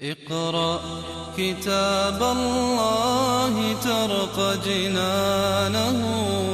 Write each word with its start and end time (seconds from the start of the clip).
اقرأ 0.00 0.80
كتاب 1.36 2.22
الله 2.22 3.80
ترق 3.80 4.64
جنانه 4.64 5.98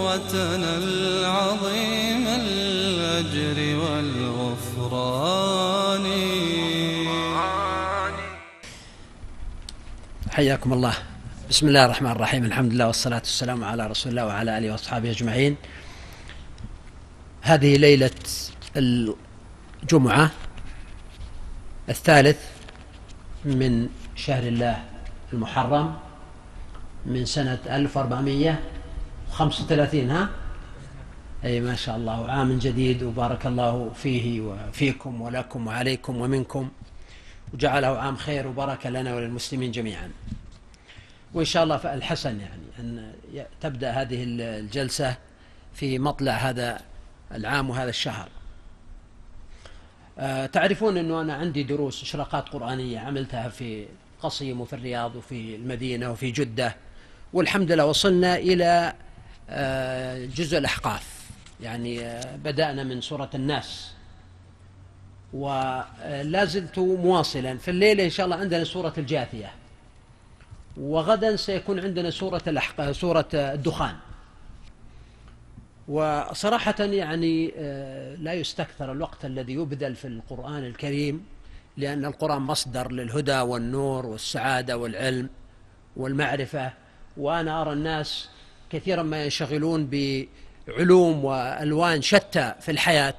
وتنل 0.05 1.25
عظيم 1.25 2.27
الأجر 2.27 3.59
والغفران. 3.83 4.87
حياكم 10.31 10.73
الله. 10.73 10.95
بسم 11.51 11.69
الله 11.69 11.85
الرحمن 11.85 12.11
الرحيم. 12.11 12.45
الحمد 12.45 12.73
لله 12.73 12.87
والصلاة 12.87 13.19
والسلام 13.19 13.65
على 13.65 13.87
رسول 13.87 14.11
الله 14.11 14.27
وعلى 14.27 14.59
آله 14.59 14.73
وأصحابه 14.73 15.11
أجمعين. 15.11 15.57
هذه 17.43 17.77
ليلة 17.77 18.11
الجمعة 18.77 20.31
الثالث 21.89 22.52
من 23.45 23.89
شهر 24.17 24.43
الله 24.43 24.85
المحرم 25.33 25.95
من 27.07 27.25
سنة 27.25 27.59
1435 27.67 30.11
ها؟ 30.11 30.29
أي 31.45 31.61
ما 31.61 31.75
شاء 31.75 31.97
الله 31.97 32.31
عام 32.31 32.59
جديد 32.59 33.03
وبارك 33.03 33.47
الله 33.47 33.91
فيه 33.95 34.41
وفيكم 34.41 35.21
ولكم 35.21 35.67
وعليكم 35.67 36.21
ومنكم 36.21 36.69
وجعله 37.55 37.99
عام 37.99 38.17
خير 38.17 38.47
وبركة 38.47 38.91
لنا 38.91 39.15
وللمسلمين 39.15 39.71
جميعا. 39.71 40.11
وإن 41.35 41.45
شاء 41.45 41.65
الله 41.65 41.77
فالحسن 41.77 42.41
يعني 42.41 42.63
أن 42.79 43.13
تبدأ 43.61 43.91
هذه 43.91 44.25
الجلسة 44.25 45.17
في 45.75 45.99
مطلع 45.99 46.33
هذا 46.33 46.81
العام 47.35 47.71
وهذا 47.71 47.91
الشهر. 47.91 48.29
تعرفون 50.53 50.97
أنه 50.97 51.21
أنا 51.21 51.35
عندي 51.35 51.63
دروس 51.63 52.03
إشراقات 52.03 52.49
قرآنية 52.49 52.99
عملتها 52.99 53.49
في 53.49 53.87
قصيم 54.23 54.61
وفي 54.61 54.73
الرياض 54.73 55.17
وفي 55.17 55.57
المدينة 55.57 56.11
وفي 56.11 56.31
جدة 56.31 56.77
والحمد 57.33 57.73
لله 57.73 57.87
وصلنا 57.87 58.37
إلى 58.37 58.93
آه، 59.51 60.27
جزء 60.27 60.59
الأحقاف. 60.59 61.23
يعني 61.61 62.01
آه، 62.01 62.37
بدأنا 62.37 62.85
من 62.85 63.01
سورة 63.01 63.31
الناس. 63.35 63.93
ولا 65.33 66.45
زلت 66.45 66.79
مواصلا. 66.79 67.59
في 67.59 67.71
الليلة 67.71 68.05
إن 68.05 68.11
شاء 68.11 68.27
الله 68.27 68.37
عندنا 68.37 68.65
سورة 68.65 68.93
الجاثية. 68.99 69.51
وغدا 70.77 71.37
سيكون 71.37 71.81
عندنا 71.81 72.11
الأحق... 72.47 72.91
سورة 72.91 73.29
الدخان. 73.35 73.95
وصراحة 75.93 76.75
يعني 76.81 77.53
آه، 77.57 78.15
لا 78.15 78.33
يستكثر 78.33 78.93
الوقت 78.93 79.25
الذي 79.25 79.53
يبذل 79.53 79.95
في 79.95 80.09
القرآن 80.09 80.65
الكريم 80.65 81.25
لأن 81.77 82.05
القرآن 82.05 82.43
مصدر 82.43 82.93
للهدى 82.93 83.41
والنور 83.41 84.07
والسعادة 84.07 84.77
والعلم 84.77 85.29
والمعرفة. 85.97 86.73
وأنا 87.17 87.63
أرى 87.63 87.73
الناس 87.73 88.29
كثيرا 88.71 89.03
ما 89.03 89.25
ينشغلون 89.25 89.91
بعلوم 90.67 91.25
وألوان 91.25 92.03
شتى 92.03 92.55
في 92.61 92.71
الحياة 92.71 93.17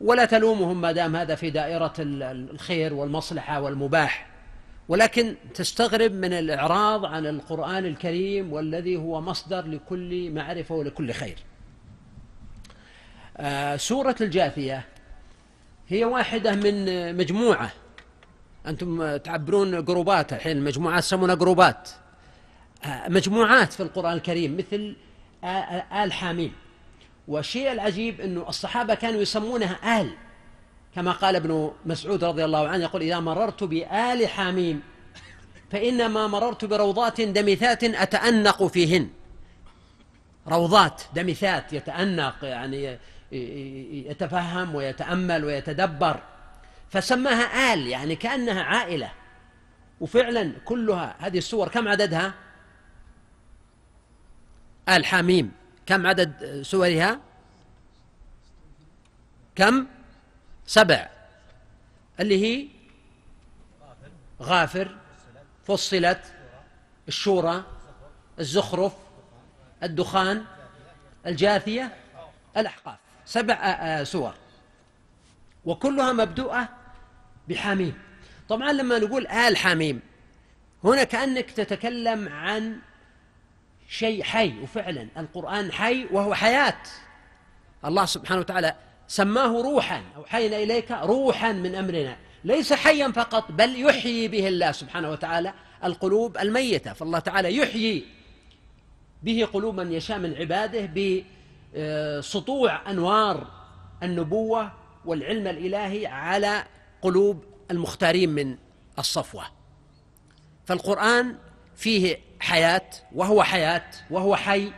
ولا 0.00 0.24
تلومهم 0.24 0.80
ما 0.80 0.92
دام 0.92 1.16
هذا 1.16 1.34
في 1.34 1.50
دائرة 1.50 1.94
الخير 1.98 2.94
والمصلحة 2.94 3.60
والمباح. 3.60 4.30
ولكن 4.88 5.34
تستغرب 5.54 6.12
من 6.12 6.32
الإعراض 6.32 7.04
عن 7.04 7.26
القرآن 7.26 7.86
الكريم 7.86 8.52
والذي 8.52 8.96
هو 8.96 9.20
مصدر 9.20 9.66
لكل 9.66 10.30
معرفة 10.30 10.74
ولكل 10.74 11.12
خير. 11.12 11.36
سورة 13.76 14.16
الجاثية. 14.20 14.84
هي 15.88 16.04
واحدة 16.04 16.54
من 16.54 17.16
مجموعة. 17.16 17.72
أنتم 18.66 19.16
تعبرون 19.16 19.84
جروبات 19.84 20.32
الحين 20.32 20.56
المجموعات 20.56 21.04
يسمونها 21.04 21.34
جروبات. 21.34 21.90
آه، 22.84 23.08
مجموعات 23.08 23.72
في 23.72 23.82
القرآن 23.82 24.12
الكريم 24.12 24.56
مثل 24.56 24.96
آل 26.02 26.12
حاميم. 26.12 26.52
والشيء 27.28 27.72
العجيب 27.72 28.20
أنه 28.20 28.48
الصحابة 28.48 28.94
كانوا 28.94 29.20
يسمونها 29.20 30.00
آل 30.00 30.10
كما 30.94 31.12
قال 31.12 31.36
ابن 31.36 31.72
مسعود 31.86 32.24
رضي 32.24 32.44
الله 32.44 32.68
عنه 32.68 32.82
يقول 32.82 33.02
إذا 33.02 33.20
مررت 33.20 33.64
بآل 33.64 34.28
حاميم 34.28 34.82
فإنما 35.70 36.26
مررت 36.26 36.64
بروضات 36.64 37.20
دمثات 37.20 37.84
أتأنق 37.84 38.66
فيهن. 38.66 39.08
روضات 40.48 41.02
دمثات 41.14 41.72
يتأنق 41.72 42.34
يعني 42.42 42.98
يتفهم 44.10 44.74
ويتأمل 44.74 45.44
ويتدبر. 45.44 46.22
فسماها 46.90 47.74
آل 47.74 47.86
يعني 47.86 48.16
كأنها 48.16 48.62
عائلة. 48.62 49.12
وفعلا 50.00 50.52
كلها 50.64 51.16
هذه 51.18 51.38
السور 51.38 51.68
كم 51.68 51.88
عددها؟ 51.88 52.34
آل 54.88 55.06
حميم. 55.06 55.52
كم 55.86 56.06
عدد 56.06 56.62
سورها؟ 56.62 57.20
كم؟ 59.56 59.86
سبع. 60.66 61.08
اللي 62.20 62.44
هي 62.44 62.68
غافر 64.42 64.96
فصلت 65.66 66.20
الشورى 67.08 67.64
الزخرف 68.38 68.92
الدخان 69.82 70.44
الجاثية 71.26 71.96
الأحقاف. 72.56 73.03
سبع 73.26 73.54
آه، 73.54 74.00
آه، 74.00 74.04
سور. 74.04 74.34
وكلها 75.64 76.12
مبدوءة 76.12 76.68
بحميم. 77.48 77.94
طبعا 78.48 78.72
لما 78.72 78.98
نقول 78.98 79.26
آل 79.26 79.56
حميم 79.56 80.00
هنا 80.84 81.04
كأنك 81.04 81.50
تتكلم 81.50 82.28
عن 82.28 82.78
شيء 83.88 84.22
حي 84.22 84.54
وفعلا 84.62 85.08
القرآن 85.16 85.72
حي 85.72 86.06
وهو 86.10 86.34
حياة. 86.34 86.76
الله 87.84 88.04
سبحانه 88.04 88.40
وتعالى 88.40 88.74
سماه 89.08 89.62
روحا 89.62 90.02
أوحينا 90.16 90.56
إليك 90.56 90.90
روحا 90.90 91.52
من 91.52 91.74
أمرنا. 91.74 92.16
ليس 92.44 92.72
حيا 92.72 93.08
فقط 93.08 93.52
بل 93.52 93.80
يحيي 93.80 94.28
به 94.28 94.48
الله 94.48 94.72
سبحانه 94.72 95.10
وتعالى 95.10 95.54
القلوب 95.84 96.38
الميتة. 96.38 96.92
فالله 96.92 97.18
تعالى 97.18 97.56
يحيي 97.56 98.04
به 99.22 99.48
قلوب 99.52 99.74
من 99.74 99.92
يشاء 99.92 100.18
من 100.18 100.34
عباده 100.34 100.86
سطوع 102.20 102.90
أنوار 102.90 103.46
النبوة 104.02 104.72
والعلم 105.04 105.46
الإلهي 105.46 106.06
على 106.06 106.64
قلوب 107.02 107.44
المختارين 107.70 108.30
من 108.30 108.56
الصفوة. 108.98 109.44
فالقرآن 110.64 111.38
فيه 111.76 112.18
حياة 112.40 112.90
وهو 113.14 113.42
حياة 113.42 113.90
وهو 114.10 114.36
حي 114.36 114.72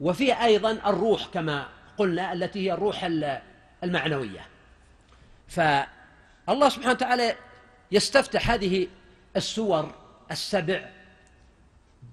وفيه 0.00 0.44
أيضا 0.44 0.70
الروح 0.70 1.26
كما 1.26 1.68
قلنا 1.98 2.32
التي 2.32 2.66
هي 2.66 2.72
الروح 2.72 3.04
المعنوية. 3.84 4.46
فالله 5.48 6.68
سبحانه 6.68 6.90
وتعالى 6.90 7.34
يستفتح 7.92 8.50
هذه 8.50 8.88
السور 9.36 9.94
السبع 10.30 10.90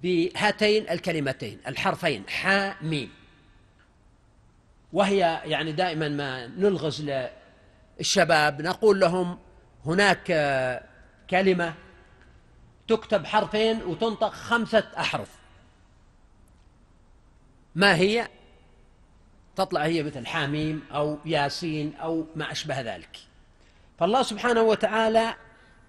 بهاتين 0.04 0.90
الكلمتين 0.90 1.60
الحرفين 1.68 2.30
حاميم. 2.30 3.21
وهي 4.94 5.42
يعني 5.46 5.72
دائما 5.72 6.10
ما 6.10 6.48
نلغز 6.48 7.12
للشباب. 8.00 8.62
نقول 8.62 9.00
لهم 9.00 9.40
هناك 9.86 10.24
كلمة 11.30 11.74
تكتب 12.88 13.26
حرفين 13.26 13.84
وتنطق 13.84 14.30
خمسة 14.30 14.84
أحرف. 14.98 15.30
ما 17.76 17.96
هي؟ 17.96 18.28
تطلع 19.56 19.82
هي 19.82 20.04
مثل 20.04 20.26
حاميم 20.26 20.84
أو 20.94 21.18
ياسين 21.26 21.96
أو 21.96 22.26
ما 22.36 22.52
أشبه 22.52 22.82
ذلك. 22.82 23.18
فالله 24.00 24.24
سبحانه 24.24 24.62
وتعالى 24.62 25.36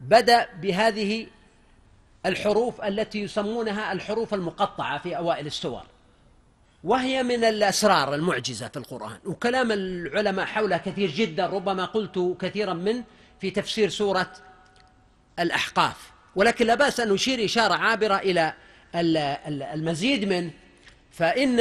بدأ 0.01 0.49
بهذه 0.55 1.27
الحروف 2.27 2.81
التي 2.81 3.21
يسمونها 3.23 3.93
الحروف 3.93 4.35
المقطعة 4.35 4.99
في 4.99 5.17
أوائل 5.17 5.47
السور. 5.47 5.83
وهي 6.85 7.23
من 7.23 7.45
الأسرار 7.45 8.15
المعجزة 8.15 8.69
في 8.69 8.77
القرآن. 8.77 9.19
وكلام 9.25 9.73
العلماء 9.73 10.47
حولها 10.47 10.79
كثير 10.79 11.11
جدا 11.11 11.47
ربما 11.47 11.85
قلت 11.85 12.37
كثيرا 12.41 12.75
من 12.75 13.03
في 13.41 13.51
تفسير 13.51 13.89
سورة 13.89 14.33
الأحقاف. 15.39 16.13
ولكن 16.37 16.67
لا 16.67 16.75
بأس 16.75 17.01
أن 17.01 17.09
نشير 17.09 17.45
إشارة 17.45 17.75
عابرة 17.75 18.15
إلى 18.15 18.55
المزيد 19.75 20.25
منه 20.25 20.51
فإن 21.11 21.61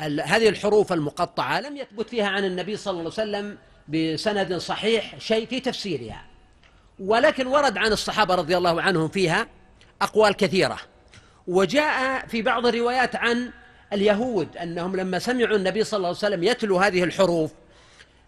هذه 0.00 0.48
الحروف 0.48 0.92
المقطعة 0.92 1.60
لم 1.60 1.76
يثبت 1.76 2.10
فيها 2.10 2.26
عن 2.26 2.44
النبي 2.44 2.76
صلى 2.76 2.90
الله 2.90 3.12
عليه 3.18 3.30
وسلم 3.30 3.58
بسند 3.88 4.56
صحيح 4.56 5.18
شيء 5.18 5.46
في 5.46 5.60
تفسيرها. 5.60 6.24
ولكن 6.98 7.46
ورد 7.46 7.78
عن 7.78 7.92
الصحابة 7.92 8.34
رضي 8.34 8.56
الله 8.56 8.82
عنهم 8.82 9.08
فيها 9.08 9.46
أقوال 10.02 10.32
كثيرة. 10.32 10.78
وجاء 11.46 12.26
في 12.26 12.42
بعض 12.42 12.66
الروايات 12.66 13.16
عن 13.16 13.50
اليهود 13.92 14.56
أنهم 14.56 14.96
لما 14.96 15.18
سمعوا 15.18 15.56
النبي 15.56 15.84
صلى 15.84 15.96
الله 15.96 16.08
عليه 16.08 16.18
وسلم 16.18 16.42
يتلو 16.42 16.78
هذه 16.78 17.04
الحروف 17.04 17.50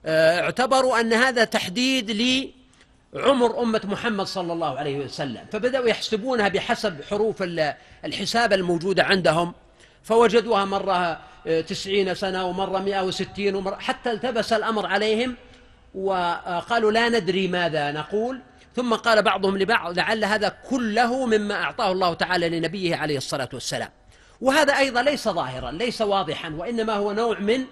آه، 0.06 0.40
اعتبروا 0.40 1.00
أن 1.00 1.12
هذا 1.12 1.44
تحديد 1.44 2.10
عمر 3.14 3.62
أمة 3.62 3.80
محمد 3.84 4.26
صلى 4.26 4.52
الله 4.52 4.78
عليه 4.78 4.98
وسلم 4.98 5.44
فبدأوا 5.52 5.88
يحسبونها 5.88 6.48
بحسب 6.48 7.02
حروف 7.10 7.42
الحساب 8.04 8.52
الموجودة 8.52 9.04
عندهم 9.04 9.54
فوجدوها 10.02 10.64
مرة 10.64 11.20
تسعين 11.66 12.14
سنة 12.14 12.46
ومرة 12.46 12.78
مئة 12.78 13.02
وستين 13.02 13.54
ومرة 13.54 13.76
حتى 13.76 14.10
التبس 14.10 14.52
الأمر 14.52 14.86
عليهم 14.86 15.36
وقالوا 15.94 16.92
لا 16.92 17.08
ندري 17.08 17.48
ماذا 17.48 17.92
نقول 17.92 18.40
ثم 18.76 18.94
قال 18.94 19.22
بعضهم 19.22 19.58
لبعض 19.58 19.98
لعل 19.98 20.24
هذا 20.24 20.48
كله 20.70 21.26
مما 21.26 21.54
أعطاه 21.54 21.92
الله 21.92 22.14
تعالى 22.14 22.48
لنبيه 22.48 22.96
عليه 22.96 23.16
الصلاة 23.16 23.48
والسلام. 23.52 23.88
وهذا 24.40 24.78
أيضا 24.78 25.02
ليس 25.02 25.28
ظاهرا 25.28 25.70
ليس 25.70 26.02
واضحا 26.02 26.50
وإنما 26.50 26.92
هو 26.92 27.12
نوع 27.12 27.38
من 27.38 27.64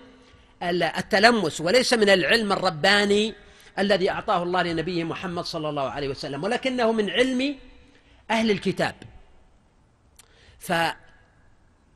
التلمس 0.63 1.61
وليس 1.61 1.93
من 1.93 2.09
العلم 2.09 2.53
الرباني 2.53 3.35
الذي 3.79 4.11
أعطاه 4.11 4.43
الله 4.43 4.63
لنبيه 4.63 5.05
محمد 5.05 5.45
صلى 5.45 5.69
الله 5.69 5.91
عليه 5.91 6.09
وسلم 6.09 6.45
ولكنه 6.45 6.93
من 6.93 7.11
علم 7.11 7.57
أهل 8.31 8.51
الكتاب. 8.51 8.95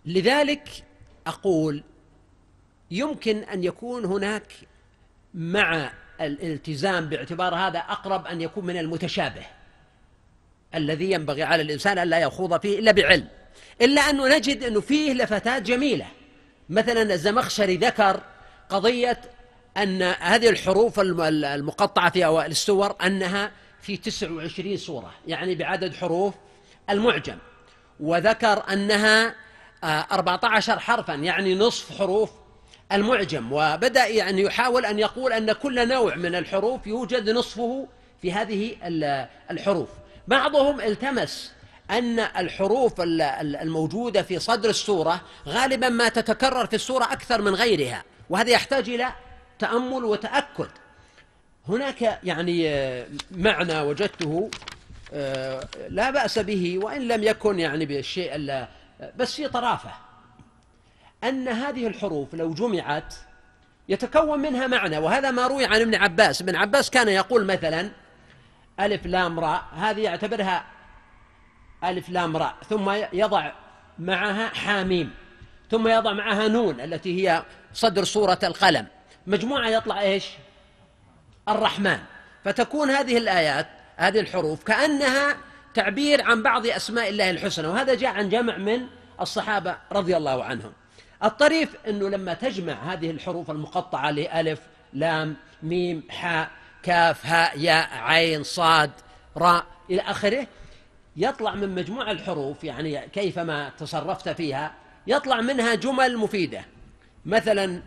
فلذلك 0.06 0.68
أقول 1.26 1.82
يمكن 2.90 3.38
أن 3.38 3.64
يكون 3.64 4.04
هناك 4.04 4.52
مع 5.34 5.92
الالتزام 6.20 7.06
باعتبار 7.06 7.54
هذا 7.54 7.78
أقرب 7.78 8.26
أن 8.26 8.40
يكون 8.40 8.66
من 8.66 8.76
المتشابه 8.76 9.42
الذي 10.74 11.10
ينبغي 11.10 11.42
على 11.42 11.62
الإنسان 11.62 11.98
أن 11.98 12.08
لا 12.08 12.18
يخوض 12.18 12.60
فيه 12.60 12.78
إلا 12.78 12.92
بعلم. 12.92 13.28
إلا 13.82 14.00
أنه 14.00 14.36
نجد 14.36 14.64
أنه 14.64 14.80
فيه 14.80 15.12
لفتات 15.12 15.62
جميلة. 15.62 16.06
مثلا 16.68 17.02
الزمخشري 17.02 17.76
ذكر 17.76 18.20
قضية 18.68 19.20
أن 19.76 20.02
هذه 20.02 20.48
الحروف 20.48 21.00
المقطعة 21.00 22.10
في 22.10 22.24
أوائل 22.24 22.50
السور 22.50 22.96
أنها 23.02 23.50
في 23.80 23.96
29 23.96 24.76
سورة 24.76 25.14
يعني 25.26 25.54
بعدد 25.54 25.94
حروف 25.94 26.34
المعجم. 26.90 27.38
وذكر 28.00 28.72
أنها 28.72 29.34
14 29.84 30.78
حرفا 30.78 31.12
يعني 31.12 31.54
نصف 31.54 31.98
حروف 31.98 32.30
المعجم. 32.92 33.52
وبدأ 33.52 34.06
يعني 34.06 34.42
يحاول 34.42 34.86
أن 34.86 34.98
يقول 34.98 35.32
أن 35.32 35.52
كل 35.52 35.88
نوع 35.88 36.14
من 36.14 36.34
الحروف 36.34 36.86
يوجد 36.86 37.30
نصفه 37.30 37.88
في 38.22 38.32
هذه 38.32 38.76
الحروف. 39.50 39.88
بعضهم 40.28 40.80
التمس 40.80 41.52
أن 41.90 42.18
الحروف 42.18 42.94
الموجودة 43.00 44.22
في 44.22 44.38
صدر 44.38 44.70
السورة 44.70 45.20
غالبا 45.48 45.88
ما 45.88 46.08
تتكرر 46.08 46.66
في 46.66 46.76
السورة 46.76 47.04
أكثر 47.04 47.42
من 47.42 47.54
غيرها 47.54 48.04
وهذا 48.30 48.50
يحتاج 48.50 48.88
إلى 48.88 49.12
تأمل 49.58 50.04
وتأكد. 50.04 50.68
هناك 51.68 52.18
يعني 52.24 52.70
معنى 53.30 53.80
وجدته 53.80 54.50
آه، 55.12 55.68
لا 55.88 56.10
بأس 56.10 56.38
به 56.38 56.78
وإن 56.78 57.08
لم 57.08 57.24
يكن 57.24 57.58
يعني 57.58 57.86
بالشيء 57.86 58.66
بس 59.16 59.34
في 59.34 59.48
طرافة. 59.48 59.90
أن 61.24 61.48
هذه 61.48 61.86
الحروف 61.86 62.34
لو 62.34 62.54
جمعت 62.54 63.14
يتكون 63.88 64.38
منها 64.38 64.66
معنى 64.66 64.98
وهذا 64.98 65.30
ما 65.30 65.46
روي 65.46 65.64
عن 65.64 65.80
ابن 65.80 65.94
عباس. 65.94 66.42
ابن 66.42 66.56
عباس 66.56 66.90
كان 66.90 67.08
يقول 67.08 67.44
مثلا 67.44 67.90
ألف 68.80 69.06
لام 69.06 69.40
راء 69.40 69.64
هذه 69.76 70.00
يعتبرها 70.00 70.64
ألف 71.84 72.08
لام 72.08 72.36
راء 72.36 72.54
ثم 72.68 72.90
يضع 73.12 73.52
معها 73.98 74.48
حاميم 74.48 75.10
ثم 75.70 75.88
يضع 75.88 76.12
معها 76.12 76.48
نون 76.48 76.80
التي 76.80 77.28
هي 77.28 77.42
صدر 77.74 78.04
سورة 78.04 78.38
القلم. 78.42 78.86
مجموعة 79.26 79.68
يطلع 79.68 80.00
إيش؟ 80.00 80.26
الرحمن. 81.48 81.98
فتكون 82.44 82.90
هذه 82.90 83.18
الآيات 83.18 83.66
هذه 83.96 84.20
الحروف 84.20 84.64
كأنها 84.64 85.36
تعبير 85.74 86.22
عن 86.22 86.42
بعض 86.42 86.66
أسماء 86.66 87.08
الله 87.08 87.30
الحسنى 87.30 87.66
وهذا 87.66 87.94
جاء 87.94 88.10
عن 88.10 88.28
جمع 88.28 88.56
من 88.56 88.86
الصحابة 89.20 89.76
رضي 89.92 90.16
الله 90.16 90.44
عنهم. 90.44 90.72
الطريف 91.24 91.76
أنه 91.88 92.08
لما 92.08 92.34
تجمع 92.34 92.72
هذه 92.72 93.10
الحروف 93.10 93.50
المقطعة 93.50 94.10
لألف 94.10 94.60
لام 94.92 95.36
ميم 95.62 96.02
حاء 96.10 96.50
كاف 96.82 97.26
هاء 97.26 97.58
ياء 97.58 97.88
عين 97.92 98.42
صاد 98.42 98.90
راء 99.36 99.64
إلى 99.90 100.02
آخره 100.02 100.46
يطلع 101.20 101.54
من 101.54 101.74
مجموع 101.74 102.10
الحروف 102.10 102.64
يعني 102.64 103.08
كيفما 103.08 103.68
تصرفت 103.78 104.28
فيها 104.28 104.74
يطلع 105.06 105.40
منها 105.40 105.74
جمل 105.74 106.16
مفيدة. 106.16 106.64
مثلا 107.26 107.82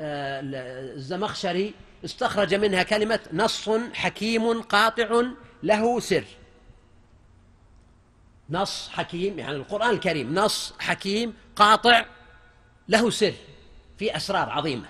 آه، 0.00 0.40
الزمخشري 0.94 1.74
استخرج 2.04 2.54
منها 2.54 2.82
كلمة 2.82 3.20
نص 3.32 3.68
حكيم 3.94 4.62
قاطع 4.62 5.22
له 5.62 6.00
سر. 6.00 6.24
نص 8.50 8.88
حكيم 8.88 9.38
يعني 9.38 9.56
القرآن 9.56 9.90
الكريم 9.90 10.34
نص 10.34 10.74
حكيم 10.78 11.34
قاطع 11.56 12.04
له 12.88 13.10
سر 13.10 13.34
في 13.98 14.16
أسرار 14.16 14.50
عظيمة. 14.50 14.86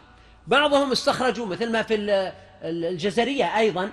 بعضهم 0.46 0.92
استخرجوا 0.92 1.46
مثل 1.46 1.72
ما 1.72 1.82
في 1.82 1.94
الجزرية 2.62 3.58
أيضا 3.58 3.90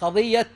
قضية 0.00 0.48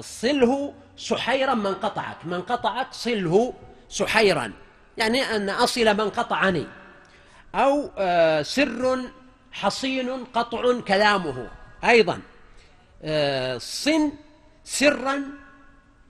صله 0.00 0.74
سحيرا 0.96 1.54
من 1.54 1.74
قطعك 1.74 2.16
من 2.24 2.42
قطعك 2.42 2.86
صله 2.92 3.54
سحيرا. 3.88 4.52
يعني 4.96 5.22
أن 5.22 5.50
أصل 5.50 5.96
من 5.96 6.10
قطعني. 6.10 6.66
أو 7.54 7.90
آه، 7.98 8.42
سر 8.42 8.98
حصين 9.52 10.24
قطع 10.24 10.80
كلامه 10.80 11.50
أيضا. 11.84 12.20
آه، 13.02 13.58
صن 13.58 14.12
سرا 14.64 15.22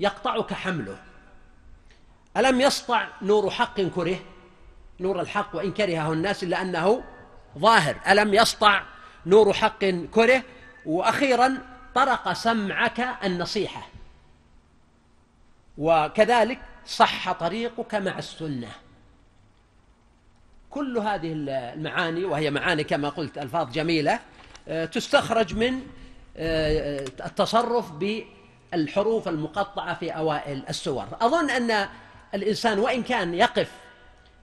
يقطعك 0.01 0.53
حمله. 0.53 0.97
ألم 2.37 2.61
يسطع 2.61 3.07
نور 3.23 3.51
حق 3.51 3.81
كره؟ 3.81 4.17
نور 5.01 5.21
الحق 5.21 5.57
وإن 5.57 5.73
كرهه 5.73 6.13
الناس 6.13 6.43
إلا 6.43 6.63
أنه 6.63 7.05
ظاهر. 7.59 7.97
ألم 8.09 8.35
يسطع 8.35 8.83
نور 9.27 9.53
حق 9.53 9.85
كره؟ 10.15 10.43
وأخيرا 10.87 11.59
طرق 11.95 12.33
سمعك 12.33 13.09
النصيحة. 13.25 13.89
وكذلك 15.79 16.59
صح 16.87 17.33
طريقك 17.33 17.95
مع 17.95 18.19
السنة. 18.19 18.71
كل 20.71 20.99
هذه 20.99 21.33
المعاني 21.35 22.25
وهي 22.25 22.51
معاني 22.51 22.85
كما 22.85 23.09
قلت 23.09 23.39
ألفاظ 23.39 23.73
جميلة 23.73 24.21
آه، 24.69 24.85
تستخرج 24.85 25.55
من 25.55 25.81
آه، 26.37 27.05
التصرف 27.27 27.93
بالحروف 27.93 29.29
المقطعة 29.29 29.95
في 29.95 30.11
أوائل 30.11 30.63
السور. 30.69 31.07
أظن 31.21 31.51
أن 31.51 31.89
الإنسان 32.35 32.79
وإن 32.79 33.03
كان 33.03 33.35
يقف 33.35 33.71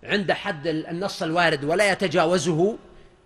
عند 0.04 0.32
حد 0.32 0.68
النص 0.68 1.24
الوارد 1.24 1.64
ولا 1.64 1.92
يتجاوزه 1.92 2.78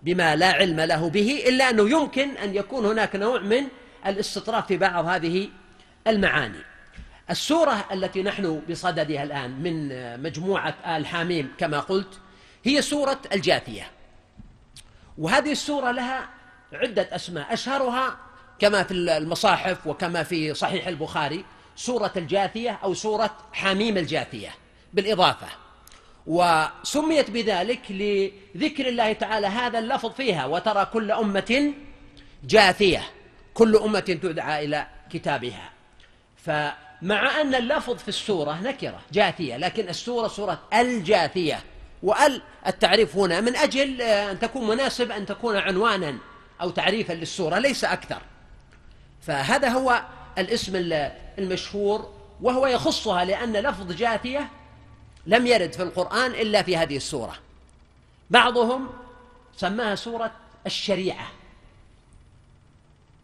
بما 0.06 0.36
لا 0.36 0.52
علم 0.52 0.82
له 0.82 1.10
به 1.10 1.44
إلا 1.48 1.70
أنه 1.70 1.90
يمكن 1.90 2.38
أن 2.38 2.56
يكون 2.56 2.86
هناك 2.86 3.16
نوع 3.16 3.40
من 3.40 3.68
الاستطراف 4.06 4.68
في 4.68 4.78
بعض 4.78 5.06
هذه 5.06 5.50
المعاني. 6.08 6.60
السورة 7.30 7.86
التي 7.92 8.24
نحن 8.24 8.62
بصددها 8.70 9.24
الآن 9.24 9.52
من 9.52 9.90
مجموعة 10.24 10.76
آل 10.86 11.06
حاميم 11.06 11.52
كما 11.58 11.80
قلت 11.80 12.20
هي 12.64 12.82
سورة 12.82 13.20
الجاثية. 13.34 13.92
وهذه 15.18 15.52
السورة 15.52 15.92
لها 15.92 16.30
عدة 16.74 17.08
أسماء. 17.12 17.54
أشهرها 17.54 18.18
كما 18.60 18.84
في 18.84 18.94
المصاحف 18.94 19.88
وكما 19.88 20.24
في 20.24 20.54
صحيح 20.54 20.88
البخاري 20.88 21.46
سورة 21.76 22.12
الجاثية 22.18 22.80
أو 22.84 22.94
سورة 22.94 23.38
حميم 23.54 23.98
الجاثية 23.98 24.50
بالإضافة. 24.94 25.65
وسميت 26.28 27.32
بذلك 27.32 27.82
لذكر 27.90 28.88
الله 28.88 29.14
تعالى 29.14 29.48
هذا 29.48 29.80
اللفظ 29.80 30.12
فيها 30.12 30.46
وترى 30.46 30.86
كل 30.86 31.12
أمة 31.12 31.74
جاثية 32.44 33.04
كل 33.54 33.76
أمة 33.76 34.00
تدعى 34.00 34.66
إلى 34.66 34.88
كتابها. 35.10 35.70
فمع 36.38 37.42
أن 37.42 37.56
اللفظ 37.56 37.98
في 37.98 38.08
السورة 38.08 38.62
نكرة 38.62 39.00
جاثية 39.14 39.58
لكن 39.58 39.90
السورة 39.90 40.28
سورة 40.28 40.62
الجاثية. 40.74 41.60
وال 42.04 42.42
التعريف 42.68 43.16
هنا 43.16 43.42
من 43.42 43.56
أجل 43.56 44.02
آه، 44.02 44.32
أن 44.32 44.40
تكون 44.40 44.68
مناسب 44.68 45.12
أن 45.12 45.26
تكون 45.26 45.56
عنوانا 45.56 46.18
أو 46.62 46.70
تعريفا 46.70 47.14
للسورة 47.14 47.60
ليس 47.60 47.84
أكثر. 47.84 48.22
فهذا 49.22 49.70
هو 49.70 50.02
الاسم 50.38 50.72
المشهور 51.40 52.14
وهو 52.42 52.68
يخصها 52.68 53.26
لأن 53.26 53.54
لفظ 53.54 53.92
جاثية 53.92 54.50
لم 55.26 55.48
يرد 55.48 55.74
في 55.74 55.84
القرآن 55.84 56.32
إلا 56.32 56.62
في 56.62 56.78
هذه 56.78 56.98
السورة. 56.98 57.36
بعضهم 58.30 58.90
سماها 59.56 59.96
سورة 59.96 60.32
الشريعة. 60.66 61.28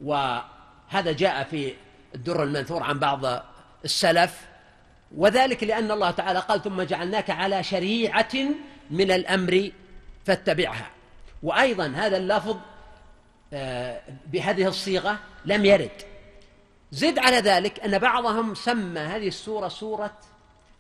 وهذا 0.02 1.12
جاء 1.12 1.44
في 1.44 1.74
الدر 2.16 2.44
المنثور 2.44 2.84
عن 2.84 3.00
بعض 3.00 3.44
السلف 3.86 4.42
وذلك 5.18 5.64
لأن 5.64 5.92
الله 5.92 6.12
تعالى 6.12 6.40
قال 6.40 6.64
ثم 6.64 6.82
جعلناك 6.82 7.30
على 7.30 7.64
شريعة 7.64 8.34
من 8.92 9.12
الأمر 9.12 9.72
فاتبعها. 10.26 10.90
وأيضا 11.44 11.88
هذا 11.88 12.18
اللفظ 12.18 12.58
آه، 13.54 14.02
بهذه 14.28 14.68
الصيغة 14.68 15.20
لم 15.46 15.66
يرد. 15.66 15.92
زد 16.92 17.20
على 17.20 17.38
ذلك 17.38 17.80
أن 17.80 18.00
بعضهم 18.00 18.56
سمى 18.56 19.00
هذه 19.00 19.28
السورة 19.28 19.68
سورة 19.68 20.14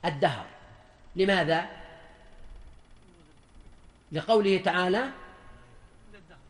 الدهر. 0.05 0.45
لماذا؟ 1.15 1.65
لقوله 4.11 4.57
تعالى 4.57 5.03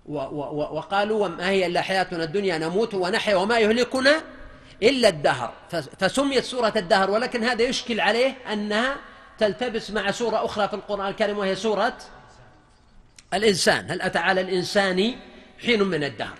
وقالوا 0.05 1.25
وما 1.25 1.49
هي 1.49 1.65
إلا 1.65 1.81
حياتنا 1.81 2.23
الدنيا 2.23 2.57
نموت 2.57 2.93
ونحيا 2.93 3.35
وما 3.35 3.59
يهلكنا 3.59 4.21
إلا 4.83 5.07
الدهر. 5.07 5.53
فسميت 5.99 6.43
سورة 6.43 6.73
الدهر 6.75 7.11
ولكن 7.11 7.43
هذا 7.43 7.63
يشكل 7.63 7.99
عليه 7.99 8.37
أنها 8.53 8.95
تلتبس 9.39 9.91
مع 9.91 10.11
سورة 10.11 10.45
أخرى 10.45 10.67
في 10.67 10.73
القرآن 10.73 11.07
الكريم 11.07 11.37
وهي 11.37 11.55
سورة 11.55 11.97
الإنسان. 13.33 13.91
هل 13.91 14.01
أتى 14.01 14.19
على 14.19 14.41
الإنسان 14.41 15.15
حين 15.65 15.83
من 15.83 16.03
الدهر؟ 16.03 16.37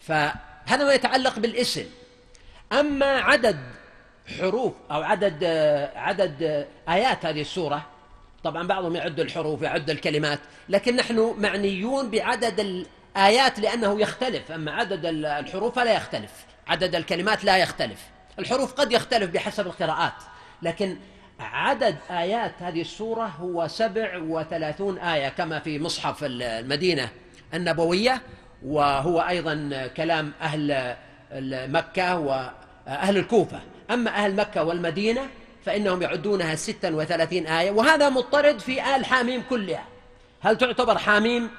فهذا 0.00 0.84
ما 0.84 0.92
يتعلق 0.92 1.38
بالاسم. 1.38 1.84
أما 2.72 3.06
عدد 3.06 3.58
حروف 4.38 4.72
أو 4.90 5.02
عدد 5.02 5.44
عدد 5.96 6.66
آيات 6.88 7.26
هذه 7.26 7.40
السورة. 7.40 7.86
طبعا 8.44 8.66
بعضهم 8.66 8.96
يعد 8.96 9.20
الحروف 9.20 9.62
يعد 9.62 9.90
الكلمات 9.90 10.38
لكن 10.68 10.96
نحن 10.96 11.34
معنيون 11.38 12.10
بعدد 12.10 12.60
الآيات 12.60 13.58
لأنه 13.58 14.00
يختلف. 14.00 14.52
أما 14.52 14.72
عدد 14.72 15.06
الحروف 15.24 15.74
فلا 15.74 15.94
يختلف 15.94 16.30
عدد 16.66 16.94
الكلمات 16.94 17.44
لا 17.44 17.56
يختلف. 17.56 18.00
الحروف 18.38 18.72
قد 18.72 18.92
يختلف 18.92 19.30
بحسب 19.30 19.66
القراءات 19.66 20.12
لكن 20.62 20.96
عدد 21.40 21.96
آيات 22.10 22.52
هذه 22.60 22.80
السورة 22.80 23.26
هو 23.26 23.68
سبع 23.68 24.18
وثلاثون 24.18 24.98
آية 24.98 25.28
كما 25.28 25.58
في 25.58 25.78
مصحف 25.78 26.18
المدينة 26.22 27.08
النبوية. 27.54 28.22
وهو 28.66 29.20
أيضا 29.20 29.86
كلام 29.96 30.32
أهل 30.42 30.96
مكة 31.70 32.18
وأهل 32.18 33.16
الكوفة. 33.16 33.60
أما 33.90 34.10
أهل 34.10 34.36
مكة 34.36 34.64
والمدينة 34.64 35.28
فإنهم 35.64 36.02
يعدونها 36.02 36.54
ستا 36.54 36.90
وثلاثين 36.90 37.46
آية 37.46 37.70
وهذا 37.70 38.08
مضطرد 38.08 38.58
في 38.58 38.96
آل 38.96 39.04
حاميم 39.04 39.42
كلها. 39.50 39.84
هل 40.40 40.58
تعتبر 40.58 40.98
حاميم 40.98 41.50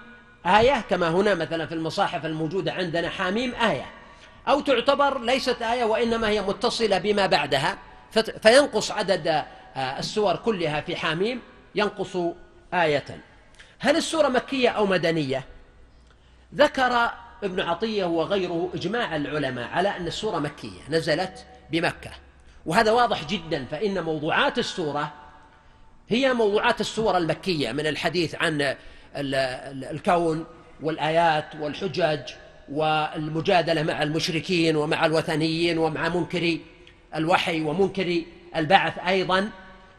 آية؟ 0.46 0.82
كما 0.89 1.10
هنا 1.10 1.36
مثلا 1.36 1.65
في 1.65 1.74
المصاحف 1.74 2.25
الموجودة 2.25 2.74
عندنا 2.74 3.10
حاميم 3.10 3.55
آية. 3.55 3.86
أو 4.48 4.60
تعتبر 4.60 5.22
ليست 5.22 5.62
آية 5.62 5.84
وإنما 5.84 6.29
هي 6.29 6.41
متصلة 6.41 6.98
بما 6.98 7.25
بعدها. 7.25 7.77
فينقص 8.41 8.91
عدد 8.91 9.27
آه، 9.27 10.00
السور 10.00 10.36
كلها 10.36 10.82
في 10.82 10.96
حاميم 10.96 11.41
ينقص 11.75 12.17
آية. 12.74 13.05
هل 13.79 13.96
السورة 13.98 14.27
مكية 14.27 14.70
أو 14.70 14.86
مدنية؟ 14.86 15.44
ذكر 16.55 17.12
ابن 17.44 17.60
عطية 17.60 18.05
وغيره 18.05 18.70
إجماع 18.74 19.15
العلماء 19.15 19.67
على 19.67 19.89
أن 19.98 20.08
السورة 20.08 20.39
مكية. 20.39 20.79
نزلت 20.89 21.46
بمكة. 21.72 22.12
وهذا 22.65 22.91
واضح 22.91 23.25
جدا 23.25 23.65
فإن 23.65 24.03
موضوعات 24.03 24.60
السورة 24.60 25.13
هي 26.10 26.34
موضوعات 26.34 26.81
السور 26.81 27.17
المكية 27.17 27.72
من 27.72 27.88
الحديث 27.88 28.36
عن 28.36 28.75
الكون 29.15 30.45
والآيات 30.81 31.55
والحجج 31.60 32.19
والمجادلة 32.72 33.84
مع 33.84 34.03
المشركين 34.03 34.75
ومع 34.75 35.05
الوثنيين 35.05 35.77
ومع 35.77 36.10
منكري 36.10 36.62
الوحي 37.15 37.62
ومنكري 37.62 38.27
البعث 38.55 39.00
أيضا. 39.00 39.50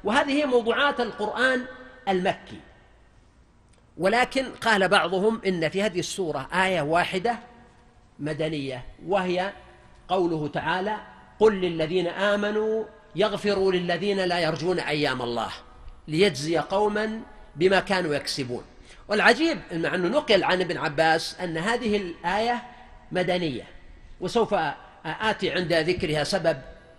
وهذه 0.05 0.33
هي 0.33 0.47
موضوعات 0.47 1.01
القرآن 1.01 1.65
المكي. 2.09 2.61
ولكن 3.99 4.45
قال 4.45 4.89
بعضهم 4.89 5.41
إن 5.47 5.69
في 5.69 5.83
هذه 5.83 5.99
السورة 5.99 6.49
آية 6.53 6.81
واحدة 6.81 7.39
مدنية 8.19 8.85
وهي 9.07 9.53
قوله 10.09 10.49
تعالى 10.49 10.97
قل 11.41 11.61
للذين 11.61 12.07
آمنوا 12.07 12.85
يغفروا 13.17 13.73
للذين 13.73 14.21
لا 14.21 14.39
يرجون 14.39 14.81
أيام 14.81 15.23
الله 15.23 15.51
ليجزي 16.09 16.59
قوما 16.59 17.21
بما 17.57 17.81
كانوا 17.81 18.15
يكسبون. 18.15 18.63
والعجيب 19.09 19.59
مع 19.73 19.95
أنه 19.95 20.09
نقل 20.09 20.45
عن 20.45 20.61
ابن 20.61 20.77
عباس 20.77 21.37
أن 21.41 21.59
هذه 21.59 21.97
الآية 21.97 22.63
مدنية 23.13 23.65
وسوف 24.21 24.55
آتي 25.05 25.51
عند 25.51 25.73
ذكرها 25.73 26.25
سبب 26.25 26.57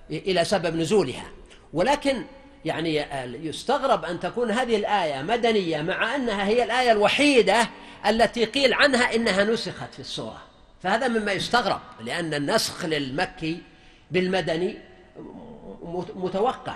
إلى 0.10 0.46
سبب 0.46 0.75
نزولها. 0.75 1.25
ولكن 1.74 2.24
يعني 2.65 3.06
يستغرب 3.48 4.06
أن 4.06 4.20
تكون 4.20 4.51
هذه 4.51 4.75
الآية 4.75 5.22
مدنية 5.22 5.82
مع 5.82 6.15
أنها 6.15 6.46
هي 6.46 6.63
الآية 6.63 6.91
الوحيدة 6.91 7.70
التي 8.08 8.46
قيل 8.46 8.74
عنها 8.74 9.15
إنها 9.15 9.44
نسخت 9.44 9.94
في 9.94 10.00
السورة 10.00 10.41
فهذا 10.84 11.08
مما 11.08 11.32
يستغرب 11.32 11.79
لأن 12.01 12.34
النسخ 12.34 12.86
للمكي 12.86 13.62
بالمدني 14.12 14.78
متوقع. 16.16 16.76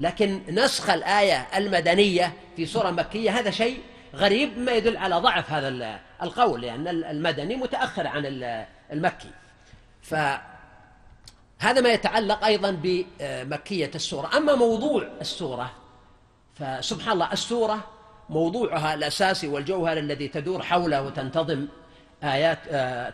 لكن 0.00 0.40
نسخ 0.48 0.90
الآية 0.90 1.46
المدنية 1.56 2.32
في 2.56 2.66
سورة 2.66 2.90
مكية 2.90 3.30
هذا 3.30 3.50
شيء 3.50 3.80
غريب 4.14 4.58
ما 4.58 4.72
يدل 4.72 4.96
على 4.96 5.16
ضعف 5.16 5.52
هذا 5.52 6.00
القول 6.22 6.60
لأن 6.60 6.88
المدني 6.88 7.56
متأخر 7.56 8.06
عن 8.06 8.22
المكي. 8.92 9.30
فهذا 10.02 11.80
ما 11.80 11.88
يتعلق 11.92 12.44
أيضا 12.44 12.70
بمكية 12.82 13.90
السورة. 13.94 14.36
أما 14.36 14.54
موضوع 14.54 15.08
السورة 15.20 15.72
فسبحان 16.54 17.12
الله 17.12 17.32
السورة 17.32 17.84
موضوعها 18.30 18.94
الأساسي 18.94 19.48
والجوهر 19.48 19.98
الذي 19.98 20.28
تدور 20.28 20.62
حوله 20.62 21.02
وتنتظم 21.02 21.66
آيات 22.24 22.58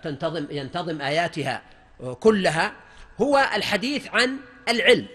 تنتظم 0.04 0.46
ينتظم 0.50 1.00
آياتها 1.00 1.62
كلها. 2.20 2.72
هو 3.20 3.48
الحديث 3.54 4.08
عن 4.12 4.36
العلم. 4.68 5.06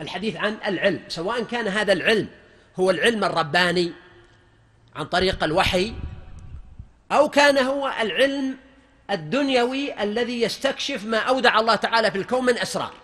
الحديث 0.00 0.36
عن 0.36 0.56
العلم 0.66 1.00
سواء 1.08 1.42
كان 1.42 1.68
هذا 1.68 1.92
العلم 1.92 2.28
هو 2.76 2.90
العلم 2.90 3.24
الرباني 3.24 3.92
عن 4.96 5.04
طريق 5.04 5.44
الوحي 5.44 5.94
أو 7.12 7.28
كان 7.28 7.58
هو 7.58 7.92
العلم 8.00 8.56
الدنيوي 9.10 10.02
الذي 10.02 10.42
يستكشف 10.42 11.04
ما 11.04 11.18
أودع 11.18 11.60
الله 11.60 11.74
تعالى 11.74 12.10
في 12.10 12.18
الكون 12.18 12.44
من 12.44 12.58
أسرار. 12.58 12.94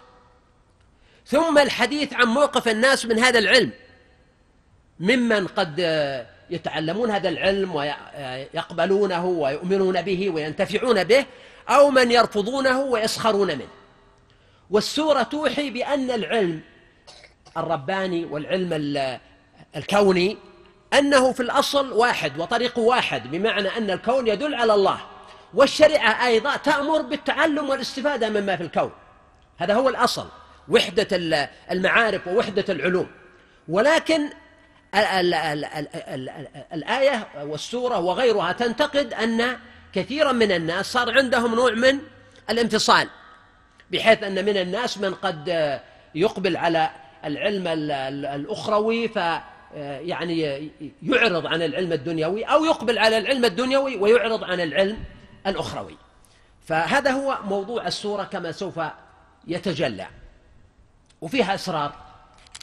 ثم 1.27 1.59
الحديث 1.59 2.13
عن 2.13 2.27
موقف 2.27 2.69
الناس 2.69 3.07
من 3.07 3.19
هذا 3.19 3.39
العلم 3.39 3.71
ممن 5.01 5.47
قد 5.47 5.79
يتعلمون 6.51 7.11
هذا 7.11 7.29
العلم 7.29 7.75
ويقبلونه 7.75 9.25
ويؤمنون 9.25 10.03
به 10.03 10.31
وينتفعون 10.31 11.05
به 11.05 11.27
أو 11.69 11.91
من 11.91 12.11
يرفضونه 12.11 12.81
ويسخرون 12.81 13.49
منه. 13.49 13.69
والسورة 14.71 15.23
توحي 15.23 15.71
بأن 15.71 16.11
العلم 16.11 16.61
الرباني 17.57 18.25
والعلم 18.25 18.99
الكوني 19.77 20.39
أنه 20.95 21.33
في 21.33 21.41
الأصل 21.41 21.93
واحد 21.93 22.39
وطريق 22.39 22.79
واحد 22.79 23.31
بمعنى 23.31 23.69
أن 23.69 23.91
الكون 23.91 24.29
يدل 24.29 24.55
على 24.55 24.75
الله. 24.75 25.01
والشريعة 25.55 26.27
أيضا 26.27 26.57
تأمر 26.57 27.03
بالتعلم 27.03 27.71
والاستفادة 27.71 28.29
مما 28.29 28.57
في 28.57 28.63
الكون. 28.63 28.93
هذا 29.59 29.75
هو 29.75 29.89
الأصل 29.89 30.27
وحدة 30.69 31.09
المعارف 31.71 32.27
ووحدة 32.27 32.65
العلوم. 32.69 33.11
ولكن 33.69 34.31
الآية 36.73 37.29
والسورة 37.43 37.99
وغيرها 37.99 38.53
تنتقد 38.53 39.15
أن 39.15 39.59
كثيرا 39.95 40.33
من 40.33 40.53
الناس 40.53 40.93
صار 40.93 41.19
عندهم 41.19 41.55
نوع 41.55 41.73
من 41.73 41.99
الانفصال 42.51 43.09
بحيث 43.91 44.23
أن 44.23 44.45
من 44.45 44.57
الناس 44.57 44.99
من 44.99 45.15
قد 45.15 45.49
يقبل 46.15 46.57
على 46.57 46.91
العلم 47.25 47.67
الأخروي 48.25 49.09
ف 49.09 49.19
يعني 49.77 50.71
يعرض 51.03 51.47
عن 51.47 51.63
العلم 51.63 51.93
الدنيوي 51.93 52.45
أو 52.45 52.65
يقبل 52.65 52.99
على 52.99 53.19
العلم 53.19 53.45
الدنيوي 53.45 53.97
ويعرض 53.97 54.45
عن 54.45 54.61
العلم 54.61 54.99
الأخروي. 55.47 55.97
فهذا 56.67 57.11
هو 57.11 57.39
موضوع 57.45 57.87
السورة 57.87 58.25
كما 58.25 58.53
سوف 58.53 58.81
يتجلى. 59.47 60.07
وفيها 61.21 61.55
أسرار 61.55 61.95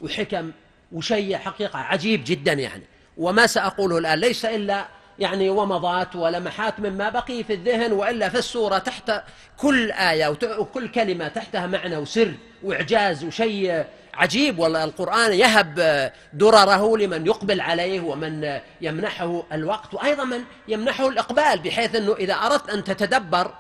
وحكم 0.01 0.51
وشيء 0.91 1.37
حقيقة 1.37 1.79
عجيب 1.79 2.23
جدا 2.25 2.53
يعني. 2.53 2.83
وما 3.17 3.47
سأقوله 3.47 3.97
الآن 3.97 4.19
ليس 4.19 4.45
إلا 4.45 4.87
يعني 5.19 5.49
ومضات 5.49 6.15
ولمحات 6.15 6.79
مما 6.79 7.09
بقي 7.09 7.43
في 7.43 7.53
الذهن 7.53 7.91
وإلا 7.91 8.29
في 8.29 8.37
السورة 8.37 8.77
تحت 8.77 9.23
كل 9.57 9.91
آية 9.91 10.27
وكل 10.57 10.87
كلمة 10.87 11.27
تحتها 11.27 11.67
معنى 11.67 11.97
وسر 11.97 12.33
وإعجاز 12.63 13.23
وشيء 13.23 13.85
عجيب. 14.13 14.59
والله 14.59 14.83
القرآن 14.83 15.33
يهب 15.33 16.11
درره 16.33 16.97
لمن 16.97 17.25
يقبل 17.25 17.61
عليه 17.61 18.01
ومن 18.01 18.59
يمنحه 18.81 19.43
الوقت 19.53 19.93
وأيضا 19.93 20.23
من 20.23 20.43
يمنحه 20.67 21.07
الإقبال 21.09 21.59
بحيث 21.59 21.95
إنه 21.95 22.13
إذا 22.13 22.33
أردت 22.33 22.69
أن 22.69 22.83
تتدبر 22.83 23.53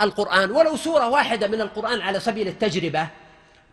القرآن 0.00 0.50
ولو 0.50 0.76
سورة 0.76 1.08
واحدة 1.08 1.48
من 1.48 1.60
القرآن 1.60 2.00
على 2.00 2.20
سبيل 2.20 2.48
التجربة 2.48 3.08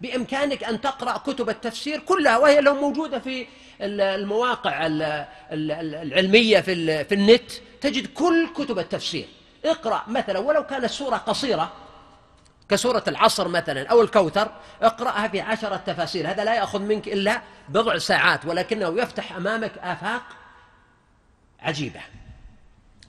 بإمكانك 0.02 0.64
أن 0.64 0.82
تقرأ 0.82 1.18
كتب 1.18 1.50
التفسير 1.50 2.00
كلها 2.00 2.38
وهي 2.38 2.62
لو 2.62 2.74
موجودة 2.74 3.20
في 3.20 3.48
المواقع 3.82 4.88
العلمية 5.52 6.60
في 6.60 7.04
في 7.04 7.16
النت 7.16 7.52
تجد 7.82 8.08
كل 8.08 8.50
كتب 8.56 8.80
التفسير. 8.80 9.26
اقرأ 9.66 10.04
مثلا 10.08 10.40
ولو 10.40 10.66
كانت 10.66 10.86
سورة 10.86 11.18
قصيرة 11.18 11.74
كسورة 12.70 13.04
العصر 13.08 13.48
مثلا 13.48 13.88
أو 13.88 14.02
الكوثر 14.02 14.52
اقرأها 14.82 15.28
في 15.28 15.42
عشرة 15.42 15.76
تفاسير. 15.76 16.32
هذا 16.32 16.44
لا 16.44 16.56
يأخذ 16.56 16.82
منك 16.82 17.08
إلا 17.08 17.42
بضع 17.70 17.98
ساعات 17.98 18.46
ولكنه 18.46 19.02
يفتح 19.02 19.36
أمامك 19.36 19.78
آفاق 19.78 20.24
عجيبة. 21.60 22.02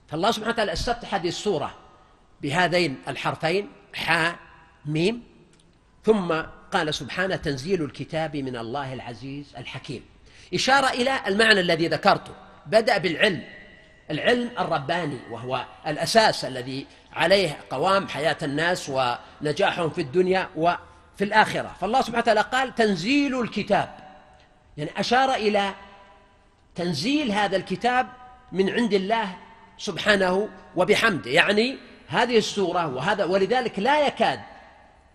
فالله 0.08 0.30
سبحانه 0.30 0.52
وتعالى 0.52 0.72
استفتح 0.72 1.14
هذه 1.14 1.28
السورة 1.28 1.74
بهذين 2.42 3.02
الحرفين 3.08 3.72
حاء 3.94 4.36
ميم 4.86 5.22
ثم 6.04 6.42
قال 6.76 6.94
سبحانه 6.94 7.36
تنزيل 7.36 7.84
الكتاب 7.84 8.36
من 8.36 8.56
الله 8.56 8.92
العزيز 8.92 9.46
الحكيم. 9.58 10.04
إشارة 10.54 10.90
إلى 10.90 11.20
المعنى 11.26 11.60
الذي 11.60 11.88
ذكرته. 11.88 12.32
بدأ 12.66 12.98
بالعلم. 12.98 13.42
العلم 14.10 14.50
الرباني 14.58 15.18
وهو 15.30 15.64
الأساس 15.86 16.44
الذي 16.44 16.86
عليه 17.12 17.58
قوام 17.70 18.08
حياة 18.08 18.36
الناس 18.42 18.88
ونجاحهم 18.88 19.90
في 19.90 20.00
الدنيا 20.00 20.48
وفي 20.56 21.24
الآخرة. 21.24 21.76
فالله 21.80 22.00
سبحانه 22.00 22.18
وتعالى 22.18 22.40
قال 22.40 22.74
تنزيل 22.74 23.40
الكتاب. 23.40 23.96
يعني 24.76 24.90
أشار 24.96 25.34
إلى 25.34 25.74
تنزيل 26.74 27.32
هذا 27.32 27.56
الكتاب 27.56 28.06
من 28.52 28.70
عند 28.70 28.94
الله 28.94 29.36
سبحانه 29.78 30.48
وبحمده. 30.76 31.30
يعني 31.30 31.76
هذه 32.08 32.38
السورة 32.38 32.86
وهذا 32.86 33.24
ولذلك 33.24 33.78
لا 33.78 34.06
يكاد 34.06 34.40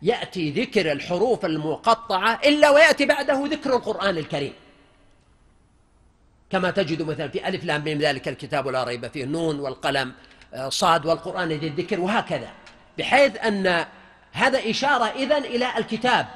يأتي 0.01 0.51
ذكر 0.51 0.91
الحروف 0.91 1.46
المقطعة 1.46 2.39
إلا 2.46 2.70
ويأتي 2.70 3.05
بعده 3.05 3.46
ذكر 3.46 3.75
القرآن 3.75 4.17
الكريم. 4.17 4.53
كما 6.50 6.72
تجد 6.72 7.01
مثلا 7.01 7.27
في 7.27 7.48
ألف 7.48 7.63
لام 7.63 7.84
من 7.84 7.98
ذلك 7.98 8.27
الكتاب 8.27 8.67
لا 8.67 8.84
ريب 8.84 9.08
فيه 9.08 9.25
نون 9.25 9.60
والقلم 9.60 10.13
آه، 10.53 10.70
صاد 10.70 11.05
والقرآن 11.05 11.50
ذي 11.50 11.67
الذكر 11.67 12.00
وهكذا. 12.00 12.50
بحيث 12.98 13.38
أن 13.38 13.86
هذا 14.31 14.70
إشارة 14.70 15.05
إذن 15.05 15.46
إلى 15.46 15.77
الكتاب 15.77 16.27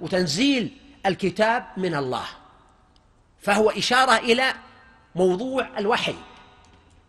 وتنزيل 0.00 0.70
الكتاب 1.06 1.64
من 1.76 1.94
الله. 1.94 2.24
فهو 3.40 3.70
إشارة 3.70 4.16
إلى 4.16 4.52
موضوع 5.14 5.78
الوحي 5.78 6.14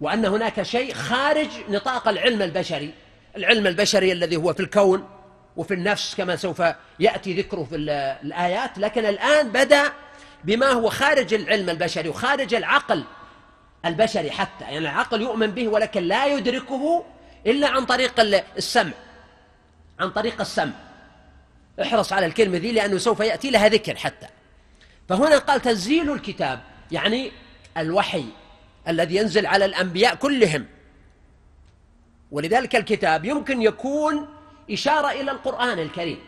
وأن 0.02 0.26
هناك 0.26 0.64
شيء 0.64 0.94
خارج 0.94 1.50
نطاق 1.70 2.08
العلم 2.08 2.42
البشري. 2.42 2.94
العلم 3.38 3.68
البشري 3.68 4.12
الذي 4.12 4.36
هو 4.36 4.54
في 4.54 4.60
الكون 4.60 5.19
وفي 5.58 5.74
النفس 5.74 6.16
كما 6.16 6.36
سوف 6.36 6.64
يأتي 7.00 7.34
ذكره 7.34 7.64
في 7.64 7.76
الآيات. 8.24 8.78
لكن 8.78 9.06
الآن 9.06 9.50
بدأ 9.50 9.92
بما 10.44 10.68
هو 10.68 10.90
خارج 10.90 11.34
العلم 11.34 11.70
البشري 11.70 12.10
وخارج 12.10 12.54
العقل 12.54 13.04
البشري 13.86 14.32
حتى. 14.32 14.64
يعني 14.64 14.78
العقل 14.78 15.22
يؤمن 15.22 15.52
به 15.52 15.68
ولكن 15.68 16.04
لا 16.04 16.26
يدركه 16.26 17.06
إلا 17.48 17.68
عن 17.68 17.86
طريق 17.86 18.20
السمع. 18.58 18.94
عن 20.00 20.10
طريق 20.10 20.42
السمع. 20.42 20.74
احرص 21.82 22.14
على 22.14 22.26
الكلمة 22.26 22.58
ذي 22.58 22.72
لأنه 22.72 22.98
سوف 22.98 23.20
يأتي 23.20 23.52
لها 23.52 23.68
ذكر 23.68 23.96
حتى. 23.96 24.28
فهنا 25.10 25.38
قال 25.38 25.62
تنزيل 25.62 26.12
الكتاب 26.12 26.60
يعني 26.92 27.32
الوحي 27.78 28.26
الذي 28.88 29.16
ينزل 29.16 29.46
على 29.46 29.66
الأنبياء 29.66 30.16
كلهم. 30.16 30.66
ولذلك 32.32 32.76
الكتاب 32.76 33.26
يمكن 33.26 33.62
يكون 33.62 34.28
إشارة 34.72 35.12
إلى 35.12 35.32
القرآن 35.32 35.80
الكريم. 35.80 36.20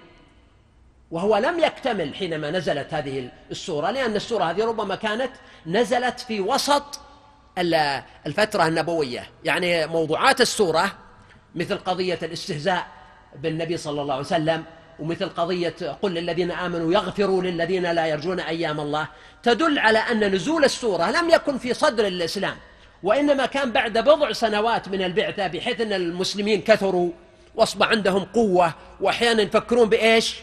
وهو 1.11 1.37
لم 1.37 1.59
يكتمل 1.59 2.15
حينما 2.15 2.51
نزلت 2.51 2.93
هذه 2.93 3.29
السورة 3.51 3.91
لأن 3.91 4.15
السورة 4.15 4.43
هذه 4.43 4.65
ربما 4.65 4.95
كانت 4.95 5.31
نزلت 5.65 6.19
في 6.19 6.41
وسط 6.41 6.99
الفترة 8.25 8.67
النبوية. 8.67 9.29
يعني 9.43 9.87
موضوعات 9.87 10.41
السورة 10.41 10.91
مثل 11.55 11.77
قضية 11.77 12.19
الاستهزاء 12.23 12.87
بالنبي 13.35 13.77
صلى 13.77 14.01
الله 14.01 14.13
عليه 14.13 14.25
وسلم 14.25 14.63
ومثل 14.99 15.29
قضية 15.29 15.75
قل 16.01 16.11
للذين 16.11 16.51
آمنوا 16.51 16.93
يغفروا 16.93 17.41
للذين 17.41 17.91
لا 17.91 18.05
يرجون 18.05 18.39
أيام 18.39 18.79
الله. 18.79 19.07
تدل 19.43 19.79
على 19.79 19.99
أن 19.99 20.33
نزول 20.35 20.63
السورة 20.63 21.11
لم 21.11 21.29
يكن 21.29 21.57
في 21.57 21.73
صدر 21.73 22.07
الإسلام 22.07 22.55
وإنما 23.03 23.45
كان 23.45 23.71
بعد 23.71 23.97
بضع 23.97 24.31
سنوات 24.31 24.89
من 24.89 25.01
البعثة 25.01 25.47
بحيث 25.47 25.81
أن 25.81 25.93
المسلمين 25.93 26.61
كثروا. 26.61 27.11
واصبح 27.55 27.87
عندهم 27.87 28.23
قوة 28.23 28.73
وأحيانا 28.99 29.41
يفكرون 29.41 29.89
بإيش؟ 29.89 30.35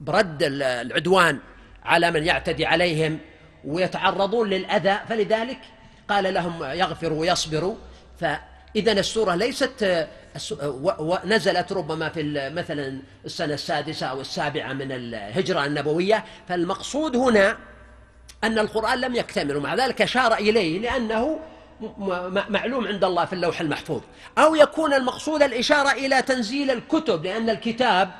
برد 0.00 0.42
العدوان 0.42 1.38
على 1.84 2.10
من 2.10 2.24
يعتدي 2.24 2.66
عليهم 2.66 3.18
ويتعرضون 3.64 4.50
للأذى. 4.50 5.00
فلذلك 5.08 5.58
قال 6.08 6.34
لهم 6.34 6.64
يغفروا 6.64 7.20
ويصبروا. 7.20 7.76
فإذا 8.20 8.92
السورة 8.92 9.34
ليست 9.34 10.08
ونزلت 10.98 11.72
ربما 11.72 12.08
في 12.08 12.50
مثلا 12.50 12.98
السنة 13.24 13.54
السادسة 13.54 14.06
أو 14.06 14.20
السابعة 14.20 14.72
من 14.72 14.92
الهجرة 14.92 15.64
النبوية. 15.64 16.24
فالمقصود 16.48 17.16
هنا 17.16 17.58
أن 18.44 18.58
القرآن 18.58 19.00
لم 19.00 19.14
يكتمل. 19.14 19.56
ومع 19.56 19.74
ذلك 19.74 20.02
أشار 20.02 20.34
إليه 20.34 20.78
لأنه 20.78 21.40
معلوم 22.48 22.86
عند 22.86 23.04
الله 23.04 23.24
في 23.24 23.32
اللوح 23.32 23.60
المحفوظ. 23.60 24.00
أو 24.38 24.54
يكون 24.54 24.94
المقصود 24.94 25.42
الإشارة 25.42 25.92
إلى 25.92 26.22
تنزيل 26.22 26.70
الكتب 26.70 27.24
لأن 27.24 27.50
الكتاب 27.50 28.10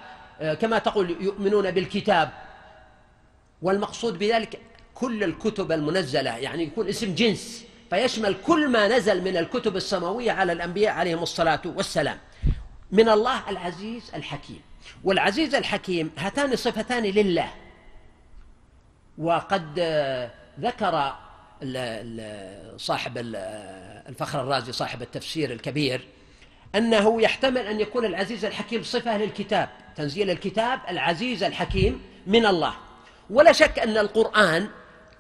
آه، 0.40 0.54
كما 0.54 0.78
تقول 0.78 1.10
يؤمنون 1.20 1.70
بالكتاب. 1.70 2.30
والمقصود 3.62 4.18
بذلك 4.18 4.60
كل 4.94 5.24
الكتب 5.24 5.72
المنزلة 5.72 6.36
يعني 6.36 6.62
يكون 6.62 6.88
اسم 6.88 7.14
جنس. 7.14 7.64
فيشمل 7.90 8.36
كل 8.46 8.68
ما 8.68 8.88
نزل 8.88 9.22
من 9.24 9.36
الكتب 9.36 9.76
السماوية 9.76 10.32
على 10.32 10.52
الأنبياء 10.52 10.94
عليهم 10.94 11.22
الصلاة 11.22 11.62
والسلام. 11.64 12.18
من 12.92 13.08
الله 13.08 13.50
العزيز 13.50 14.10
الحكيم. 14.14 14.60
والعزيز 15.04 15.54
الحكيم 15.54 16.10
هاتان 16.18 16.56
صفتان 16.56 17.02
لله. 17.02 17.50
وقد 19.18 19.74
آه، 19.78 20.30
ذكر 20.60 21.12
صاحب 22.76 23.12
الفخر 24.08 24.40
الرازي 24.40 24.72
صاحب 24.72 25.02
التفسير 25.02 25.52
الكبير 25.52 26.00
أنه 26.74 27.22
يحتمل 27.22 27.58
أن 27.58 27.80
يكون 27.80 28.04
العزيز 28.04 28.44
الحكيم 28.44 28.82
صفة 28.82 29.18
للكتاب 29.18 29.68
تنزيل 29.96 30.30
الكتاب 30.30 30.80
العزيز 30.88 31.42
الحكيم 31.42 32.02
من 32.26 32.46
الله. 32.46 32.74
ولا 33.30 33.52
شك 33.52 33.78
أن 33.78 33.98
القرآن 33.98 34.68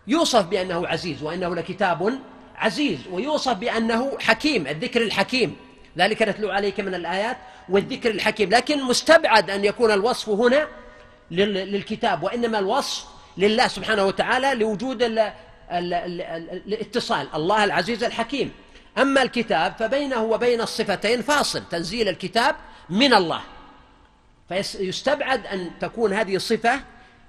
يوصف 0.06 0.46
بأنه 0.46 0.86
عزيز 0.86 1.22
وأنه 1.22 1.54
لكتاب 1.54 2.18
عزيز 2.56 2.98
ويوصف 3.10 3.52
بأنه 3.52 4.18
حكيم 4.20 4.66
الذكر 4.66 5.02
الحكيم. 5.02 5.56
ذلك 5.98 6.22
نتلو 6.22 6.50
عليك 6.50 6.80
من 6.80 6.94
الآيات 6.94 7.36
والذكر 7.68 8.10
الحكيم. 8.10 8.50
لكن 8.50 8.82
مستبعد 8.82 9.50
أن 9.50 9.64
يكون 9.64 9.90
الوصف 9.90 10.28
هنا 10.28 10.68
للكتاب 11.30 12.22
وإنما 12.22 12.58
الوصف 12.58 13.04
لله 13.36 13.68
سبحانه 13.68 14.04
وتعالى 14.04 14.54
لوجود 14.54 15.02
الاتصال 15.70 17.28
الله 17.34 17.64
العزيز 17.64 18.04
الحكيم. 18.04 18.52
أما 18.98 19.22
الكتاب 19.22 19.74
فبينه 19.78 20.22
وبين 20.22 20.60
الصفتين 20.60 21.22
فاصل 21.22 21.62
تنزيل 21.68 22.08
الكتاب 22.08 22.56
من 22.90 23.14
الله. 23.14 23.40
فيستبعد 24.48 25.46
أن 25.46 25.70
تكون 25.80 26.12
هذه 26.12 26.38
صفة 26.38 26.80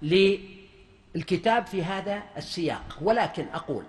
للكتاب 0.01 1.67
في 1.67 1.83
هذا 1.83 2.23
السياق. 2.37 2.97
ولكن 3.01 3.45
أقول 3.53 3.83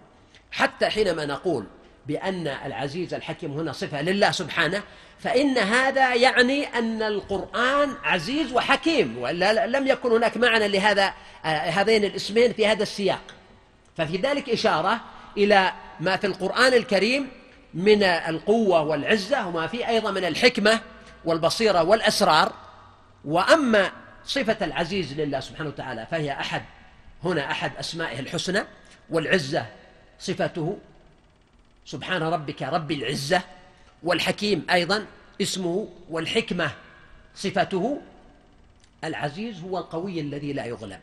حتى 0.50 0.86
حينما 0.86 1.26
نقول 1.26 1.64
بأن 2.06 2.46
العزيز 2.46 3.14
الحكيم 3.14 3.52
هنا 3.52 3.72
صفة 3.72 4.02
لله 4.02 4.30
سبحانه 4.30 4.82
فإن 5.18 5.58
هذا 5.58 6.14
يعني 6.14 6.66
أن 6.66 7.02
القرآن 7.02 7.94
عزيز 8.02 8.52
وحكيم 8.52 9.18
ولا 9.18 9.66
لم 9.66 9.86
يكن 9.86 10.12
هناك 10.12 10.36
معنى 10.36 10.68
لهذا 10.68 11.14
هذين 11.44 12.04
الاسمين 12.04 12.52
في 12.52 12.66
هذا 12.66 12.82
السياق. 12.82 13.20
ففي 13.98 14.16
ذلك 14.16 14.50
إشارة 14.50 15.00
إلى 15.36 15.72
ما 16.00 16.16
في 16.16 16.26
القرآن 16.26 16.74
الكريم 16.74 17.28
من 17.74 18.02
القوة 18.02 18.82
والعزة 18.82 19.46
وما 19.46 19.66
فيه 19.66 19.88
أيضا 19.88 20.10
من 20.10 20.24
الحكمة 20.24 20.80
والبصيرة 21.24 21.82
والأسرار. 21.82 22.52
وأما 23.24 23.92
صفة 24.24 24.64
العزيز 24.64 25.12
لله 25.12 25.40
سبحانه 25.40 25.68
وتعالى 25.68 26.06
فهي 26.10 26.32
أحد 26.32 26.62
هنا 27.24 27.50
أحد 27.50 27.72
أسمائه 27.76 28.20
الحسنى 28.20 28.64
والعزة 29.10 29.66
صفته 30.20 30.78
سبحان 31.86 32.22
ربك 32.22 32.62
رب 32.62 32.92
العزة. 32.92 33.42
والحكيم 34.02 34.66
أيضا 34.70 35.06
اسمه 35.42 35.88
والحكمة 36.10 36.70
صفته 37.34 38.00
العزيز 39.04 39.60
هو 39.60 39.78
القوي 39.78 40.20
الذي 40.20 40.52
لا 40.52 40.64
يغلب. 40.64 41.00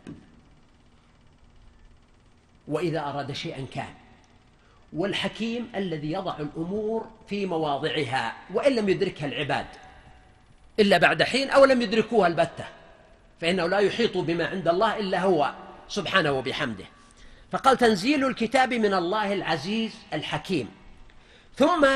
وإذا 2.67 2.99
أراد 2.99 3.31
شيئا 3.31 3.65
كان. 3.73 3.93
والحكيم 4.93 5.71
الذي 5.75 6.11
يضع 6.11 6.37
الأمور 6.39 7.07
في 7.29 7.45
مواضعها 7.45 8.33
وإن 8.53 8.75
لم 8.75 8.89
يدركها 8.89 9.25
العباد 9.25 9.65
إلا 10.79 10.97
بعد 10.97 11.23
حين 11.23 11.49
أو 11.49 11.65
لم 11.65 11.81
يدركوها 11.81 12.27
البتة 12.27 12.65
فإنه 13.41 13.67
لا 13.67 13.79
يحيط 13.79 14.17
بما 14.17 14.47
عند 14.47 14.67
الله 14.67 14.99
إلا 14.99 15.21
هو 15.21 15.53
سبحانه 15.89 16.31
وبحمده. 16.31 16.85
فقال 17.51 17.77
تنزيل 17.77 18.25
الكتاب 18.25 18.73
من 18.73 18.93
الله 18.93 19.33
العزيز 19.33 19.91
الحكيم. 20.13 20.69
ثم 21.55 21.87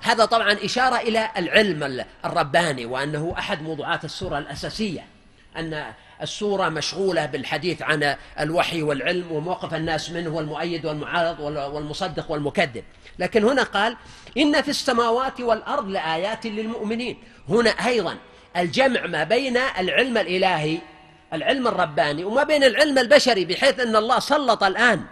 هذا 0.00 0.24
طبعا 0.24 0.52
إشارة 0.52 0.96
إلى 0.96 1.30
العلم 1.36 2.04
الرباني 2.24 2.86
وأنه 2.86 3.34
أحد 3.38 3.62
موضوعات 3.62 4.04
السورة 4.04 4.38
الأساسية 4.38 5.06
أن 5.56 5.94
السورة 6.22 6.68
مشغولة 6.68 7.26
بالحديث 7.26 7.82
عن 7.82 8.16
الوحي 8.40 8.82
والعلم 8.82 9.32
وموقف 9.32 9.74
الناس 9.74 10.10
منه 10.10 10.30
والمؤيد 10.30 10.86
والمعارض 10.86 11.40
والمصدق 11.40 12.30
والمكذب. 12.30 12.84
لكن 13.18 13.44
هنا 13.44 13.62
قال 13.62 13.96
إن 14.36 14.62
في 14.62 14.68
السماوات 14.68 15.40
والأرض 15.40 15.88
لآيات 15.88 16.46
للمؤمنين. 16.46 17.18
هنا 17.48 17.70
أيضا 17.70 18.16
الجمع 18.56 19.06
ما 19.06 19.24
بين 19.24 19.56
العلم 19.56 20.18
الإلهي 20.18 20.78
العلم 21.32 21.68
الرباني 21.68 22.24
وما 22.24 22.42
بين 22.42 22.64
العلم 22.64 22.98
البشري 22.98 23.44
بحيث 23.44 23.80
أن 23.80 23.96
الله 23.96 24.18
سلط 24.18 24.64
الآن 24.64 25.04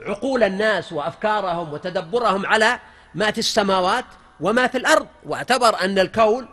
عقول 0.00 0.42
الناس 0.42 0.92
وأفكارهم 0.92 1.72
وتدبرهم 1.72 2.46
على 2.46 2.78
ما 3.14 3.30
في 3.30 3.38
السماوات 3.38 4.04
وما 4.40 4.66
في 4.66 4.78
الأرض. 4.78 5.06
واعتبر 5.26 5.80
أن 5.80 5.98
الكون 5.98 6.48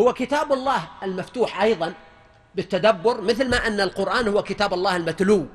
هو 0.00 0.12
كتاب 0.12 0.52
الله 0.52 0.88
المفتوح 1.02 1.62
أيضا. 1.62 1.92
بالتدبر 2.54 3.20
مثل 3.20 3.50
ما 3.50 3.66
أن 3.66 3.80
القرآن 3.80 4.28
هو 4.28 4.42
كتاب 4.42 4.74
الله 4.74 4.96
المتلو. 4.96 5.46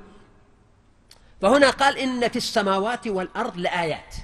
فهنا 1.41 1.69
قال 1.69 1.97
إن 1.97 2.29
في 2.29 2.35
السماوات 2.35 3.07
والأرض 3.07 3.57
لآيات. 3.57 4.15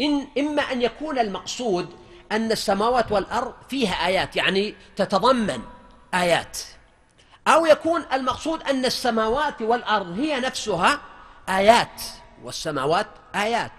إن 0.00 0.26
إما 0.38 0.62
أن 0.62 0.82
يكون 0.82 1.18
المقصود 1.18 1.88
أن 2.32 2.52
السماوات 2.52 3.12
والأرض 3.12 3.54
فيها 3.68 4.06
آيات 4.06 4.36
يعني 4.36 4.74
تتضمن 4.96 5.62
آيات. 6.14 6.58
أو 7.48 7.66
يكون 7.66 8.04
المقصود 8.12 8.62
أن 8.62 8.84
السماوات 8.84 9.62
والأرض 9.62 10.18
هي 10.18 10.40
نفسها 10.40 11.00
آيات. 11.48 12.02
والسماوات 12.42 13.06
آيات 13.34 13.72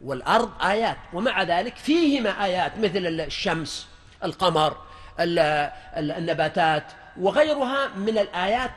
والأرض 0.00 0.50
آيات. 0.62 0.98
ومع 1.12 1.42
ذلك 1.42 1.76
فيهما 1.76 2.44
آيات 2.44 2.78
مثل 2.78 3.06
الشمس 3.06 3.86
القمر 4.24 4.76
النباتات 5.18 6.84
وغيرها 7.20 7.88
من 7.88 8.18
الآيات 8.18 8.70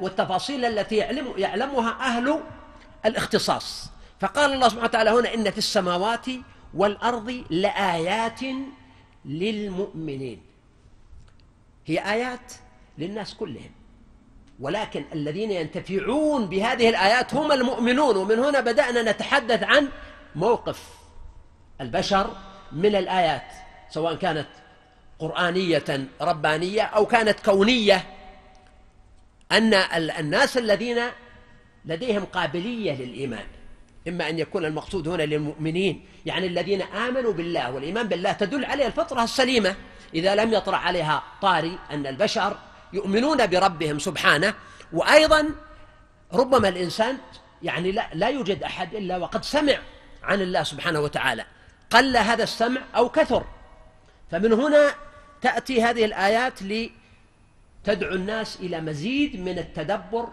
والتفاصيل 0.00 0.64
التي 0.64 0.96
يعلم 0.96 1.32
يعلمها 1.36 1.90
أهل 2.00 2.40
الاختصاص. 3.06 3.90
فقال 4.20 4.52
الله 4.52 4.68
سبحانه 4.68 4.84
وتعالى 4.84 5.10
هنا 5.10 5.34
إن 5.34 5.50
في 5.50 5.58
السماوات 5.58 6.26
والأرض 6.74 7.44
لآيات 7.50 8.40
للمؤمنين. 9.24 10.42
هي 11.86 11.98
آيات 11.98 12.52
للناس 12.98 13.34
كلهم. 13.34 13.70
ولكن 14.60 15.04
الذين 15.12 15.50
ينتفعون 15.50 16.46
بهذه 16.46 16.88
الآيات 16.88 17.34
هم 17.34 17.52
المؤمنون. 17.52 18.16
ومن 18.16 18.38
هنا 18.38 18.60
بدأنا 18.60 19.12
نتحدث 19.12 19.62
عن 19.62 19.88
موقف 20.34 20.88
البشر 21.80 22.36
من 22.72 22.96
الآيات 22.96 23.52
سواء 23.90 24.14
كانت 24.14 24.46
قرآنية 25.18 26.06
ربانية 26.20 26.82
أو 26.82 27.06
كانت 27.06 27.40
كونية 27.40 28.04
أن 29.52 29.74
الناس 30.18 30.58
الذين 30.58 31.00
لديهم 31.84 32.24
قابلية 32.24 32.92
للإيمان 32.92 33.46
إما 34.08 34.28
أن 34.28 34.38
يكون 34.38 34.64
المقصود 34.64 35.08
هنا 35.08 35.22
للمؤمنين 35.22 36.06
يعني 36.26 36.46
الذين 36.46 36.82
آمنوا 36.82 37.32
بالله 37.32 37.72
والإيمان 37.72 38.08
بالله 38.08 38.32
تدل 38.32 38.64
عليه 38.64 38.86
الفطرة 38.86 39.24
السليمة 39.24 39.74
إذا 40.14 40.34
لم 40.34 40.52
يطرأ 40.52 40.76
عليها 40.76 41.22
طاري 41.42 41.78
أن 41.90 42.06
البشر 42.06 42.56
يؤمنون 42.92 43.46
بربهم 43.46 43.98
سبحانه 43.98 44.54
وأيضا 44.92 45.50
ربما 46.32 46.68
الإنسان 46.68 47.18
يعني 47.62 47.92
لا, 47.92 48.06
لا 48.14 48.28
يوجد 48.28 48.62
أحد 48.62 48.94
إلا 48.94 49.16
وقد 49.16 49.44
سمع 49.44 49.78
عن 50.22 50.40
الله 50.40 50.62
سبحانه 50.62 51.00
وتعالى 51.00 51.44
قل 51.90 52.16
هذا 52.16 52.42
السمع 52.42 52.80
أو 52.96 53.08
كثر. 53.08 53.44
فمن 54.34 54.52
هنا 54.52 54.94
تأتي 55.42 55.82
هذه 55.82 56.04
الآيات 56.04 56.62
لتدعو 56.62 58.14
الناس 58.14 58.56
إلى 58.60 58.80
مزيد 58.80 59.40
من 59.40 59.58
التدبر 59.58 60.28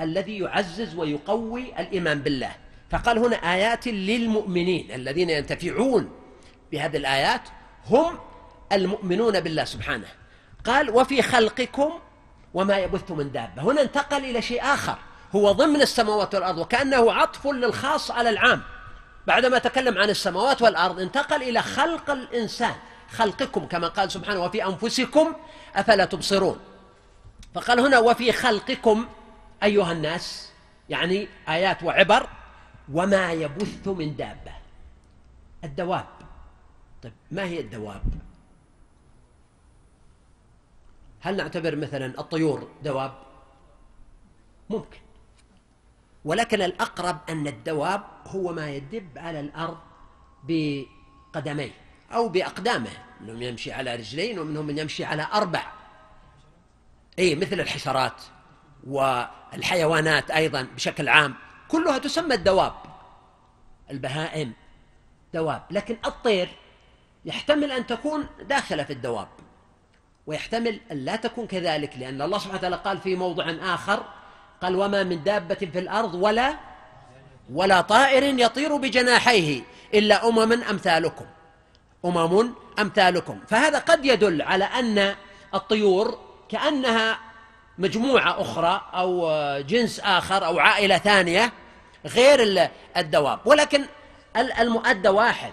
الذي 0.00 0.38
يعزز 0.38 0.94
ويقوي 0.94 1.80
الإيمان 1.80 2.18
بالله. 2.18 2.50
فقال 2.90 3.18
هنا 3.18 3.36
آيات 3.36 3.86
للمؤمنين 3.86 4.90
الذين 4.92 5.30
ينتفعون 5.30 6.10
بهذه 6.72 6.96
الآيات 6.96 7.40
هم 7.86 8.18
المؤمنون 8.72 9.40
بالله 9.40 9.64
سبحانه. 9.64 10.08
قال 10.64 10.90
وفي 10.90 11.22
خلقكم 11.22 11.90
وما 12.54 12.78
يبث 12.78 13.10
من 13.10 13.32
دابة. 13.32 13.62
هنا 13.62 13.82
انتقل 13.82 14.24
إلى 14.24 14.42
شيء 14.42 14.62
آخر 14.62 14.98
هو 15.34 15.52
ضمن 15.52 15.82
السماوات 15.82 16.34
والأرض 16.34 16.58
وكأنه 16.58 17.12
عطف 17.12 17.46
للخاص 17.46 18.10
على 18.10 18.30
العام. 18.30 18.62
بعدما 19.26 19.58
تكلم 19.58 19.98
عن 19.98 20.10
السماوات 20.10 20.62
والأرض 20.62 21.00
انتقل 21.00 21.42
إلى 21.42 21.62
خلق 21.62 22.10
الإنسان. 22.10 22.74
خلقكم 23.10 23.66
كما 23.66 23.88
قال 23.88 24.12
سبحانه 24.12 24.40
وفي 24.40 24.64
أنفسكم 24.64 25.32
أفلا 25.74 26.04
تبصرون. 26.04 26.58
فقال 27.54 27.80
هنا 27.80 27.98
وفي 27.98 28.32
خلقكم 28.32 29.06
أيها 29.62 29.92
الناس 29.92 30.52
يعني 30.88 31.28
آيات 31.48 31.82
وعبر 31.82 32.28
وما 32.92 33.32
يبث 33.32 33.88
من 33.88 34.16
دابة. 34.16 34.52
الدواب. 35.64 36.06
طيب 37.02 37.12
ما 37.30 37.42
هي 37.44 37.60
الدواب؟ 37.60 38.02
هل 41.20 41.36
نعتبر 41.36 41.76
مثلا 41.76 42.20
الطيور 42.20 42.68
دواب؟ 42.82 43.12
ممكن. 44.70 44.98
ولكن 46.24 46.62
الأقرب 46.62 47.18
أن 47.28 47.46
الدواب 47.46 48.02
هو 48.26 48.52
ما 48.52 48.70
يدب 48.70 49.18
على 49.18 49.40
الأرض 49.40 49.78
بقدميه. 50.44 51.85
أو 52.12 52.28
بأقدامه 52.28 52.90
منهم 53.20 53.42
يمشي 53.42 53.72
على 53.72 53.96
رجلين 53.96 54.38
ومنهم 54.38 54.66
من 54.66 54.78
يمشي 54.78 55.04
على 55.04 55.26
أربع. 55.32 55.62
أي 57.18 57.34
مثل 57.34 57.60
الحشرات 57.60 58.22
والحيوانات 58.86 60.30
أيضا 60.30 60.62
بشكل 60.62 61.08
عام. 61.08 61.34
كلها 61.68 61.98
تسمى 61.98 62.34
الدواب. 62.34 62.74
البهائم 63.90 64.52
دواب. 65.34 65.62
لكن 65.70 65.96
الطير 66.06 66.48
يحتمل 67.24 67.72
أن 67.72 67.86
تكون 67.86 68.26
داخلة 68.42 68.84
في 68.84 68.92
الدواب. 68.92 69.28
ويحتمل 70.26 70.80
أن 70.92 70.96
لا 71.04 71.16
تكون 71.16 71.46
كذلك 71.46 71.96
لأن 71.98 72.22
الله 72.22 72.38
سبحانه 72.38 72.58
وتعالى 72.58 72.76
قال 72.76 72.98
في 72.98 73.16
موضع 73.16 73.50
آخر 73.62 74.04
قال 74.62 74.76
وما 74.76 75.02
من 75.02 75.24
دابة 75.24 75.54
في 75.54 75.78
الأرض 75.78 76.14
ولا 76.14 76.56
ولا 77.52 77.80
طائر 77.80 78.38
يطير 78.38 78.76
بجناحيه 78.76 79.62
إلا 79.94 80.28
أمم 80.28 80.52
أمثالكم. 80.52 81.26
أمم 82.04 82.54
أمثالكم. 82.78 83.40
فهذا 83.48 83.78
قد 83.78 84.04
يدل 84.04 84.42
على 84.42 84.64
أن 84.64 85.14
الطيور 85.54 86.18
كأنها 86.48 87.18
مجموعة 87.78 88.40
أخرى 88.40 88.82
أو 88.94 89.30
جنس 89.60 90.00
آخر 90.00 90.46
أو 90.46 90.58
عائلة 90.58 90.98
ثانية 90.98 91.52
غير 92.06 92.68
الدواب. 92.96 93.38
ولكن 93.44 93.84
المؤدى 94.36 95.08
واحد. 95.08 95.52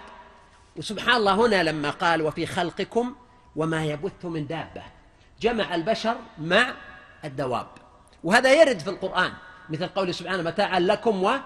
وسبحان 0.75 1.15
الله 1.15 1.33
هنا 1.33 1.63
لما 1.63 1.89
قال 1.89 2.21
وفي 2.21 2.45
خلقكم 2.45 3.15
وما 3.55 3.85
يبث 3.85 4.25
من 4.25 4.47
دابة. 4.47 4.83
جمع 5.41 5.75
البشر 5.75 6.15
مع 6.37 6.73
الدواب. 7.25 7.67
وهذا 8.23 8.53
يرد 8.53 8.79
في 8.79 8.89
القرآن 8.89 9.33
مثل 9.69 9.87
قوله 9.87 10.11
سبحانه 10.11 10.43
متاعا 10.43 10.79
لكم 10.79 11.39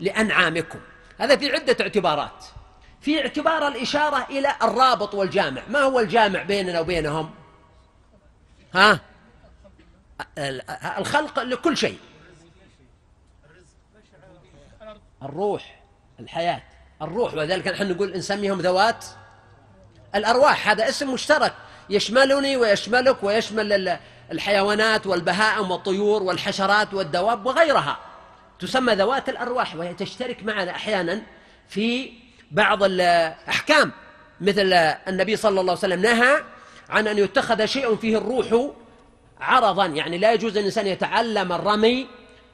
ولأنعامكم 0.00 0.78
هذا 1.18 1.36
في 1.36 1.52
عدة 1.52 1.76
اعتبارات. 1.80 2.44
في 3.00 3.20
اعتبار 3.20 3.68
الإشارة 3.68 4.26
إلى 4.30 4.54
الرابط 4.62 5.14
والجامع. 5.14 5.62
ما 5.68 5.78
هو 5.78 6.00
الجامع 6.00 6.42
بيننا 6.42 6.80
وبينهم؟ 6.80 7.30
ها؟ 8.74 9.00
الخلق 10.98 11.38
لكل 11.38 11.76
شيء. 11.76 11.98
الروح 15.22 15.80
الحياة. 16.20 16.62
الروح 17.02 17.34
وذلك 17.34 17.68
نحن 17.68 17.90
نقول 17.90 18.16
نسميهم 18.16 18.60
ذوات 18.60 19.04
الأرواح. 20.14 20.68
هذا 20.68 20.88
اسم 20.88 21.12
مشترك. 21.12 21.54
يشملني 21.90 22.56
ويشملك 22.56 23.22
ويشمل 23.22 23.98
الحيوانات 24.32 25.06
والبهائم 25.06 25.70
والطيور 25.70 26.22
والحشرات 26.22 26.94
والدواب 26.94 27.46
وغيرها. 27.46 27.98
تسمى 28.58 28.94
ذوات 28.94 29.28
الأرواح 29.28 29.76
وهي 29.76 29.94
تشترك 29.94 30.42
معنا 30.42 30.70
أحيانا 30.70 31.22
في 31.68 32.12
بعض 32.50 32.82
الأحكام. 32.82 33.92
مثل 34.40 34.72
النبي 35.08 35.36
صلى 35.36 35.50
الله 35.60 35.62
عليه 35.62 35.72
وسلم 35.72 36.02
نهى 36.02 36.42
عن 36.88 37.08
أن 37.08 37.18
يتخذ 37.18 37.64
شيء 37.64 37.96
فيه 37.96 38.18
الروح 38.18 38.70
عرضا. 39.40 39.86
يعني 39.86 40.18
لا 40.18 40.32
يجوز 40.32 40.56
الإنسان 40.56 40.86
يتعلم 40.86 41.52
الرمي 41.52 42.06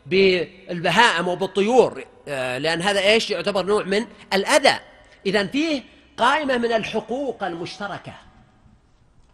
بالبهائم 0.06 1.28
وبالطيور 1.28 2.04
آه، 2.28 2.58
لأن 2.58 2.82
هذا 2.82 3.00
إيش؟ 3.00 3.30
يعتبر 3.30 3.66
نوع 3.66 3.82
من 3.82 4.06
الأذى. 4.32 4.78
إذا 5.26 5.46
فيه 5.46 5.82
قائمة 6.16 6.58
من 6.58 6.72
الحقوق 6.72 7.44
المشتركة. 7.44 8.12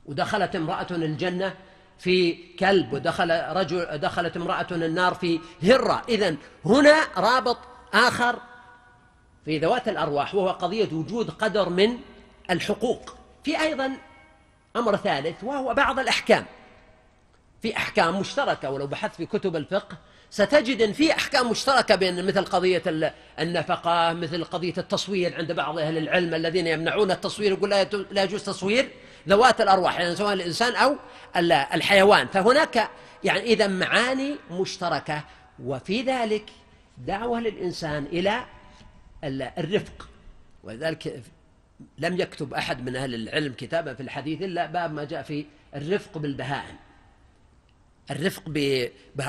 ودخلت 0.07 0.57
امرأة 0.57 0.87
الجنة 0.91 1.55
في 1.99 2.39
كلب 2.59 2.93
ودخل 2.93 3.31
رجل 3.31 3.99
دخلت 3.99 4.37
امرأة 4.37 4.67
النار 4.71 5.15
في 5.15 5.41
هرة. 5.63 6.03
إذا 6.09 6.37
هنا 6.65 6.97
رابط 7.17 7.59
آخر 7.95 8.37
في 9.45 9.59
ذوات 9.59 9.89
الأرواح 9.89 10.35
وهو 10.35 10.51
قضية 10.51 10.89
وجود 10.93 11.31
قدر 11.31 11.69
من 11.69 11.99
الحقوق. 12.51 13.15
في 13.45 13.61
أيضا 13.61 13.93
أمر 14.77 14.97
ثالث 14.97 15.45
وهو 15.45 15.75
بعض 15.75 15.99
الأحكام. 15.99 16.45
في 17.63 17.77
أحكام 17.77 18.21
مشتركة 18.21 18.71
ولو 18.71 18.87
بحثت 18.87 19.15
في 19.15 19.27
كتب 19.27 19.57
الفقه 19.57 19.97
ستجد 20.31 20.83
أن 20.83 20.93
في 20.93 21.13
أحكام 21.13 21.51
مشتركة 21.51 21.95
بين 21.95 22.27
مثل 22.27 22.45
قضية 22.45 22.83
النفقة 23.41 24.13
مثل 24.13 24.45
قضية 24.45 24.75
التصوير 24.79 25.37
عند 25.37 25.53
بعض 25.53 25.79
أهل 25.79 25.99
العلم 25.99 26.35
الذين 26.35 26.67
يمنعون 26.67 27.11
التصوير 27.11 27.53
يقول 27.53 27.71
لا 28.11 28.23
يجوز 28.23 28.45
تصوير 28.45 28.91
ذوات 29.29 29.61
الأرواح 29.61 30.01
يعني 30.01 30.17
سواء 30.17 30.33
الإنسان 30.33 30.75
أو 30.75 30.97
الحيوان. 31.75 32.27
فهناك 32.27 32.91
يعني 33.25 33.41
إذا 33.41 33.67
معاني 33.67 34.37
مشتركة 34.51 35.25
وفي 35.65 36.03
ذلك 36.03 36.45
دعوة 36.99 37.41
للإنسان 37.41 38.05
إلى 38.05 38.45
الرفق. 39.25 40.09
ولذلك 40.65 41.23
لم 41.99 42.21
يكتب 42.21 42.55
أحد 42.55 42.85
من 42.85 42.97
أهل 42.97 43.15
العلم 43.15 43.53
كتابا 43.53 43.95
في 43.95 44.03
الحديث 44.03 44.43
إلا 44.43 44.67
باب 44.67 44.93
ما 44.93 45.05
جاء 45.05 45.23
في 45.23 45.47
الرفق 45.75 46.19
بالبهائم. 46.19 46.77
الرفق 48.11 48.43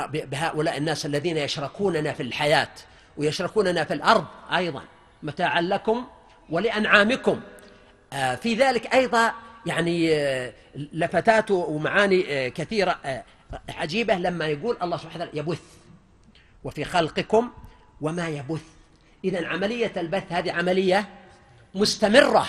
بهؤلاء 0.07 0.77
الناس 0.77 1.05
الذين 1.05 1.37
يشركوننا 1.37 2.13
في 2.13 2.23
الحياة 2.23 2.69
ويشركوننا 3.17 3.83
في 3.83 3.93
الأرض 3.93 4.25
أيضا 4.55 4.83
متاعا 5.23 5.61
لكم 5.61 6.05
ولأنعامكم. 6.49 7.41
آه، 8.13 8.35
في 8.35 8.55
ذلك 8.55 8.93
أيضا 8.93 9.33
يعني 9.65 10.13
آه، 10.15 10.53
لفتات 10.75 11.51
ومعاني 11.51 12.25
آه، 12.29 12.49
كثيرة 12.49 12.99
عجيبة 13.69 14.13
لما 14.15 14.47
يقول 14.47 14.77
الله 14.81 14.97
سبحانه 14.97 15.23
وتعالى 15.23 15.39
يبث 15.39 15.61
وفي 16.63 16.85
خلقكم 16.85 17.49
وما 18.01 18.27
يبث. 18.27 18.72
إذا 19.23 19.47
عملية 19.47 19.91
البث 19.97 20.31
هذه 20.31 20.51
عملية 20.51 21.09
مستمرة. 21.75 22.45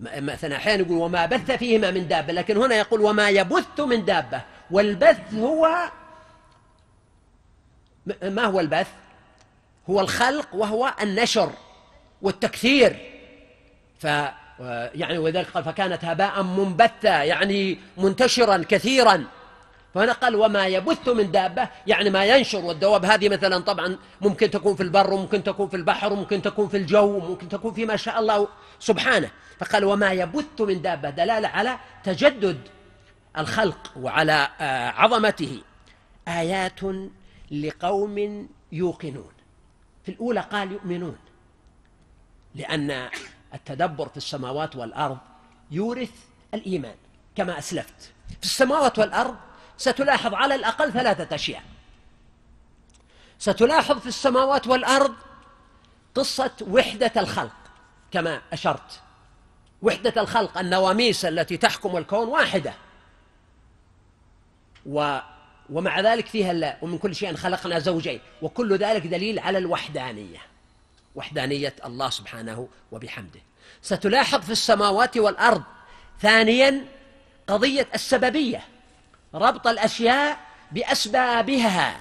مثلا 0.00 0.56
أحيانا 0.56 0.82
يقول 0.82 0.98
وما 0.98 1.26
بث 1.26 1.50
فيهما 1.50 1.90
من 1.90 2.08
دابة 2.08 2.32
لكن 2.32 2.56
هنا 2.56 2.74
يقول 2.74 3.00
وما 3.00 3.28
يبث 3.28 3.80
من 3.80 4.04
دابة. 4.04 4.42
والبث 4.70 5.34
هو 5.34 5.90
ما 8.22 8.44
هو 8.44 8.60
البث؟ 8.60 8.88
هو 9.90 10.00
الخلق 10.00 10.54
وهو 10.54 10.94
النشر 11.02 11.52
والتكثير. 12.22 12.96
ف 13.98 14.04
يعني 14.94 15.18
وذلك 15.18 15.50
قال 15.50 15.64
فكانت 15.64 16.04
هباء 16.04 16.42
منبثا 16.42 17.22
يعني 17.22 17.78
منتشرا 17.96 18.64
كثيرا. 18.68 19.24
فهنا 19.94 20.12
قال 20.12 20.36
وما 20.36 20.66
يبث 20.66 21.08
من 21.08 21.30
دابة 21.30 21.68
يعني 21.86 22.10
ما 22.10 22.24
ينشر 22.24 22.64
والدواب 22.64 23.04
هذه 23.04 23.28
مثلا 23.28 23.58
طبعا 23.58 23.98
ممكن 24.20 24.50
تكون 24.50 24.74
في 24.76 24.82
البر 24.82 25.12
وممكن 25.12 25.42
تكون 25.42 25.68
في 25.68 25.76
البحر 25.76 26.12
وممكن 26.12 26.42
تكون 26.42 26.68
في 26.68 26.76
الجو 26.76 27.16
وممكن 27.16 27.48
تكون 27.48 27.74
في 27.74 27.86
ما 27.86 27.96
شاء 27.96 28.20
الله 28.20 28.48
سبحانه. 28.78 29.30
فقال 29.58 29.84
وما 29.84 30.12
يبث 30.12 30.60
من 30.60 30.82
دابة 30.82 31.10
دلالة 31.10 31.48
على 31.48 31.78
تجدد 32.04 32.58
الخلق 33.38 33.92
وعلى 33.96 34.48
آه، 34.60 34.90
عظمته. 34.90 35.62
آيات 36.28 36.80
لقوم 37.50 38.48
يوقنون. 38.72 39.32
في 40.04 40.10
الأولى 40.10 40.40
قال 40.40 40.72
يؤمنون 40.72 41.16
لأن 42.54 43.08
التدبر 43.54 44.08
في 44.08 44.16
السماوات 44.16 44.76
والأرض 44.76 45.18
يورث 45.70 46.12
الإيمان 46.54 46.94
كما 47.36 47.58
أسلفت. 47.58 48.12
في 48.40 48.44
السماوات 48.44 48.98
والأرض 48.98 49.36
ستلاحظ 49.78 50.34
على 50.34 50.54
الأقل 50.54 50.92
ثلاثة 50.92 51.34
أشياء. 51.34 51.62
ستلاحظ 53.38 53.98
في 53.98 54.06
السماوات 54.06 54.66
والأرض 54.66 55.14
قصة 56.14 56.50
وحدة 56.60 57.12
الخلق 57.16 57.56
كما 58.10 58.42
أشرت. 58.52 59.00
وحدة 59.82 60.22
الخلق 60.22 60.58
النواميس 60.58 61.24
التي 61.24 61.56
تحكم 61.56 61.96
الكون 61.96 62.28
واحدة. 62.28 62.74
و 64.86 65.18
ومع 65.70 66.00
ذلك 66.00 66.26
فيها 66.26 66.52
لا 66.52 66.76
ومن 66.82 66.98
كل 66.98 67.14
شيء 67.14 67.36
خلقنا 67.36 67.78
زوجين. 67.78 68.20
وكل 68.42 68.76
ذلك 68.76 69.06
دليل 69.06 69.38
على 69.38 69.58
الوحدانية. 69.58 70.38
وحدانية 71.14 71.74
الله 71.84 72.10
سبحانه 72.10 72.68
وبحمده. 72.92 73.40
ستلاحظ 73.82 74.40
في 74.40 74.52
السماوات 74.52 75.16
والأرض 75.16 75.62
ثانيا 76.20 76.84
قضية 77.46 77.88
السببية. 77.94 78.64
ربط 79.34 79.66
الأشياء 79.66 80.40
بأسبابها. 80.72 82.00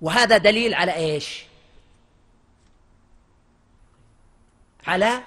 وهذا 0.00 0.36
دليل 0.36 0.74
على 0.74 0.94
إيش؟ 0.94 1.44
على 4.86 5.22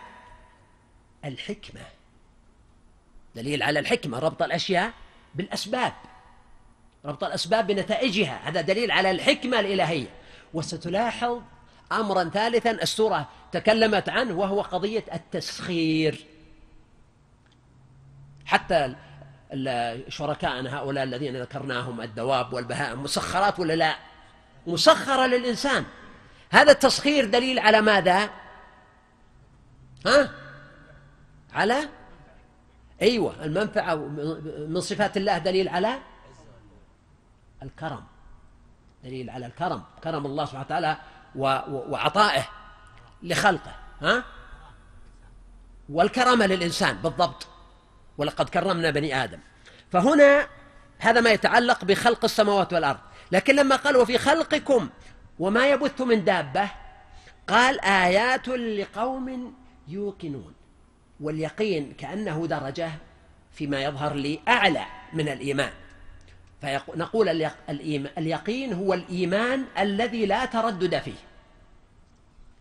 الحكمة. 1.25 1.81
دليل 3.35 3.63
على 3.63 3.79
الحكمة 3.79 4.19
ربط 4.19 4.41
الأشياء 4.41 4.93
بالأسباب. 5.35 5.93
ربط 7.05 7.23
الأسباب 7.23 7.67
بنتائجها 7.67 8.39
هذا 8.43 8.61
دليل 8.61 8.91
على 8.91 9.11
الحكمة 9.11 9.59
الإلهية. 9.59 10.07
وستلاحظ 10.53 11.41
أمرا 11.91 12.23
ثالثا 12.23 12.71
السورة 12.71 13.29
تكلمت 13.51 14.09
عنه 14.09 14.33
وهو 14.33 14.61
قضية 14.61 15.03
التسخير. 15.13 16.25
حتى 18.45 18.95
شركائنا 20.09 20.77
هؤلاء 20.77 21.03
الذين 21.03 21.41
ذكرناهم 21.41 22.01
الدواب 22.01 22.53
والبهائم 22.53 23.03
مسخرات 23.03 23.59
ولا 23.59 23.73
لا؟ 23.73 23.95
مسخرة 24.67 25.25
للإنسان. 25.25 25.85
هذا 26.49 26.71
التسخير 26.71 27.25
دليل 27.25 27.59
على 27.59 27.81
ماذا؟ 27.81 28.29
ها؟ 30.05 30.31
على؟ 31.53 31.89
أيوة 33.01 33.43
المنفعة 33.43 33.95
من 34.67 34.81
صفات 34.81 35.17
الله 35.17 35.37
دليل 35.37 35.69
على؟ 35.69 35.99
الكرم. 37.63 38.03
دليل 39.03 39.29
على 39.29 39.45
الكرم. 39.45 39.83
كرم 40.03 40.25
الله 40.25 40.45
سبحانه 40.45 40.65
وتعالى 40.65 40.97
وعطائه 41.35 42.43
لخلقه 43.23 43.75
ها؟ 44.01 44.23
والكرامة 45.89 46.45
للإنسان 46.45 46.97
بالضبط. 46.97 47.47
ولقد 48.21 48.49
كرمنا 48.49 48.89
بني 48.89 49.23
آدم. 49.23 49.39
فهنا 49.91 50.47
هذا 50.99 51.21
ما 51.21 51.29
يتعلق 51.29 51.85
بخلق 51.85 52.23
السماوات 52.23 52.73
والأرض. 52.73 52.99
لكن 53.31 53.55
لما 53.55 53.75
قال 53.75 53.97
وفي 53.97 54.17
خلقكم 54.17 54.89
وما 55.39 55.69
يبث 55.69 56.01
من 56.01 56.23
دابة 56.23 56.69
قال 57.47 57.81
آيات 57.81 58.47
لقوم 58.47 59.53
يوقنون. 59.87 60.53
واليقين 61.19 61.93
كأنه 61.93 62.47
درجة 62.47 62.91
فيما 63.51 63.83
يظهر 63.83 64.13
لي 64.13 64.39
أعلى 64.47 64.85
من 65.13 65.29
الإيمان. 65.29 65.71
فنقول 66.61 67.29
اليقين 68.17 68.73
هو 68.73 68.93
الإيمان 68.93 69.65
الذي 69.79 70.25
لا 70.25 70.45
تردد 70.45 70.99
فيه. 70.99 71.21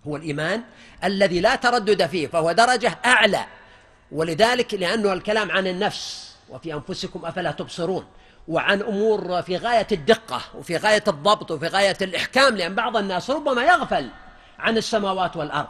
هو 0.07 0.17
الإيمان 0.17 0.63
الذي 1.05 1.41
لا 1.41 1.55
تردد 1.57 2.07
فيه 2.07 2.27
فهو 2.27 2.53
درجة 2.53 2.99
أعلى. 3.05 3.47
ولذلك 4.13 4.75
لأنه 4.75 5.13
الكلام 5.13 5.51
عن 5.51 5.67
النفس 5.67 6.35
وفي 6.51 6.75
أنفسكم 6.75 7.27
أفلا 7.27 7.51
تبصرون 7.51 8.05
وعن 8.49 8.83
أمور 8.83 9.43
في 9.43 9.57
غاية 9.57 9.87
الدقة 9.93 10.41
وفي 10.55 10.77
غاية 10.77 11.05
الضبط 11.09 11.51
وفي 11.51 11.67
غاية 11.67 11.97
الإحكام 12.03 12.57
لأن 12.57 12.75
بعض 12.75 12.97
الناس 12.97 13.31
ربما 13.31 13.63
يغفل 13.65 14.09
عن 14.59 14.77
السماوات 14.77 15.37
والأرض 15.37 15.69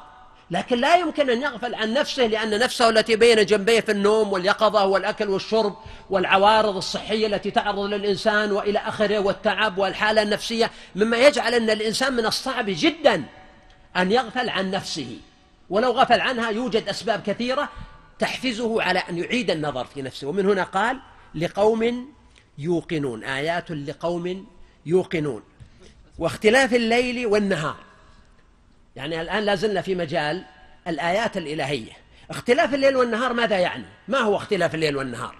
لكن 0.50 0.79
لا 0.79 0.96
يمكن 0.96 1.31
أن 1.31 1.42
يغفل 1.42 1.74
عن 1.74 1.92
نفسه 1.92 2.26
لأن 2.26 2.59
نفسه 2.59 2.88
التي 2.88 3.16
بين 3.16 3.46
جنبيه 3.46 3.81
في 3.81 3.92
النوم 3.92 4.33
واليقظة 4.33 4.87
والأكل 4.87 5.29
والشرب 5.29 5.76
والعوارض 6.11 6.76
الصحية 6.76 7.26
التي 7.26 7.50
تعرض 7.50 7.79
للإنسان 7.79 8.53
وإلى 8.53 8.79
آخره 8.79 9.18
والتعب 9.18 9.79
والحالة 9.79 10.22
النفسية 10.22 10.70
مما 10.94 11.16
يجعل 11.16 11.55
أن 11.55 11.70
الإنسان 11.70 12.12
من 12.12 12.26
الصعب 12.26 12.64
جدا 12.68 13.24
أن 13.96 14.12
يغفل 14.12 14.48
عن 14.48 14.70
نفسه. 14.70 15.16
ولو 15.70 15.90
غفل 15.90 16.20
عنها 16.20 16.50
يوجد 16.50 16.88
أسباب 16.88 17.22
كثيرة 17.26 17.68
تحفزه 18.20 18.83
على 18.83 18.98
أن 18.98 19.18
يعيد 19.18 19.50
النظر 19.50 19.85
في 19.85 20.02
نفسه. 20.02 20.28
ومن 20.28 20.46
هنا 20.46 20.62
قال 20.62 21.00
لقوم 21.35 22.12
يوقنون 22.59 23.24
آيات 23.24 23.70
لقوم 23.70 24.46
يوقنون. 24.87 25.42
واختلاف 26.18 26.74
الليل 26.74 27.26
والنهار. 27.26 27.76
يعني 28.96 29.20
الآن 29.20 29.42
لازلنا 29.42 29.83
في 29.83 29.94
مجال 29.94 30.44
الآيات 30.88 31.37
الإلهية. 31.37 31.92
اختلاف 32.30 32.74
الليل 32.74 32.96
والنهار 32.96 33.33
ماذا 33.33 33.59
يعني؟ 33.59 33.85
ما 34.09 34.18
هو 34.18 34.37
اختلاف 34.37 34.74
الليل 34.74 34.96
والنهار؟ 34.96 35.37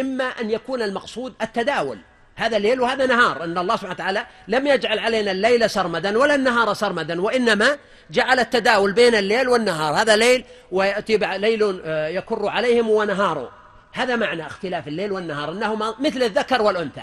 إما 0.00 0.24
أن 0.24 0.50
يكون 0.50 0.82
المقصود 0.82 1.34
التداول. 1.42 1.98
هذا 2.40 2.58
ليل 2.58 2.80
وهذا 2.80 3.06
نهار 3.06 3.44
أن 3.44 3.58
الله 3.58 3.76
سبحانه 3.76 3.94
وتعالى 3.94 4.26
لم 4.48 4.66
يجعل 4.66 4.98
علينا 4.98 5.30
الليل 5.30 5.70
سرمدا 5.70 6.18
ولا 6.18 6.34
النهار 6.34 6.74
سرمدا 6.74 7.20
وإنما 7.20 7.78
جعل 8.10 8.40
التداول 8.40 8.92
بين 8.92 9.14
الليل 9.14 9.48
والنهار. 9.48 9.94
هذا 9.94 10.16
ليل 10.16 10.44
ويأتي 10.72 11.16
ليل 11.16 11.82
آه، 11.84 12.08
يكر 12.08 12.48
عليهم 12.48 12.90
ونهار. 12.90 13.50
هذا 13.92 14.16
معنى 14.16 14.46
اختلاف 14.46 14.88
الليل 14.88 15.12
والنهار 15.12 15.52
أنهما 15.52 15.94
مثل 16.00 16.22
الذكر 16.22 16.62
والأنثى. 16.62 17.02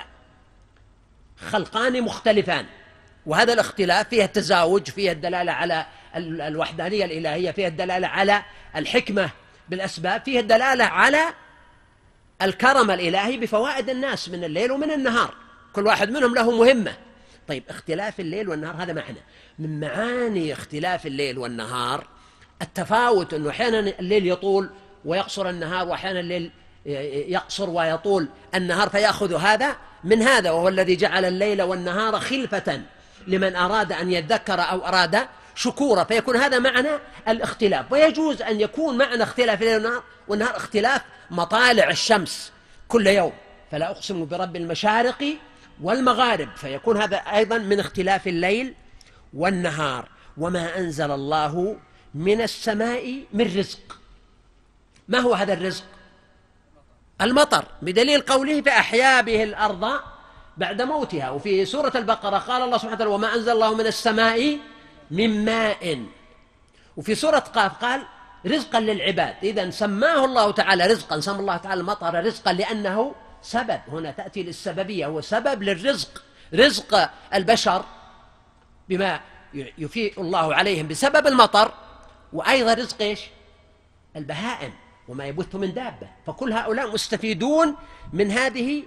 خلقان 1.49 2.01
مختلفان. 2.01 2.65
وهذا 3.25 3.53
الاختلاف 3.53 4.09
فيه 4.09 4.23
التزاوج 4.23 4.89
فيه 4.89 5.11
الدلالة 5.11 5.51
على 5.51 5.85
الوحدانية 6.15 7.05
الإلهية 7.05 7.51
فيها 7.51 7.67
الدلالة 7.67 8.07
على 8.07 8.41
الحكمة 8.75 9.29
بالأسباب 9.69 10.21
فيها 10.25 10.39
الدلالة 10.39 10.83
على 10.83 11.23
الكرم 12.41 12.91
الإلهي 12.91 13.37
بفوائد 13.37 13.89
الناس 13.89 14.29
من 14.29 14.43
الليل 14.43 14.71
ومن 14.71 14.91
النهار. 14.91 15.33
كل 15.73 15.85
واحد 15.85 16.09
منهم 16.09 16.35
له 16.35 16.51
مهمة. 16.51 16.93
طيب 17.47 17.63
اختلاف 17.69 18.19
الليل 18.19 18.49
والنهار 18.49 18.83
هذا 18.83 18.93
معنى. 18.93 19.19
من 19.59 19.79
معاني 19.79 20.53
اختلاف 20.53 21.07
الليل 21.07 21.37
والنهار 21.37 22.07
التفاوت 22.61 23.33
أنه 23.33 23.49
أحيانا 23.49 23.79
الليل 23.79 24.27
يطول 24.27 24.69
ويقصر 25.05 25.49
النهار 25.49 25.87
وأحيانا 25.87 26.19
الليل 26.19 26.51
يقصر 27.27 27.69
ويطول 27.69 28.27
النهار 28.55 28.89
فيأخذ 28.89 29.35
هذا 29.35 29.75
من 30.03 30.21
هذا 30.21 30.51
وهو 30.51 30.67
الذي 30.67 30.95
جعل 30.95 31.25
الليل 31.25 31.61
والنهار 31.61 32.19
خلفة 32.19 32.81
لمن 33.27 33.55
أراد 33.55 33.91
أن 33.91 34.11
يذكر 34.11 34.61
أو 34.61 34.85
أراد 34.85 35.27
شكورا 35.57 36.03
فيكون 36.03 36.35
هذا 36.35 36.59
معنى 36.59 36.89
الاختلاف. 37.27 37.91
ويجوز 37.91 38.41
أن 38.41 38.61
يكون 38.61 38.97
معنى 38.97 39.23
اختلاف 39.23 39.61
الليل 39.61 39.75
والنهار 39.75 40.03
والنهار 40.27 40.57
اختلاف 40.57 41.01
مطالع 41.31 41.89
الشمس 41.89 42.51
كل 42.87 43.07
يوم. 43.07 43.33
فلا 43.71 43.91
أقسم 43.91 44.25
برب 44.25 44.55
المشارق 44.55 45.25
والمغارب. 45.81 46.49
فيكون 46.55 47.01
هذا 47.01 47.17
أيضا 47.17 47.57
من 47.57 47.79
اختلاف 47.79 48.27
الليل 48.27 48.73
والنهار. 49.33 50.09
وما 50.37 50.77
أنزل 50.77 51.11
الله 51.11 51.75
من 52.13 52.41
السماء 52.41 53.23
من 53.33 53.57
رزق. 53.57 53.99
ما 55.07 55.19
هو 55.19 55.33
هذا 55.33 55.53
الرزق؟ 55.53 55.83
المطر. 57.21 57.65
بدليل 57.81 58.21
قوله 58.21 58.61
فأحيا 58.61 59.21
به 59.21 59.43
الأرض 59.43 59.99
بعد 60.57 60.81
موتها. 60.81 61.29
وفي 61.29 61.65
سورة 61.65 61.91
البقرة 61.95 62.37
قال 62.37 62.61
الله 62.61 62.77
سبحانه 62.77 62.95
وتعالى 62.95 63.11
وما 63.11 63.35
أنزل 63.35 63.51
الله 63.51 63.75
من 63.75 63.87
السماء 63.87 64.57
من 65.11 65.45
ماء. 65.45 66.05
وفي 66.97 67.15
سورة 67.15 67.39
قاف 67.39 67.73
قال 67.73 68.03
رزقا 68.45 68.79
للعباد. 68.79 69.35
إذا 69.43 69.69
سماه 69.69 70.25
الله 70.25 70.51
تعالى 70.51 70.87
رزقا 70.87 71.19
سمى 71.19 71.39
الله 71.39 71.57
تعالى 71.57 71.81
المطر 71.81 72.25
رزقا 72.25 72.53
لأنه 72.53 73.15
سبب. 73.41 73.79
هنا 73.87 74.11
تأتي 74.11 74.43
للسببية 74.43 75.05
هو 75.05 75.21
سبب 75.21 75.63
للرزق. 75.63 76.23
رزق 76.53 77.09
البشر 77.33 77.85
بما 78.89 79.19
يفيء 79.53 80.21
الله 80.21 80.55
عليهم 80.55 80.87
بسبب 80.87 81.27
المطر. 81.27 81.73
وأيضا 82.33 82.73
رزق 82.73 83.01
إيش؟ 83.01 83.21
البهائم 84.15 84.73
وما 85.07 85.25
يبث 85.25 85.55
من 85.55 85.73
دابة. 85.73 86.09
فكل 86.27 86.53
هؤلاء 86.53 86.93
مستفيدون 86.93 87.75
من 88.13 88.31
هذه 88.31 88.83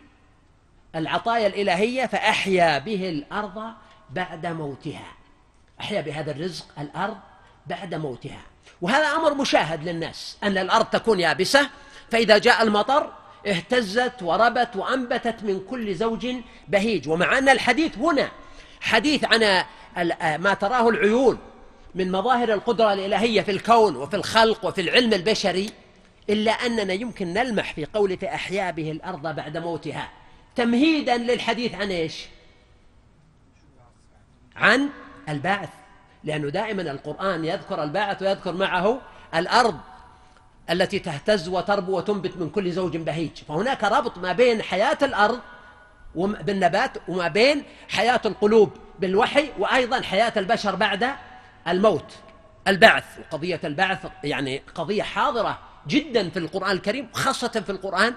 العطايا 0.95 1.47
الإلهية 1.47 2.07
فأحيا 2.07 2.79
به 2.79 3.09
الأرض 3.09 3.73
بعد 4.11 4.47
موتها. 4.47 5.20
أحيا 5.81 6.01
بهذا 6.01 6.31
الرزق 6.31 6.65
الأرض 6.79 7.17
بعد 7.67 7.95
موتها. 7.95 8.43
وهذا 8.83 9.07
أمر 9.07 9.35
مشاهد 9.35 9.89
للناس 9.89 10.37
أن 10.43 10.59
الأرض 10.59 10.85
تكون 10.85 11.21
يابسة 11.21 11.71
فإذا 12.11 12.39
جاء 12.39 12.63
المطر 12.63 13.13
اهتزت 13.47 14.23
وربت 14.23 14.77
وأنبتت 14.77 15.43
من 15.43 15.61
كل 15.71 15.95
زوج 15.95 16.27
بهيج. 16.69 17.09
ومع 17.09 17.39
أن 17.39 17.49
الحديث 17.49 17.99
هنا 17.99 18.31
حديث 18.81 19.25
عن 19.25 19.65
ما 20.43 20.55
تراه 20.55 20.89
العيون 20.89 21.39
من 21.95 22.13
مظاهر 22.13 22.53
القدرة 22.53 22.93
الإلهية 22.93 23.43
في 23.43 23.51
الكون 23.51 23.97
وفي 23.97 24.17
الخلق 24.17 24.65
وفي 24.65 24.81
العلم 24.81 25.13
البشري 25.13 25.71
إلا 26.31 26.53
أننا 26.53 26.93
يمكن 26.93 27.33
نلمح 27.33 27.73
في 27.75 27.85
قول 27.85 28.19
فأحيا 28.19 28.71
به 28.71 28.91
الأرض 28.91 29.23
بعد 29.23 29.57
موتها. 29.57 30.11
تمهيدا 30.57 31.17
للحديث 31.17 31.75
عن 31.75 31.91
إيش؟ 31.91 32.27
عن 34.57 34.89
البعث 35.29 35.69
لأنه 36.25 36.49
دائما 36.49 36.83
القرآن 36.83 37.45
يذكر 37.45 37.83
البعث 37.83 38.23
ويذكر 38.23 38.53
معه 38.53 39.01
الأرض 39.35 39.79
التي 40.71 40.99
تهتز 40.99 41.49
وتربو 41.49 41.97
وتنبت 41.97 42.37
من 42.37 42.51
كل 42.51 42.73
زوج 42.73 42.97
بهيج. 42.97 43.31
فهناك 43.49 43.85
ربط 43.85 44.19
ما 44.19 44.33
بين 44.33 44.63
حياة 44.63 44.99
الأرض 45.03 45.41
بالنبات 46.15 46.99
وما 47.09 47.29
بين 47.29 47.63
حياة 47.89 48.21
القلوب 48.25 48.71
بالوحي 48.99 49.51
وأيضا 49.59 50.01
حياة 50.01 50.33
البشر 50.37 50.75
بعد 50.75 51.07
الموت. 51.69 52.13
البعث 52.69 53.05
وقضية 53.19 53.61
البعث 53.65 54.07
يعني 54.25 54.63
قضية 54.75 55.03
حاضرة 55.03 55.59
جدا 55.89 56.31
في 56.31 56.39
القرآن 56.39 56.71
الكريم 56.71 57.09
خاصة 57.13 57.49
في 57.49 57.71
القرآن 57.71 58.15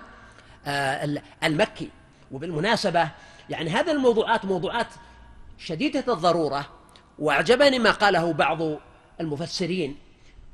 آه، 0.67 1.21
المكي. 1.43 1.89
وبالمناسبة 2.31 3.09
يعني 3.49 3.69
هذه 3.69 3.91
الموضوعات 3.91 4.45
موضوعات 4.45 4.87
شديدة 5.57 6.13
الضرورة 6.13 6.65
وأعجبني 7.23 7.79
ما 7.79 7.91
قاله 7.91 8.33
بعض 8.33 8.59
المفسرين. 9.21 9.95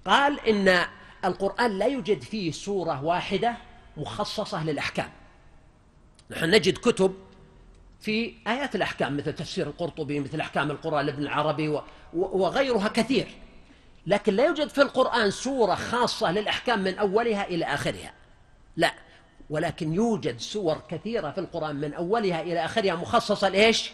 قال 0.06 0.40
إن 0.48 0.86
القرآن 1.26 1.78
لا 1.78 1.86
يوجد 1.86 2.22
فيه 2.22 2.52
سورة 2.52 3.04
واحدة 3.04 3.58
مخصصة 3.98 4.64
للأحكام. 4.64 5.10
نحن 6.32 6.50
نجد 6.50 6.78
كتب 6.78 7.14
في 8.00 8.34
آيات 8.48 8.76
الأحكام 8.76 9.18
مثل 9.18 9.34
تفسير 9.34 9.68
القرطبي 9.68 10.20
مثل 10.20 10.40
أحكام 10.40 10.72
القرآن 10.72 11.06
لابن 11.06 11.24
العربي 11.24 11.80
وغيرها 12.14 12.88
كثير. 12.88 13.28
لكن 14.08 14.34
لا 14.34 14.46
يوجد 14.46 14.70
في 14.70 14.82
القرآن 14.82 15.32
سورة 15.32 15.76
خاصة 15.76 16.32
للأحكام 16.32 16.80
من 16.80 16.98
أولها 16.98 17.48
إلى 17.48 17.66
آخرها. 17.66 18.14
لا 18.78 18.94
ولكن 19.50 19.94
يوجد 19.94 20.40
سور 20.40 20.82
كثيرة 20.90 21.32
في 21.32 21.38
القرآن 21.38 21.76
من 21.76 21.94
أولها 21.94 22.42
إلى 22.42 22.66
آخرها 22.66 22.96
مخصصة 22.96 23.50
لإيش؟ 23.50 23.92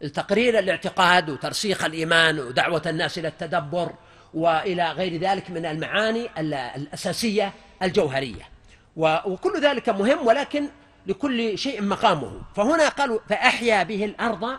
تقرير 0.00 0.58
الاعتقاد 0.58 1.30
وترسيخ 1.30 1.84
الإيمان 1.84 2.40
ودعوة 2.40 2.82
الناس 2.86 3.18
إلى 3.18 3.28
التدبر 3.28 3.92
وإلى 4.34 4.92
غير 4.92 5.20
ذلك 5.20 5.50
من 5.50 5.66
المعاني 5.66 6.28
الأساسية 6.76 7.52
الجوهرية. 7.82 8.48
وكل 8.96 9.60
ذلك 9.62 9.88
مهم 9.88 10.26
ولكن 10.26 10.68
لكل 11.06 11.58
شيء 11.58 11.82
مقامه. 11.82 12.42
فهنا 12.56 12.88
قالوا 12.88 13.18
فأحيا 13.28 13.82
به 13.82 14.04
الأرض 14.04 14.58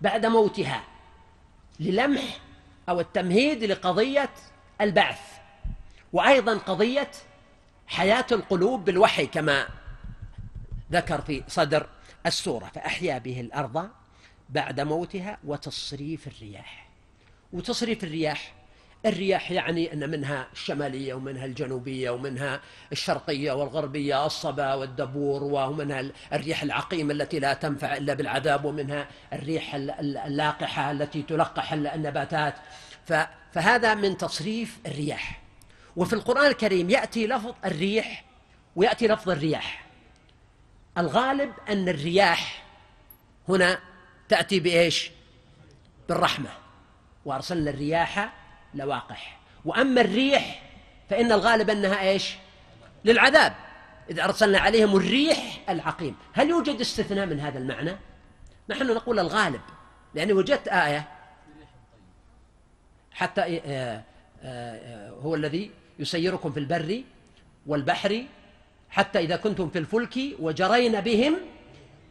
بعد 0.00 0.26
موتها 0.26 0.84
للمح 1.80 2.22
أو 2.88 3.00
التمهيد 3.00 3.64
لقضية 3.64 4.30
البعث. 4.80 5.20
وأيضا 6.12 6.56
قضية 6.56 7.10
حياة 7.86 8.26
القلوب 8.32 8.84
بالوحي 8.84 9.26
كما 9.26 9.66
ذكر 10.92 11.20
في 11.20 11.42
صدر 11.48 11.86
السورة. 12.26 12.70
فأحيا 12.74 13.18
به 13.18 13.40
الأرض 13.40 13.90
بعد 14.50 14.80
موتها 14.80 15.38
وتصريف 15.44 16.26
الرياح. 16.26 16.88
وتصريف 17.52 18.04
الرياح 18.04 18.54
الرياح 19.06 19.50
يعني 19.50 19.92
أن 19.92 20.10
منها 20.10 20.46
الشمالية 20.52 21.14
ومنها 21.14 21.44
الجنوبية 21.44 22.10
ومنها 22.10 22.60
الشرقية 22.92 23.52
والغربية 23.52 24.26
الصبا 24.26 24.74
والدبور 24.74 25.42
ومنها 25.42 26.04
الريح 26.32 26.62
العقيمة 26.62 27.12
التي 27.12 27.38
لا 27.38 27.54
تنفع 27.54 27.96
إلا 27.96 28.14
بالعذاب 28.14 28.64
ومنها 28.64 29.08
الريح 29.32 29.74
اللاقحة 29.74 30.90
التي 30.90 31.22
تلقح 31.22 31.72
النباتات. 31.72 32.54
فهذا 33.52 33.94
من 33.94 34.16
تصريف 34.16 34.78
الرياح. 34.86 35.40
وفي 35.96 36.12
القرآن 36.12 36.46
الكريم 36.46 36.90
يأتي 36.90 37.26
لفظ 37.26 37.54
الريح 37.64 38.24
ويأتي 38.76 39.08
لفظ 39.08 39.30
الرياح. 39.30 39.86
الغالب 40.98 41.52
أن 41.68 41.88
الرياح 41.88 42.64
هنا 43.48 43.78
تأتي 44.30 44.60
بإيش؟ 44.60 45.10
بالرحمة. 46.08 46.50
وأرسلنا 47.24 47.70
الرياح 47.70 48.32
لواقح. 48.74 49.40
وأما 49.64 50.00
الريح 50.00 50.62
فإن 51.10 51.32
الغالب 51.32 51.70
أنها 51.70 52.00
إيش؟ 52.00 52.34
للعذاب. 53.04 53.52
إذا 54.10 54.24
أرسلنا 54.24 54.58
عليهم 54.58 54.96
الريح 54.96 55.60
العقيم. 55.68 56.16
هل 56.32 56.50
يوجد 56.50 56.80
استثناء 56.80 57.26
من 57.26 57.40
هذا 57.40 57.58
المعنى؟ 57.58 57.96
نحن 58.68 58.86
نقول 58.86 59.18
الغالب. 59.18 59.60
لأني 60.14 60.32
وجدت 60.32 60.68
آية. 60.68 61.08
حتى 63.12 63.60
آه، 63.64 64.02
آه، 64.42 65.10
هو 65.10 65.34
الذي 65.34 65.70
يسيركم 65.98 66.52
في 66.52 66.60
البر 66.60 67.02
والبحر 67.66 68.24
حتى 68.90 69.18
إذا 69.18 69.36
كنتم 69.36 69.70
في 69.70 69.78
الفلك 69.78 70.18
وجرين 70.38 71.00
بهم 71.00 71.36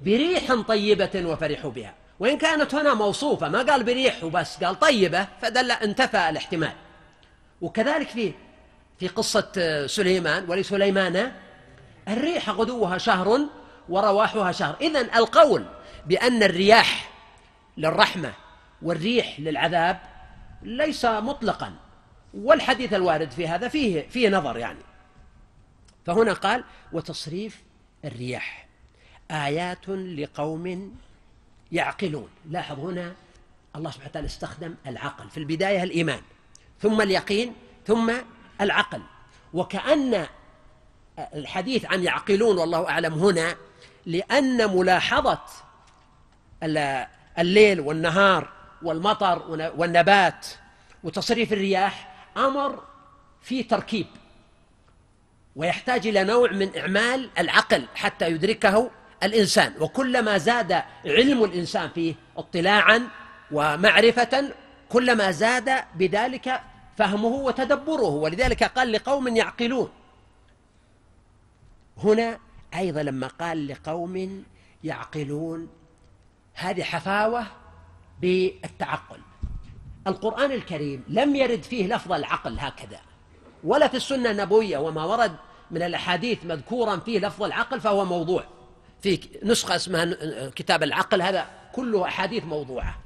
بريح 0.01 0.53
طيبة 0.53 1.25
وفرحوا 1.25 1.71
بها. 1.71 1.98
وإن 2.19 2.37
كانت 2.37 2.75
هنا 2.75 2.93
موصوفة 2.93 3.49
ما 3.49 3.61
قال 3.61 3.83
بريح 3.83 4.23
وبس 4.23 4.63
قال 4.63 4.79
طيبة 4.79 5.27
فدل 5.41 5.71
انتفى 5.71 6.29
الاحتمال. 6.29 6.73
وكذلك 7.61 8.07
في 8.09 8.33
في 8.99 9.07
قصة 9.07 9.51
سليمان 9.87 10.49
ولسليمان 10.49 11.31
الريح 12.07 12.49
غدوها 12.49 12.97
شهر 12.97 13.39
ورواحها 13.89 14.51
شهر. 14.51 14.75
إذن 14.81 15.09
القول 15.15 15.65
بأن 16.05 16.43
الرياح 16.43 17.11
للرحمة 17.77 18.33
والريح 18.81 19.39
للعذاب 19.39 19.99
ليس 20.61 21.05
مطلقا 21.05 21.73
والحديث 22.33 22.93
الوارد 22.93 23.31
في 23.31 23.47
هذا 23.47 23.67
فيه 23.67 24.07
فيه 24.09 24.29
نظر 24.29 24.57
يعني. 24.57 24.79
فهنا 26.05 26.33
قال 26.33 26.63
وتصريف 26.93 27.63
الرياح 28.05 28.67
آيات 29.31 29.89
لقوم 29.89 30.95
يعقلون. 31.71 32.29
لاحظ 32.49 32.79
هنا 32.79 33.13
الله 33.75 33.91
سبحانه 33.91 34.09
وتعالى 34.09 34.25
استخدم 34.25 34.75
العقل. 34.87 35.29
في 35.29 35.37
البداية 35.37 35.83
الإيمان 35.83 36.21
ثم 36.81 37.01
اليقين 37.01 37.53
ثم 37.87 38.13
العقل. 38.61 39.01
وكأن 39.53 40.27
الحديث 41.19 41.85
عن 41.85 42.03
يعقلون 42.03 42.57
والله 42.57 42.89
أعلم 42.89 43.13
هنا 43.13 43.55
لأن 44.05 44.77
ملاحظة 44.77 45.41
الليل 47.39 47.79
والنهار 47.79 48.49
والمطر 48.81 49.43
والنبات 49.77 50.47
وتصريف 51.03 51.53
الرياح 51.53 52.15
أمر 52.37 52.83
في 53.41 53.63
تركيب 53.63 54.07
ويحتاج 55.55 56.07
إلى 56.07 56.23
نوع 56.23 56.51
من 56.51 56.77
إعمال 56.77 57.29
العقل 57.39 57.85
حتى 57.95 58.29
يدركه 58.29 58.91
الإنسان 59.23 59.73
وكلما 59.79 60.37
زاد 60.37 60.83
علم 61.05 61.43
الإنسان 61.43 61.89
فيه 61.89 62.15
اطلاعا 62.37 63.07
ومعرفة 63.51 64.51
كلما 64.89 65.31
زاد 65.31 65.83
بذلك 65.95 66.61
فهمه 66.97 67.27
وتدبره 67.27 68.09
ولذلك 68.09 68.63
قال 68.63 68.91
لقوم 68.91 69.27
يعقلون. 69.27 69.89
هنا 71.97 72.39
أيضا 72.75 73.03
لما 73.03 73.27
قال 73.27 73.67
لقوم 73.67 74.43
يعقلون 74.83 75.69
هذه 76.53 76.83
حفاوة 76.83 77.45
بالتعقل. 78.21 79.19
القرآن 80.07 80.51
الكريم 80.51 81.03
لم 81.07 81.35
يرد 81.35 81.63
فيه 81.63 81.87
لفظ 81.87 82.11
العقل 82.11 82.59
هكذا 82.59 82.99
ولا 83.63 83.87
في 83.87 83.97
السنة 83.97 84.31
النبوية 84.31 84.77
وما 84.77 85.03
ورد 85.03 85.35
من 85.71 85.81
الأحاديث 85.83 86.45
مذكورا 86.45 86.97
فيه 86.97 87.19
لفظ 87.19 87.43
العقل 87.43 87.81
فهو 87.81 88.05
موضوع. 88.05 88.43
في 89.01 89.19
نسخة 89.43 89.75
اسمها 89.75 90.05
كتاب 90.49 90.83
العقل 90.83 91.21
هذا 91.21 91.47
كله 91.73 92.05
أحاديث 92.05 92.43
موضوعة. 92.43 92.99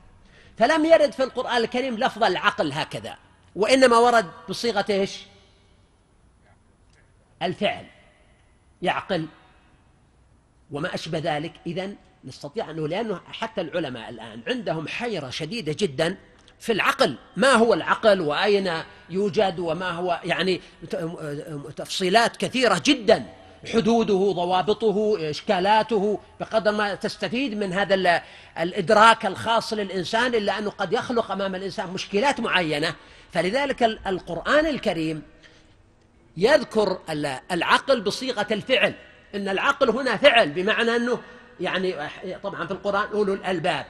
فلم 0.57 0.85
يرد 0.85 1.11
في 1.11 1.23
القرآن 1.23 1.57
الكريم 1.57 1.97
لفظ 1.97 2.23
العقل 2.23 2.71
هكذا 2.71 3.17
وإنما 3.55 3.97
ورد 3.97 4.25
بصيغة 4.49 4.85
إيش؟ 4.89 5.21
الفعل. 7.41 7.85
يعقل. 8.81 9.25
وما 10.71 10.95
أشبه 10.95 11.17
ذلك. 11.17 11.53
إذن 11.67 11.95
نستطيع 12.25 12.69
أنه 12.69 12.87
لأنه 12.87 13.21
حتى 13.31 13.61
العلماء 13.61 14.09
الآن 14.09 14.41
عندهم 14.47 14.87
حيرة 14.87 15.29
شديدة 15.29 15.75
جدا 15.79 16.17
في 16.59 16.71
العقل. 16.71 17.17
ما 17.37 17.51
هو 17.51 17.73
العقل؟ 17.73 18.21
وأين 18.21 18.73
يوجد؟ 19.09 19.59
وما 19.59 19.91
هو 19.91 20.21
يعني 20.23 20.61
تفصيلات 21.75 22.37
كثيرة 22.37 22.81
جدا. 22.85 23.25
حدوده 23.71 24.31
ضوابطه 24.31 25.17
إشكالاته 25.29 26.19
بقدر 26.39 26.71
ما 26.71 26.95
تستفيد 26.95 27.57
من 27.57 27.73
هذا 27.73 28.21
الإدراك 28.59 29.25
الخاص 29.25 29.73
للإنسان 29.73 30.35
إلا 30.35 30.59
أنه 30.59 30.69
قد 30.69 30.93
يخلق 30.93 31.31
أمام 31.31 31.55
الإنسان 31.55 31.89
مشكلات 31.89 32.39
معينة. 32.39 32.95
فلذلك 33.31 33.83
القرآن 33.83 34.65
الكريم 34.65 35.21
يذكر 36.37 36.99
العقل 37.51 38.01
بصيغة 38.01 38.47
الفعل. 38.51 38.93
إن 39.35 39.49
العقل 39.49 39.89
هنا 39.89 40.17
فعل 40.17 40.49
بمعنى 40.49 40.95
أنه 40.95 41.19
يعني 41.59 41.95
طبعا 42.43 42.65
في 42.65 42.71
القرآن 42.71 43.07
أولو 43.13 43.33
الألباب. 43.33 43.85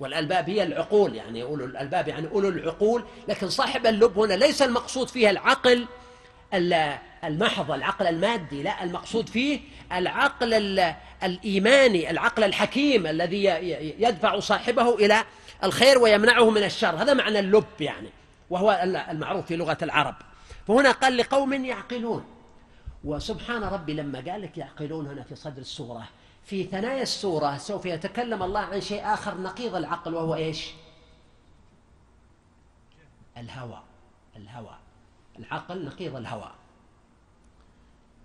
والألباب 0.00 0.50
هي 0.50 0.62
العقول 0.62 1.14
يعني 1.14 1.42
أولو 1.42 1.64
الألباب 1.64 2.08
يعني 2.08 2.28
أولو 2.28 2.48
العقول. 2.48 3.04
لكن 3.28 3.48
صاحب 3.48 3.86
اللب 3.86 4.18
هنا 4.18 4.34
ليس 4.34 4.62
المقصود 4.62 5.08
فيها 5.08 5.30
العقل 5.30 5.86
المحض 7.26 7.70
العقل 7.70 8.06
المادي 8.06 8.62
لا 8.62 8.84
المقصود 8.84 9.28
فيه 9.28 9.60
العقل 9.92 10.80
الإيماني 11.22 12.10
العقل 12.10 12.44
الحكيم 12.44 13.06
الذي 13.06 13.44
يدفع 13.98 14.40
صاحبه 14.40 14.94
إلى 14.94 15.24
الخير 15.64 15.98
ويمنعه 15.98 16.50
من 16.50 16.64
الشر. 16.64 17.02
هذا 17.02 17.14
معنى 17.14 17.38
اللب 17.38 17.80
يعني 17.80 18.08
وهو 18.50 18.80
المعروف 19.10 19.46
في 19.46 19.56
لغة 19.56 19.78
العرب. 19.82 20.14
فهنا 20.66 20.92
قال 20.92 21.16
لقوم 21.16 21.64
يعقلون. 21.64 22.24
وسبحان 23.04 23.62
ربي 23.62 23.94
لما 23.94 24.20
قال 24.30 24.42
لك 24.42 24.58
يعقلون 24.58 25.06
هنا 25.06 25.22
في 25.22 25.34
صدر 25.34 25.60
السورة 25.60 26.08
في 26.44 26.64
ثنايا 26.64 27.02
السورة 27.02 27.56
سوف 27.56 27.86
يتكلم 27.86 28.42
الله 28.42 28.60
عن 28.60 28.80
شيء 28.80 29.14
آخر 29.14 29.40
نقيض 29.40 29.74
العقل 29.74 30.14
وهو 30.14 30.34
إيش؟ 30.34 30.70
الهوى 33.36 33.82
الهوى. 34.36 34.76
العقل 35.38 35.84
نقيض 35.84 36.16
الهوى. 36.16 36.50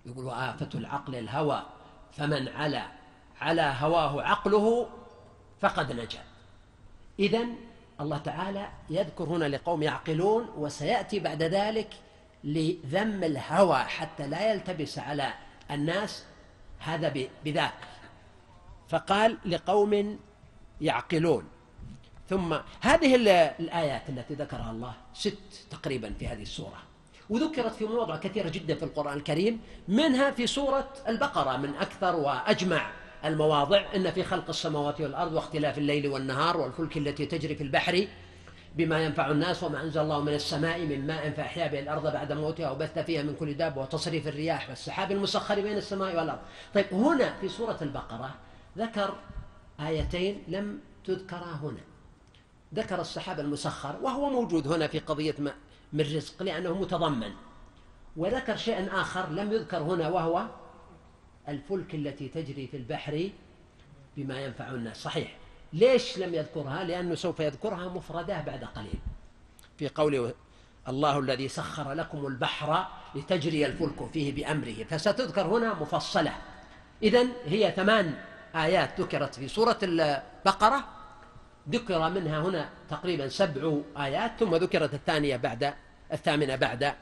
يقول 0.06 0.28
آفة 0.28 0.68
العقل 0.74 1.14
الهوى 1.14 1.62
فمن 2.12 2.48
علا 2.48 2.86
على 3.40 3.74
هواه 3.80 4.22
عقله 4.22 4.88
فقد 5.60 5.92
نجا. 5.92 6.22
إذا 7.18 7.46
الله 8.00 8.18
تعالى 8.18 8.68
يذكر 8.90 9.24
هنا 9.24 9.44
لقوم 9.44 9.82
يعقلون 9.82 10.48
وسيأتي 10.56 11.20
بعد 11.20 11.42
ذلك 11.42 11.94
لذم 12.44 13.24
الهوى 13.24 13.78
حتى 13.78 14.26
لا 14.26 14.52
يلتبس 14.52 14.98
على 14.98 15.34
الناس 15.70 16.24
هذا 16.78 17.14
بذاك. 17.44 17.74
فقال 18.88 19.38
لقوم 19.44 20.18
يعقلون. 20.80 21.44
ثم 22.28 22.56
هذه 22.80 23.16
الآيات 23.60 24.08
التي 24.08 24.34
ذكرها 24.34 24.70
الله 24.70 24.94
ست 25.14 25.66
تقريبا 25.70 26.12
في 26.18 26.28
هذه 26.28 26.42
السورة. 26.42 26.82
وذكرت 27.32 27.74
في 27.74 27.84
مواضع 27.84 28.16
كثيرة 28.16 28.48
جدا 28.48 28.74
في 28.74 28.82
القرآن 28.82 29.16
الكريم 29.16 29.60
منها 29.88 30.30
في 30.30 30.46
سورة 30.46 30.88
البقرة 31.08 31.56
من 31.56 31.74
أكثر 31.74 32.16
وأجمع 32.16 32.90
المواضع 33.24 33.84
إن 33.96 34.10
في 34.10 34.24
خلق 34.24 34.48
السماوات 34.48 35.00
والأرض 35.00 35.32
واختلاف 35.32 35.78
الليل 35.78 36.08
والنهار 36.08 36.56
والفلك 36.56 36.96
التي 36.96 37.26
تجري 37.26 37.54
في 37.54 37.62
البحر 37.62 38.06
بما 38.76 39.04
ينفع 39.04 39.30
الناس 39.30 39.62
وما 39.62 39.82
أنزل 39.82 40.00
الله 40.00 40.20
من 40.20 40.34
السماء 40.34 40.80
من 40.80 41.06
ماء 41.06 41.30
فأحيا 41.30 41.66
به 41.66 41.80
الأرض 41.80 42.12
بعد 42.12 42.32
موتها 42.32 42.70
وبث 42.70 42.98
فيها 42.98 43.22
من 43.22 43.34
كل 43.34 43.54
دابة 43.54 43.82
وتصريف 43.82 44.28
الرياح 44.28 44.68
والسحاب 44.68 45.12
المسخر 45.12 45.60
بين 45.60 45.76
السماء 45.76 46.16
والأرض. 46.16 46.40
طيب 46.74 46.86
هنا 46.92 47.34
في 47.40 47.48
سورة 47.48 47.78
البقرة 47.82 48.34
ذكر 48.78 49.14
آيتين 49.80 50.42
لم 50.48 50.80
تذكرا 51.04 51.58
هنا. 51.62 51.80
ذكر 52.74 53.00
السحاب 53.00 53.40
المسخر 53.40 53.96
وهو 54.02 54.30
موجود 54.30 54.68
هنا 54.68 54.86
في 54.86 54.98
قضية 54.98 55.34
من 55.92 56.00
رزق 56.00 56.42
لأنه 56.42 56.78
متضمن. 56.78 57.32
وذكر 58.16 58.56
شيئا 58.56 59.00
آخر 59.00 59.30
لم 59.30 59.52
يذكر 59.52 59.78
هنا 59.78 60.08
وهو 60.08 60.46
الفلك 61.48 61.94
التي 61.94 62.28
تجري 62.28 62.66
في 62.66 62.76
البحر 62.76 63.30
بما 64.16 64.40
ينفع 64.40 64.68
الناس. 64.68 65.02
صحيح. 65.02 65.36
ليش 65.72 66.18
لم 66.18 66.34
يذكرها؟ 66.34 66.84
لأنه 66.84 67.14
سوف 67.14 67.40
يذكرها 67.40 67.88
مفردة 67.88 68.40
بعد 68.40 68.64
قليل. 68.64 68.98
في 69.78 69.88
قوله 69.88 70.34
الله 70.88 71.18
الذي 71.18 71.48
سخر 71.48 71.92
لكم 71.92 72.26
البحر 72.26 72.86
لتجري 73.14 73.66
الفلك 73.66 74.10
فيه 74.12 74.32
بأمره. 74.34 74.84
فستذكر 74.84 75.42
هنا 75.42 75.74
مفصلة. 75.74 76.34
إذن 77.02 77.28
هي 77.44 77.72
ثمان 77.76 78.14
آيات 78.54 79.00
ذكرت 79.00 79.34
في 79.34 79.48
سورة 79.48 79.78
البقرة. 79.82 80.84
ذكر 81.70 82.08
منها 82.10 82.40
هنا 82.40 82.68
تقريبا 82.90 83.28
سبع 83.28 83.78
آيات 83.96 84.32
ثم 84.40 84.54
ذكرت 84.54 84.94
الثانية 84.94 85.36
بعد 85.36 85.74
الثامنة 86.12 86.56
بعد 86.56 86.94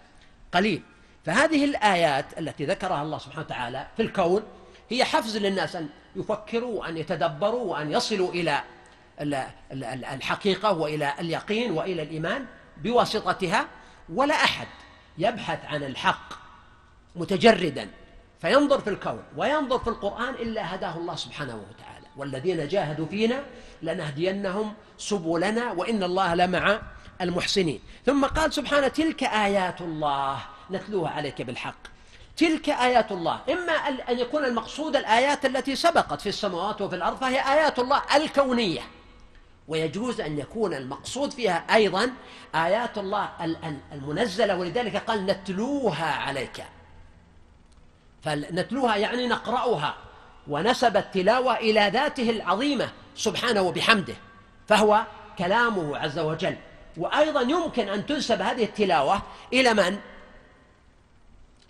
قليل. 0.52 0.82
فهذه 1.24 1.64
الآيات 1.64 2.38
التي 2.38 2.64
ذكرها 2.64 3.02
الله 3.02 3.18
سبحانه 3.18 3.44
وتعالى 3.46 3.86
في 3.96 4.02
الكون 4.02 4.42
هي 4.90 5.04
حفز 5.04 5.36
للناس 5.36 5.76
أن 5.76 5.88
يفكروا 6.16 6.80
وأن 6.80 6.96
يتدبروا 6.96 7.72
وأن 7.72 7.92
يصلوا 7.92 8.32
إلى 8.32 8.62
الحقيقة 10.12 10.72
وإلى 10.72 11.14
اليقين 11.18 11.70
وإلى 11.70 12.02
الإيمان 12.02 12.46
بواسطتها. 12.76 13.66
ولا 14.08 14.34
أحد 14.34 14.66
يبحث 15.18 15.64
عن 15.64 15.82
الحق 15.82 16.32
متجردا 17.16 17.90
فينظر 18.40 18.80
في 18.80 18.90
الكون 18.90 19.22
وينظر 19.36 19.78
في 19.78 19.88
القرآن 19.88 20.34
إلا 20.34 20.74
هداه 20.74 20.96
الله 20.96 21.16
سبحانه 21.16 21.54
وتعالى. 21.54 21.89
والذين 22.20 22.68
جاهدوا 22.68 23.06
فينا 23.06 23.44
لنهدينهم 23.82 24.74
سبلنا 24.98 25.72
وإن 25.72 26.02
الله 26.02 26.34
لمع 26.34 26.80
المحسنين. 27.20 27.80
ثم 28.06 28.24
قال 28.24 28.52
سبحانه 28.52 28.88
تلك 28.88 29.24
آيات 29.24 29.80
الله 29.80 30.38
نتلوها 30.70 31.10
عليك 31.10 31.42
بالحق. 31.42 31.76
تلك 32.36 32.68
آيات 32.68 33.12
الله 33.12 33.40
إما 33.48 33.72
أن 34.08 34.18
يكون 34.18 34.44
المقصود 34.44 34.96
الآيات 34.96 35.44
التي 35.44 35.76
سبقت 35.76 36.20
في 36.20 36.28
السماوات 36.28 36.80
وفي 36.80 36.96
الأرض 36.96 37.16
فهي 37.16 37.40
آيات 37.40 37.78
الله 37.78 38.02
الكونية. 38.16 38.80
ويجوز 39.68 40.20
أن 40.20 40.38
يكون 40.38 40.74
المقصود 40.74 41.32
فيها 41.32 41.64
أيضا 41.74 42.10
آيات 42.54 42.98
الله 42.98 43.28
المنزلة 43.92 44.56
ولذلك 44.56 44.96
قال 44.96 45.26
نتلوها 45.26 46.12
عليك. 46.14 46.64
فنتلوها 48.22 48.96
يعني 48.96 49.26
نقرأها. 49.26 49.94
ونسب 50.49 50.97
التلاوة 50.97 51.57
إلى 51.57 51.91
ذاته 51.93 52.30
العظيمة 52.30 52.88
سبحانه 53.14 53.62
وبحمده. 53.62 54.14
فهو 54.68 55.05
كلامه 55.38 55.99
عز 55.99 56.18
وجل. 56.18 56.57
وأيضا 56.97 57.41
يمكن 57.41 57.88
أن 57.88 58.07
تنسب 58.07 58.43
هذه 58.43 58.64
التلاوة 58.64 59.22
إلى 59.53 59.74
من؟ 59.74 59.99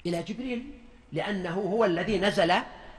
إلى 0.07 0.23
جبريل 0.23 0.71
لأنه 1.13 1.55
هو 1.55 1.85
الذي 1.85 2.19
نزل 2.19 2.53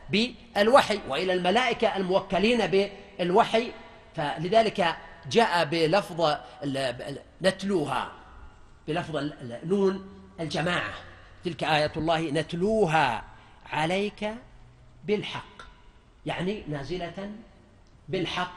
بالوحي 0.09 0.99
وإلى 1.07 1.33
الملائكة 1.33 1.97
الموكلين 1.97 2.67
بالوحي. 2.67 3.71
فلذلك 4.15 4.95
جاء 5.31 5.65
بلفظ 5.65 6.37
نتلوها 7.41 8.11
بلفظ 8.87 9.31
نون 9.63 10.09
الجماعة. 10.39 10.93
تلك 11.45 11.63
آية 11.63 11.91
الله 11.97 12.21
نتلوها 12.21 13.23
عليك 13.71 14.33
بالحق. 15.03 15.50
يعني 16.25 16.63
نازلة 16.67 17.31
بالحق 18.09 18.53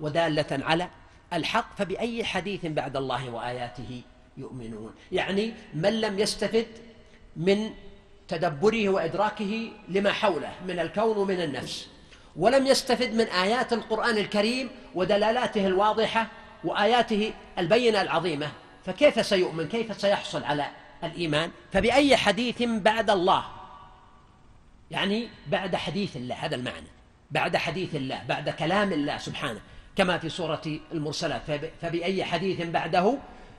ودالة 0.00 0.64
على 0.64 0.88
الحق 1.32 1.76
فبأي 1.76 2.24
حديث 2.24 2.66
بعد 2.66 2.96
الله 2.96 3.30
وآياته 3.30 4.02
يؤمنون؟ 4.36 4.94
يعني 5.12 5.54
من 5.74 6.00
لم 6.00 6.18
يستفد 6.18 6.66
من 7.36 7.70
تدبره 8.28 8.88
وإدراكه 8.88 9.70
لما 9.88 10.12
حوله 10.12 10.52
من 10.66 10.78
الكون 10.78 11.16
ومن 11.16 11.40
النفس. 11.40 11.88
ولم 12.36 12.66
يستفد 12.66 13.14
من 13.14 13.26
آيات 13.26 13.72
القرآن 13.72 14.18
الكريم 14.18 14.70
ودلالاته 14.94 15.66
الواضحة 15.66 16.26
وآياته 16.64 17.32
البينة 17.58 18.02
العظيمة 18.02 18.52
فكيف 18.86 19.26
سيؤمن؟ 19.26 19.68
كيف 19.68 20.00
سيحصل 20.00 20.44
على 20.44 20.66
الإيمان؟ 21.04 21.50
فبأي 21.72 22.16
حديث 22.16 22.62
بعد 22.62 23.10
الله؟ 23.10 23.44
يعني 24.90 25.28
بعد 25.46 25.76
حديث 25.76 26.16
الله 26.16 26.34
هذا 26.34 26.56
المعنى. 26.56 27.01
بعد 27.32 27.56
حديث 27.56 27.94
الله 27.94 28.22
بعد 28.28 28.50
كلام 28.50 28.92
الله 28.92 29.18
سبحانه 29.18 29.60
كما 29.96 30.18
في 30.18 30.28
سورة 30.28 30.62
المرسلات. 30.92 31.42
فبأي 31.80 32.24
حديث 32.24 32.66
بعده 32.66 33.18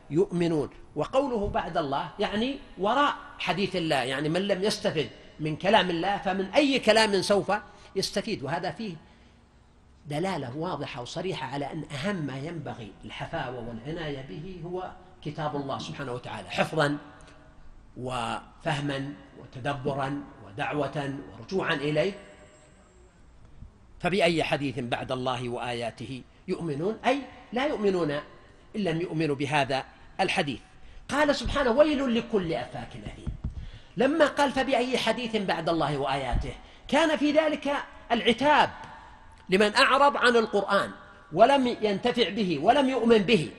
يؤمنون؟ 0.09 0.69
وقوله 0.95 1.47
بعد 1.47 1.77
الله 1.77 2.09
يعني 2.19 2.57
وراء 2.77 3.15
حديث 3.39 3.75
الله 3.75 3.95
يعني 3.95 4.29
من 4.29 4.41
لم 4.47 4.63
يستفد 4.63 5.09
من 5.39 5.55
كلام 5.55 5.89
الله 5.89 6.17
فمن 6.17 6.45
أي 6.45 6.79
كلام 6.79 7.21
سوف 7.21 7.51
يستفيد. 7.95 8.43
وهذا 8.43 8.71
فيه 8.71 8.95
دلالة 10.07 10.57
واضحة 10.57 11.01
وصريحة 11.01 11.47
على 11.47 11.71
أن 11.71 11.83
أهم 11.83 12.15
ما 12.15 12.37
ينبغي 12.37 12.91
الحفاوة 13.05 13.69
والعناية 13.69 14.25
به 14.29 14.61
هو 14.65 14.91
كتاب 15.25 15.55
الله 15.55 15.79
سبحانه 15.79 16.11
وتعالى 16.11 16.49
حفظا 16.49 16.97
وفهما 17.97 19.13
وتدبرا 19.39 20.23
ودعوة 20.45 21.15
ورجوعا 21.39 21.73
إليه. 21.73 22.13
فبأي 24.03 24.43
حديث 24.43 24.79
بعد 24.79 25.11
الله 25.11 25.49
وآياته 25.49 26.21
يؤمنون؟ 26.47 26.99
أي 27.05 27.19
لا 27.53 27.65
يؤمنون 27.65 28.11
إن 28.75 28.83
لم 28.83 29.01
يؤمنوا 29.01 29.35
بهذا 29.35 29.83
الحديث. 30.19 30.59
قال 31.09 31.35
سبحانه 31.35 31.71
ويل 31.71 32.15
لكل 32.15 32.53
أفاك 32.53 32.89
أثيم 32.89 33.33
لما 33.97 34.25
قال 34.25 34.51
فبأي 34.51 34.97
حديث 34.97 35.35
بعد 35.35 35.69
الله 35.69 35.97
وآياته؟ 35.97 36.53
كان 36.87 37.17
في 37.17 37.31
ذلك 37.31 37.73
العتاب 38.11 38.69
لمن 39.49 39.75
أعرض 39.75 40.17
عن 40.17 40.35
القرآن 40.35 40.91
ولم 41.33 41.77
ينتفع 41.81 42.29
به 42.29 42.59
ولم 42.61 42.89
يؤمن 42.89 43.17
به 43.17 43.51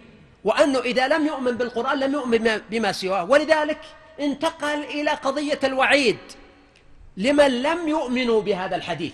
وأنه 0.44 0.78
إذا 0.78 1.08
لم 1.08 1.26
يؤمن 1.26 1.52
بالقرآن 1.56 1.98
لم 1.98 2.12
يؤمن 2.12 2.60
بما 2.70 2.92
سواه. 2.92 3.24
ولذلك 3.24 3.80
انتقل 4.20 4.84
إلى 4.84 5.10
قضية 5.10 5.60
الوعيد 5.64 6.18
لمن 7.16 7.62
لم 7.62 7.88
يؤمنوا 7.88 8.42
بهذا 8.42 8.76
الحديث. 8.76 9.12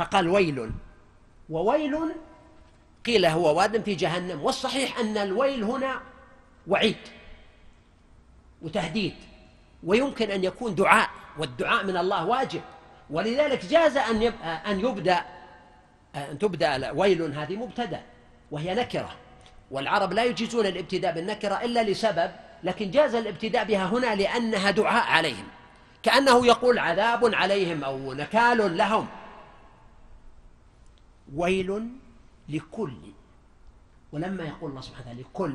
فقال 0.00 0.28
ويل. 0.28 0.70
وويل 1.50 1.98
قيل 3.06 3.26
هو 3.26 3.58
واد 3.58 3.82
في 3.84 3.94
جهنم. 3.94 4.44
والصحيح 4.44 4.98
أن 4.98 5.16
الويل 5.16 5.64
هنا 5.64 6.00
وعيد 6.66 6.96
وتهديد 8.62 9.14
ويمكن 9.84 10.30
أن 10.30 10.44
يكون 10.44 10.74
دعاء 10.74 11.10
والدعاء 11.38 11.84
من 11.84 11.96
الله 11.96 12.26
واجب. 12.26 12.60
ولذلك 13.10 13.64
جاز 13.64 13.96
أن 13.96 14.22
أن 14.42 14.80
يبدأ 14.80 15.24
أن 16.14 16.38
تبدأ 16.38 16.90
ويل 16.90 17.22
هذه 17.22 17.56
مبتدأ 17.56 18.02
وهي 18.50 18.74
نكرة. 18.74 19.10
والعرب 19.70 20.12
لا 20.12 20.24
يجيزون 20.24 20.66
الابتداء 20.66 21.14
بالنكرة 21.14 21.54
إلا 21.64 21.82
لسبب 21.82 22.30
لكن 22.62 22.90
جاز 22.90 23.14
الابتداء 23.14 23.64
بها 23.64 23.86
هنا 23.86 24.14
لأنها 24.14 24.70
دعاء 24.70 25.06
عليهم. 25.06 25.46
كأنه 26.02 26.46
يقول 26.46 26.78
عذاب 26.78 27.34
عليهم 27.34 27.84
أو 27.84 28.12
نكال 28.12 28.76
لهم. 28.76 29.06
ويل 31.34 31.88
لكل. 32.48 32.96
ولما 34.12 34.44
يقول 34.44 34.70
الله 34.70 34.80
سبحانه 34.80 35.00
وتعالى 35.02 35.22
لكل 35.22 35.54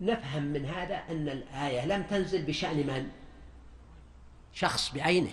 نفهم 0.00 0.42
من 0.42 0.64
هذا 0.64 1.02
أن 1.10 1.28
الآية 1.28 1.86
لم 1.86 2.02
تنزل 2.02 2.42
بشأن 2.42 2.76
من؟ 2.76 3.08
شخص 4.54 4.94
بعينه. 4.94 5.30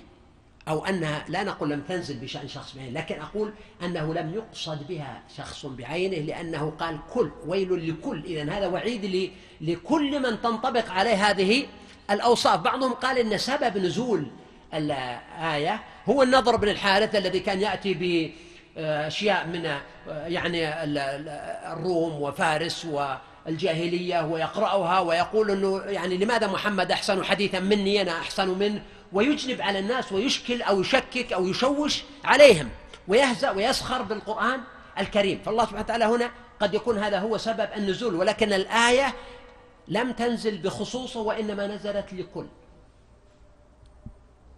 أو 0.68 0.86
أنها 0.86 1.26
لا 1.30 1.43
نقول 1.43 1.70
لم 1.70 1.82
تنزل 1.82 2.20
بشأن 2.20 2.47
شخص 2.47 2.76
بعينه 2.76 2.99
لكن 2.99 3.20
أقول 3.20 3.53
أنه 3.84 4.14
لم 4.14 4.34
يقصد 4.34 4.88
بها 4.88 5.24
شخص 5.38 5.66
بعينه 5.66 6.18
لأنه 6.18 6.70
قال 6.80 6.99
كل 7.14 7.32
ويل 7.47 7.89
لكل. 7.89 8.26
إذا 8.26 8.51
هذا 8.51 8.68
وعيد 8.68 9.32
لكل 9.62 10.22
من 10.22 10.41
تنطبق 10.41 10.89
عليه 10.91 11.30
هذه 11.30 11.68
الأوصاف. 12.12 12.59
بعضهم 12.59 12.93
قال 12.93 13.18
إن 13.18 13.38
سبب 13.38 13.78
نزول 13.78 14.28
الآية 14.74 15.84
هو 16.09 16.24
النضر 16.24 16.55
بن 16.55 16.70
الحارث 16.70 17.16
الذي 17.16 17.39
كان 17.39 17.62
يأتي 17.62 17.93
بأشياء 18.76 19.47
من 19.47 19.78
يعني 20.07 20.84
الروم 21.74 22.22
وفارس 22.22 22.86
والجاهلية 23.45 24.26
ويقرأها 24.26 24.99
ويقول 24.99 25.51
أنه 25.51 25.78
يعني 25.80 26.17
لماذا 26.17 26.47
محمد 26.47 26.91
أحسن 26.91 27.24
حديثا 27.24 27.59
مني 27.59 28.01
أنا 28.01 28.11
أحسن 28.11 28.59
منه 28.59 28.84
ويجلب 29.13 29.61
على 29.61 29.80
الناس 29.80 30.11
ويشكل 30.11 30.61
أو 30.61 30.82
يشكك 30.82 31.34
أو 31.34 31.47
يشوش 31.47 32.03
عليهم 32.24 32.69
ويهزأ 33.07 33.51
ويسخر 33.51 34.01
بالقرآن 34.01 34.61
الكريم. 34.99 35.41
فالله 35.45 35.63
سبحانه 35.63 35.82
وتعالى 35.82 36.05
هنا 36.05 36.32
قد 36.59 36.74
يكون 36.74 36.97
هذا 36.97 37.19
هو 37.19 37.38
سبب 37.38 37.69
النزول 37.78 38.15
ولكن 38.15 38.53
الآية 38.53 39.13
لم 39.88 40.11
تنزل 40.11 40.57
بخصوصه 40.57 41.19
وإنما 41.19 41.67
نزلت 41.67 42.13
لكل 42.13 42.45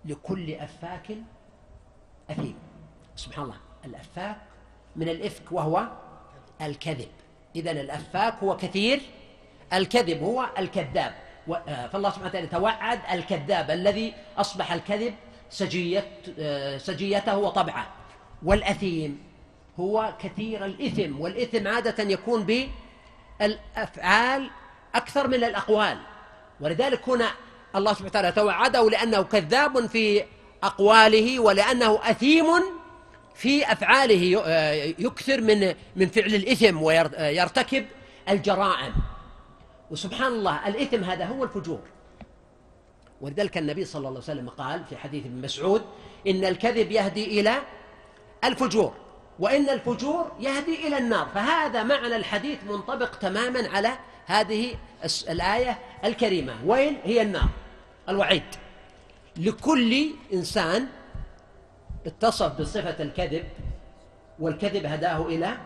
لكل 0.06 0.54
أفاك 0.54 1.18
أثيم. 2.30 2.56
سبحان 3.16 3.44
الله. 3.46 3.73
الأفاك 3.86 4.38
من 4.96 5.10
الإفك 5.10 5.52
وهو 5.52 5.88
الكذب. 6.62 7.08
إذا 7.56 7.72
الأفاك 7.72 8.36
هو 8.44 8.58
كثير 8.58 9.02
الكذب 9.74 10.24
هو 10.24 10.50
الكذاب. 10.60 11.14
آه، 11.68 11.88
فالله 11.88 12.10
سبحانه 12.10 12.28
وتعالى 12.30 12.48
توعد 12.48 13.00
الكذاب 13.12 13.72
الذي 13.72 14.14
أصبح 14.38 14.72
الكذب 14.72 15.14
سجية 15.50 16.08
آه، 16.40 16.78
سجيته 16.78 17.38
وطبعه. 17.38 17.88
والأثيم 18.44 19.24
هو 19.80 20.14
كثير 20.20 20.66
الإثم 20.66 21.22
والإثم 21.22 21.68
عادة 21.68 22.04
يكون 22.04 22.68
بالأفعال 23.40 24.50
أكثر 24.96 25.28
من 25.28 25.44
الأقوال. 25.44 25.98
ولذلك 26.62 27.10
هنا 27.10 27.32
الله 27.76 27.94
سبحانه 27.94 28.10
وتعالى 28.10 28.32
توعده 28.32 28.90
لأنه 28.90 29.22
كذاب 29.22 29.86
في 29.86 30.24
أقواله 30.64 31.40
ولأنه 31.40 32.00
أثيم 32.04 32.46
في 33.36 33.72
أفعاله 33.72 34.44
آه، 34.46 34.74
يكثر 35.00 35.42
من 35.42 35.76
من 35.96 36.08
فعل 36.08 36.36
الإثم 36.36 36.82
ويرتكب 36.82 37.86
الجرائم. 38.30 38.94
وسبحان 39.92 40.32
الله 40.32 40.68
الإثم 40.68 41.04
هذا 41.04 41.26
هو 41.26 41.44
الفجور. 41.44 41.80
ولذلك 43.22 43.58
النبي 43.58 43.86
صلى 43.86 44.00
الله 44.00 44.10
عليه 44.10 44.20
وسلم 44.20 44.50
قال 44.50 44.84
في 44.90 44.98
حديث 44.98 45.26
ابن 45.26 45.42
مسعود 45.42 45.82
إن 46.28 46.46
الكذب 46.46 46.92
يهدي 46.92 47.40
إلى 47.40 47.56
الفجور 48.44 48.94
وإن 49.40 49.70
الفجور 49.70 50.32
يهدي 50.40 50.88
إلى 50.88 50.98
النار. 50.98 51.28
فهذا 51.34 51.84
معنى 51.84 52.16
الحديث 52.16 52.64
منطبق 52.64 53.16
تماما 53.16 53.70
على 53.70 53.98
هذه 54.26 54.76
الآية 55.30 55.80
الكريمة. 56.06 56.54
وين؟ 56.66 56.98
هي 57.04 57.22
النار 57.22 57.50
الوعيد. 58.10 58.44
لكل 59.38 60.06
إنسان 60.34 60.88
اتصف 62.06 62.62
بصفة 62.62 63.04
الكذب 63.04 63.44
والكذب 64.40 64.86
هداه 64.86 65.26
إلى 65.26 65.58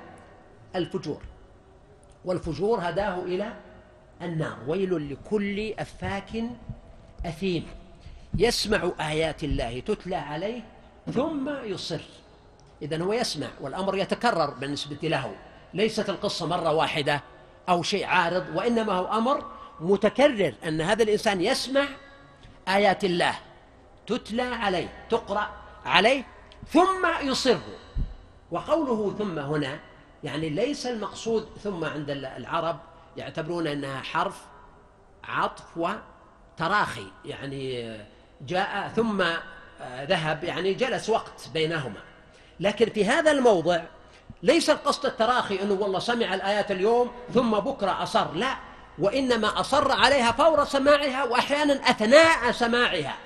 الفجور. 0.75 1.21
والفجور 2.25 2.79
هداه 2.81 3.23
إلى 3.23 3.53
النار. 4.21 4.57
ويل 4.67 5.13
لكل 5.13 5.73
أفاك 5.79 6.43
أثيم. 7.25 7.67
يسمع 8.37 8.91
آيات 8.99 9.43
الله 9.43 9.79
تتلى 9.79 10.15
عليه 10.15 10.61
ثم 11.13 11.49
يصر. 11.63 12.01
إذا 12.81 13.03
هو 13.03 13.13
يسمع 13.13 13.47
والأمر 13.61 13.97
يتكرر 13.97 14.49
بالنسبة 14.49 15.07
له. 15.07 15.35
ليست 15.73 16.09
القصة 16.09 16.45
مرة 16.45 16.73
واحدة 16.73 17.21
أو 17.69 17.83
شيء 17.83 18.05
عارض 18.05 18.45
وإنما 18.55 18.93
هو 18.93 19.17
أمر 19.17 19.45
متكرر 19.79 20.53
أن 20.67 20.81
هذا 20.81 21.03
الإنسان 21.03 21.41
يسمع 21.41 21.85
آيات 22.67 23.03
الله. 23.03 23.33
تتلى 24.07 24.41
عليه 24.41 24.89
تقرأ 25.09 25.49
عليه 25.87 26.23
ثم 26.73 27.07
يصر 27.21 27.57
وقوله 28.51 29.15
ثم 29.17 29.39
هنا 29.39 29.79
يعني 30.23 30.49
ليس 30.49 30.85
المقصود 30.85 31.47
ثم 31.63 31.85
عند 31.85 32.09
العرب 32.09 32.79
يعتبرون 33.17 33.67
أنها 33.67 34.01
حرف 34.01 34.41
عطف 35.23 35.63
وتراخي. 35.77 37.07
يعني 37.25 37.97
جاء 38.41 38.91
ثم 38.95 39.23
ذهب 40.01 40.43
يعني 40.43 40.73
جلس 40.73 41.09
وقت 41.09 41.49
بينهما. 41.53 41.99
لكن 42.59 42.89
في 42.89 43.05
هذا 43.05 43.31
الموضع 43.31 43.81
ليس 44.43 44.69
القصد 44.69 45.05
التراخي 45.05 45.61
أنه 45.61 45.73
والله 45.73 45.99
سمع 45.99 46.33
الآيات 46.33 46.71
اليوم 46.71 47.11
ثم 47.33 47.51
بكرة 47.51 48.03
أصر 48.03 48.33
لا. 48.33 48.57
وإنما 48.99 49.59
أصر 49.59 49.91
عليها 49.91 50.31
فور 50.31 50.65
سماعها 50.65 51.23
وأحيانا 51.23 51.73
أثناء 51.73 52.51
سماعها. 52.51 53.17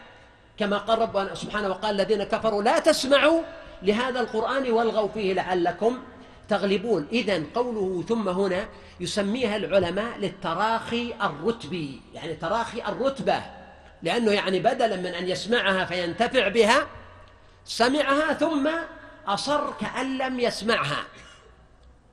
كما 0.57 0.77
قال 0.77 0.99
ربنا 0.99 1.35
سبحانه 1.35 1.69
وقال 1.69 2.01
الذين 2.01 2.23
كفروا 2.23 2.63
لا 2.63 2.79
تسمعوا 2.79 3.41
لهذا 3.83 4.19
القرآن 4.19 4.71
والغوا 4.71 5.07
فيه 5.07 5.33
لعلكم 5.33 5.99
تغلبون. 6.49 7.07
إذا 7.11 7.43
قوله 7.55 8.03
ثم 8.07 8.29
هنا 8.29 8.67
يسميها 8.99 9.55
العلماء 9.55 10.17
للتراخي 10.17 11.13
الرتبي 11.21 12.01
يعني 12.13 12.35
تراخي 12.35 12.81
الرتبة 12.81 13.41
لأنه 14.03 14.31
يعني 14.31 14.59
بدلا 14.59 14.95
من 14.95 15.05
أن 15.05 15.29
يسمعها 15.29 15.85
فينتفع 15.85 16.47
بها 16.47 16.87
سمعها 17.65 18.33
ثم 18.33 18.69
أصر 19.27 19.71
كأن 19.71 20.17
لم 20.17 20.39
يسمعها. 20.39 21.03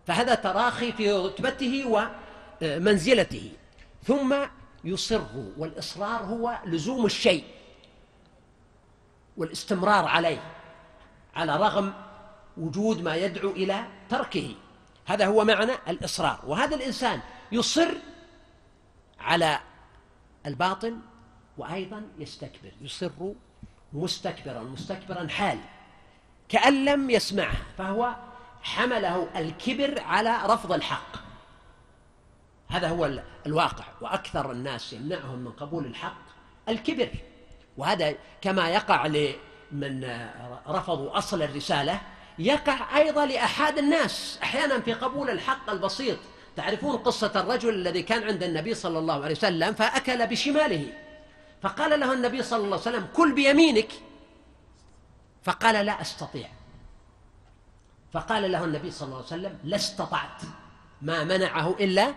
فهذا 0.06 0.34
تراخي 0.34 0.92
في 0.92 1.12
رتبته 1.12 2.08
ومنزلته. 2.62 3.52
ثم 4.04 4.34
يصر 4.84 5.20
والإصرار 5.58 6.20
هو 6.24 6.58
لزوم 6.66 7.06
الشيء. 7.06 7.44
والاستمرار 9.38 10.04
عليه 10.04 10.42
على 11.34 11.56
رغم 11.56 11.92
وجود 12.56 13.02
ما 13.02 13.16
يدعو 13.16 13.50
إلى 13.50 13.84
تركه. 14.08 14.54
هذا 15.06 15.26
هو 15.26 15.44
معنى 15.44 15.72
الإصرار. 15.88 16.40
وهذا 16.46 16.76
الإنسان 16.76 17.20
يصر 17.52 17.94
على 19.20 19.58
الباطل 20.46 20.98
وأيضا 21.58 22.02
يستكبر 22.18 22.72
يصر 22.80 23.10
مستكبرا 23.92 24.62
مستكبرا 24.62 25.28
حال 25.28 25.58
كأن 26.48 26.84
لم 26.84 27.10
يسمعها 27.10 27.62
فهو 27.78 28.16
حمله 28.62 29.28
الكبر 29.36 30.00
على 30.00 30.38
رفض 30.44 30.72
الحق. 30.72 31.16
هذا 32.68 32.88
هو 32.88 33.22
الواقع. 33.46 33.84
وأكثر 34.00 34.52
الناس 34.52 34.92
يمنعهم 34.92 35.38
من 35.38 35.52
قبول 35.52 35.86
الحق 35.86 36.22
الكبر. 36.68 37.08
وهذا 37.78 38.14
كما 38.40 38.68
يقع 38.68 39.06
لمن 39.06 40.28
رفضوا 40.68 41.18
أصل 41.18 41.42
الرسالة 41.42 42.00
يقع 42.38 42.96
أيضا 42.96 43.26
لأحد 43.26 43.78
الناس. 43.78 44.38
أحيانا 44.42 44.80
في 44.80 44.92
قبول 44.92 45.30
الحق 45.30 45.70
البسيط. 45.70 46.18
تعرفون 46.56 46.96
قصة 46.96 47.32
الرجل 47.36 47.74
الذي 47.74 48.02
كان 48.02 48.22
عند 48.22 48.42
النبي 48.42 48.74
صلى 48.74 48.98
الله 48.98 49.14
عليه 49.14 49.34
وسلم 49.34 49.74
فأكل 49.74 50.26
بشماله. 50.26 50.92
فقال 51.62 52.00
له 52.00 52.12
النبي 52.12 52.42
صلى 52.42 52.64
الله 52.64 52.80
عليه 52.86 52.96
وسلم 52.96 53.06
كل 53.16 53.32
بيمينك. 53.32 53.88
فقال 55.42 55.86
لا 55.86 56.00
أستطيع. 56.00 56.48
فقال 58.12 58.52
له 58.52 58.64
النبي 58.64 58.90
صلى 58.90 59.06
الله 59.06 59.16
عليه 59.16 59.26
وسلم 59.26 59.58
لا 59.64 59.76
استطعت. 59.76 60.42
ما 61.02 61.24
منعه 61.24 61.76
إلا 61.80 62.14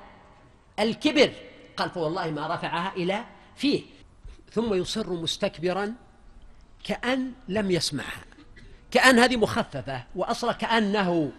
الكبر. 0.80 1.32
قال 1.78 1.90
فوالله 1.90 2.32
ما 2.32 2.56
رفعها 2.56 2.94
إلى 2.96 3.26
فيه. 3.56 3.84
ثم 4.52 4.74
يصر 4.74 5.14
مستكبرا 5.14 5.94
كأن 6.84 7.32
لم 7.48 7.72
يسمعها. 7.72 8.24
كأن 8.92 9.20
هذه 9.20 9.38
مخففة 9.38 10.04
وأصلا 10.16 10.54
كأنه. 10.54 11.32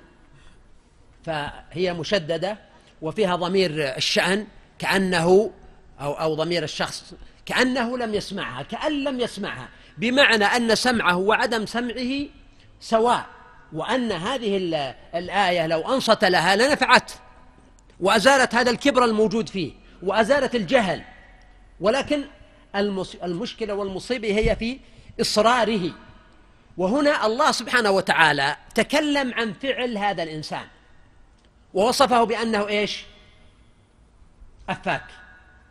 فهي 1.25 1.93
مشددة 1.93 2.59
وفيها 3.03 3.37
ضمير 3.37 3.97
الشأن 3.97 4.47
كأنه 4.79 5.51
أو 6.01 6.13
أو 6.13 6.35
ضمير 6.35 6.63
الشخص 6.63 7.15
كأنه 7.47 7.99
لم 7.99 8.15
يسمعها 8.15 8.63
كأن 8.63 9.05
لم 9.05 9.21
يسمعها. 9.21 9.69
بمعنى 9.99 10.45
أن 10.45 10.75
سمعه 10.75 11.17
وعدم 11.17 11.67
سمعه 11.67 12.27
سواء 12.81 13.27
وأن 13.73 14.13
هذه 14.13 14.57
الآية 15.15 15.67
لو 15.67 15.95
أنصت 15.95 16.25
لها 16.25 16.57
لنفعت 16.57 17.13
وأزالت 18.01 18.55
هذا 18.55 18.71
الكبر 18.71 19.05
الموجود 19.05 19.49
فيه 19.49 19.73
وأزالت 20.03 20.55
الجهل. 20.55 21.03
ولكن 21.81 22.25
المشكلة 23.23 23.75
والمصيبة 23.75 24.39
هي 24.39 24.57
في 24.57 24.79
إصراره. 25.21 25.91
وهنا 26.77 27.27
الله 27.27 27.53
سبحانه 27.53 27.91
وتعالى 27.91 28.57
تكلم 28.75 29.35
عن 29.35 29.53
فعل 29.53 29.99
هذا 29.99 30.23
الإنسان. 30.23 30.67
ووصفه 31.75 32.25
بأنه 32.25 32.69
إيش؟ 32.69 33.05
أفاك. 34.69 35.05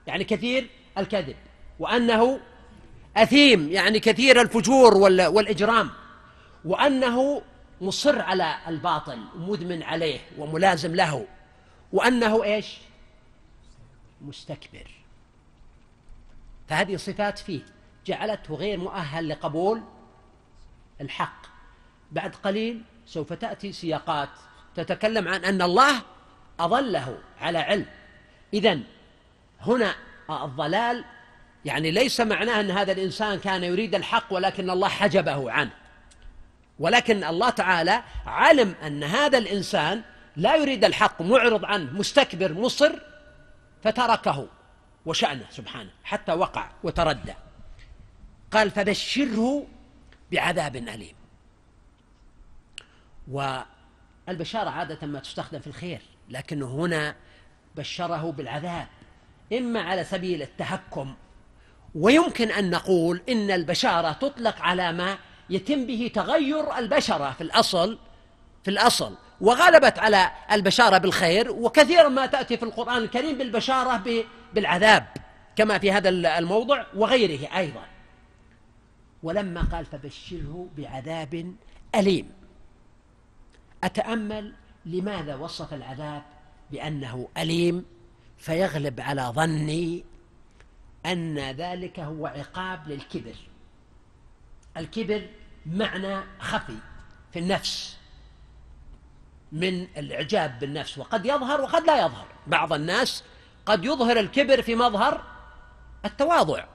يعني 0.07 0.23
كثير 0.23 0.69
الكذب. 0.97 1.35
وأنه 1.79 2.39
أثيم. 3.17 3.71
يعني 3.71 3.99
كثير 3.99 4.41
الفجور 4.41 4.97
والإجرام. 5.27 5.89
وأنه 6.65 7.41
مصر 7.81 8.21
على 8.21 8.55
الباطل 8.67 9.19
مدمن 9.35 9.83
عليه 9.83 10.19
وملازم 10.37 10.95
له. 10.95 11.27
وأنه 11.93 12.43
إيش؟ 12.43 12.77
مستكبر. 14.21 15.00
فهذه 16.71 16.95
صفات 16.95 17.39
فيه 17.39 17.61
جعلته 18.05 18.55
غير 18.55 18.77
مؤهل 18.77 19.29
لقبول 19.29 19.81
الحق. 21.01 21.45
بعد 22.11 22.35
قليل 22.35 22.81
سوف 23.05 23.33
تأتي 23.33 23.71
سياقات 23.71 24.29
تتكلم 24.75 25.27
عن 25.27 25.45
أن 25.45 25.61
الله 25.61 26.01
أضله 26.59 27.17
على 27.41 27.57
علم. 27.57 27.85
إذا 28.53 28.79
هنا 29.61 29.95
الضلال 30.29 31.05
يعني 31.65 31.91
ليس 31.91 32.21
معناه 32.21 32.59
أن 32.59 32.71
هذا 32.71 32.91
الإنسان 32.91 33.39
كان 33.39 33.63
يريد 33.63 33.95
الحق 33.95 34.33
ولكن 34.33 34.69
الله 34.69 34.87
حجبه 34.87 35.51
عنه. 35.51 35.71
ولكن 36.79 37.23
الله 37.23 37.49
تعالى 37.49 38.03
علم 38.25 38.75
أن 38.85 39.03
هذا 39.03 39.37
الإنسان 39.37 40.01
لا 40.35 40.55
يريد 40.55 40.85
الحق 40.85 41.21
معرض 41.21 41.65
عنه 41.65 41.93
مستكبر 41.93 42.53
مصر 42.53 42.91
فتركه. 43.83 44.47
وشأنه 45.05 45.45
سبحانه 45.49 45.89
حتى 46.03 46.33
وقع 46.33 46.69
وتردى. 46.83 47.33
قال 48.51 48.71
فبشره 48.71 49.67
بعذاب 50.31 50.75
أليم. 50.75 51.15
والبشارة 53.27 54.69
عادة 54.69 55.07
ما 55.07 55.19
تستخدم 55.19 55.59
في 55.59 55.67
الخير 55.67 56.01
لكنه 56.29 56.65
هنا 56.65 57.15
بشره 57.75 58.31
بالعذاب 58.31 58.87
إما 59.53 59.81
على 59.81 60.03
سبيل 60.03 60.41
التهكم 60.41 61.15
ويمكن 61.95 62.51
أن 62.51 62.69
نقول 62.69 63.21
إن 63.29 63.51
البشارة 63.51 64.11
تطلق 64.11 64.61
على 64.61 64.91
ما 64.91 65.17
يتم 65.49 65.85
به 65.85 66.11
تغير 66.13 66.77
البشرة 66.77 67.31
في 67.31 67.41
الأصل 67.41 67.97
في 68.63 68.71
الأصل. 68.71 69.15
وغلبت 69.41 69.99
على 69.99 70.31
البشارة 70.51 70.97
بالخير 70.97 71.51
وكثيرا 71.51 72.09
ما 72.09 72.25
تأتي 72.25 72.57
في 72.57 72.63
القرآن 72.63 72.97
الكريم 72.97 73.37
بالبشارة 73.37 74.03
بالعذاب 74.53 75.07
كما 75.55 75.77
في 75.77 75.91
هذا 75.91 76.09
الموضع 76.09 76.85
وغيره 76.95 77.57
أيضا. 77.57 77.85
ولما 79.23 79.61
قال 79.61 79.85
فبشره 79.85 80.67
بعذاب 80.77 81.55
أليم. 81.95 82.31
أتأمل 83.83 84.53
لماذا 84.85 85.35
وصف 85.35 85.73
العذاب 85.73 86.23
بأنه 86.71 87.27
أليم؟ 87.37 87.85
فيغلب 88.37 89.01
على 89.01 89.21
ظني 89.21 90.03
أن 91.05 91.39
ذلك 91.39 91.99
هو 91.99 92.27
عقاب 92.27 92.87
للكبر. 92.87 93.35
الكبر 94.77 95.27
معنى 95.65 96.21
خفي 96.39 96.77
في 97.33 97.39
النفس. 97.39 98.00
من 99.51 99.87
الإعجاب 99.97 100.59
بالنفس 100.59 100.97
وقد 100.97 101.25
يظهر 101.25 101.61
وقد 101.61 101.85
لا 101.85 102.05
يظهر. 102.05 102.27
بعض 102.47 102.73
الناس 102.73 103.23
قد 103.65 103.85
يظهر 103.85 104.19
الكبر 104.19 104.61
في 104.61 104.75
مظهر 104.75 105.23
التواضع 106.05 106.65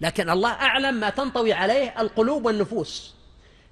لكن 0.00 0.30
الله 0.30 0.50
أعلم 0.50 0.94
ما 0.94 1.10
تنطوي 1.10 1.52
عليه 1.52 2.00
القلوب 2.00 2.46
والنفوس. 2.46 3.14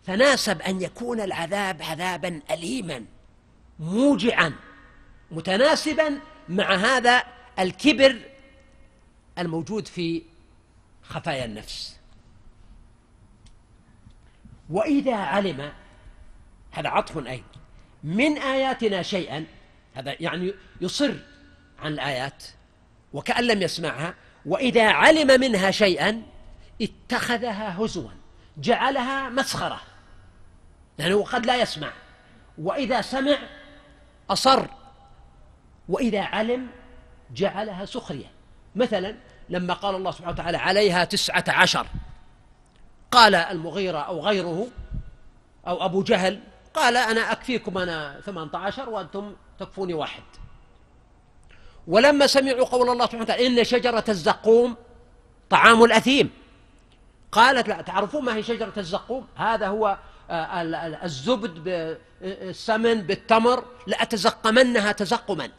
فناسب 0.06 0.62
أن 0.62 0.82
يكون 0.82 1.20
العذاب 1.20 1.82
عذابا 1.82 2.40
أليما 2.50 3.04
موجعا 3.78 4.52
متناسبا 5.30 6.18
مع 6.48 6.74
هذا 6.74 7.24
الكبر 7.58 8.20
الموجود 9.38 9.88
في 9.88 10.22
خفايا 11.02 11.44
النفس. 11.44 11.96
وإذا 14.70 15.16
علم 15.16 15.72
هذا 16.70 16.88
عطف 16.88 17.18
أيضا. 17.18 17.53
من 18.04 18.38
آياتنا 18.38 19.02
شيئا. 19.02 19.44
هذا 19.94 20.16
يعني 20.20 20.54
يصر 20.80 21.14
عن 21.78 21.92
الآيات 21.92 22.44
وكأن 23.12 23.44
لم 23.44 23.62
يسمعها 23.62 24.14
وإذا 24.46 24.88
علم 24.88 25.40
منها 25.40 25.70
شيئا 25.70 26.22
اتخذها 26.82 27.84
هزوا 27.84 28.10
جعلها 28.56 29.28
مسخرة. 29.28 29.80
لأنه 30.98 31.24
قد 31.24 31.46
لا 31.46 31.62
يسمع. 31.62 31.92
وإذا 32.58 33.00
سمع 33.00 33.38
أصر 34.30 34.66
وإذا 35.88 36.20
علم 36.20 36.66
جعلها 37.34 37.84
سخرية. 37.84 38.30
مثلا 38.76 39.16
لما 39.48 39.74
قال 39.74 39.94
الله 39.94 40.10
سبحانه 40.10 40.32
وتعالى 40.32 40.56
عليها 40.56 41.04
تسعة 41.04 41.44
عشر 41.48 41.86
قال 43.10 43.34
المغيرة 43.34 43.98
أو 43.98 44.20
غيره 44.20 44.66
أو 45.66 45.84
أبو 45.84 46.02
جهل 46.02 46.40
قال 46.74 46.96
أنا 46.96 47.32
أكفيكم 47.32 47.78
أنا 47.78 48.20
18 48.20 48.90
وأنتم 48.90 49.34
تكفوني 49.58 49.94
واحد. 49.94 50.22
ولما 51.86 52.26
سمعوا 52.26 52.64
قول 52.64 52.90
الله 52.90 53.04
سبحانه 53.04 53.22
وتعالى 53.22 53.46
إن 53.46 53.64
شجرة 53.64 54.04
الزقوم 54.08 54.76
طعام 55.50 55.84
الأثيم. 55.84 56.30
قالت 57.32 57.68
لا 57.68 57.82
تعرفون 57.82 58.24
ما 58.24 58.34
هي 58.34 58.42
شجرة 58.42 58.72
الزقوم؟ 58.76 59.26
هذا 59.36 59.68
هو 59.68 59.98
آه، 60.30 60.62
الزبد 61.04 61.64
بالسمن 62.20 63.02
بالتمر 63.02 63.64
لأتزقمنها 63.86 64.92
تزقما. 64.92 65.50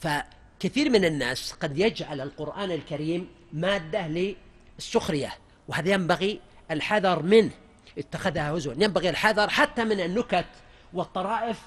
فكثير 0.00 0.90
من 0.90 1.04
الناس 1.04 1.52
قد 1.52 1.78
يجعل 1.78 2.20
القرآن 2.20 2.70
الكريم 2.70 3.28
مادة 3.52 4.34
للسخرية 4.78 5.32
وهذا 5.68 5.90
ينبغي 5.90 6.40
الحذر 6.70 7.22
منه. 7.22 7.50
اتخذها 7.98 8.50
هزوا. 8.50 8.72
ينبغي 8.72 9.10
الحذر 9.10 9.48
حتى 9.48 9.84
من 9.84 10.00
النكت 10.00 10.46
والطرائف 10.92 11.60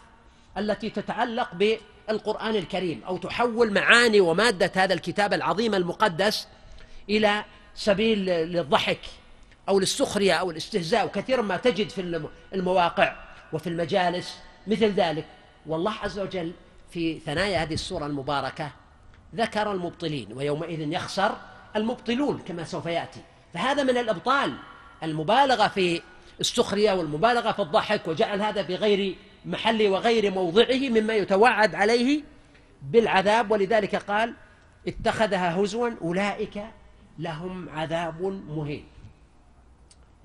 التي 0.58 0.90
تتعلق 0.90 1.50
بالقرآن 1.54 2.56
الكريم 2.56 3.04
أو 3.08 3.18
تحول 3.18 3.74
معاني 3.74 4.20
ومادة 4.20 4.72
هذا 4.76 4.94
الكتاب 4.94 5.34
العظيم 5.34 5.76
المقدس 5.76 6.48
إلى 7.10 7.46
سبيل 7.76 8.26
للضحك 8.26 9.00
أو 9.70 9.80
للسخرية 9.80 10.34
أو 10.34 10.52
الاستهزاء. 10.52 11.06
وكثيرا 11.06 11.42
ما 11.42 11.58
تجد 11.58 11.90
في 11.90 12.30
المواقع 12.54 13.16
وفي 13.54 13.68
المجالس 13.68 14.38
مثل 14.68 14.92
ذلك. 14.92 15.26
والله 15.66 15.92
عز 15.92 16.20
وجل 16.20 16.52
في 16.92 17.20
ثنايا 17.20 17.64
هذه 17.64 17.74
السورة 17.74 18.06
المباركة 18.06 18.72
ذكر 19.36 19.72
المبطلين 19.72 20.34
ويومئذ 20.34 20.94
يخسر 20.94 21.38
المبطلون 21.76 22.40
كما 22.40 22.64
سوف 22.64 22.86
يأتي. 22.86 23.22
فهذا 23.54 23.84
من 23.84 23.98
الإبطال 23.98 24.54
المبالغة 25.04 25.68
في 25.68 26.02
السخرية 26.40 26.94
والمبالغة 26.94 27.52
في 27.52 27.62
الضحك 27.62 28.08
وجعل 28.08 28.42
هذا 28.42 28.64
في 28.64 28.76
غير 28.76 29.16
محله 29.46 29.90
وغير 29.90 30.32
موضعه 30.32 30.90
مما 30.90 31.14
يتوعد 31.14 31.76
عليه 31.76 32.24
بالعذاب. 32.82 33.52
ولذلك 33.52 33.96
قال 33.96 34.34
اتخذها 34.88 35.62
هزوا 35.62 35.90
أولئك 36.02 36.64
لهم 37.20 37.70
عذاب 37.70 38.22
مهين. 38.48 38.88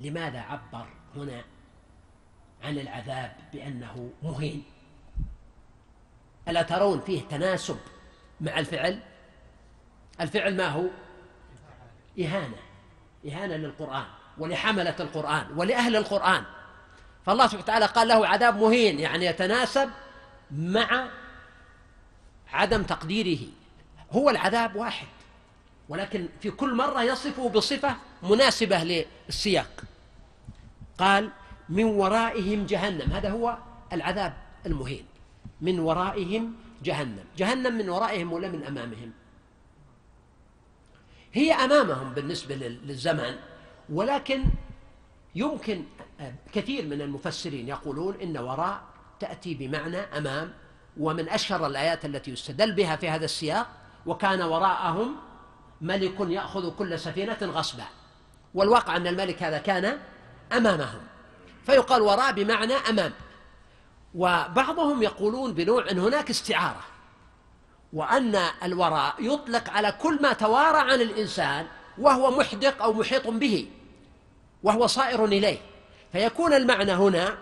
لماذا 0.00 0.40
عبر 0.40 0.86
هنا 1.16 1.44
عن 2.62 2.78
العذاب 2.78 3.32
بأنه 3.52 4.10
مهين؟ 4.22 4.64
ألا 6.48 6.62
ترون 6.62 7.00
فيه 7.00 7.20
تناسب 7.20 7.78
مع 8.40 8.58
الفعل؟ 8.58 9.00
الفعل 10.20 10.56
ما 10.56 10.68
هو؟ 10.68 10.84
إهانة. 12.20 12.56
إهانة 13.26 13.56
للقرآن. 13.56 14.06
ولحملة 14.38 14.96
القرآن 15.00 15.46
ولأهل 15.56 15.96
القرآن. 15.96 16.44
فالله 17.26 17.46
سبحانه 17.46 17.62
وتعالى 17.62 17.86
قال 17.86 18.08
له 18.08 18.26
عذاب 18.26 18.56
مهين 18.56 19.00
يعني 19.00 19.26
يتناسب 19.26 19.90
مع 20.50 21.08
عدم 22.52 22.82
تقديره. 22.82 23.46
هو 24.10 24.30
العذاب 24.30 24.76
واحد 24.76 25.06
ولكن 25.88 26.28
في 26.40 26.50
كل 26.50 26.74
مرة 26.74 27.02
يصفه 27.02 27.48
بصفة 27.48 27.96
مناسبة 28.22 29.04
للسياق. 29.28 29.84
قال 30.98 31.30
من 31.68 31.84
ورائهم 31.84 32.66
جهنم. 32.66 33.12
هذا 33.12 33.30
هو 33.30 33.58
العذاب 33.92 34.34
المهين. 34.66 35.04
من 35.60 35.80
ورائهم 35.80 36.54
جهنم. 36.82 37.24
جهنم 37.36 37.74
من 37.74 37.88
ورائهم 37.88 38.32
ولا 38.32 38.48
من 38.48 38.64
أمامهم؟ 38.64 39.12
هي 41.32 41.52
أمامهم 41.52 42.14
بالنسبة 42.14 42.54
للزمان 42.54 43.36
ولكن 43.88 44.44
يمكن 45.34 45.84
كثير 46.52 46.86
من 46.86 47.02
المفسرين 47.02 47.68
يقولون 47.68 48.14
إن 48.22 48.38
وراء 48.38 48.82
تأتي 49.20 49.54
بمعنى 49.54 49.98
أمام 49.98 50.52
ومن 51.00 51.28
أشهر 51.28 51.66
الآيات 51.66 52.04
التي 52.04 52.30
يستدل 52.30 52.72
بها 52.72 52.96
في 52.96 53.08
هذا 53.10 53.24
السياق 53.24 53.66
وكان 54.06 54.42
وراءهم 54.42 55.16
ملك 55.80 56.14
يأخذ 56.20 56.76
كل 56.76 56.98
سفينة 56.98 57.38
غصبا. 57.42 57.84
والواقع 58.54 58.96
أن 58.96 59.06
الملك 59.06 59.42
هذا 59.42 59.58
كان 59.58 59.98
أمامهم. 60.52 61.00
فيقال 61.66 62.02
وراء 62.02 62.32
بمعنى 62.32 62.74
أمام. 62.74 63.12
وبعضهم 64.14 65.02
يقولون 65.02 65.54
بنوع 65.54 65.90
أن 65.90 65.98
هناك 65.98 66.30
استعارة. 66.30 66.84
وأن 67.92 68.36
الوراء 68.62 69.14
يطلق 69.18 69.70
على 69.70 69.92
كل 69.92 70.22
ما 70.22 70.32
توارى 70.32 70.92
عن 70.92 71.00
الإنسان 71.00 71.66
وهو 71.98 72.30
محدق 72.30 72.82
أو 72.82 72.92
محيط 72.92 73.28
به 73.28 73.66
وهو 74.62 74.86
صائر 74.86 75.24
إليه. 75.24 75.58
فيكون 76.12 76.52
المعنى 76.52 76.92
هنا 76.92 77.38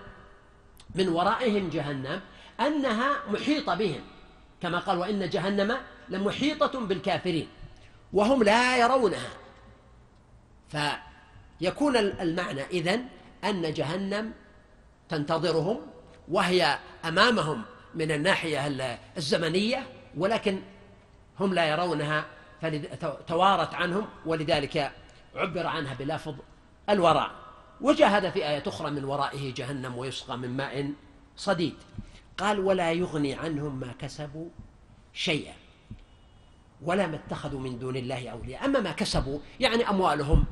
من 0.95 1.09
ورائهم 1.09 1.69
جهنم 1.69 2.21
أنها 2.61 3.11
محيطة 3.31 3.75
بهم 3.75 4.01
كما 4.63 4.79
قال 4.79 4.99
وإن 4.99 5.29
جهنم 5.29 5.77
لمحيطة 6.09 6.81
بالكافرين 6.81 7.49
وهم 8.13 8.43
لا 8.43 8.77
يرونها. 8.77 9.31
فيكون 10.69 11.97
المعنى 11.97 12.63
إذن 12.63 13.05
أن 13.45 13.73
جهنم 13.73 14.33
تنتظرهم 15.09 15.81
وهي 16.29 16.79
أمامهم 17.05 17.63
من 17.95 18.11
الناحية 18.11 18.67
الزمنية 19.17 19.87
ولكن 20.17 20.63
هم 21.41 21.55
لا 21.55 21.69
يرونها 21.69 22.25
فتوارت 22.61 23.75
عنهم 23.75 24.07
ولذلك 24.27 24.93
عبر 25.37 25.67
عنها 25.67 25.95
بلفظ 25.95 26.35
الوراء. 26.91 27.31
وجاء 27.81 28.09
هذا 28.09 28.31
في 28.31 28.49
آية 28.49 28.63
أخرى 28.67 28.91
من 28.91 29.05
ورائه 29.05 29.55
جهنم 29.55 29.99
ويسقى 29.99 30.39
من 30.39 30.57
ماء 30.57 30.93
صديد. 31.37 31.75
قال 32.39 32.61
ولا 32.61 32.93
يغني 32.93 33.35
عنهم 33.35 33.81
ما 33.81 33.93
كسبوا 33.99 34.49
شيئا 35.13 35.55
ولا 36.83 37.07
ما 37.07 37.17
اتخذوا 37.17 37.61
من 37.61 37.79
دون 37.79 37.97
الله 37.97 38.29
أولياء. 38.29 38.65
أما 38.65 38.81
ما 38.81 38.93
كسبوا 38.93 39.39
يعني 39.61 39.91
أموالهم 39.91 40.45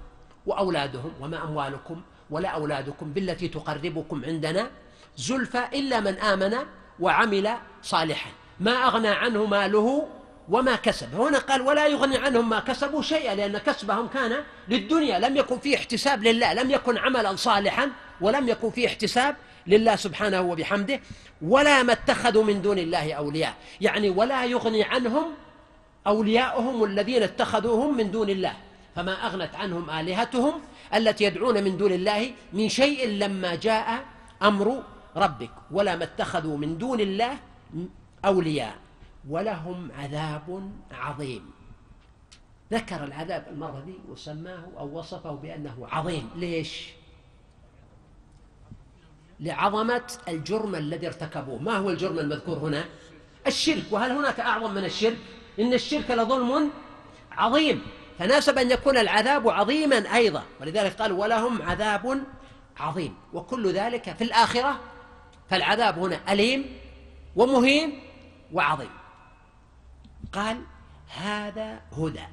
وأولادهم 0.47 1.13
وما 1.21 1.45
أموالكم 1.45 2.03
ولا 2.31 2.49
أولادكم 2.49 3.13
بالتي 3.13 3.49
تقربكم 3.49 4.25
عندنا 4.25 4.71
زلفى 5.17 5.65
إلا 5.75 6.01
من 6.01 6.19
آمن 6.19 6.57
وعمل 7.01 7.51
صالحا. 7.83 8.31
ما 8.61 8.73
أغنى 8.73 9.09
عنه 9.09 9.45
ماله 9.45 10.09
وما 10.51 10.77
كسب. 10.77 11.15
هنا 11.15 11.39
قال 11.39 11.61
ولا 11.61 11.87
يغني 11.87 12.17
عنهم 12.17 12.49
ما 12.49 12.61
كسبوا 12.61 13.03
شيئا 13.03 13.35
لأن 13.35 13.59
كسبهم 13.59 14.09
كان 14.09 14.45
للدنيا. 14.69 15.19
لم 15.19 15.37
يكن 15.37 15.59
فيه 15.59 15.77
احتساب 15.77 16.23
لله 16.23 16.55
لم 16.55 16.71
يكن 16.71 16.99
عملا 16.99 17.37
صالحا 17.37 17.91
ولم 18.21 18.49
يكن 18.49 18.71
فيه 18.71 18.87
احتساب 18.87 19.37
لله 19.67 19.97
سبحانه 19.97 20.41
وبحمده. 20.41 21.01
ولا 21.43 21.83
ما 21.83 21.93
اتخذوا 21.93 22.45
من 22.45 22.63
دون 22.63 22.79
الله 22.79 23.13
أولياء. 23.13 23.55
يعني 23.81 24.11
ولا 24.11 24.45
يغني 24.45 24.83
عنهم 24.83 25.35
أولياؤهم 26.07 26.85
الذين 26.85 27.23
اتخذوهم 27.23 27.97
من 27.97 28.11
دون 28.11 28.31
الله. 28.31 28.57
فما 28.97 29.27
أغنت 29.27 29.55
عنهم 29.55 29.91
آلهتهم 29.91 30.61
التي 30.95 31.25
يدعون 31.25 31.65
من 31.65 31.77
دون 31.77 31.93
الله 31.93 32.31
من 32.53 32.69
شيء 32.69 33.09
لما 33.09 33.55
جاء 33.55 34.05
أمر 34.43 34.83
ربك. 35.17 35.51
ولا 35.71 35.97
ما 35.97 36.05
اتخذوا 36.05 36.57
من 36.57 36.79
دون 36.79 37.01
الله 37.01 37.37
أولياء. 38.25 38.75
ولهم 39.29 39.93
عذاب 39.99 40.70
عظيم. 40.91 41.51
ذكر 42.72 43.05
العذاب 43.05 43.47
المرة 43.51 43.81
دي 43.81 43.95
وسماه 44.09 44.64
أو 44.79 44.99
وصفه 44.99 45.31
بأنه 45.31 45.89
عظيم. 45.91 46.31
ليش؟ 46.37 46.89
لعظمة 49.41 50.12
الجرم 50.29 50.74
الذي 50.74 51.07
ارتكبوه. 51.07 51.59
ما 51.59 51.76
هو 51.76 51.91
الجرم 51.91 52.18
المذكور 52.18 52.57
هنا؟ 52.59 52.85
الشرك. 53.47 53.85
وهل 53.91 54.11
هناك 54.11 54.41
أعظم 54.41 54.74
من 54.74 54.85
الشرك؟ 54.85 55.18
إن 55.59 55.72
الشرك 55.72 56.11
لظلم 56.11 56.70
عظيم. 57.33 57.83
فناسب 58.18 58.59
أن 58.59 58.70
يكون 58.70 58.97
العذاب 58.99 59.49
عظيما 59.49 60.14
أيضا. 60.14 60.43
ولذلك 60.61 60.93
قال 60.93 61.12
ولهم 61.12 61.62
عذاب 61.62 62.22
عظيم. 62.76 63.14
وكل 63.33 63.72
ذلك 63.72 64.12
في 64.16 64.24
الآخرة 64.24 64.81
فالعذاب 65.51 65.99
هنا 65.99 66.33
أليم 66.33 66.79
ومهين 67.37 68.01
وعظيم. 68.53 68.98
قال 70.33 70.61
هذا 71.09 71.81
هدى. 71.99 72.26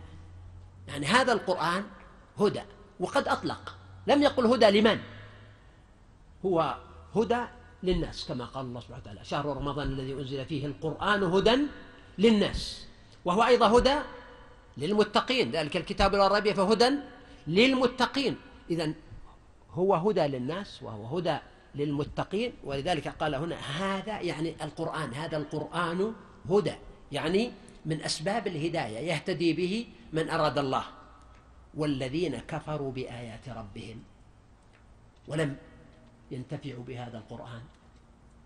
يعني 0.87 1.05
هذا 1.05 1.33
القرآن 1.33 1.83
هدى 2.39 2.61
وقد 2.99 3.27
أطلق. 3.27 3.75
لم 4.07 4.23
يقل 4.23 4.45
هدى 4.45 4.81
لمن؟ 4.81 4.99
هو 6.45 6.75
هدى 7.15 7.41
للناس 7.83 8.27
كما 8.27 8.45
قال 8.45 8.65
الله 8.65 8.79
سبحانه 8.79 9.01
وتعالى. 9.01 9.25
شهر 9.25 9.45
رمضان 9.45 9.87
الذي 9.87 10.13
أنزل 10.13 10.45
فيه 10.45 10.65
القرآن 10.65 11.23
هدى 11.23 11.57
للناس. 12.17 12.87
وهو 13.25 13.43
أيضا 13.43 13.77
هدى 13.77 13.95
للمتقين. 14.77 15.51
ذلك 15.51 15.77
الكتاب 15.77 16.15
لا 16.15 16.27
ريب 16.27 16.53
فهدى 16.53 16.89
للمتقين. 17.47 18.37
إذا 18.69 18.93
هو 19.71 19.95
هدى 19.95 20.21
للناس 20.21 20.83
وهو 20.83 21.17
هدى 21.17 21.37
للمتقين. 21.75 22.53
ولذلك 22.63 23.07
قال 23.07 23.35
هنا 23.35 23.55
هذا 23.55 24.21
يعني 24.21 24.55
القرآن. 24.63 25.13
هذا 25.13 25.37
القرآن 25.37 26.13
هدى. 26.49 26.75
يعني 27.11 27.51
من 27.85 28.01
أسباب 28.01 28.47
الهداية 28.47 28.97
يهتدي 28.97 29.53
به 29.53 29.87
من 30.13 30.29
أراد 30.29 30.57
الله. 30.57 30.85
والذين 31.75 32.37
كفروا 32.37 32.91
بآيات 32.91 33.49
ربهم 33.49 34.03
ولم 35.27 35.57
ينتفعوا 36.31 36.83
بهذا 36.83 37.17
القرآن 37.17 37.61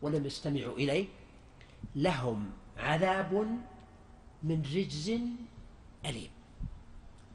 ولم 0.01 0.25
يستمعوا 0.25 0.75
إليه 0.75 1.05
لهم 1.95 2.51
عذاب 2.77 3.33
من 4.43 4.61
رجز 4.75 5.09
أليم. 6.05 6.29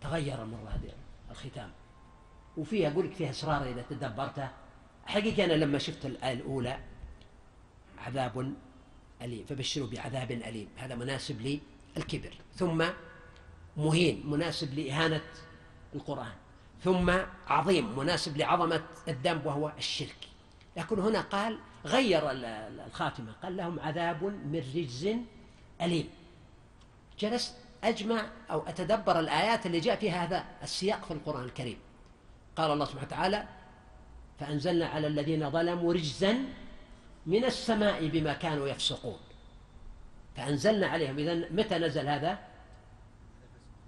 تغير 0.01 0.43
المرة 0.43 0.69
هذه 0.69 0.93
الختام. 1.31 1.71
وفيها 2.57 2.91
أقول 2.93 3.07
لك 3.07 3.13
فيها 3.13 3.31
إصرار 3.31 3.69
إذا 3.69 3.85
تدبرته. 3.91 4.49
حقيقة 5.07 5.45
أنا 5.45 5.53
لما 5.53 5.79
شفت 5.79 6.07
الآية 6.07 6.33
الأولى 6.33 6.79
عذاب 7.99 8.55
أليم 9.23 9.45
فبشروا 9.45 9.89
بعذاب 9.89 10.31
أليم. 10.31 10.69
هذا 10.77 10.95
مناسب 10.95 11.41
للكبر 11.97 12.35
ثم 12.55 12.85
مهين 13.77 14.23
مناسب 14.31 14.79
لإهانة 14.79 15.23
القرآن 15.95 16.33
ثم 16.85 17.13
عظيم 17.49 17.99
مناسب 17.99 18.37
لعظمة 18.37 18.83
الذنب 19.09 19.47
وهو 19.47 19.73
الشرك. 19.79 20.17
لكن 20.77 20.99
هنا 20.99 21.21
قال 21.21 21.59
غير 21.85 22.23
الخاتمة 22.31 23.33
قال 23.43 23.57
لهم 23.57 23.81
عذاب 23.81 24.25
من 24.25 24.73
رجز 24.77 25.09
أليم. 25.83 26.09
جلست 27.19 27.55
أجمع 27.85 28.27
أو 28.51 28.61
أتدبر 28.69 29.21
الآيات 29.21 29.67
اللي 29.67 29.81
جاء 29.81 29.97
فيها 29.97 30.25
هذا 30.25 30.45
السياق 30.63 31.05
في 31.05 31.11
القرآن 31.11 31.45
الكريم. 31.45 31.79
قال 32.57 32.71
الله 32.71 32.85
سبحانه 32.85 33.07
وتعالى 33.07 33.49
فأنزلنا 34.41 34.87
على 34.87 35.07
الذين 35.07 35.51
ظلموا 35.51 35.93
رجزا 35.93 36.39
من 37.27 37.45
السماء 37.45 38.09
بما 38.09 38.33
كانوا 38.33 38.69
يفسقون. 38.69 39.19
فأنزلنا 40.37 40.87
عليهم. 40.87 41.19
إذا 41.19 41.35
متى 41.35 41.79
نزل 41.79 42.09
هذا؟ 42.09 42.39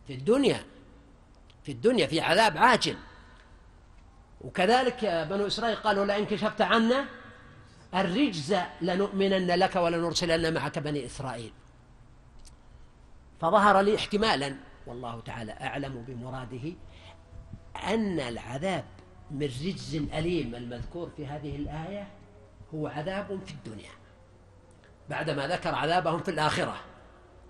في 0.06 0.14
الدنيا. 0.14 0.64
في 1.62 1.72
الدنيا 1.72 2.06
في 2.06 2.20
عذاب 2.20 2.56
عاجل. 2.56 2.96
وكذلك 4.40 5.04
بنو 5.04 5.46
إسرائيل 5.46 5.76
قالوا 5.76 6.04
لئن 6.04 6.26
كشفت 6.26 6.60
عنا 6.60 7.04
الرجز 7.94 8.56
لنؤمنن 8.82 9.50
لك 9.50 9.76
ولنرسلن 9.76 10.54
معك 10.54 10.78
بني 10.78 11.06
إسرائيل. 11.06 11.52
فظهر 13.40 13.80
لي 13.80 13.96
احتمالا 13.96 14.56
والله 14.86 15.20
تعالى 15.20 15.52
أعلم 15.52 16.04
بمراده 16.08 16.72
أن 17.84 18.20
العذاب 18.20 18.84
من 19.30 19.46
رجز 19.46 19.94
أليم 19.94 20.54
المذكور 20.54 21.10
في 21.16 21.26
هذه 21.26 21.56
الآية 21.56 22.08
هو 22.74 22.86
عذاب 22.86 23.40
في 23.46 23.52
الدنيا. 23.52 23.90
بعدما 25.10 25.46
ذكر 25.46 25.74
عذابهم 25.74 26.20
في 26.20 26.30
الآخرة 26.30 26.76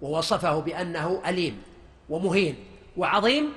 ووصفه 0.03 0.61
بأنه 0.61 1.23
أليم 1.27 1.63
ومهين 2.09 2.65
وعظيم 2.97 3.53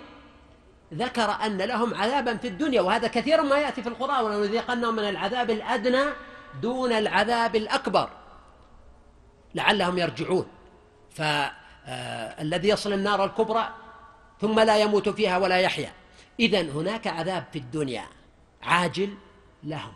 ذكر 0.93 1.31
أن 1.31 1.57
لهم 1.57 1.93
عذابا 1.93 2.37
في 2.37 2.47
الدنيا 2.47 2.81
وهذا 2.81 3.07
كثيرا 3.07 3.41
ما 3.41 3.57
يأتي 3.57 3.81
في 3.83 3.89
القرآن 3.89 4.25
ولنذيقنهم 4.25 4.95
من 4.95 5.09
العذاب 5.09 5.49
الأدنى 5.49 6.03
دون 6.61 6.91
العذاب 6.91 7.55
الأكبر. 7.55 8.09
لعلهم 9.55 9.97
يرجعون. 9.97 10.47
فالذي 11.11 12.69
يصل 12.69 12.93
النار 12.93 13.25
الكبرى 13.25 13.69
ثم 14.41 14.59
لا 14.59 14.77
يموت 14.77 15.09
فيها 15.09 15.37
ولا 15.37 15.57
يحيا. 15.57 15.91
إذا 16.39 16.61
هناك 16.61 17.07
عذاب 17.07 17.45
في 17.51 17.59
الدنيا 17.59 18.05
عاجل 18.63 19.17
لهم. 19.63 19.93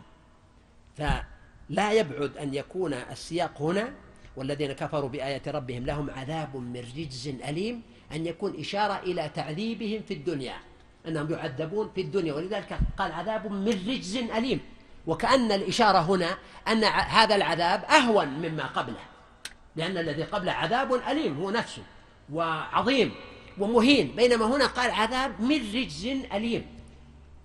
فلا 1.68 1.92
يبعد 1.92 2.36
أن 2.36 2.54
يكون 2.54 2.92
السياق 2.92 3.62
هنا 3.62 3.92
والذين 4.36 4.72
كفروا 4.72 5.08
بآية 5.08 5.42
ربهم 5.46 5.86
لهم 5.86 6.10
عذاب 6.10 6.56
من 6.56 6.84
رجز 6.96 7.28
أليم 7.28 7.82
أن 8.12 8.26
يكون 8.26 8.60
إشارة 8.60 8.98
إلى 8.98 9.30
تعذيبهم 9.34 10.02
في 10.08 10.14
الدنيا 10.14 10.54
أنهم 11.08 11.32
يعذبون 11.32 11.90
في 11.94 12.00
الدنيا 12.00 12.34
ولذلك 12.34 12.78
قال 12.98 13.12
عذاب 13.12 13.52
من 13.52 13.68
رجز 13.68 14.16
أليم. 14.16 14.60
وكأن 15.06 15.52
الإشارة 15.52 15.98
هنا 15.98 16.38
أن 16.68 16.84
هذا 16.84 17.34
العذاب 17.34 17.84
أهون 17.84 18.28
مما 18.28 18.66
قبله 18.66 19.00
لأن 19.76 19.98
الذي 19.98 20.22
قبله 20.22 20.52
عذاب 20.52 20.94
أليم 20.94 21.36
هو 21.36 21.50
نفسه 21.50 21.82
وعظيم 22.32 23.12
ومهين. 23.58 24.16
بينما 24.16 24.56
هنا 24.56 24.66
قال 24.66 24.90
عذاب 24.90 25.40
من 25.40 25.56
رجز 25.74 26.06
أليم 26.06 26.66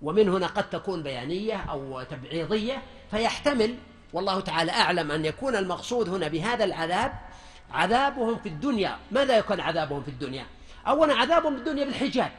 ومن 0.02 0.28
هنا 0.28 0.46
قد 0.46 0.70
تكون 0.70 1.02
بيانية 1.02 1.56
أو 1.56 2.02
تبعيضية 2.02 2.82
فيحتمل 3.10 3.74
والله 4.12 4.40
تعالى 4.40 4.72
أعلم 4.72 5.10
أن 5.10 5.24
يكون 5.24 5.56
المقصود 5.56 6.08
هنا 6.08 6.28
بهذا 6.28 6.64
العذاب 6.64 7.12
عذابهم 7.72 8.36
في 8.36 8.48
الدنيا. 8.48 8.96
ماذا 9.10 9.38
يكون 9.38 9.60
عذابهم 9.60 10.02
في 10.02 10.08
الدنيا؟ 10.08 10.46
أولا 10.86 11.14
عذابهم 11.14 11.54
في 11.54 11.58
الدنيا 11.58 11.84
بالحجاب. 11.84 12.32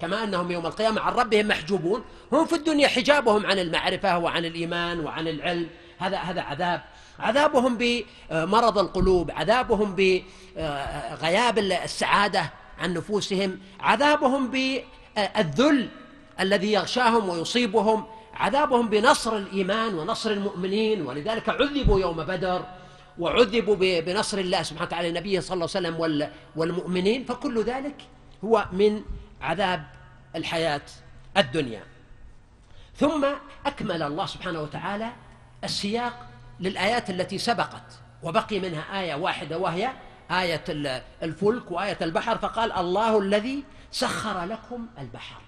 كما 0.00 0.24
أنهم 0.24 0.50
يوم 0.50 0.66
القيامة 0.66 1.00
عن 1.00 1.12
ربهم 1.12 1.48
محجوبون. 1.48 2.04
هم 2.32 2.46
في 2.46 2.54
الدنيا 2.54 2.88
حجابهم 2.88 3.46
عن 3.46 3.58
المعرفة 3.58 4.18
وعن 4.18 4.44
الإيمان 4.44 5.00
وعن 5.00 5.28
العلم. 5.28 5.68
هذا 5.98 6.18
هذا 6.18 6.40
عذاب. 6.40 6.82
عذابهم 7.18 7.78
بمرض 7.78 8.78
القلوب. 8.78 9.30
عذابهم 9.30 9.94
بغياب 9.94 11.58
السعادة 11.58 12.50
عن 12.78 12.94
نفوسهم. 12.94 13.58
عذابهم 13.80 14.50
بالذل 14.50 15.88
الذي 16.40 16.72
يغشاهم 16.72 17.28
ويصيبهم. 17.28 18.06
عذابهم 18.34 18.88
بنصر 18.88 19.36
الإيمان 19.36 19.94
ونصر 19.94 20.30
المؤمنين 20.30 21.06
ولذلك 21.06 21.48
عذبوا 21.48 22.00
يوم 22.00 22.16
بدر 22.16 22.64
وعذبوا 23.18 24.00
بنصر 24.00 24.38
الله 24.38 24.62
سبحانه 24.62 24.86
وتعالى 24.86 25.12
نبيه 25.12 25.40
صلى 25.40 25.54
الله 25.54 25.68
عليه 25.74 25.88
وسلم 25.88 26.30
والمؤمنين 26.56 27.24
فكل 27.24 27.62
ذلك 27.62 27.96
هو 28.44 28.66
من 28.72 29.02
عذاب 29.40 29.86
الحياة 30.36 30.82
الدنيا. 31.36 31.82
ثم 32.96 33.26
أكمل 33.66 34.02
الله 34.02 34.26
سبحانه 34.26 34.62
وتعالى 34.62 35.12
السياق 35.64 36.26
للآيات 36.60 37.10
التي 37.10 37.38
سبقت 37.38 37.98
وبقي 38.22 38.60
منها 38.60 39.00
آية 39.00 39.14
واحدة 39.14 39.58
وهي 39.58 39.90
آية 40.30 40.64
الفلك 41.22 41.70
وآية 41.70 41.98
البحر 42.02 42.38
فقال 42.38 42.72
الله 42.72 43.18
الذي 43.18 43.64
سخر 43.90 44.44
لكم 44.44 44.86
البحر 44.98 45.40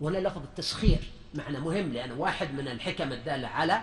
ولا 0.00 0.18
لفظ 0.18 0.42
التسخير. 0.42 0.98
معنى 1.34 1.60
مهم 1.60 1.92
لأنه 1.92 2.14
واحد 2.14 2.54
من 2.54 2.68
الحكم 2.68 3.12
الدالة 3.12 3.48
على 3.48 3.80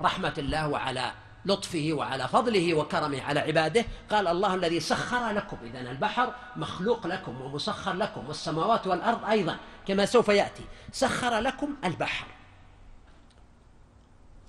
رحمة 0.00 0.34
الله 0.38 0.68
وعلى 0.68 1.12
لطفه 1.46 1.88
وعلى 1.92 2.28
فضله 2.28 2.74
وكرمه 2.74 3.22
على 3.22 3.40
عباده 3.40 3.84
قال 4.10 4.26
الله 4.26 4.54
الذي 4.54 4.80
سخر 4.80 5.30
لكم 5.30 5.56
إذا 5.62 5.80
البحر 5.80 6.34
مخلوق 6.56 7.06
لكم 7.06 7.40
ومسخر 7.40 7.92
لكم 7.92 8.28
والسماوات 8.28 8.86
والأرض 8.86 9.24
أيضا 9.24 9.56
كما 9.86 10.06
سوف 10.06 10.28
يأتي. 10.28 10.62
سخر 10.92 11.38
لكم 11.38 11.74
البحر. 11.84 12.26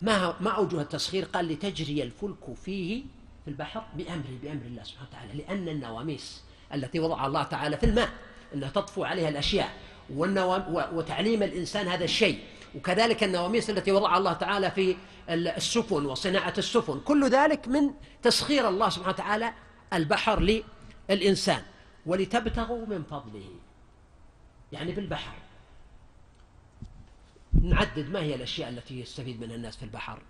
ما 0.02 0.36
ما 0.39 0.50
أوجه 0.50 0.82
التسخير؟ 0.82 1.26
قال 1.26 1.48
لتجري 1.48 2.04
الفلك 2.04 2.54
فيه 2.66 3.04
في 3.46 3.52
البحر 3.52 3.84
بأمره 3.93 4.38
بأمر 4.43 4.62
الله 4.66 4.84
سبحانه 4.84 5.10
وتعالى 5.10 5.34
لأن 5.34 5.70
النواميس 5.70 6.43
التي 6.74 7.00
وضع 7.00 7.26
الله 7.26 7.43
تعالى 7.43 7.78
في 7.78 7.86
الماء 7.86 8.10
أنها 8.54 8.70
تطفو 8.70 9.04
عليها 9.04 9.30
الأشياء. 9.30 9.70
وتعليم 10.10 11.43
الإنسان 11.43 11.88
هذا 11.88 12.03
الشيء. 12.03 12.39
وكذلك 12.76 13.24
النواميس 13.24 13.70
التي 13.70 13.91
وضعها 13.91 14.18
الله 14.18 14.34
تعالى 14.34 14.72
في 14.72 14.95
السفن 15.30 16.06
وصناعة 16.06 16.53
السفن. 16.58 16.99
كل 16.99 17.30
ذلك 17.30 17.68
من 17.68 17.93
تسخير 18.24 18.70
الله 18.70 18.89
سبحانه 18.89 19.14
وتعالى 19.14 19.53
البحر 19.93 20.64
للإنسان. 21.10 21.62
ولتبتغوا 22.06 22.86
من 22.86 23.03
فضله. 23.03 23.49
يعني 24.72 24.91
بالبحر. 24.91 25.34
نعدد 27.62 28.10
ما 28.10 28.20
هي 28.20 28.36
الأشياء 28.36 28.70
التي 28.70 28.99
يستفيد 28.99 29.41
منها 29.41 29.56
الناس 29.56 29.78
في 29.78 29.84
البحر. 29.84 30.22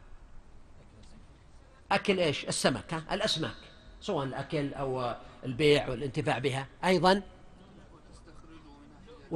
أكل 1.92 2.20
إيش؟ 2.20 2.46
السمك 2.46 2.94
ها؟ 2.94 3.04
الأسماك. 3.12 3.56
سواء 4.02 4.26
الأكل 4.26 4.74
أو 4.74 5.16
البيع 5.46 5.90
والانتفاع 5.90 6.38
بها. 6.38 6.68
أيضا 6.86 7.22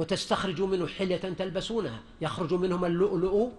وتستخرجوا 0.00 0.66
منه 0.66 0.86
حلية 0.86 1.16
تلبسونها. 1.16 2.00
يخرج 2.20 2.54
منهم 2.54 2.84
اللؤلؤ 2.84 3.50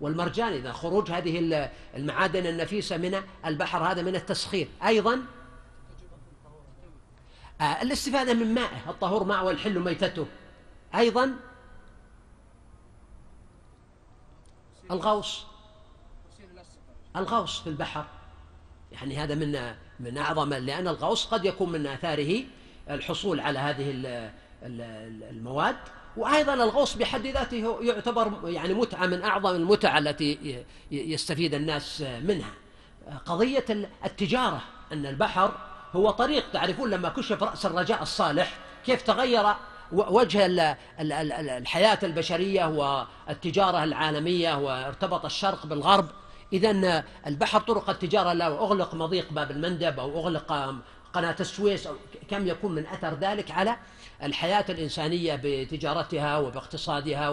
والمرجان. 0.00 0.52
إذا 0.52 0.72
خروج 0.72 1.10
هذه 1.10 1.68
المعادن 1.96 2.46
النفيسة 2.46 2.96
من 2.96 3.22
البحر 3.46 3.92
هذا 3.92 4.02
من 4.02 4.16
التسخير. 4.16 4.68
أيضا 4.86 5.22
آه، 7.60 7.64
الاستفادة 7.82 8.34
من 8.34 8.54
مائه 8.54 8.90
الطهور 8.90 9.24
ماء 9.24 9.44
والحل 9.44 9.78
ميتته. 9.78 10.26
أيضا 10.94 11.36
الغوص. 14.90 15.44
الغوص 17.16 17.60
في 17.60 17.66
البحر. 17.66 18.06
يعني 18.92 19.16
هذا 19.16 19.34
من 19.34 19.74
من 20.00 20.18
أعظم 20.18 20.54
لأن 20.54 20.88
الغوص 20.88 21.26
قد 21.26 21.44
يكون 21.44 21.72
من 21.72 21.86
آثاره 21.86 22.44
الحصول 22.90 23.40
على 23.40 23.58
هذه 23.58 23.90
المواد 24.62 25.76
وأيضا 26.16 26.54
الغوص 26.54 26.96
بحد 26.96 27.26
ذاته 27.26 27.78
يعتبر 27.82 28.32
يعني 28.44 28.74
متعة 28.74 29.06
من 29.06 29.22
أعظم 29.22 29.54
المتع 29.54 29.98
التي 29.98 30.64
يستفيد 30.90 31.54
الناس 31.54 32.00
منها. 32.00 32.50
قضية 33.26 33.64
التجارة 34.04 34.62
أن 34.92 35.06
البحر 35.06 35.52
هو 35.92 36.10
طريق 36.10 36.50
تعرفون 36.52 36.90
لما 36.90 37.08
كشف 37.08 37.42
رأس 37.42 37.66
الرجاء 37.66 38.02
الصالح 38.02 38.58
كيف 38.86 39.02
تغير 39.02 39.46
وجه 39.92 40.46
الحياة 41.58 41.98
البشرية 42.02 42.64
والتجارة 42.64 43.84
العالمية 43.84 44.54
وارتبط 44.54 45.24
الشرق 45.24 45.66
بالغرب. 45.66 46.08
إذا 46.52 47.04
البحر 47.26 47.60
طرق 47.60 47.90
التجارة 47.90 48.32
لا 48.32 48.46
أغلق 48.46 48.94
مضيق 48.94 49.32
باب 49.32 49.50
المندب 49.50 50.00
أو 50.00 50.20
أغلق 50.20 50.74
قناة 51.12 51.36
السويس 51.40 51.86
أو 51.86 51.94
كم 52.30 52.48
يكون 52.48 52.74
من 52.74 52.86
أثر 52.86 53.14
ذلك 53.14 53.50
على 53.50 53.76
الحياة 54.22 54.64
الإنسانية 54.68 55.40
بتجارتها 55.44 56.38
وباقتصادها 56.38 57.28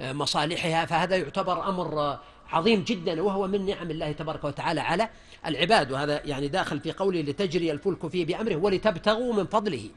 وبمصالحها 0.00 0.86
فهذا 0.86 1.16
يعتبر 1.16 1.68
أمر 1.68 2.18
عظيم 2.52 2.84
جدا 2.84 3.22
وهو 3.22 3.46
من 3.46 3.66
نعم 3.66 3.90
الله 3.90 4.12
تبارك 4.12 4.44
وتعالى 4.44 4.80
على 4.80 5.08
العباد. 5.46 5.92
وهذا 5.92 6.22
يعني 6.24 6.48
داخل 6.48 6.80
في 6.80 6.92
قوله 6.92 7.20
لتجري 7.20 7.72
الفلك 7.72 8.06
فيه 8.06 8.26
بأمره 8.26 8.56
ولتبتغوا 8.56 9.34
من 9.34 9.46
فضله. 9.46 9.90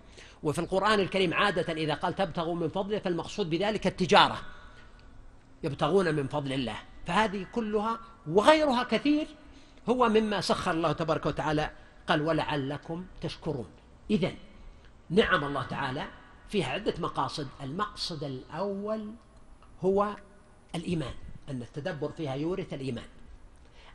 وفي 0.44 0.60
القرآن 0.60 1.00
الكريم 1.00 1.34
عادة 1.34 1.74
إذا 1.74 1.94
قال 1.94 2.16
تبتغوا 2.16 2.56
من 2.56 2.70
فضله 2.70 3.00
فالمقصود 3.00 3.50
بذلك 3.50 3.88
التجارة. 3.88 4.42
يبتغون 5.64 6.16
من 6.16 6.28
فضل 6.28 6.54
الله. 6.54 6.76
فهذه 7.06 7.46
كلها 7.52 8.00
وغيرها 8.28 8.84
كثير 8.84 9.28
هو 9.90 10.10
مما 10.10 10.42
سخر 10.42 10.72
الله 10.72 10.92
تبارك 10.92 11.26
وتعالى 11.26 11.72
قال 12.08 12.22
ولعلكم 12.22 13.06
تشكرون. 13.22 13.68
إذا 14.12 14.32
نعم 15.10 15.44
الله 15.44 15.64
تعالى 15.64 16.08
فيها 16.50 16.68
عدة 16.68 16.94
مقاصد. 17.00 17.48
المقصد 17.62 18.24
الأول 18.24 19.12
هو 19.82 20.16
الإيمان 20.76 21.14
أن 21.50 21.62
التدبر 21.62 22.12
فيها 22.12 22.36
يورث 22.36 22.74
الإيمان. 22.74 23.06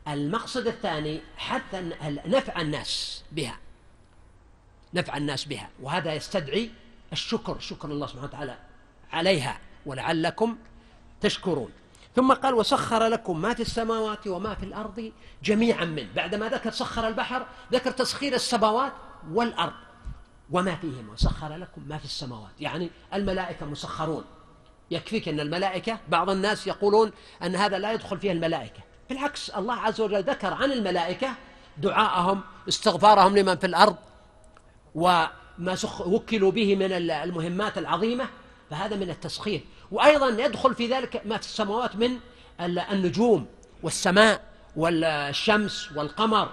المقصد 0.07 0.67
الثاني 0.67 1.21
حتى 1.37 1.81
نفع 2.25 2.61
الناس 2.61 3.23
بها 3.31 3.57
نفع 4.93 5.17
الناس 5.17 5.45
بها 5.45 5.69
وهذا 5.81 6.13
يستدعي 6.13 6.71
الشكر 7.11 7.59
شكر 7.59 7.91
الله 7.91 8.07
سبحانه 8.07 8.27
وتعالى 8.27 8.57
عليها 9.11 9.59
ولعلكم 9.85 10.57
تشكرون. 11.21 11.71
ثم 12.15 12.33
قال 12.33 12.53
وسخر 12.53 13.07
لكم 13.07 13.41
ما 13.41 13.53
في 13.53 13.61
السماوات 13.61 14.27
وما 14.27 14.55
في 14.55 14.63
الأرض 14.63 15.11
جميعا 15.43 15.85
منه 15.85 16.09
بعدما 16.15 16.49
ذكر 16.49 16.71
سخر 16.71 17.07
البحر 17.07 17.45
ذكر 17.71 17.91
تسخير 17.91 18.33
السماوات 18.33 18.93
والأرض. 19.31 19.73
وما 20.51 20.75
فيهما 20.75 21.13
وسخر 21.13 21.55
لكم 21.55 21.81
ما 21.87 21.97
في 21.97 22.05
السماوات. 22.05 22.51
يعني 22.59 22.89
الملائكة 23.13 23.65
مسخرون. 23.65 24.23
يكفيك 24.91 25.27
أن 25.27 25.39
الملائكة 25.39 25.99
بعض 26.09 26.29
الناس 26.29 26.67
يقولون 26.67 27.11
أن 27.43 27.55
هذا 27.55 27.79
لا 27.79 27.91
يدخل 27.91 28.19
فيه 28.19 28.31
الملائكة. 28.31 28.79
بالعكس 29.09 29.49
الله 29.49 29.73
عز 29.73 30.01
وجل 30.01 30.23
ذكر 30.23 30.53
عن 30.53 30.71
الملائكة 30.71 31.35
دعاءهم 31.77 32.41
استغفارهم 32.67 33.37
لمن 33.37 33.55
في 33.55 33.67
الأرض 33.67 33.95
وما 34.95 35.77
وكلوا 36.05 36.51
به 36.51 36.75
من 36.75 36.91
المهمات 37.11 37.77
العظيمة. 37.77 38.25
فهذا 38.69 38.95
من 38.95 39.09
التسخير. 39.09 39.61
وأيضا 39.91 40.27
يدخل 40.27 40.75
في 40.75 40.87
ذلك 40.87 41.21
ما 41.25 41.37
في 41.37 41.43
السماوات 41.43 41.95
من 41.95 42.19
النجوم 42.59 43.45
والسماء 43.83 44.41
والشمس 44.75 45.91
والقمر. 45.95 46.49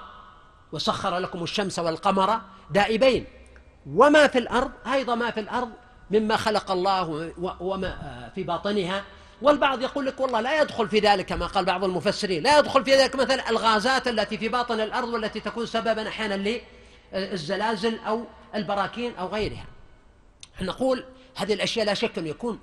وسخر 0.73 1.19
لكم 1.19 1.43
الشمس 1.43 1.79
والقمر 1.79 2.41
دائبين. 2.71 3.27
وما 3.87 4.27
في 4.27 4.39
الأرض 4.39 4.71
أيضا 4.93 5.15
ما 5.15 5.31
في 5.31 5.41
الأرض 5.41 5.71
مما 6.11 6.37
خلق 6.37 6.71
الله 6.71 7.33
وما 7.61 8.31
في 8.35 8.43
باطنها. 8.43 9.05
والبعض 9.43 9.83
يقول 9.83 10.07
لك 10.07 10.21
والله 10.21 10.41
لا 10.41 10.63
يدخل 10.63 10.89
في 10.89 10.99
ذلك 10.99 11.27
كما 11.27 11.47
قال 11.47 11.65
بعض 11.65 11.85
المفسرين 11.85 12.43
لا 12.43 12.59
يدخل 12.59 12.85
في 12.85 12.97
ذلك 12.97 13.17
مثلا 13.17 13.51
الغازات 13.51 14.09
التي 14.09 14.39
في 14.39 14.49
باطن 14.49 14.81
الأرض 14.81 15.09
والتي 15.09 15.41
تكون 15.41 15.67
سببا 15.67 16.09
أحيانا 16.09 16.61
للزلازل 17.13 17.99
أو 17.99 18.25
البراكين 18.55 19.17
أو 19.17 19.27
غيرها. 19.27 19.65
نقول 20.61 21.05
هذه 21.37 21.55
الأشياء 21.55 21.87
لا 21.87 21.95
شك 21.95 22.19
أن 22.19 22.27
يكون 22.27 22.59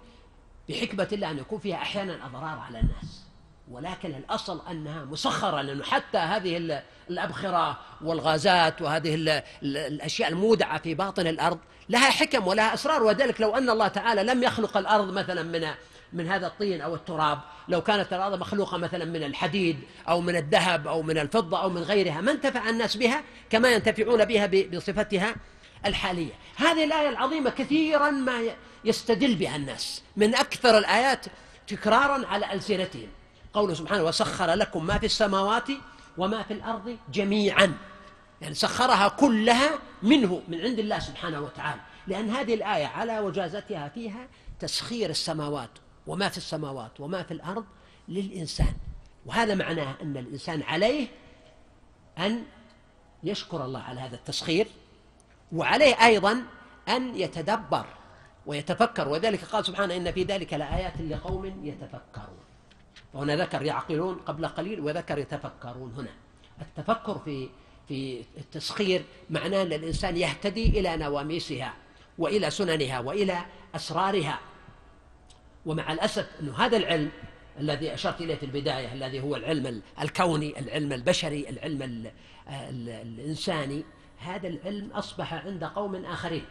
بحكمة 0.69 1.07
الله 1.11 1.31
أن 1.31 1.37
يكون 1.37 1.59
فيها 1.59 1.75
أحيانا 1.75 2.25
أضرار 2.25 2.59
على 2.67 2.79
الناس. 2.79 3.26
ولكن 3.71 4.15
الأصل 4.15 4.61
أنها 4.71 5.05
مسخرة 5.05 5.61
لأنه 5.61 5.83
حتى 5.83 6.17
هذه 6.17 6.81
الأبخرة 7.09 7.79
والغازات 8.01 8.81
وهذه 8.81 9.41
الأشياء 9.63 10.29
المودعة 10.29 10.79
في 10.79 10.93
باطن 10.93 11.27
الأرض 11.27 11.59
لها 11.89 12.09
حكم 12.09 12.47
ولها 12.47 12.73
أسرار 12.73 13.03
وذلك 13.03 13.41
لو 13.41 13.55
أن 13.55 13.69
الله 13.69 13.87
تعالى 13.87 14.23
لم 14.23 14.43
يخلق 14.43 14.77
الأرض 14.77 15.13
مثلا 15.13 15.43
من 15.43 15.67
من 16.13 16.27
هذا 16.27 16.47
الطين 16.47 16.81
أو 16.81 16.95
التراب 16.95 17.39
لو 17.67 17.81
كانت 17.81 18.13
الأرض 18.13 18.39
مخلوقة 18.39 18.77
مثلا 18.77 19.05
من 19.05 19.23
الحديد 19.23 19.79
أو 20.09 20.21
من 20.21 20.35
الذهب 20.35 20.87
أو 20.87 21.01
من 21.01 21.17
الفضة 21.17 21.61
أو 21.61 21.69
من 21.69 21.81
غيرها 21.81 22.21
ما 22.21 22.31
انتفع 22.31 22.69
الناس 22.69 22.97
بها؟ 22.97 23.23
كما 23.49 23.71
ينتفعون 23.71 24.25
بها 24.25 24.45
بصفتها 24.45 25.35
الحالية. 25.85 26.33
هذه 26.55 26.83
الآية 26.83 27.09
العظيمة 27.09 27.49
كثيرا 27.49 28.11
ما 28.11 28.41
يستدل 28.85 29.35
بها 29.35 29.55
الناس. 29.55 30.03
من 30.17 30.35
أكثر 30.35 30.77
الآيات 30.77 31.25
تكرارا 31.67 32.27
على 32.27 32.53
ألسنتهم. 32.53 33.07
قوله 33.57 33.73
سبحانه 33.73 34.03
وسخر 34.03 34.53
لكم 34.53 34.85
ما 34.85 34.97
في 34.97 35.05
السماوات 35.05 35.67
وما 36.17 36.43
في 36.43 36.53
الأرض 36.53 36.97
جميعا. 37.11 37.77
يعني 38.41 38.53
سخرها 38.53 39.07
كلها 39.07 39.69
منه 40.03 40.41
من 40.47 40.61
عند 40.61 40.79
الله 40.79 40.99
سبحانه 40.99 41.41
وتعالى. 41.41 41.81
لأن 42.07 42.29
هذه 42.29 42.53
الآية 42.53 42.85
على 42.85 43.19
وجازتها 43.19 43.89
فيها 43.89 44.27
تسخير 44.59 45.09
السماوات 45.09 45.69
وما 46.07 46.29
في 46.29 46.37
السماوات 46.37 46.99
وما 46.99 47.23
في 47.23 47.31
الأرض 47.31 47.65
للإنسان. 48.07 48.73
وهذا 49.25 49.55
معناه 49.55 49.95
أن 50.01 50.17
الإنسان 50.17 50.61
عليه 50.61 51.07
أن 52.17 52.43
يشكر 53.23 53.65
الله 53.65 53.79
على 53.79 53.99
هذا 53.99 54.15
التسخير 54.15 54.67
وعليه 55.51 56.05
أيضا 56.05 56.43
أن 56.89 57.15
يتدبر 57.15 57.85
ويتفكر. 58.45 59.07
وذلك 59.07 59.43
قال 59.43 59.65
سبحانه 59.65 59.95
إن 59.95 60.11
في 60.11 60.23
ذلك 60.23 60.53
لآيات 60.53 61.01
لقوم 61.01 61.65
يتفكرون. 61.65 62.46
وهنا 63.13 63.35
ذكر 63.35 63.61
يعقلون 63.61 64.15
قبل 64.15 64.47
قليل 64.47 64.79
وذكر 64.79 65.17
يتفكرون 65.17 65.93
هنا. 65.93 66.11
التفكر 66.61 67.19
في 67.25 67.49
في 67.87 68.23
التسخير 68.37 69.03
معناه 69.29 69.61
أن 69.61 69.73
الإنسان 69.73 70.17
يهتدي 70.17 70.79
إلى 70.79 70.97
نواميسها 70.97 71.73
وإلى 72.17 72.49
سننها 72.49 72.99
وإلى 72.99 73.45
أسرارها. 73.75 74.39
ومع 75.65 75.93
الأسف 75.93 76.29
أن 76.41 76.49
هذا 76.49 76.77
العلم 76.77 77.11
الذي 77.59 77.93
أشرت 77.93 78.21
إليه 78.21 78.35
في 78.35 78.45
البداية 78.45 78.93
الذي 78.93 79.19
هو 79.19 79.35
العلم 79.35 79.81
الكوني 80.01 80.59
العلم 80.59 80.93
البشري 80.93 81.49
العلم 81.49 82.11
الإنساني 82.49 83.83
هذا 84.17 84.47
العلم 84.47 84.91
أصبح 84.91 85.33
عند 85.33 85.63
قوم 85.63 86.05
آخرين. 86.05 86.45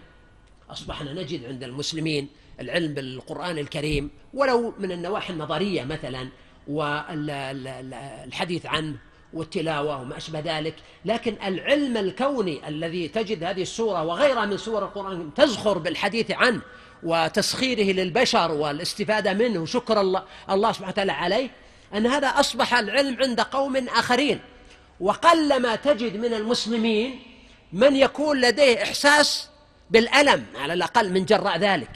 أصبحنا 0.70 1.12
نجد 1.12 1.44
عند 1.44 1.64
المسلمين 1.64 2.28
العلم 2.60 2.94
بالقرآن 2.94 3.58
الكريم 3.58 4.10
ولو 4.34 4.74
من 4.78 4.92
النواحي 4.92 5.32
النظرية 5.32 5.84
مثلا 5.84 6.28
والحديث 6.68 8.66
عنه 8.66 8.94
والتلاوة 9.32 10.00
وما 10.00 10.16
أشبه 10.16 10.40
ذلك. 10.40 10.74
لكن 11.04 11.36
العلم 11.44 11.96
الكوني 11.96 12.68
الذي 12.68 13.08
تجد 13.08 13.44
هذه 13.44 13.62
السورة 13.62 14.04
وغيرها 14.04 14.46
من 14.46 14.56
سور 14.56 14.84
القرآن 14.84 15.34
تزخر 15.34 15.78
بالحديث 15.78 16.30
عنه 16.30 16.60
وتسخيره 17.02 17.92
للبشر 17.92 18.52
والاستفادة 18.52 19.32
منه 19.32 19.60
وشكر 19.60 20.00
الله, 20.00 20.22
الله 20.50 20.72
سبحانه 20.72 20.92
وتعالى 20.92 21.12
عليه 21.12 21.50
أن 21.94 22.06
هذا 22.06 22.28
أصبح 22.28 22.74
العلم 22.74 23.16
عند 23.22 23.40
قوم 23.40 23.76
آخرين. 23.76 24.40
وقلما 25.00 25.76
تجد 25.76 26.16
من 26.16 26.34
المسلمين 26.34 27.20
من 27.72 27.96
يكون 27.96 28.40
لديه 28.40 28.82
إحساس 28.82 29.48
بالألم 29.90 30.46
على 30.56 30.72
الأقل 30.72 31.12
من 31.12 31.24
جراء 31.24 31.58
ذلك. 31.58 31.90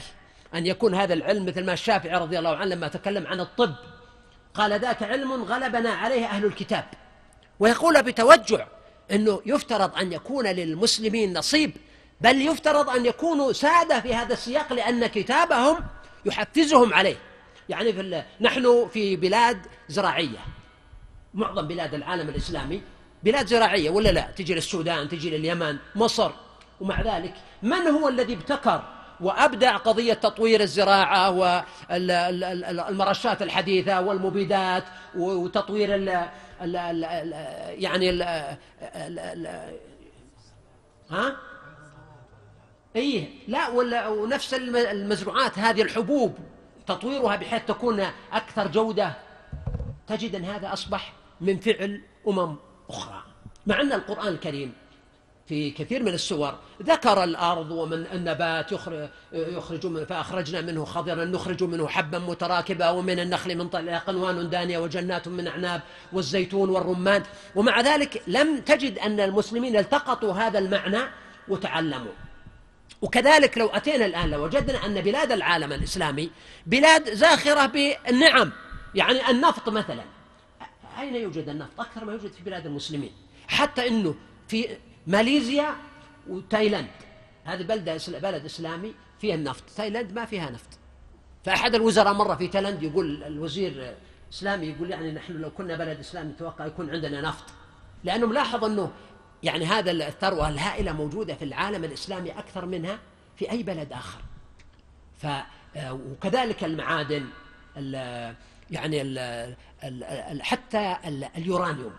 أن 0.55 0.65
يكون 0.65 0.95
هذا 0.95 1.13
العلم 1.13 1.45
مثل 1.45 1.65
ما 1.65 1.73
الشافعي 1.73 2.17
رضي 2.17 2.39
الله 2.39 2.55
عنه 2.55 2.75
لما 2.75 2.87
تكلم 2.87 3.27
عن 3.27 3.39
الطب. 3.39 3.75
قال 4.53 4.79
ذاك 4.79 5.03
علم 5.03 5.43
غلبنا 5.43 5.89
عليه 5.89 6.25
أهل 6.25 6.45
الكتاب. 6.45 6.85
ويقول 7.59 8.03
بتوجع 8.03 8.67
أنه 9.11 9.41
يفترض 9.45 9.95
أن 9.95 10.13
يكون 10.13 10.47
للمسلمين 10.47 11.37
نصيب 11.37 11.71
بل 12.21 12.41
يفترض 12.41 12.89
أن 12.89 13.05
يكونوا 13.05 13.51
سادة 13.51 13.99
في 13.99 14.15
هذا 14.15 14.33
السياق 14.33 14.73
لأن 14.73 15.07
كتابهم 15.07 15.77
يحفزهم 16.25 16.93
عليه. 16.93 17.17
يعني 17.69 17.93
في 17.93 18.23
نحن 18.41 18.89
في 18.93 19.15
بلاد 19.15 19.67
زراعية. 19.89 20.39
معظم 21.33 21.67
بلاد 21.67 21.93
العالم 21.93 22.29
الإسلامي 22.29 22.81
بلاد 23.23 23.47
زراعية 23.47 23.89
ولا 23.89 24.09
لا؟ 24.09 24.31
تجي 24.31 24.55
للسودان 24.55 25.09
تجي 25.09 25.37
لليمن 25.37 25.77
مصر. 25.95 26.31
ومع 26.81 27.01
ذلك 27.01 27.33
من 27.63 27.87
هو 27.87 28.07
الذي 28.07 28.33
ابتكر 28.33 28.83
وأبدع 29.21 29.77
قضية 29.77 30.13
تطوير 30.13 30.61
الزراعة 30.61 31.31
والمرشات 31.89 33.41
الحديثة 33.41 34.01
والمبيدات 34.01 34.83
وتطوير 35.15 35.95
ال 35.95 36.09
ال 36.61 36.77
ال 37.05 37.33
يعني 37.83 38.09
ال 38.09 38.21
ها؟ 41.11 41.37
إيه 42.95 43.29
لا 43.47 43.67
ولا 43.69 44.07
ونفس 44.07 44.53
المزروعات 44.53 45.59
هذه 45.59 45.81
الحبوب 45.81 46.37
تطويرها 46.87 47.35
بحيث 47.35 47.65
تكون 47.65 48.05
أكثر 48.33 48.67
جودة. 48.67 49.13
تجد 50.07 50.35
أن 50.35 50.45
هذا 50.45 50.73
أصبح 50.73 51.13
من 51.41 51.59
فعل 51.59 52.01
أمم 52.27 52.55
أخرى. 52.89 53.23
مع 53.67 53.81
أن 53.81 53.93
القرآن 53.93 54.27
الكريم 54.27 54.73
في 55.51 55.71
كثير 55.71 56.03
من 56.03 56.13
السور. 56.13 56.55
ذكر 56.83 57.23
الأرض 57.23 57.71
ومن 57.71 58.05
النبات 58.13 58.71
يخرج, 59.31 59.85
من 59.85 60.05
فأخرجنا 60.05 60.61
منه 60.61 60.85
خضرا 60.85 61.25
نخرج 61.25 61.63
منه 61.63 61.87
حبا 61.87 62.19
متراكبا 62.19 62.89
ومن 62.89 63.19
النخل 63.19 63.57
من 63.57 63.69
طلع 63.69 63.97
قنوان 63.97 64.49
دانية 64.49 64.77
وجنات 64.77 65.27
من 65.27 65.47
أعناب 65.47 65.81
والزيتون 66.13 66.69
والرمان. 66.69 67.23
ومع 67.55 67.81
ذلك 67.81 68.21
لم 68.27 68.59
تجد 68.59 68.99
أن 68.99 69.19
المسلمين 69.19 69.77
التقطوا 69.77 70.33
هذا 70.33 70.59
المعنى 70.59 70.99
وتعلموا. 71.47 72.13
وكذلك 73.01 73.57
لو 73.57 73.67
أتينا 73.67 74.05
الآن 74.05 74.29
لوجدنا 74.29 74.85
أن 74.85 75.01
بلاد 75.01 75.31
العالم 75.31 75.73
الإسلامي 75.73 76.31
بلاد 76.65 77.13
زاخرة 77.13 77.65
بالنعم 77.65 78.51
يعني 78.95 79.29
النفط 79.29 79.69
مثلا. 79.69 80.03
أين 80.99 81.15
يوجد 81.15 81.49
النفط؟ 81.49 81.79
أكثر 81.79 82.05
ما 82.05 82.11
يوجد 82.11 82.31
في 82.31 82.43
بلاد 82.43 82.65
المسلمين. 82.65 83.11
حتى 83.47 83.87
أنه 83.87 84.15
في 84.47 84.67
ماليزيا 85.07 85.75
وتايلاند. 86.29 86.87
هذه 87.43 87.63
بلدة 87.63 87.97
بلد 88.07 88.45
إسلامي 88.45 88.93
فيها 89.21 89.35
النفط. 89.35 89.63
تايلاند 89.77 90.13
ما 90.13 90.25
فيها 90.25 90.49
نفط. 90.49 90.69
فأحد 91.45 91.75
الوزراء 91.75 92.13
مرة 92.13 92.35
في 92.35 92.47
تايلاند 92.47 92.83
يقول 92.83 93.23
الوزير 93.23 93.95
إسلامي 94.33 94.65
يقول 94.67 94.91
يعني 94.91 95.11
نحن 95.11 95.33
لو 95.33 95.51
كنا 95.51 95.75
بلد 95.75 95.99
إسلامي 95.99 96.31
نتوقع 96.31 96.65
يكون 96.65 96.89
عندنا 96.89 97.21
نفط. 97.21 97.45
لأنه 98.03 98.27
ملاحظ 98.27 98.65
أنه 98.65 98.91
يعني 99.43 99.65
هذا 99.65 99.91
الثروة 99.91 100.49
الهائلة 100.49 100.91
موجودة 100.91 101.35
في 101.35 101.45
العالم 101.45 101.83
الإسلامي 101.83 102.31
أكثر 102.31 102.65
منها 102.65 102.99
في 103.35 103.51
أي 103.51 103.63
بلد 103.63 103.93
آخر. 103.93 104.21
ف 105.17 105.27
وكذلك 105.91 106.63
المعادن 106.63 107.25
ال 107.77 108.35
يعني 108.71 109.01
ال 109.01 109.17
ال 109.83 110.43
حتى 110.43 110.97
اليورانيوم. 111.37 111.93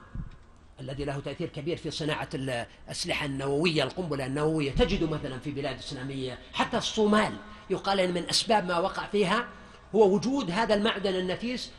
الذي 0.83 1.05
له 1.05 1.20
تأثير 1.20 1.49
كبير 1.49 1.76
في 1.76 1.91
صناعة 1.91 2.28
الأسلحة 2.35 3.26
النووية 3.26 3.83
القنبلة 3.83 4.26
النووية. 4.26 4.70
تجد 4.70 5.11
مثلا 5.11 5.39
في 5.39 5.51
بلاد 5.51 5.78
إسلامية 5.78 6.39
حتى 6.53 6.78
الصومال 6.78 7.33
يقال 7.70 8.01
أن 8.01 8.14
من 8.14 8.28
أسباب 8.30 8.66
ما 8.66 8.78
وقع 8.78 9.07
فيها 9.07 9.49
هو 9.95 10.14
وجود 10.14 10.51
هذا 10.51 10.74
المعدن 10.74 11.14
النفيس 11.14 11.70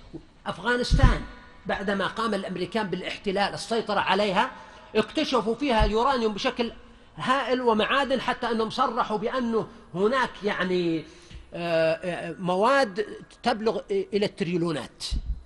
أفغانستان. 0.48 1.22
بعدما 1.66 2.08
قام 2.08 2.34
الأمريكان 2.34 2.88
بالاحتلال 2.88 3.54
السيطرة 3.54 4.00
عليها 4.00 4.52
اكتشفوا 4.96 5.56
فيها 5.56 5.86
اليورانيوم 5.86 6.34
بشكل 6.34 6.72
هائل 7.18 7.62
ومعادن 7.62 8.22
حتى 8.22 8.52
أنهم 8.52 8.70
صرحوا 8.70 9.18
بأنه 9.18 9.68
هناك 9.94 10.30
يعني 10.44 11.06
آه، 11.54 11.94
آه، 11.94 12.36
مواد 12.40 13.06
تبلغ 13.44 13.82
إلى 13.92 14.26
التريلونات 14.26 15.04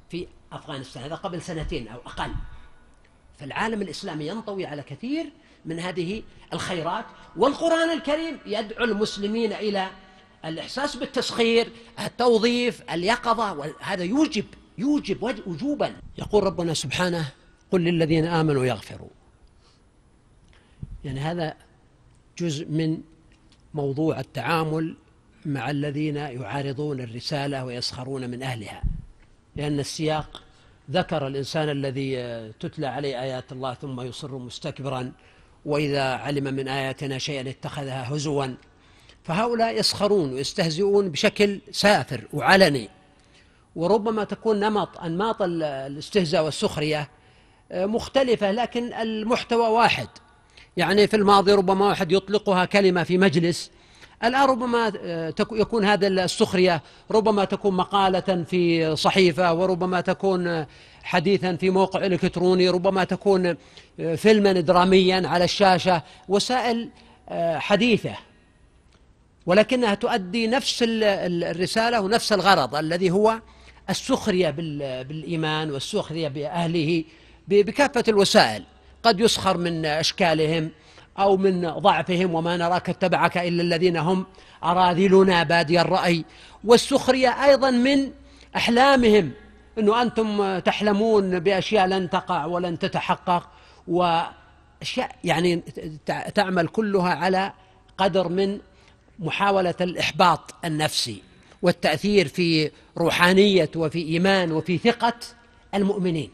في 0.10 0.28
أفغانستان. 0.52 1.04
هذا 1.04 1.16
قبل 1.16 1.42
سنتين 1.42 1.88
أو 1.88 2.00
أقل. 2.06 2.32
فالعالم 3.38 3.82
الإسلامي 3.82 4.28
ينطوي 4.28 4.66
على 4.66 4.84
كثير 4.84 5.30
من 5.66 5.80
هذه 5.80 6.24
الخيرات. 6.54 7.06
والقرآن 7.36 7.90
الكريم 7.90 8.40
يدعو 8.46 8.84
المسلمين 8.84 9.54
إلى 9.54 9.90
الإحساس 10.46 10.96
بالتسخير 10.96 11.72
التوظيف 12.00 12.82
اليقظة 12.92 13.54
وهذا 13.54 14.04
يوجب 14.04 14.46
يوجب 14.78 15.24
وجوبا. 15.48 15.96
يقول 16.18 16.44
ربنا 16.44 16.74
سبحانه 16.74 17.32
قل 17.72 17.82
للذين 17.82 18.26
آمنوا 18.26 18.66
يغفروا. 18.66 19.10
يعني 21.06 21.20
هذا 21.20 21.54
جزء 22.38 22.66
من 22.66 23.02
موضوع 23.74 24.20
التعامل 24.20 24.96
مع 25.46 25.70
الذين 25.70 26.16
يعارضون 26.16 27.02
الرسالة 27.02 27.66
ويسخرون 27.66 28.30
من 28.30 28.44
أهلها 28.44 28.84
لأن 29.56 29.80
السياق 29.80 30.44
ذكر 30.92 31.28
الإنسان 31.28 31.70
الذي 31.70 32.16
تتلى 32.60 32.88
عليه 32.88 33.22
آيات 33.22 33.52
الله 33.52 33.74
ثم 33.74 34.02
يصر 34.02 34.38
مستكبرا 34.38 35.12
وإذا 35.66 36.04
علم 36.04 36.44
من 36.44 36.68
آياتنا 36.68 37.18
شيئا 37.18 37.50
اتخذها 37.50 38.16
هزوا. 38.16 38.46
فهؤلاء 39.24 39.80
يسخرون 39.80 40.34
ويستهزئون 40.34 41.10
بشكل 41.10 41.60
سافر 41.72 42.28
وعلني. 42.34 42.90
وربما 43.76 44.24
تكون 44.24 44.60
نمط 44.60 44.98
أنماط 44.98 45.42
الاستهزاء 45.42 46.46
والسخرية 46.46 47.10
مختلفة 47.72 48.52
لكن 48.52 48.94
المحتوى 48.94 49.68
واحد. 49.68 50.08
يعني 50.78 51.08
في 51.08 51.16
الماضي 51.16 51.54
ربما 51.54 51.88
واحد 51.88 52.12
يطلقها 52.12 52.66
كلمة 52.66 53.04
في 53.04 53.18
مجلس 53.18 53.72
الآن 54.24 54.50
ربما 54.50 54.92
آه، 55.02 55.34
يكون 55.52 55.86
هذا 55.86 56.08
السخرية 56.08 56.82
ربما 57.12 57.46
تكون 57.46 57.74
مقالة 57.74 58.44
في 58.50 58.96
صحيفة 58.96 59.54
وربما 59.54 60.02
تكون 60.02 60.66
حديثا 61.04 61.56
في 61.56 61.70
موقع 61.70 62.06
إلكتروني 62.06 62.70
ربما 62.70 63.04
تكون 63.04 63.56
آه، 64.00 64.16
فيلما 64.16 64.52
دراميا 64.52 65.28
على 65.28 65.44
الشاشة. 65.44 66.04
وسائل 66.30 66.90
آه، 67.30 67.58
حديثة 67.58 68.16
ولكنها 69.46 69.94
تؤدي 69.94 70.48
نفس 70.48 70.84
الرسالة 70.88 72.02
ونفس 72.02 72.34
الغرض 72.34 72.76
الذي 72.76 73.12
هو 73.12 73.40
السخرية 73.90 74.50
بالإيمان 74.50 75.72
والسخرية 75.72 76.28
بأهله 76.28 77.04
بكافة 77.48 78.04
الوسائل. 78.08 78.64
قد 79.04 79.20
يسخر 79.20 79.58
من 79.58 79.86
أشكالهم 79.86 80.72
أو 81.20 81.38
من 81.38 81.70
ضعفهم 81.70 82.36
وما 82.36 82.58
نراك 82.58 82.90
اتبعك 82.90 83.38
إلا 83.38 83.64
الذين 83.64 83.98
هم 83.98 84.26
أراذلنا 84.64 85.44
بادي 85.44 85.82
الرأي. 85.82 86.26
والسخرية 86.64 87.46
أيضا 87.46 87.72
من 87.72 88.12
أحلامهم 88.56 89.32
أنه 89.78 90.02
أنتم 90.02 90.60
تحلمون 90.60 91.40
بأشياء 91.40 91.88
لن 91.88 92.10
تقع 92.10 92.46
ولن 92.46 92.80
تتحقق 92.80 93.50
وأشياء 93.88 95.16
يعني 95.24 95.64
تعمل 96.36 96.68
كلها 96.68 97.16
على 97.16 97.54
قدر 97.98 98.28
من 98.28 98.60
محاولة 99.20 99.76
الإحباط 99.82 100.56
النفسي 100.66 101.22
والتأثير 101.62 102.28
في 102.28 102.72
روحانية 102.98 103.70
وفي 103.76 104.00
إيمان 104.00 104.52
وفي 104.52 104.78
ثقة 104.78 105.14
المؤمنين. 105.74 106.30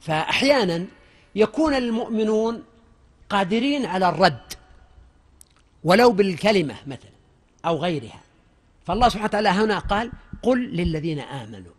فأحيانا 0.00 0.86
يكون 1.34 1.74
المؤمنون 1.74 2.62
قادرين 3.30 3.86
على 3.86 4.08
الرد 4.08 4.52
ولو 5.84 6.12
بالكلمة 6.12 6.74
مثلا 6.86 7.10
أو 7.66 7.76
غيرها. 7.76 8.20
فالله 8.86 9.08
سبحانه 9.08 9.24
وتعالى 9.24 9.48
هنا 9.48 9.78
قال 9.78 10.12
قل 10.42 10.58
للذين 10.58 11.20
آمنوا. 11.20 11.72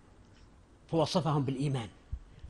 فوصفهم 0.91 1.43
بالإيمان. 1.43 1.87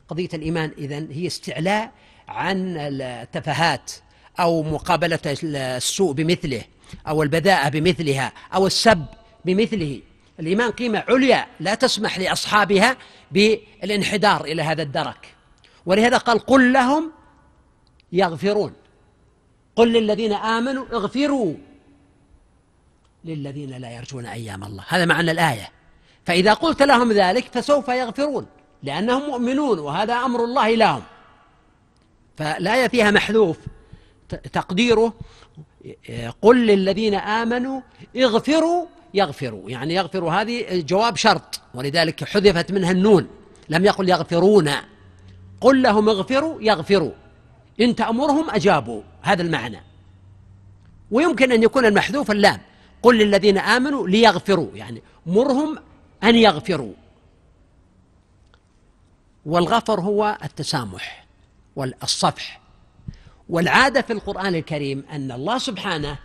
قضية 0.08 0.30
الإيمان 0.34 0.72
إذن 0.78 1.12
هي 1.12 1.28
استعلاء 1.28 1.92
عن 2.28 2.78
التفاهات 2.78 3.92
أو 4.40 4.64
مقابلة 4.64 5.20
السوء 5.26 6.12
بمثله 6.12 6.64
أو 7.08 7.24
البذاءة 7.24 7.70
بمثلها 7.70 8.34
أو 8.54 8.68
السب 8.68 9.06
بمثله. 9.46 10.02
الإيمان 10.40 10.72
قيمة 10.72 11.04
عليا 11.10 11.48
لا 11.60 11.76
تسمح 11.76 12.20
لأصحابها 12.20 12.98
بالانحدار 13.32 14.44
إلى 14.46 14.62
هذا 14.62 14.84
الدرك. 14.84 15.36
ولهذا 15.86 16.18
قال 16.18 16.40
قل 16.40 16.74
لهم 16.74 17.12
يغفرون. 18.12 18.74
قل 19.76 19.94
للذين 19.94 20.34
آمنوا 20.34 20.86
اغفروا 20.94 21.54
للذين 23.26 23.70
لا 23.70 23.92
يرجون 23.92 24.26
أيام 24.26 24.64
الله. 24.64 24.84
هذا 24.88 25.06
معنى 25.06 25.32
الآية. 25.32 25.70
فإذا 26.26 26.54
قلت 26.54 26.82
لهم 26.82 27.12
ذلك 27.12 27.46
فسوف 27.54 27.88
يغفرون 27.88 28.46
لأنهم 28.84 29.30
مؤمنون 29.30 29.80
وهذا 29.80 30.14
أمر 30.14 30.44
الله 30.44 30.76
لهم. 30.76 31.04
فالآية 32.38 32.88
فيها 32.88 33.12
محذوف. 33.12 33.58
تقديره 34.54 35.14
قل 36.42 36.68
للذين 36.68 37.16
آمنوا 37.16 37.82
اغفروا 38.18 38.86
يغفروا. 39.14 39.70
يعني 39.70 39.94
يغفروا 39.94 40.32
هذه 40.32 40.82
جواب 40.82 41.16
شرط. 41.16 41.62
ولذلك 41.74 42.24
حذفت 42.24 42.72
منها 42.72 42.92
النون. 42.92 43.28
لم 43.70 43.86
يقل 43.86 44.10
يغفرون. 44.10 44.72
قل 45.62 45.82
لهم 45.82 46.10
اغفروا 46.10 46.62
يغفروا. 46.62 47.12
إن 47.82 47.96
تأمرهم 47.96 48.50
أجابوا. 48.50 49.02
هذا 49.22 49.42
المعنى. 49.42 49.82
ويمكن 51.12 51.52
أن 51.52 51.64
يكون 51.64 51.86
المحذوف 51.86 52.32
اللام. 52.32 52.62
قل 53.04 53.18
للذين 53.18 53.58
آمنوا 53.58 54.08
ليغفروا 54.08 54.70
يعني 54.76 55.02
مرهم 55.26 55.78
أن 56.24 56.36
يغفروا. 56.36 56.94
والغفر 59.46 60.02
هو 60.02 60.38
التسامح 60.44 61.26
والصفح. 61.76 62.62
والعادة 63.50 64.02
في 64.02 64.14
القرآن 64.14 64.56
الكريم 64.56 65.06
أن 65.12 65.32
الله 65.32 65.58
سبحانه 65.58 66.18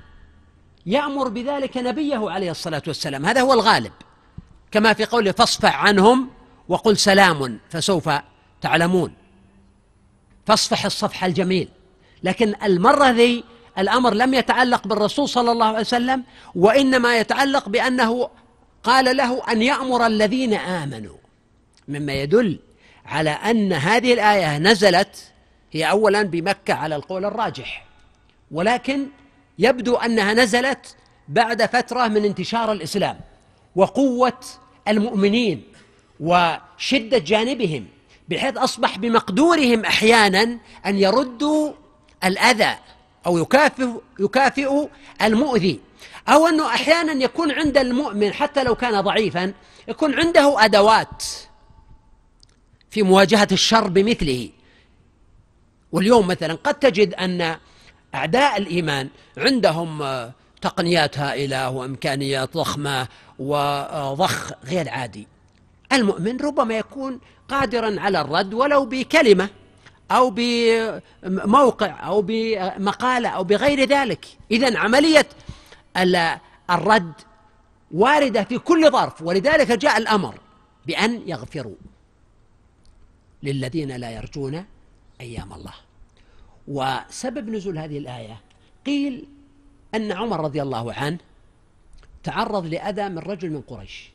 يأمر 0.86 1.28
بذلك 1.28 1.76
نبيه 1.76 2.30
عليه 2.30 2.50
الصلاة 2.50 2.82
والسلام. 2.86 3.26
هذا 3.26 3.40
هو 3.40 3.52
الغالب. 3.52 3.92
كما 4.70 4.92
في 4.92 5.04
قوله 5.04 5.32
فاصفح 5.32 5.84
عنهم 5.84 6.30
وقل 6.68 6.96
سلام 6.96 7.58
فسوف 7.70 8.10
تعلمون. 8.60 9.12
فاصفح 10.46 10.84
الصفح 10.84 11.24
الجميل. 11.24 11.68
لكن 12.22 12.54
المرة 12.62 13.10
ذي 13.10 13.44
الأمر 13.78 14.14
لم 14.14 14.34
يتعلق 14.34 14.86
بالرسول 14.86 15.28
صلى 15.28 15.52
الله 15.52 15.66
عليه 15.66 15.80
وسلم 15.80 16.24
وإنما 16.54 17.18
يتعلق 17.18 17.68
بأنه 17.68 18.28
قال 18.82 19.16
له 19.16 19.52
أن 19.52 19.62
يأمر 19.62 20.06
الذين 20.06 20.54
آمنوا. 20.54 21.16
مما 21.88 22.12
يدل 22.12 22.58
على 23.06 23.30
أن 23.30 23.72
هذه 23.72 24.12
الآية 24.12 24.58
نزلت 24.58 25.32
هي 25.72 25.90
أولا 25.90 26.22
بمكة 26.22 26.74
على 26.74 26.96
القول 26.96 27.24
الراجح. 27.24 27.86
ولكن 28.50 29.06
يبدو 29.58 29.96
أنها 29.96 30.34
نزلت 30.34 30.96
بعد 31.28 31.66
فترة 31.66 32.08
من 32.08 32.24
انتشار 32.24 32.72
الإسلام 32.72 33.20
وقوة 33.76 34.40
المؤمنين 34.88 35.62
وشدة 36.20 37.18
جانبهم 37.18 37.86
بحيث 38.28 38.56
أصبح 38.56 38.98
بمقدورهم 38.98 39.84
أحيانا 39.84 40.58
أن 40.86 40.98
يردوا 40.98 41.72
الأذى 42.24 42.76
أو 43.26 43.38
يكافئ 43.38 43.88
يكافئ 44.20 44.88
المؤذي. 45.22 45.80
أو 46.28 46.46
أنه 46.46 46.66
أحيانا 46.66 47.24
يكون 47.24 47.52
عند 47.52 47.78
المؤمن 47.78 48.32
حتى 48.32 48.64
لو 48.64 48.74
كان 48.74 49.00
ضعيفا 49.00 49.52
يكون 49.88 50.14
عنده 50.14 50.64
أدوات 50.64 51.24
في 52.90 53.02
مواجهة 53.02 53.48
الشر 53.52 53.88
بمثله. 53.88 54.50
واليوم 55.92 56.26
مثلا 56.26 56.54
قد 56.54 56.74
تجد 56.74 57.14
أن 57.14 57.56
أعداء 58.14 58.56
الإيمان 58.56 59.08
عندهم 59.38 60.02
تقنيات 60.60 61.18
هائلة 61.18 61.70
وإمكانيات 61.70 62.54
ضخمة 62.54 63.08
وضخ 63.38 64.52
غير 64.64 64.88
عادي. 64.88 65.26
المؤمن 65.92 66.40
ربما 66.40 66.78
يكون 66.78 67.20
قادرا 67.48 68.00
على 68.00 68.20
الرد 68.20 68.54
ولو 68.54 68.84
بكلمة. 68.84 69.48
أو 70.10 70.30
بموقع 70.36 72.06
أو 72.06 72.22
بمقالة 72.22 73.28
أو 73.28 73.44
بغير 73.44 73.88
ذلك. 73.88 74.26
إذا 74.50 74.78
عملية 74.78 75.28
الرد 76.70 77.12
واردة 77.90 78.44
في 78.44 78.58
كل 78.58 78.90
ظرف 78.90 79.22
ولذلك 79.22 79.72
جاء 79.72 79.98
الأمر 79.98 80.34
بأن 80.86 81.22
يغفروا 81.26 81.74
للذين 83.42 83.96
لا 83.96 84.10
يرجون 84.10 84.64
أيام 85.20 85.52
الله. 85.52 85.74
وسبب 86.68 87.50
نزول 87.50 87.78
هذه 87.78 87.98
الآية 87.98 88.40
قيل 88.86 89.28
أن 89.94 90.12
عمر 90.12 90.40
رضي 90.40 90.62
الله 90.62 90.92
عنه 90.92 91.18
تعرض 92.22 92.66
لأذى 92.66 93.08
من 93.08 93.18
رجل 93.18 93.50
من 93.50 93.60
قريش 93.60 94.10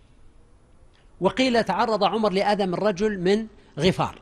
وقيل 1.22 1.64
تعرض 1.64 2.04
عمر 2.04 2.32
لأذى 2.32 2.66
من 2.66 2.76
رجل 2.76 3.20
من 3.20 3.48
غفار. 3.80 4.20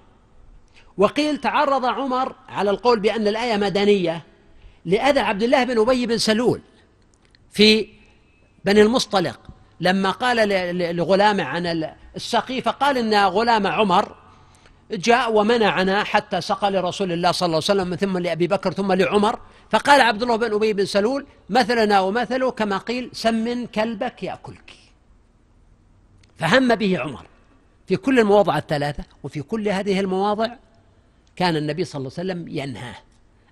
وقيل 0.98 1.38
تعرض 1.38 1.86
عمر 1.86 2.36
على 2.50 2.70
القول 2.70 3.00
بأن 3.00 3.28
الآية 3.28 3.58
مدنية 3.58 4.24
لأذى 4.86 5.20
عبد 5.20 5.44
الله 5.44 5.64
بن 5.64 5.80
أبي 5.80 6.06
بن 6.06 6.18
سلول 6.18 6.62
في 7.52 7.88
بني 8.66 8.82
المصطلق. 8.82 9.40
لما 9.82 10.12
قال 10.12 10.50
لغلامه 10.96 11.44
عن 11.44 11.94
السقي 12.16 12.62
فقال 12.62 12.98
إن 12.98 13.26
غلام 13.26 13.68
عمر 13.68 14.16
جاء 14.92 15.34
ومنعنا 15.34 16.04
حتى 16.04 16.42
سقى 16.42 16.72
لرسول 16.72 17.12
الله 17.12 17.32
صلى 17.32 17.46
الله 17.46 17.62
عليه 17.70 17.82
وسلم 17.82 17.96
ثم 17.96 18.18
لأبي 18.18 18.48
بكر 18.48 18.74
ثم 18.74 18.94
لعمر. 18.94 19.40
فقال 19.70 20.02
عبد 20.02 20.24
الله 20.24 20.36
بن 20.36 20.54
أبي 20.54 20.74
بن 20.74 20.86
سلول 20.86 21.26
مثلنا 21.50 22.00
ومثله 22.00 22.52
كما 22.52 22.78
قيل 22.78 23.10
سمن 23.14 23.66
كلبك 23.66 24.24
يأكلك. 24.24 24.74
فهم 26.38 26.76
به 26.76 27.00
عمر 27.00 27.26
في 27.88 27.96
كل 27.96 28.20
المواضع 28.20 28.58
الثلاثة 28.58 29.04
وفي 29.24 29.42
كل 29.42 29.70
هذه 29.70 30.00
المواضع 30.00 30.48
كان 31.40 31.56
النبي 31.56 31.86
صلى 31.86 32.00
الله 32.00 32.12
عليه 32.18 32.32
وسلم 32.32 32.58
ينهاه. 32.58 32.96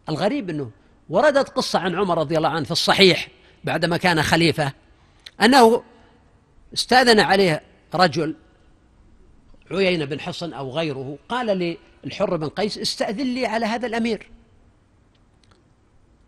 الغريب 0.10 0.50
أنه 0.50 0.72
وردت 1.10 1.50
قصة 1.50 1.80
عن 1.80 1.96
عمر 1.96 2.18
رضي 2.18 2.38
الله 2.38 2.50
عنه 2.50 2.66
في 2.66 2.72
الصحيح 2.72 3.28
بعدما 3.64 3.98
كان 3.98 4.24
خليفة 4.24 4.74
أنه 5.42 5.84
استأذن 6.74 7.20
عليه 7.20 7.62
رجل 7.96 8.36
عيينة 9.72 10.06
بن 10.06 10.20
حصن 10.20 10.54
أو 10.54 10.72
غيره 10.72 11.18
قال 11.30 11.78
للحر 12.04 12.38
بن 12.38 12.50
قيس 12.50 12.78
استأذن 12.78 13.34
لي 13.34 13.46
على 13.46 13.66
هذا 13.66 13.88
الأمير. 13.88 14.30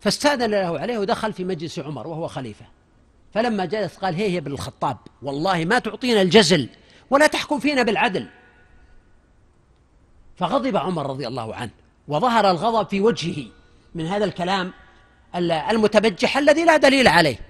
فاستأذن 0.00 0.50
له 0.50 0.78
عليه 0.78 0.98
ودخل 0.98 1.32
في 1.32 1.44
مجلس 1.44 1.78
عمر 1.78 2.06
وهو 2.06 2.28
خليفة. 2.28 2.66
فلما 3.34 3.64
جلس 3.64 3.96
قال 3.96 4.14
هي 4.14 4.28
هي 4.28 4.40
بن 4.40 4.52
الخطاب 4.52 4.96
والله 5.22 5.64
ما 5.64 5.78
تعطينا 5.78 6.22
الجزل 6.22 6.68
ولا 7.10 7.26
تحكم 7.26 7.58
فينا 7.58 7.82
بالعدل. 7.82 8.26
فغضب 10.40 10.76
عمر 10.76 11.10
رضي 11.10 11.26
الله 11.26 11.54
عنه 11.54 11.70
وظهر 12.08 12.50
الغضب 12.50 12.88
في 12.88 13.00
وجهه 13.00 13.46
من 13.94 14.06
هذا 14.06 14.24
الكلام 14.24 14.72
المتبجح 15.70 16.36
الذي 16.36 16.64
لا 16.64 16.76
دليل 16.76 17.08
عليه. 17.08 17.40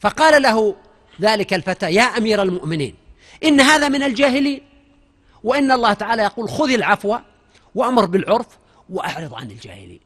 فقال 0.00 0.42
له 0.42 0.76
ذلك 1.20 1.54
الفتى 1.54 1.90
يا 1.90 2.02
أمير 2.02 2.42
المؤمنين 2.42 2.94
إن 3.44 3.60
هذا 3.60 3.88
من 3.88 4.02
الجاهلين 4.02 4.62
وإن 5.44 5.72
الله 5.72 5.92
تعالى 5.92 6.22
يقول 6.22 6.48
خذ 6.48 6.70
العفو 6.70 7.18
وأمر 7.74 8.04
بالعرف 8.06 8.58
وأعرض 8.90 9.34
عن 9.34 9.50
الجاهلين. 9.50 10.00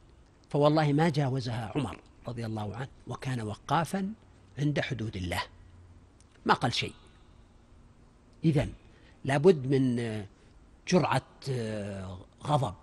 فوالله 0.51 0.93
ما 0.93 1.09
جاوزها 1.09 1.73
عمر 1.77 1.99
رضي 2.29 2.47
الله 2.47 2.77
عنه 2.77 2.89
وكان 3.07 3.41
وقافا 3.41 4.13
عند 4.59 4.81
حدود 4.81 5.17
الله. 5.17 5.43
ما 6.47 6.55
قال 6.55 6.75
شيء. 6.75 6.93
إذا 8.45 8.69
لابد 9.25 9.67
من 9.67 10.25
جرعة 10.89 11.23
غضب 12.45 12.75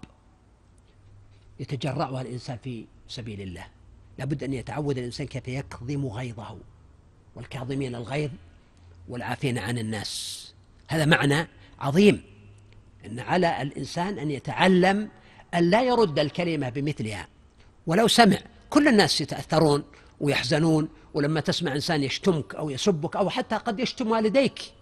يتجرعها 1.60 2.22
الإنسان 2.22 2.58
في 2.64 2.86
سبيل 3.08 3.42
الله. 3.42 3.66
لابد 4.18 4.44
أن 4.44 4.54
يتعود 4.54 4.98
الإنسان 4.98 5.28
كيف 5.28 5.48
يكظم 5.48 6.08
غيظه 6.08 6.58
والكاظمين 7.36 7.96
الغيظ 7.96 8.32
والعافين 9.10 9.58
عن 9.58 9.78
الناس. 9.78 10.54
هذا 10.88 11.06
معنى 11.06 11.48
عظيم 11.80 12.24
أن 13.06 13.20
على 13.20 13.62
الإنسان 13.62 14.20
أن 14.20 14.32
يتعلم 14.32 15.10
أن 15.54 15.70
لا 15.70 15.84
يرد 15.84 16.20
الكلمة 16.20 16.70
بمثلها. 16.70 17.28
ولو 17.88 18.08
سمع 18.08 18.38
كل 18.70 18.88
الناس 18.88 19.22
يتأثرون 19.22 19.84
ويحزنون 20.20 20.90
ولما 21.14 21.40
تسمع 21.42 21.76
إنسان 21.76 22.04
يشتمك 22.04 22.56
أو 22.56 22.70
يسبك 22.70 23.16
أو 23.16 23.30
حتى 23.30 23.56
قد 23.56 23.80
يشتم 23.80 24.12
والديك. 24.12 24.74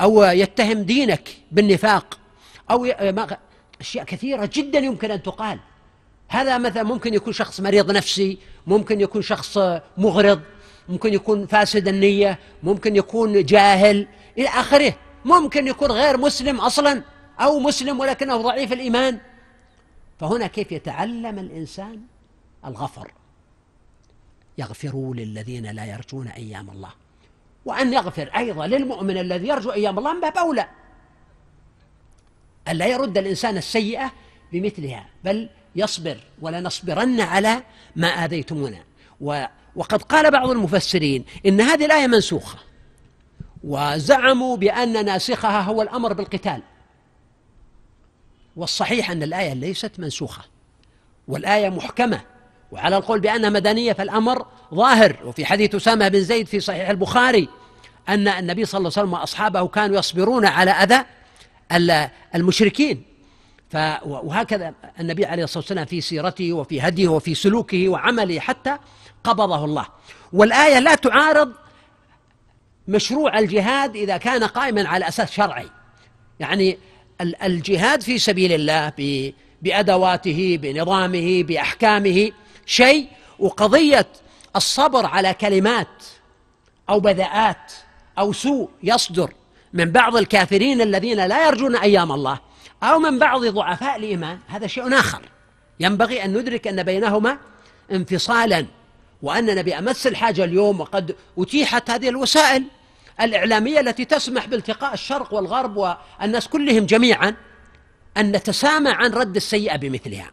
أو 0.00 0.22
يتهم 0.24 0.82
دينك 0.82 1.36
بالنفاق 1.52 2.18
أو 2.70 2.84
أشياء 3.80 4.04
كثيرة 4.04 4.50
جدا 4.52 4.78
يمكن 4.78 5.10
أن 5.10 5.22
تقال. 5.22 5.58
هذا 6.28 6.58
مثلا 6.58 6.82
ممكن 6.82 7.14
يكون 7.14 7.32
شخص 7.32 7.60
مريض 7.60 7.90
نفسي 7.90 8.38
ممكن 8.66 9.00
يكون 9.00 9.22
شخص 9.22 9.58
مغرض 9.98 10.40
ممكن 10.88 11.14
يكون 11.14 11.46
فاسد 11.46 11.88
النية 11.88 12.38
ممكن 12.62 12.96
يكون 12.96 13.44
جاهل 13.44 14.08
إلى 14.38 14.48
آخره. 14.48 14.94
ممكن 15.24 15.66
يكون 15.66 15.92
غير 15.92 16.16
مسلم 16.16 16.60
أصلا 16.60 17.02
أو 17.40 17.58
مسلم 17.58 18.00
ولكنه 18.00 18.36
ضعيف 18.36 18.72
الإيمان. 18.72 19.18
فهنا 20.20 20.46
كيف 20.46 20.72
يتعلم 20.72 21.38
الإنسان 21.38 22.00
الغفر؟ 22.66 23.12
يغفروا 24.58 25.14
للذين 25.14 25.66
لا 25.66 25.84
يرجون 25.84 26.28
أيام 26.28 26.70
الله. 26.70 26.90
وأن 27.64 27.92
يغفر 27.92 28.30
أيضا 28.36 28.66
للمؤمن 28.66 29.18
الذي 29.18 29.48
يرجو 29.48 29.72
أيام 29.72 29.98
الله 29.98 30.14
من 30.14 30.20
باب 30.20 30.38
أولى. 30.38 30.68
ألا 32.68 32.86
يرد 32.86 33.18
الإنسان 33.18 33.56
السيئة 33.56 34.12
بمثلها 34.52 35.06
بل 35.24 35.48
يصبر 35.76 36.20
ولنصبرن 36.40 37.20
على 37.20 37.62
ما 37.96 38.08
آذيتمونا. 38.08 38.84
وقد 39.76 40.02
قال 40.02 40.30
بعض 40.30 40.50
المفسرين 40.50 41.24
إن 41.46 41.60
هذه 41.60 41.84
الآية 41.84 42.06
منسوخة. 42.06 42.58
وزعموا 43.64 44.56
بأن 44.56 45.04
ناسخها 45.04 45.60
هو 45.60 45.82
الأمر 45.82 46.12
بالقتال. 46.12 46.62
والصحيح 48.56 49.10
أن 49.10 49.22
الآية 49.22 49.52
ليست 49.52 50.00
منسوخة. 50.00 50.44
والآية 51.28 51.68
محكمة. 51.68 52.20
وعلى 52.72 52.96
القول 52.96 53.20
بأنها 53.20 53.50
مدنية 53.50 53.92
فالأمر 53.92 54.46
ظاهر. 54.74 55.16
وفي 55.24 55.44
حديث 55.44 55.74
أسامة 55.74 56.08
بن 56.08 56.20
زيد 56.20 56.46
في 56.46 56.60
صحيح 56.60 56.88
البخاري 56.88 57.48
أن 58.08 58.28
النبي 58.28 58.64
صلى 58.64 58.78
الله 58.78 58.92
عليه 58.96 59.02
وسلم 59.08 59.12
وأصحابه 59.20 59.66
كانوا 59.66 59.98
يصبرون 59.98 60.46
على 60.46 60.70
أذى 60.70 61.04
المشركين. 62.34 63.02
وهكذا 64.04 64.74
النبي 65.00 65.26
عليه 65.26 65.44
الصلاة 65.44 65.62
والسلام 65.62 65.84
في 65.84 66.00
سيرته 66.00 66.52
وفي 66.52 66.80
هديه 66.80 67.08
وفي 67.08 67.34
سلوكه 67.34 67.88
وعمله 67.88 68.40
حتى 68.40 68.76
قبضه 69.24 69.64
الله. 69.64 69.86
والآية 70.32 70.78
لا 70.78 70.94
تعارض 70.94 71.52
مشروع 72.88 73.38
الجهاد 73.38 73.96
إذا 73.96 74.16
كان 74.16 74.44
قائما 74.44 74.88
على 74.88 75.08
أساس 75.08 75.32
شرعي. 75.32 75.68
يعني 76.40 76.78
الجهاد 77.20 78.02
في 78.02 78.18
سبيل 78.18 78.52
الله 78.52 78.92
بأدواته 79.62 80.58
بنظامه 80.62 81.42
بأحكامه 81.42 82.30
شيء 82.66 83.08
وقضية 83.38 84.06
الصبر 84.56 85.06
على 85.06 85.34
كلمات 85.34 86.04
أو 86.88 87.00
بذاءات 87.00 87.72
أو 88.18 88.32
سوء 88.32 88.70
يصدر 88.82 89.32
من 89.72 89.90
بعض 89.90 90.16
الكافرين 90.16 90.80
الذين 90.80 91.26
لا 91.26 91.46
يرجون 91.46 91.76
أيام 91.76 92.12
الله 92.12 92.40
أو 92.82 92.98
من 92.98 93.18
بعض 93.18 93.44
ضعفاء 93.44 93.96
الإيمان 93.96 94.38
هذا 94.48 94.66
شيء 94.66 94.98
آخر. 94.98 95.22
ينبغي 95.80 96.24
أن 96.24 96.38
ندرك 96.38 96.66
أن 96.66 96.82
بينهما 96.82 97.38
انفصالا 97.92 98.66
وأننا 99.22 99.62
بأمس 99.62 100.06
الحاجة 100.06 100.44
اليوم 100.44 100.80
وقد 100.80 101.16
أتيحت 101.38 101.90
هذه 101.90 102.08
الوسائل 102.08 102.64
الإعلامية 103.20 103.80
التي 103.80 104.04
تسمح 104.04 104.46
بالتقاء 104.46 104.94
الشرق 104.94 105.34
والغرب 105.34 105.76
والناس 105.76 106.48
كلهم 106.48 106.86
جميعا 106.86 107.34
أن 108.16 108.32
نتسامى 108.32 108.90
عن 108.90 109.10
رد 109.10 109.36
السيئة 109.36 109.76
بمثلها. 109.76 110.30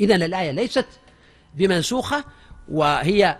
إذا 0.00 0.14
الآية 0.14 0.50
ليست 0.50 0.86
بمنسوخة 1.54 2.24
وهي 2.68 3.38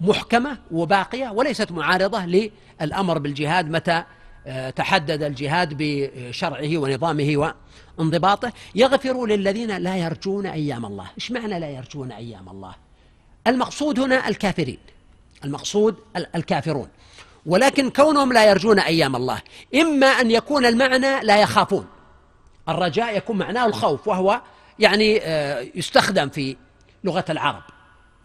محكمة 0.00 0.58
وباقية 0.70 1.30
وليست 1.30 1.72
معارضة 1.72 2.50
للأمر 2.80 3.18
بالجهاد 3.18 3.70
متى 3.70 4.04
آه، 4.46 4.70
تحدد 4.70 5.22
الجهاد 5.22 5.74
بشرعه 5.78 6.78
ونظامه 6.78 7.54
وانضباطه. 7.98 8.52
يغفر 8.74 9.26
للذين 9.26 9.76
لا 9.76 9.96
يرجون 9.96 10.46
أيام 10.46 10.86
الله. 10.86 11.06
إيش 11.16 11.30
معنى 11.30 11.60
لا 11.60 11.70
يرجون 11.70 12.12
أيام 12.12 12.48
الله؟ 12.48 12.74
المقصود 13.46 14.00
هنا 14.00 14.28
الكافرين. 14.28 14.78
المقصود 15.44 15.96
الكافرون. 16.34 16.88
ولكن 17.46 17.90
كونهم 17.90 18.32
لا 18.32 18.50
يرجون 18.50 18.78
أيام 18.78 19.16
الله 19.16 19.42
إما 19.74 20.06
أن 20.06 20.30
يكون 20.30 20.66
المعنى 20.66 21.20
لا 21.20 21.42
يخافون. 21.42 21.86
الرجاء 22.68 23.16
يكون 23.16 23.38
معناه 23.38 23.66
الخوف 23.66 24.08
وهو 24.08 24.40
يعني 24.78 25.20
آه، 25.22 25.66
يستخدم 25.74 26.28
في 26.28 26.56
لغة 27.04 27.24
العرب. 27.30 27.62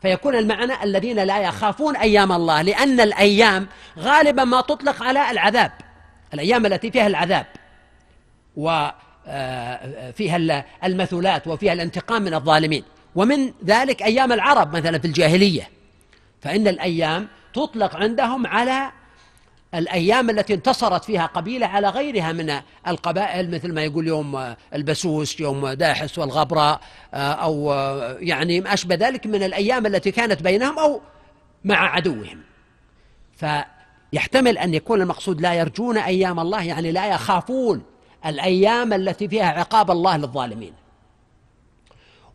فيكون 0.02 0.36
المعنى 0.36 0.84
الذين 0.84 1.20
لا 1.20 1.40
يخافون 1.40 1.96
أيام 1.96 2.32
الله 2.32 2.62
لأن 2.62 3.00
الأيام 3.00 3.68
غالبا 4.00 4.44
ما 4.44 4.62
تطلق 4.62 5.04
على 5.04 5.32
العذاب. 5.32 5.72
الأيام 6.34 6.66
التي 6.66 6.92
فيها 6.92 7.08
العذاب 7.08 7.46
وفيها 8.56 8.96
آه، 10.38 10.66
المثلات 10.84 11.48
وفيها 11.48 11.74
الانتقام 11.74 12.22
من 12.22 12.34
الظالمين. 12.34 12.84
ومن 13.16 13.54
ذلك 13.66 14.04
أيام 14.04 14.34
العرب 14.34 14.76
مثلا 14.76 15.00
في 15.00 15.08
الجاهلية. 15.08 15.70
فإن 16.42 16.68
الأيام 16.68 17.28
تطلق 17.54 17.96
عندهم 17.96 18.48
على 18.48 18.92
الأيام 19.76 20.30
التي 20.30 20.54
انتصرت 20.54 21.04
فيها 21.04 21.26
قبيلة 21.26 21.68
على 21.68 21.90
غيرها 21.90 22.32
من 22.32 22.62
القبائل 22.88 23.52
مثل 23.52 23.74
ما 23.74 23.84
يقول 23.84 24.08
يوم 24.08 24.56
البسوس 24.74 25.40
يوم 25.40 25.70
داحس 25.70 26.18
والغبراء 26.18 26.80
آه، 27.14 27.32
أو 27.34 27.74
آه، 27.74 28.18
يعني 28.20 28.62
ما 28.62 28.74
أشبه 28.74 28.96
ذلك 28.96 29.28
من 29.28 29.44
الأيام 29.44 29.86
التي 29.86 30.12
كانت 30.12 30.42
بينهم 30.42 30.80
أو 30.80 31.02
مع 31.64 31.96
عدوهم. 31.96 32.42
فيحتمل 33.38 34.58
أن 34.58 34.74
يكون 34.74 35.02
المقصود 35.02 35.42
لا 35.42 35.54
يرجون 35.54 35.98
أيام 35.98 36.40
الله 36.40 36.64
يعني 36.64 36.92
لا 36.92 37.08
يخافون 37.08 37.84
الأيام 38.26 38.94
التي 38.94 39.28
فيها 39.28 39.60
عقاب 39.60 39.92
الله 39.92 40.18
للظالمين. 40.18 40.74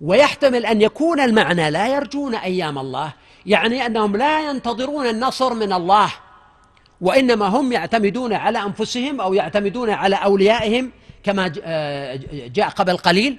ويحتمل 0.00 0.66
أن 0.66 0.82
يكون 0.82 1.20
المعنى 1.20 1.70
لا 1.70 1.88
يرجون 1.88 2.34
أيام 2.34 2.78
الله 2.78 3.12
يعني 3.46 3.86
أنهم 3.86 4.16
لا 4.16 4.50
ينتظرون 4.50 5.06
النصر 5.06 5.54
من 5.54 5.72
الله 5.72 6.12
وإنما 7.02 7.46
هم 7.46 7.72
يعتمدون 7.72 8.32
على 8.32 8.58
أنفسهم 8.62 9.20
أو 9.20 9.34
يعتمدون 9.34 9.90
على 9.90 10.16
أوليائهم 10.16 10.90
كما 11.22 11.52
آه، 11.62 12.20
جاء 12.46 12.68
قبل 12.68 12.96
قليل 12.96 13.38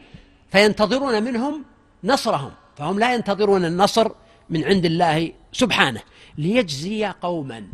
فينتظرون 0.52 1.24
منهم 1.24 1.64
نصرهم 2.04 2.52
فهم 2.78 3.00
لا 3.00 3.14
ينتظرون 3.14 3.66
النصر 3.66 4.12
من 4.50 4.64
عند 4.64 4.86
الله 4.86 5.32
سبحانه. 5.52 6.02
ليجزي 6.38 7.06
قوما 7.06 7.68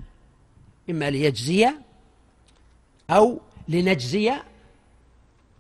إما 0.90 1.10
ليجزي 1.10 1.70
أو 3.10 3.40
لنجزي 3.68 4.34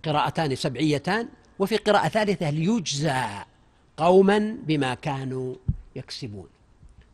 قراءتان 0.05 0.55
سبعيتان 0.55 1.27
وفي 1.59 1.77
قراءة 1.77 2.07
ثالثة 2.07 2.49
ليجزى 2.49 3.23
قوما 3.97 4.57
بما 4.63 4.93
كانوا 4.93 5.55
يكسبون. 5.95 6.47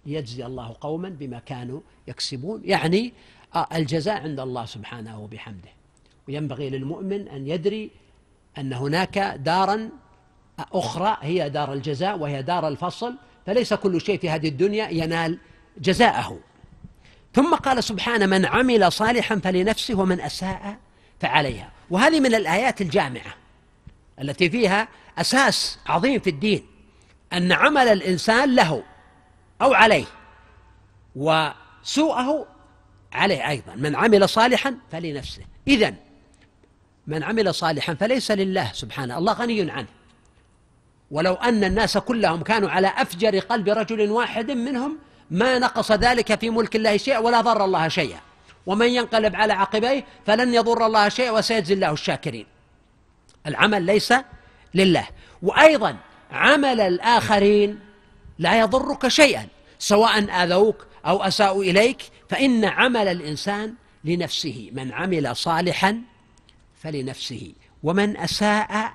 ليجزي 0.06 0.46
الله 0.46 0.76
قوما 0.82 1.10
بما 1.10 1.40
كانوا 1.40 1.80
يكسبون. 2.08 2.62
يعني 2.66 3.14
آه، 3.56 3.68
الجزاء 3.74 4.22
عند 4.22 4.40
الله 4.40 4.66
سبحانه 4.66 5.20
وبحمده. 5.20 5.70
وينبغي 6.28 6.70
للمؤمن 6.70 7.28
أن 7.28 7.48
يدري 7.48 7.92
أن 8.58 8.74
هناك 8.74 9.18
دارا 9.20 9.90
أخرى 10.60 11.18
هي 11.22 11.50
دار 11.50 11.74
الجزاء 11.74 12.18
وهي 12.18 12.42
دار 12.42 12.68
الفصل 12.68 13.16
فليس 13.46 13.74
كل 13.74 14.02
شيء 14.02 14.20
في 14.20 14.30
هذه 14.30 14.48
الدنيا 14.48 14.90
ينال 14.90 15.40
جزاءه. 15.78 16.40
ثم 17.34 17.56
قال 17.56 17.84
سبحانه 17.84 18.26
من 18.26 18.46
عمل 18.46 18.92
صالحا 18.92 19.40
فلنفسه 19.40 20.00
ومن 20.00 20.22
أساء 20.22 20.78
فعليها. 21.20 21.72
وهذه 21.90 22.20
من 22.20 22.36
الآيات 22.36 22.82
الجامعة 22.82 23.36
التي 24.22 24.50
فيها 24.50 24.88
أساس 25.18 25.80
عظيم 25.86 26.20
في 26.20 26.30
الدين 26.30 26.66
أن 27.34 27.52
عمل 27.52 27.88
الإنسان 27.88 28.56
له 28.56 28.84
أو 29.62 29.74
عليه. 29.74 30.06
وسوءه 31.16 32.48
عليه 33.14 33.50
أيضا. 33.50 33.76
من 33.76 33.96
عمل 33.96 34.30
صالحا 34.30 34.78
فلنفسه. 34.92 35.42
إذا 35.68 35.94
من 37.08 37.24
عمل 37.24 37.54
صالحا 37.54 37.94
فليس 37.94 38.32
لله 38.32 38.72
سبحانه. 38.74 39.18
الله 39.18 39.34
غني 39.34 39.72
عنه. 39.72 39.88
ولو 41.12 41.34
أن 41.34 41.64
الناس 41.64 41.98
كلهم 41.98 42.44
كانوا 42.44 42.70
على 42.70 42.88
أفجر 42.88 43.40
قلب 43.40 43.70
رجل 43.70 44.12
واحد 44.12 44.52
منهم 44.52 44.98
ما 45.32 45.60
نقص 45.60 45.92
ذلك 45.92 46.40
في 46.40 46.50
ملك 46.50 46.76
الله 46.76 46.98
شيئا 46.98 47.18
ولا 47.18 47.42
ضر 47.42 47.66
الله 47.66 47.88
شيئا. 47.88 48.20
ومن 48.66 48.88
ينقلب 48.88 49.36
على 49.36 49.54
عقبيه 49.54 50.06
فلن 50.26 50.54
يضر 50.54 50.86
الله 50.86 51.10
شيئا 51.10 51.32
وسيجزي 51.32 51.74
الله 51.74 51.92
الشاكرين. 51.92 52.46
العمل 53.48 53.82
ليس 53.82 54.14
لله. 54.74 55.08
وأيضا 55.42 55.98
عمل 56.32 56.82
الآخرين 56.82 57.80
لا 58.40 58.60
يضرك 58.60 59.08
شيئا 59.08 59.48
سواء 59.80 60.44
آذوك 60.44 60.88
أو 61.06 61.24
أساءوا 61.24 61.64
إليك 61.64 62.02
فإن 62.30 62.66
عمل 62.66 63.08
الإنسان 63.08 63.74
لنفسه 64.04 64.70
من 64.74 64.92
عمل 64.92 65.36
صالحا 65.36 66.02
فلنفسه 66.84 67.54
ومن 67.84 68.18
أساء 68.18 68.94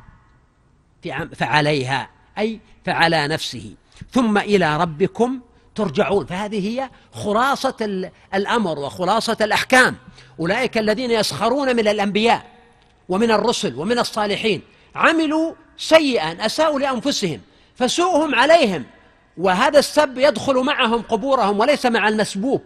فعليها 1.37 2.11
أي 2.39 2.61
فعلى 2.85 3.29
نفسه. 3.29 3.75
ثم 4.12 4.39
إلى 4.39 4.77
ربكم 4.77 5.41
ترجعون. 5.75 6.27
فهذه 6.27 6.69
هي 6.69 6.91
خلاصة 7.12 8.09
الأمر 8.35 8.79
وخلاصة 8.79 9.37
الأحكام. 9.41 9.97
أولئك 10.41 10.79
الذين 10.79 11.11
يسخرون 11.11 11.77
من 11.77 11.89
الأنبياء 11.89 12.47
ومن 13.09 13.31
الرسل 13.31 13.75
ومن 13.75 13.99
الصالحين. 13.99 14.62
عملوا 14.95 15.55
سيئا 15.77 16.47
أساءوا 16.47 16.81
لأنفسهم 16.81 17.41
فسوءهم 17.77 18.35
عليهم. 18.35 18.85
وهذا 19.41 19.79
السب 19.79 20.19
يدخل 20.19 20.55
معهم 20.55 21.03
قبورهم 21.03 21.61
وليس 21.61 21.87
مع 21.87 22.09
المسبوب. 22.09 22.62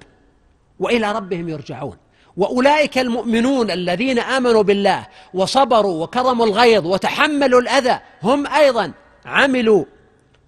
وإلى 0.78 1.12
ربهم 1.12 1.48
يرجعون. 1.48 1.96
وأولئك 2.36 2.98
المؤمنون 2.98 3.70
الذين 3.70 4.18
آمنوا 4.18 4.62
بالله 4.62 5.06
وصبروا 5.34 6.02
وكرموا 6.02 6.46
الغيظ 6.46 6.86
وتحملوا 6.86 7.60
الأذى 7.60 8.00
هم 8.22 8.46
أيضا 8.46 8.92
عملوا 9.24 9.84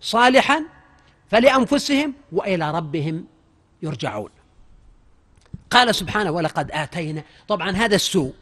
صالحا 0.01 0.65
فلأنفسهم 1.31 2.15
وإلى 2.33 2.71
ربهم 2.71 3.25
يرجعون. 3.83 4.31
قال 5.71 5.95
سبحانه 5.95 6.31
ولقد 6.31 6.71
آتينا. 6.71 7.23
طبعا 7.49 7.71
هذا 7.71 7.95
السوء 7.95 8.33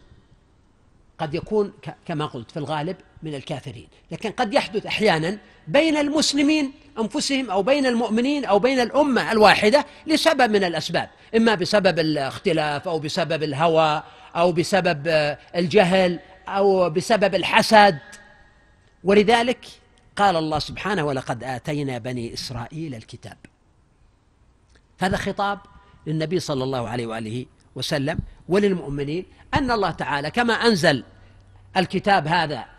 قد 1.19 1.35
يكون 1.35 1.73
كما 2.06 2.27
قلت 2.27 2.51
في 2.51 2.56
الغالب 2.56 2.97
من 3.24 3.34
الكافرين. 3.34 3.88
لكن 4.10 4.30
قد 4.30 4.55
يحدث 4.55 4.86
أحيانا 4.86 5.38
بين 5.68 5.96
المسلمين 5.96 6.72
أنفسهم 6.98 7.51
أو 7.51 7.62
بين 7.62 7.86
المؤمنين 7.86 8.44
أو 8.44 8.59
بين 8.59 8.80
الأمة 8.80 9.32
الواحدة 9.32 9.86
لسبب 10.06 10.51
من 10.51 10.64
الأسباب. 10.64 11.10
إما 11.36 11.55
بسبب 11.55 11.98
الاختلاف 11.98 12.88
أو 12.88 12.98
بسبب 12.98 13.42
الهوى 13.42 14.02
أو 14.36 14.52
بسبب 14.52 15.36
الجهل 15.56 16.20
أو 16.48 16.90
بسبب 16.90 17.34
الحسد. 17.34 17.98
ولذلك 19.05 19.66
قال 20.16 20.36
الله 20.36 20.59
سبحانه 20.59 21.05
ولقد 21.05 21.44
آتينا 21.44 21.98
بني 21.98 22.34
إسرائيل 22.34 22.94
الكتاب. 22.94 23.36
هذا 24.98 25.16
خطاب 25.16 25.59
للنبي 26.06 26.40
صلى 26.40 26.64
الله 26.64 26.88
عليه 26.88 27.06
وآله 27.06 27.46
وسلم 27.74 28.18
وللمؤمنين 28.48 29.24
أن 29.55 29.70
الله 29.70 29.90
تعالى 29.90 30.30
كما 30.30 30.55
أنزل 30.55 31.05
الكتاب 31.76 32.28
هذا 32.28 32.73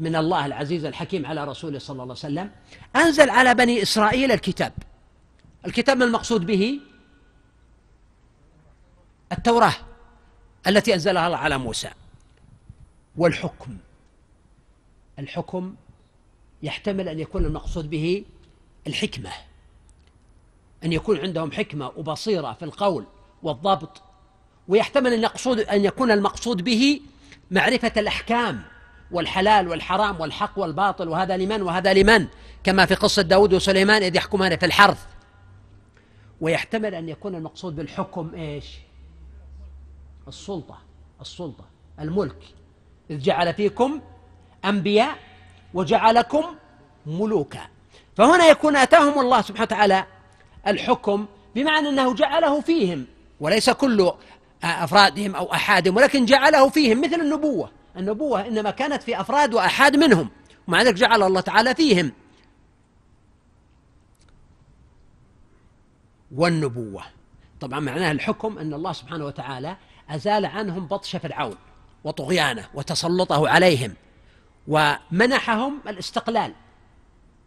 من 0.00 0.16
الله 0.16 0.46
العزيز 0.46 0.84
الحكيم 0.84 1.26
على 1.26 1.44
رسوله 1.44 1.78
صلى 1.78 1.92
الله 1.92 2.02
عليه 2.02 2.12
وسلم 2.12 2.50
أنزل 2.96 3.30
على 3.30 3.54
بني 3.54 3.82
إسرائيل 3.82 4.32
الكتاب. 4.32 4.72
الكتاب 5.66 5.96
ما 5.96 6.04
المقصود 6.04 6.46
به؟ 6.46 6.80
التوراة 9.32 9.74
التي 10.66 10.94
أنزلها 10.94 11.26
الله 11.26 11.38
على 11.38 11.58
موسى. 11.58 11.90
والحكم. 13.16 13.76
الحكم 15.18 15.74
يحتمل 16.62 17.08
أن 17.08 17.18
يكون 17.18 17.44
المقصود 17.44 17.90
به 17.90 18.24
الحكمة. 18.86 19.30
أن 20.84 20.92
يكون 20.92 21.18
عندهم 21.18 21.52
حكمة 21.52 21.92
وبصيرة 21.96 22.52
في 22.52 22.64
القول 22.64 23.06
والضبط 23.42 24.02
ويحتمل 24.68 25.12
أن 25.12 25.22
يقصد 25.22 25.58
أن 25.58 25.84
يكون 25.84 26.10
المقصود 26.10 26.64
به 26.64 27.00
معرفة 27.50 27.92
الأحكام. 27.96 28.71
والحلال 29.12 29.68
والحرام 29.68 30.20
والحق 30.20 30.58
والباطل 30.58 31.08
وهذا 31.08 31.36
لمن 31.36 31.62
وهذا 31.62 31.92
لمن؟ 31.92 32.26
كما 32.64 32.86
في 32.86 32.94
قصة 32.94 33.22
داود 33.22 33.54
وسليمان 33.54 34.02
إذ 34.02 34.16
يحكمان 34.16 34.56
في 34.56 34.66
الحرث. 34.66 34.98
ويحتمل 36.40 36.94
أن 36.94 37.08
يكون 37.08 37.34
المقصود 37.34 37.76
بالحكم 37.76 38.34
إيش؟ 38.34 38.66
السلطة 40.28 40.78
السلطة 41.20 41.64
الملك. 42.00 42.42
إذ 43.10 43.18
جعل 43.18 43.54
فيكم 43.54 44.00
أنبياء 44.64 45.18
وجعلكم 45.74 46.44
ملوكا. 47.06 47.60
فهنا 48.16 48.46
يكون 48.46 48.76
أتاهم 48.76 49.20
الله 49.20 49.42
سبحانه 49.42 49.62
وتعالى 49.62 50.04
الحكم 50.66 51.26
بمعنى 51.54 51.88
أنه 51.88 52.14
جعله 52.14 52.60
فيهم 52.60 53.06
وليس 53.40 53.70
كل 53.70 54.12
أفرادهم 54.64 55.36
أو 55.36 55.52
أحادهم 55.52 55.96
ولكن 55.96 56.24
جعله 56.24 56.68
فيهم 56.68 57.00
مثل 57.00 57.20
النبوة. 57.20 57.81
النبوة 57.96 58.46
إنما 58.46 58.70
كانت 58.70 59.02
في 59.02 59.20
أفراد 59.20 59.54
وأحاد 59.54 59.96
منهم 59.96 60.30
ومع 60.68 60.82
ذلك 60.82 60.94
جعل 60.94 61.22
الله 61.22 61.40
تعالى 61.40 61.74
فيهم. 61.74 62.12
والنبوة. 66.34 67.02
طبعا 67.60 67.80
معناه 67.80 68.12
الحكم 68.12 68.58
أن 68.58 68.74
الله 68.74 68.92
سبحانه 68.92 69.24
وتعالى 69.24 69.76
أزال 70.10 70.46
عنهم 70.46 70.86
بطش 70.86 71.16
فرعون 71.16 71.56
وطغيانه 72.04 72.68
وتسلطه 72.74 73.48
عليهم 73.48 73.94
ومنحهم 74.68 75.80
الاستقلال 75.88 76.54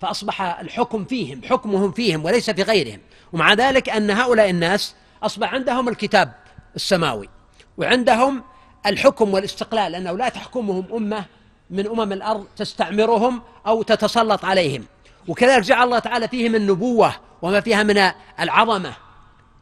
فأصبح 0.02 0.42
الحكم 0.42 1.06
فيهم 1.06 1.42
حكمهم 1.44 1.92
فيهم 1.92 2.26
وليس 2.26 2.50
في 2.50 2.64
غيرهم. 2.64 3.00
ومع 3.34 3.54
ذلك 3.54 3.90
أن 3.90 4.12
هؤلاء 4.12 4.50
الناس 4.50 4.96
أصبح 5.24 5.54
عندهم 5.54 5.90
الكتاب 5.90 6.36
السماوي 6.76 7.30
وعندهم 7.78 8.44
الحكم 8.86 9.34
والاستقلال 9.34 9.96
أنه 9.96 10.12
لا 10.12 10.30
تحكمهم 10.30 10.86
أمة 10.94 11.26
من 11.70 11.88
أمم 11.88 12.14
الأرض 12.14 12.46
تستعمرهم 12.56 13.42
أو 13.68 13.82
تتسلط 13.82 14.46
عليهم. 14.46 14.86
وكذلك 15.28 15.64
جعل 15.64 15.84
الله 15.84 16.00
تعالى 16.00 16.28
فيهم 16.28 16.56
النبوة 16.56 17.16
وما 17.42 17.62
فيها 17.62 17.84
من 17.84 18.12
العظمة. 18.40 18.94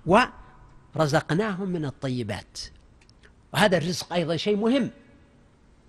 ورزقناهم 0.05 1.69
من 1.69 1.85
الطيبات. 1.85 2.59
وهذا 3.53 3.77
الرزق 3.77 4.13
أيضا 4.13 4.35
شيء 4.35 4.55
مهم. 4.55 4.89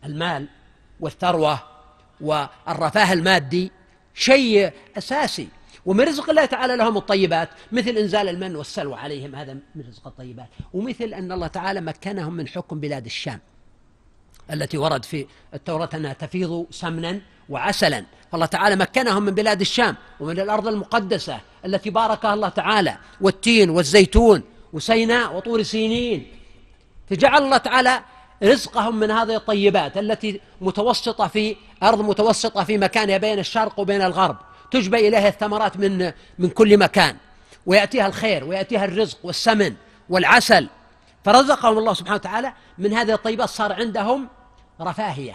المال 0.04 0.48
والثروة 1.00 1.58
والرفاه 2.20 3.12
المادي 3.12 3.72
شيء 4.14 4.72
أساسي. 4.98 5.48
ومن 5.86 6.04
رزق 6.04 6.30
الله 6.30 6.44
تعالى 6.44 6.76
لهم 6.76 6.96
الطيبات 6.96 7.48
مثل 7.72 7.90
إنزال 7.90 8.28
المن 8.28 8.56
والسلوى 8.56 8.94
عليهم 8.94 9.34
هذا 9.34 9.52
من 9.52 9.84
رزق 9.88 10.06
الطيبات. 10.06 10.46
ومثل 10.72 11.04
أن 11.04 11.32
الله 11.32 11.46
تعالى 11.46 11.80
مكنهم 11.80 12.34
من 12.34 12.48
حكم 12.48 12.80
بلاد 12.80 13.04
الشام 13.04 13.40
التي 14.52 14.78
ورد 14.78 15.04
في 15.04 15.26
التوراة 15.54 15.88
أنها 15.94 16.12
تفيض 16.12 16.66
سمنا 16.70 17.20
وعسلا. 17.48 18.04
فالله 18.32 18.46
تعالى 18.46 18.76
مكنهم 18.76 19.22
من 19.22 19.34
بلاد 19.34 19.60
الشام 19.60 19.96
ومن 20.20 20.40
الأرض 20.40 20.68
المقدسة 20.68 21.40
التي 21.64 21.90
باركها 21.90 22.34
الله 22.34 22.48
تعالى 22.48 22.96
والتين 23.20 23.70
والزيتون 23.70 24.42
وسيناء 24.72 25.36
وطور 25.36 25.62
سينين. 25.62 26.26
فجعل 27.10 27.42
الله 27.42 27.56
تعالى 27.56 28.02
رزقهم 28.42 28.96
من 28.96 29.10
هذه 29.10 29.36
الطيبات 29.36 29.96
التي 29.96 30.40
متوسطة 30.60 31.26
في 31.26 31.56
أرض 31.82 32.00
متوسطة 32.00 32.64
في 32.64 32.78
مكانها 32.78 33.16
بين 33.18 33.38
الشرق 33.38 33.80
وبين 33.80 34.02
الغرب. 34.02 34.36
تجبى 34.70 35.08
إليها 35.08 35.28
الثمرات 35.28 35.76
من 35.76 36.12
من 36.38 36.48
كل 36.50 36.78
مكان 36.78 37.16
ويأتيها 37.66 38.06
الخير 38.06 38.44
ويأتيها 38.44 38.84
الرزق 38.84 39.18
والسمن 39.22 39.74
والعسل. 40.08 40.68
فرزقهم 41.24 41.78
الله 41.78 41.94
سبحانه 41.94 42.14
وتعالى 42.14 42.52
من 42.78 42.92
هذه 42.92 43.14
الطيبات 43.14 43.48
صار 43.48 43.72
عندهم 43.72 44.28
رفاهية. 44.80 45.34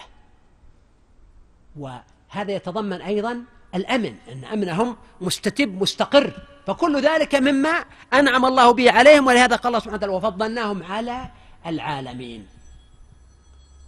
وهذا 1.78 2.52
يتضمن 2.52 3.02
أيضا 3.02 3.44
الأمن 3.76 4.16
أن 4.32 4.46
أمنهم 4.46 4.98
مستتب 5.22 5.82
مستقر. 5.82 6.34
فكل 6.68 7.02
ذلك 7.02 7.36
مما 7.36 7.86
أنعم 8.14 8.46
الله 8.46 8.72
به 8.72 8.92
عليهم 8.92 9.28
ولهذا 9.28 9.56
قال 9.56 9.68
الله 9.68 9.80
سبحانه 9.80 9.98
وتعالى 9.98 10.14
وفضلناهم 10.14 10.84
على 10.84 11.30
العالمين. 11.66 12.48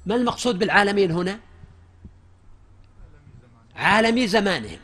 ما 0.06 0.16
المقصود 0.16 0.60
بالعالمين 0.60 1.12
هنا؟ 1.12 1.40
عالمي 3.76 4.28
زمانهم. 4.28 4.80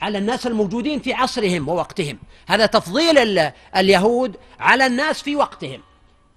على 0.00 0.18
الناس 0.18 0.46
الموجودين 0.46 1.00
في 1.00 1.12
عصرهم 1.12 1.68
ووقتهم. 1.68 2.18
هذا 2.46 2.66
تفضيل 2.66 3.38
اليهود 3.76 4.36
على 4.60 4.86
الناس 4.86 5.22
في 5.22 5.36
وقتهم. 5.36 5.80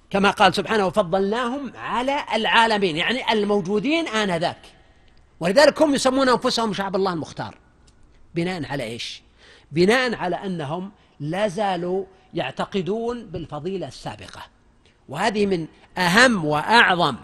كما 0.09 0.31
قال 0.31 0.55
سبحانه 0.55 0.87
وفضلناهم 0.87 1.73
على 1.75 2.25
العالمين. 2.35 2.97
يعني 2.97 3.31
الموجودين 3.31 4.07
آنذاك. 4.07 4.61
ولذلك 5.39 5.81
هم 5.81 5.95
يسمون 5.95 6.29
أنفسهم 6.29 6.73
شعب 6.73 6.95
الله 6.95 7.13
المختار. 7.13 7.57
بناء 8.35 8.65
على 8.65 8.83
إيش؟ 8.83 9.21
بناء 9.71 10.15
على 10.15 10.35
أنهم 10.35 10.91
لا 11.19 11.47
زالوا 11.47 12.05
يعتقدون 12.33 13.25
بالفضيلة 13.25 13.87
السابقة. 13.87 14.41
وهذه 15.09 15.45
من 15.45 15.67
أهم 15.97 16.45
وأعظم 16.45 17.15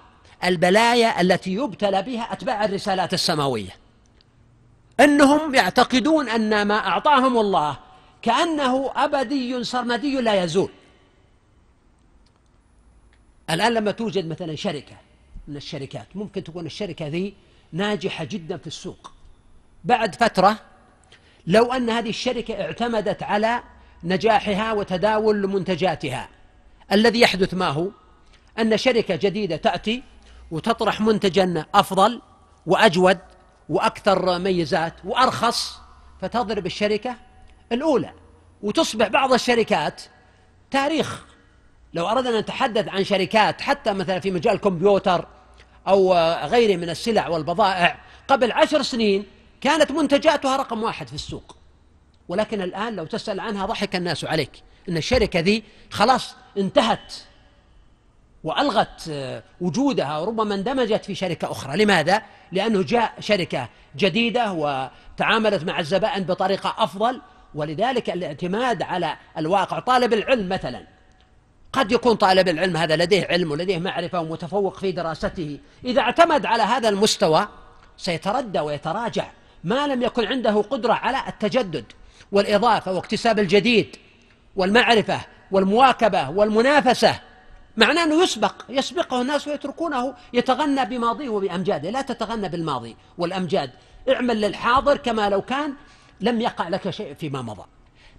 البلايا 0.43 1.21
التي 1.21 1.53
يبتلى 1.53 2.01
بها 2.01 2.33
أتباع 2.33 2.65
الرسالات 2.65 3.13
السماوية. 3.13 3.71
أنهم 4.99 5.55
يعتقدون 5.55 6.29
أن 6.29 6.61
ما 6.61 6.75
أعطاهم 6.75 7.37
الله 7.37 7.77
كأنه 8.21 8.91
أبدي 8.95 9.63
سرمدي 9.63 10.21
لا 10.21 10.43
يزول. 10.43 10.69
الآن 13.49 13.73
لما 13.73 13.91
توجد 13.91 14.27
مثلا 14.27 14.55
شركة 14.55 14.95
من 15.47 15.57
الشركات 15.57 16.07
ممكن 16.15 16.43
تكون 16.43 16.65
الشركة 16.65 17.07
ذي 17.07 17.33
ناجحة 17.71 18.23
جدا 18.23 18.57
في 18.57 18.67
السوق. 18.67 19.11
بعد 19.83 20.15
فترة 20.15 20.59
لو 21.47 21.73
أن 21.73 21.89
هذه 21.89 22.09
الشركة 22.09 22.61
اعتمدت 22.61 23.23
على 23.23 23.63
نجاحها 24.03 24.73
وتداول 24.73 25.47
منتجاتها. 25.47 26.29
الذي 26.91 27.21
يحدث 27.21 27.53
ما 27.53 27.67
هو؟ 27.67 27.87
أن 28.59 28.77
شركة 28.77 29.15
جديدة 29.15 29.55
تأتي 29.55 30.03
وتطرح 30.51 31.01
منتجا 31.01 31.65
أفضل 31.75 32.21
وأجود 32.65 33.17
وأكثر 33.69 34.39
ميزات 34.39 34.93
وأرخص 35.03 35.79
فتضرب 36.21 36.65
الشركة 36.65 37.15
الأولى. 37.71 38.13
وتصبح 38.61 39.07
بعض 39.07 39.33
الشركات 39.33 40.01
تاريخ. 40.71 41.25
لو 41.93 42.07
أردنا 42.07 42.29
أن 42.29 42.39
نتحدث 42.39 42.87
عن 42.87 43.03
شركات 43.03 43.61
حتى 43.61 43.93
مثلا 43.93 44.19
في 44.19 44.31
مجال 44.31 44.53
الكمبيوتر 44.53 45.27
أو 45.87 46.13
غيره 46.45 46.77
من 46.77 46.89
السلع 46.89 47.27
والبضائع 47.27 47.99
قبل 48.27 48.51
عشر 48.51 48.81
سنين 48.81 49.25
كانت 49.61 49.91
منتجاتها 49.91 50.57
رقم 50.57 50.83
واحد 50.83 51.07
في 51.07 51.13
السوق. 51.13 51.55
ولكن 52.27 52.61
الآن 52.61 52.95
لو 52.95 53.05
تسأل 53.05 53.39
عنها 53.39 53.65
ضحك 53.65 53.95
الناس 53.95 54.25
عليك. 54.25 54.51
أن 54.89 54.97
الشركة 54.97 55.39
ذي 55.39 55.63
خلاص 55.89 56.35
انتهت. 56.57 57.13
وألغت 58.43 59.11
وجودها 59.61 60.17
وربما 60.17 60.55
اندمجت 60.55 61.05
في 61.05 61.15
شركة 61.15 61.51
أخرى. 61.51 61.77
لماذا؟ 61.77 62.21
لأنه 62.51 62.83
جاء 62.83 63.13
شركة 63.19 63.69
جديدة 63.95 64.51
وتعاملت 64.51 65.63
مع 65.63 65.79
الزبائن 65.79 66.23
بطريقة 66.23 66.75
أفضل 66.77 67.21
ولذلك 67.55 68.09
الاعتماد 68.09 68.81
على 68.81 69.17
الواقع. 69.37 69.79
طالب 69.79 70.13
العلم 70.13 70.49
مثلا 70.49 70.83
قد 71.73 71.91
يكون 71.91 72.15
طالب 72.15 72.47
العلم 72.47 72.77
هذا 72.77 72.95
لديه 72.95 73.27
علم 73.29 73.51
ولديه 73.51 73.77
معرفة 73.77 74.19
ومتفوق 74.19 74.77
في 74.77 74.91
دراسته. 74.91 75.59
إذا 75.85 76.01
اعتمد 76.01 76.45
على 76.45 76.63
هذا 76.63 76.89
المستوى 76.89 77.47
سيتردى 77.97 78.59
ويتراجع. 78.59 79.27
ما 79.63 79.87
لم 79.87 80.03
يكن 80.03 80.25
عنده 80.25 80.61
قدرة 80.61 80.93
على 80.93 81.17
التجدد 81.27 81.85
والإضافة 82.31 82.91
واكتساب 82.91 83.39
الجديد 83.39 83.95
والمعرفة 84.55 85.19
والمواكبة 85.51 86.29
والمنافسة 86.29 87.19
معناه 87.77 88.03
أنه 88.03 88.23
يسبق 88.23 88.53
يسبقه 88.69 89.21
الناس 89.21 89.47
ويتركونه 89.47 90.15
يتغنى 90.33 90.85
بماضيه 90.85 91.29
وبأمجاده 91.29 91.89
لا 91.89 92.01
تتغنى 92.01 92.49
بالماضي 92.49 92.95
والأمجاد. 93.17 93.71
اعمل 94.09 94.41
للحاضر 94.41 94.97
كما 94.97 95.29
لو 95.29 95.41
كان 95.41 95.73
لم 96.21 96.41
يقع 96.41 96.67
لك 96.67 96.89
شيء 96.89 97.13
فيما 97.13 97.41
مضى. 97.41 97.65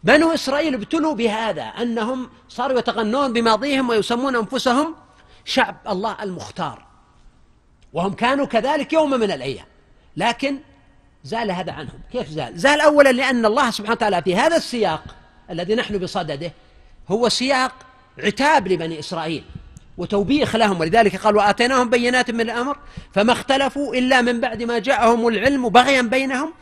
بنو 0.05 0.35
إسرائيل 0.35 0.75
ابتلوا 0.75 1.15
بهذا 1.15 1.63
أنهم 1.63 2.31
صاروا 2.49 2.79
يتغنون 2.79 3.33
بماضيهم 3.33 3.89
ويسمون 3.89 4.37
أنفسهم 4.37 4.95
شعب 5.45 5.77
الله 5.89 6.17
المختار. 6.23 6.87
وهم 7.93 8.13
كانوا 8.13 8.47
كذلك 8.47 8.93
يوم 8.93 9.11
من 9.11 9.31
الأيام. 9.31 9.67
لكن 10.17 10.59
زال 11.25 11.51
هذا 11.51 11.73
عنهم. 11.73 12.01
كيف 12.13 12.29
زال؟ 12.29 12.59
زال 12.59 12.81
أولا 12.81 13.13
لأن 13.13 13.47
الله 13.47 13.71
سبحانه 13.71 13.93
وتعالى 13.93 14.23
في 14.23 14.37
هذا 14.37 14.57
السياق 14.57 15.05
الذي 15.51 15.75
نحن 15.75 15.99
بصدده 15.99 16.53
هو 17.09 17.29
سياق 17.29 17.73
عتاب 18.25 18.69
لبني 18.69 18.99
إسرائيل 18.99 19.45
وتوبيخ 19.99 20.57
لهم 20.57 20.81
ولذلك 20.81 21.17
قال 21.17 21.37
وآتيناهم 21.37 21.91
بينات 21.91 22.31
من 22.31 22.41
الأمر 22.41 22.79
فما 23.13 23.33
اختلفوا 23.33 23.95
إلا 23.95 24.23
من 24.23 24.41
بعد 24.41 24.63
ما 24.63 24.79
جاءهم 24.79 25.29
العلم 25.29 25.69
بغيا 25.69 26.03
بينهم. 26.03 26.53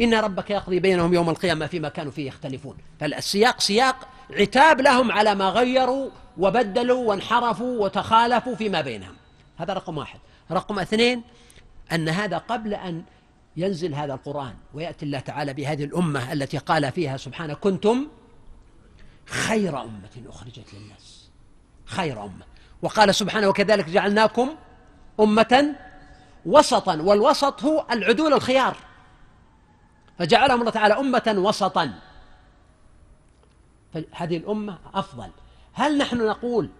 إن 0.00 0.14
ربك 0.14 0.50
يقضي 0.50 0.80
بينهم 0.80 1.14
يوم 1.14 1.30
القيامة 1.30 1.66
فيما 1.66 1.88
كانوا 1.88 2.12
فيه 2.12 2.28
يختلفون. 2.28 2.76
فالسياق 3.00 3.60
سياق 3.60 4.08
عتاب 4.30 4.80
لهم 4.80 5.12
على 5.12 5.34
ما 5.34 5.48
غيروا 5.48 6.10
وبدلوا 6.38 7.08
وانحرفوا 7.08 7.84
وتخالفوا 7.84 8.54
فيما 8.54 8.80
بينهم. 8.80 9.14
هذا 9.56 9.72
رقم 9.72 9.98
واحد. 9.98 10.18
رقم 10.50 10.78
اثنين 10.78 11.22
أن 11.92 12.08
هذا 12.08 12.38
قبل 12.38 12.74
أن 12.74 13.02
ينزل 13.56 13.94
هذا 13.94 14.14
القرآن 14.14 14.54
ويأتي 14.74 15.04
الله 15.04 15.18
تعالى 15.18 15.54
بهذه 15.54 15.84
الأمة 15.84 16.32
التي 16.32 16.58
قال 16.58 16.92
فيها 16.92 17.16
سبحانه 17.16 17.54
كنتم 17.54 18.06
خير 19.26 19.82
أمة 19.82 20.28
أخرجت 20.28 20.74
للناس. 20.74 20.95
خير 21.86 22.24
أمة. 22.24 22.44
وقال 22.82 23.14
سبحانه 23.14 23.48
وكذلك 23.48 23.84
جعلناكم 23.84 24.56
أمة 25.20 25.74
وسطا 26.46 26.96
والوسط 26.96 27.64
هو 27.64 27.86
العدول 27.90 28.32
الخيار. 28.32 28.76
فجعلهم 30.18 30.60
الله 30.60 30.70
تعالى 30.70 30.94
أمة 30.94 31.34
وسطا. 31.36 31.92
فهذه 33.94 34.36
الأمة 34.36 34.78
أفضل. 34.94 35.30
هل 35.72 35.98
نحن 35.98 36.26
نقول 36.26 36.70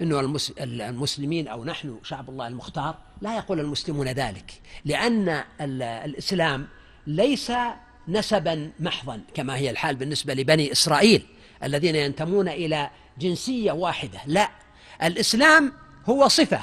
أنه 0.00 0.20
المسلمين 0.60 1.48
أو 1.48 1.64
نحن 1.64 1.98
شعب 2.02 2.30
الله 2.30 2.46
المختار؟ 2.46 2.94
لا 3.20 3.36
يقول 3.36 3.60
المسلمون 3.60 4.08
ذلك 4.08 4.60
لأن 4.84 5.44
الإسلام 5.60 6.68
ليس 7.06 7.52
نسبا 8.08 8.70
محضا 8.80 9.20
كما 9.34 9.56
هي 9.56 9.70
الحال 9.70 9.96
بالنسبة 9.96 10.34
لبني 10.34 10.72
إسرائيل 10.72 11.26
الذين 11.62 11.96
ينتمون 11.96 12.48
إلى 12.48 12.90
جنسية 13.18 13.72
واحدة. 13.72 14.20
لا 14.26 14.50
الإسلام 15.02 15.72
هو 16.08 16.28
صفة 16.28 16.60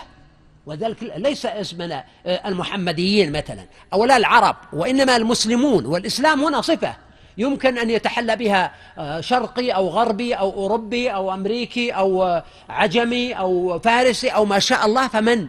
وذلك 0.65 1.03
ليس 1.03 1.45
اسمنا 1.45 2.03
المحمديين 2.25 3.31
مثلا 3.31 3.65
أو 3.93 4.05
لا 4.05 4.17
العرب 4.17 4.55
وإنما 4.73 5.15
المسلمون 5.15 5.85
والإسلام 5.85 6.43
هنا 6.43 6.61
صفة. 6.61 6.95
يمكن 7.37 7.77
أن 7.77 7.89
يتحلى 7.89 8.35
بها 8.35 8.71
آه، 8.97 9.21
شرقي 9.21 9.71
أو 9.71 9.89
غربي 9.89 10.33
أو 10.33 10.51
أوروبي 10.51 11.13
أو 11.13 11.33
أمريكي 11.33 11.91
أو 11.91 12.23
آه، 12.23 12.43
عجمي 12.69 13.33
أو 13.33 13.79
فارسي 13.79 14.29
أو 14.29 14.45
ما 14.45 14.59
شاء 14.59 14.85
الله 14.85 15.07
فمن 15.07 15.47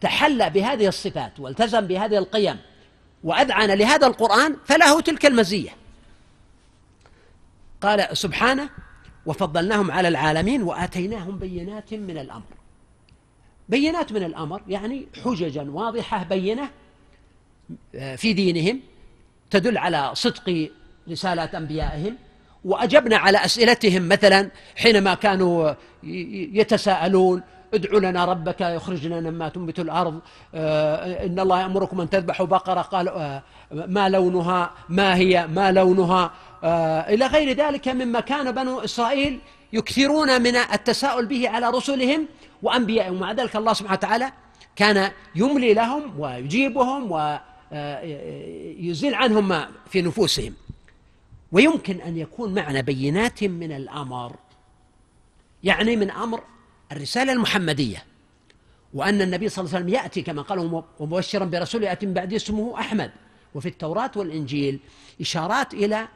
تحلى 0.00 0.50
بهذه 0.50 0.88
الصفات 0.88 1.40
والتزم 1.40 1.80
بهذه 1.80 2.18
القيم 2.18 2.56
وأذعن 3.24 3.70
لهذا 3.70 4.06
القرآن 4.06 4.56
فله 4.66 5.00
تلك 5.00 5.26
المزية. 5.26 5.70
قال 7.82 8.16
سبحانه 8.18 8.68
وفضلناهم 9.30 9.90
على 9.90 10.08
العالمين 10.08 10.62
وآتيناهم 10.62 11.38
بينات 11.38 11.94
من 11.94 12.18
الأمر. 12.18 12.42
بينات 13.68 14.12
من 14.12 14.22
الأمر 14.22 14.62
يعني 14.68 15.06
حججا 15.24 15.70
واضحة 15.70 16.24
بينة 16.24 16.70
آه، 17.94 18.16
في 18.16 18.32
دينهم 18.32 18.80
تدل 19.50 19.78
على 19.78 20.10
صدق 20.14 20.70
رسالات 21.10 21.54
أنبيائهم 21.54 22.16
وأجبنا 22.64 23.16
على 23.16 23.44
أسئلتهم 23.44 24.08
مثلا 24.08 24.50
حينما 24.76 25.14
كانوا 25.14 25.74
يتساءلون 26.02 27.42
ادع 27.74 27.98
لنا 27.98 28.24
ربك 28.24 28.60
يخرج 28.60 29.06
لنا 29.06 29.30
مما 29.30 29.48
تنبت 29.48 29.80
الأرض. 29.80 30.20
آه، 30.54 31.26
إن 31.26 31.40
الله 31.40 31.60
يأمركم 31.60 32.00
أن 32.00 32.10
تذبحوا 32.10 32.46
بقرة. 32.46 32.80
قال 32.80 33.08
آه، 33.08 33.42
ما 33.72 34.08
لونها؟ 34.08 34.70
ما 34.88 35.16
هي؟ 35.16 35.46
ما 35.46 35.72
لونها؟ 35.72 36.30
آه، 36.64 37.00
إلى 37.00 37.26
غير 37.26 37.56
ذلك 37.56 37.88
مما 37.88 38.20
كان 38.20 38.52
بنو 38.52 38.80
إسرائيل 38.80 39.40
يكثرون 39.72 40.42
من 40.42 40.56
التساؤل 40.56 41.26
به 41.26 41.48
على 41.48 41.70
رسلهم 41.70 42.26
وأنبيائهم 42.62 43.16
ومع 43.16 43.32
ذلك 43.32 43.56
الله 43.56 43.72
سبحانه 43.72 43.98
وتعالى 43.98 44.32
كان 44.76 45.10
يملي 45.34 45.74
لهم 45.74 46.20
ويجيبهم 46.20 47.12
ويزيل 47.72 49.14
عنهم 49.14 49.48
ما 49.48 49.68
في 49.90 50.02
نفوسهم. 50.02 50.54
ويمكن 51.52 52.00
أن 52.00 52.16
يكون 52.16 52.54
معنى 52.54 52.82
بينات 52.82 53.44
من 53.44 53.72
الأمر. 53.72 54.36
يعني 55.64 55.96
من 55.96 56.10
أمر 56.10 56.40
الرسالة 56.92 57.32
المحمدية 57.32 58.04
وأن 58.94 59.22
النبي 59.22 59.48
صلى 59.48 59.64
الله 59.64 59.74
عليه 59.76 59.84
وسلم 59.84 59.94
يأتي 59.94 60.22
كما 60.22 60.42
قال 60.42 60.84
ومبشرا 60.98 61.44
برسول 61.44 61.82
يأتي 61.82 62.06
من 62.06 62.14
بعد 62.14 62.34
اسمه 62.34 62.80
أحمد. 62.80 63.10
وفي 63.54 63.68
التوراة 63.68 64.10
والإنجيل 64.16 64.80
إشارات 65.20 65.74
إلى 65.74 66.08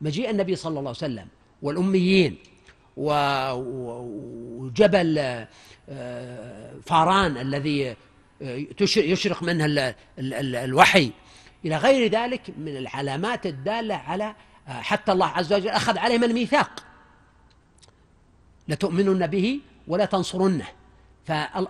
مجيء 0.00 0.30
النبي 0.30 0.56
صلى 0.56 0.70
الله 0.70 0.80
عليه 0.80 0.90
وسلم 0.90 1.26
والأميين 1.62 2.38
وجبل 4.66 5.18
آه، 5.88 6.74
فاران 6.86 7.36
الذي 7.36 7.96
آه، 8.42 8.66
يشرق 8.96 9.42
منه 9.42 9.94
الوحي. 10.18 11.10
إلى 11.64 11.76
غير 11.76 12.10
ذلك 12.10 12.42
من 12.58 12.76
العلامات 12.76 13.46
الدالة 13.46 13.94
على 13.94 14.34
حتى 14.66 15.12
الله 15.12 15.26
عز 15.26 15.52
وجل 15.52 15.68
أخذ 15.68 15.98
عليهم 15.98 16.24
الميثاق. 16.24 16.84
لتؤمنن 18.68 19.26
به 19.26 19.60
ولا 19.88 20.04
تنصرنه. 20.04 20.66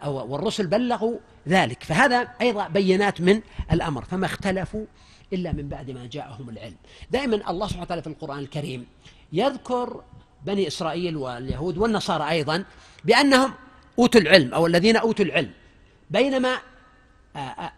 والرسل 0.04 0.66
بلغوا 0.66 1.18
ذلك. 1.48 1.82
فهذا 1.82 2.28
أيضا 2.40 2.68
بينات 2.68 3.20
من 3.20 3.40
الأمر 3.72 4.04
فما 4.04 4.26
اختلفوا 4.26 4.84
إلا 5.32 5.52
من 5.52 5.68
بعد 5.68 5.90
ما 5.90 6.06
جاءهم 6.06 6.48
العلم. 6.50 6.76
دائما 7.10 7.50
الله 7.50 7.66
سبحانه 7.66 7.82
وتعالى 7.82 8.02
في 8.02 8.08
القرآن 8.08 8.38
الكريم 8.38 8.86
يذكر 9.32 10.02
بني 10.44 10.66
إسرائيل 10.66 11.16
واليهود 11.16 11.78
والنصارى 11.78 12.30
أيضا 12.30 12.64
بأنهم 13.04 13.52
أوتوا 13.98 14.20
العلم 14.20 14.54
أو 14.54 14.66
الذين 14.66 14.96
أوتوا 14.96 15.24
العلم. 15.24 15.50
بينما 16.10 16.58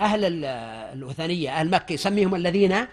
أهل 0.01 0.45
الوثنية 0.45 1.61
أهل 1.61 1.71
مكة 1.71 1.93
يسميهم 1.93 2.35
الذين 2.35 2.87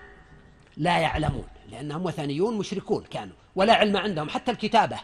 لا 0.77 0.97
يعلمون 0.97 1.47
لأنهم 1.71 2.05
وثنيون 2.05 2.57
مشركون 2.57 3.03
كانوا 3.03 3.35
ولا 3.55 3.73
علم 3.73 3.97
عندهم 3.97 4.29
حتى 4.29 4.51
الكتابة 4.51 4.99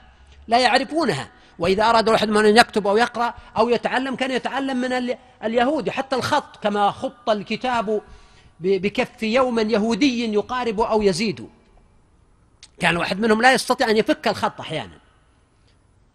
لا 0.47 0.59
يعرفونها. 0.59 1.29
وإذا 1.59 1.83
أراد 1.83 2.09
واحد 2.09 2.29
من 2.29 2.45
أن 2.45 2.57
يكتب 2.57 2.87
أو 2.87 2.97
يقرأ 2.97 3.33
أو 3.57 3.69
يتعلم 3.69 4.15
كان 4.15 4.31
يتعلم 4.31 4.77
من 4.77 5.15
اليهود 5.43 5.89
حتى 5.89 6.15
الخط 6.15 6.63
كما 6.63 6.91
خط 6.91 7.29
الكتاب 7.29 8.01
بكف 8.59 9.23
يوما 9.23 9.61
يهودي 9.61 10.33
يقارب 10.33 10.81
أو 10.81 11.01
يزيد. 11.01 11.49
كان 12.79 12.97
واحد 12.97 13.19
منهم 13.19 13.41
لا 13.41 13.53
يستطيع 13.53 13.89
أن 13.89 13.97
يفك 13.97 14.27
الخط 14.27 14.59
أحيانا. 14.59 14.97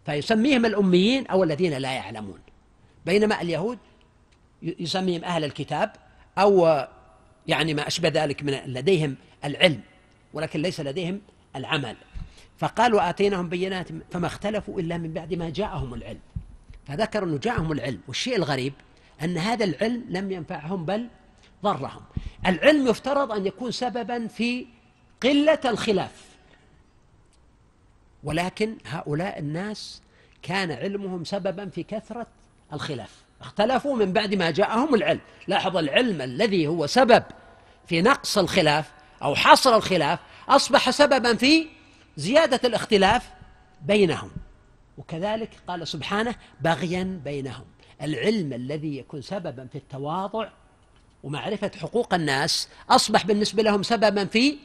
فيسميهم 0.05 0.65
الأميين 0.65 1.27
أو 1.27 1.43
الذين 1.43 1.73
لا 1.73 1.91
يعلمون. 1.91 2.39
بينما 3.05 3.41
اليهود 3.41 3.77
يسميهم 4.61 5.23
أهل 5.23 5.43
الكتاب 5.43 5.91
أو 6.37 6.85
يعني 7.47 7.73
ما 7.73 7.87
أشبه 7.87 8.09
ذلك 8.09 8.43
من 8.43 8.53
لديهم 8.53 9.15
العلم 9.45 9.81
ولكن 10.33 10.61
ليس 10.61 10.79
لديهم 10.79 11.21
العمل. 11.55 11.95
فقال 12.61 12.93
وآتيناهم 12.93 13.49
بينات 13.49 13.87
فما 14.11 14.27
اختلفوا 14.27 14.79
إلا 14.79 14.97
من 14.97 15.13
بعد 15.13 15.33
ما 15.33 15.49
جاءهم 15.49 15.93
العلم. 15.93 16.19
فذكر 16.87 17.23
أنه 17.23 17.37
جاءهم 17.37 17.71
العلم. 17.71 17.99
والشيء 18.07 18.35
الغريب 18.35 18.73
أن 19.23 19.37
هذا 19.37 19.65
العلم 19.65 20.05
لم 20.09 20.31
ينفعهم 20.31 20.85
بل 20.85 21.07
ضرهم. 21.63 22.01
العلم 22.45 22.87
يفترض 22.87 23.31
أن 23.31 23.45
يكون 23.45 23.71
سببا 23.71 24.27
في 24.27 24.67
قلة 25.23 25.59
الخلاف. 25.65 26.25
ولكن 28.23 28.77
هؤلاء 28.85 29.39
الناس 29.39 30.01
كان 30.41 30.71
علمهم 30.71 31.23
سببا 31.23 31.69
في 31.69 31.83
كثرة 31.83 32.27
الخلاف. 32.73 33.11
اختلفوا 33.41 33.95
من 33.95 34.13
بعد 34.13 34.35
ما 34.35 34.51
جاءهم 34.51 34.95
العلم. 34.95 35.21
لاحظ 35.47 35.77
العلم 35.77 36.21
الذي 36.21 36.67
هو 36.67 36.87
سبب 36.87 37.23
في 37.87 38.01
نقص 38.01 38.37
الخلاف 38.37 38.91
أو 39.23 39.35
حصر 39.35 39.75
الخلاف 39.75 40.19
أصبح 40.49 40.89
سببا 40.89 41.35
في 41.35 41.80
زيادة 42.17 42.59
الاختلاف 42.67 43.29
بينهم. 43.85 44.31
وكذلك 44.97 45.49
قال 45.67 45.87
سبحانه 45.87 46.35
بغيا 46.61 47.21
بينهم. 47.25 47.65
العلم 48.01 48.53
الذي 48.53 48.97
يكون 48.97 49.21
سببا 49.21 49.67
في 49.71 49.77
التواضع 49.77 50.49
ومعرفة 51.23 51.71
حقوق 51.81 52.13
الناس 52.13 52.69
أصبح 52.89 53.25
بالنسبة 53.25 53.63
لهم 53.63 53.83
سببا 53.83 54.25
في 54.25 54.57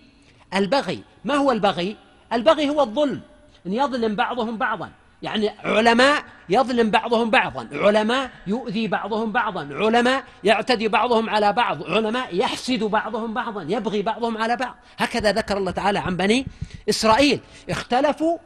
البغي. 0.55 1.03
ما 1.25 1.35
هو 1.35 1.53
البغي؟ 1.53 1.97
البغي 2.33 2.69
هو 2.69 2.83
الظلم. 2.83 3.21
أن 3.67 3.73
يظلم 3.73 4.17
بعضهم 4.17 4.59
بعضا. 4.59 4.93
يعني 5.23 5.49
علماء 5.49 6.25
يظلم 6.49 6.91
بعضهم 6.91 7.31
بعضا. 7.31 7.69
علماء 7.73 8.31
يؤذي 8.47 8.89
بعضهم 8.89 9.33
بعضا. 9.33 9.69
علماء 9.73 10.25
يعتدي 10.45 10.89
بعضهم 10.89 11.31
على 11.31 11.53
بعض. 11.53 11.85
علماء 11.85 12.37
يحسد 12.37 12.85
بعضهم 12.85 13.35
بعضا. 13.35 13.63
يبغي 13.63 14.03
بعضهم 14.03 14.39
على 14.39 14.57
بعض. 14.57 14.77
هكذا 14.99 15.33
ذكر 15.33 15.57
الله 15.57 15.71
تعالى 15.71 15.99
عن 15.99 16.17
بني 16.17 16.47
إسرائيل. 16.89 17.41
اختلفوا 17.71 18.39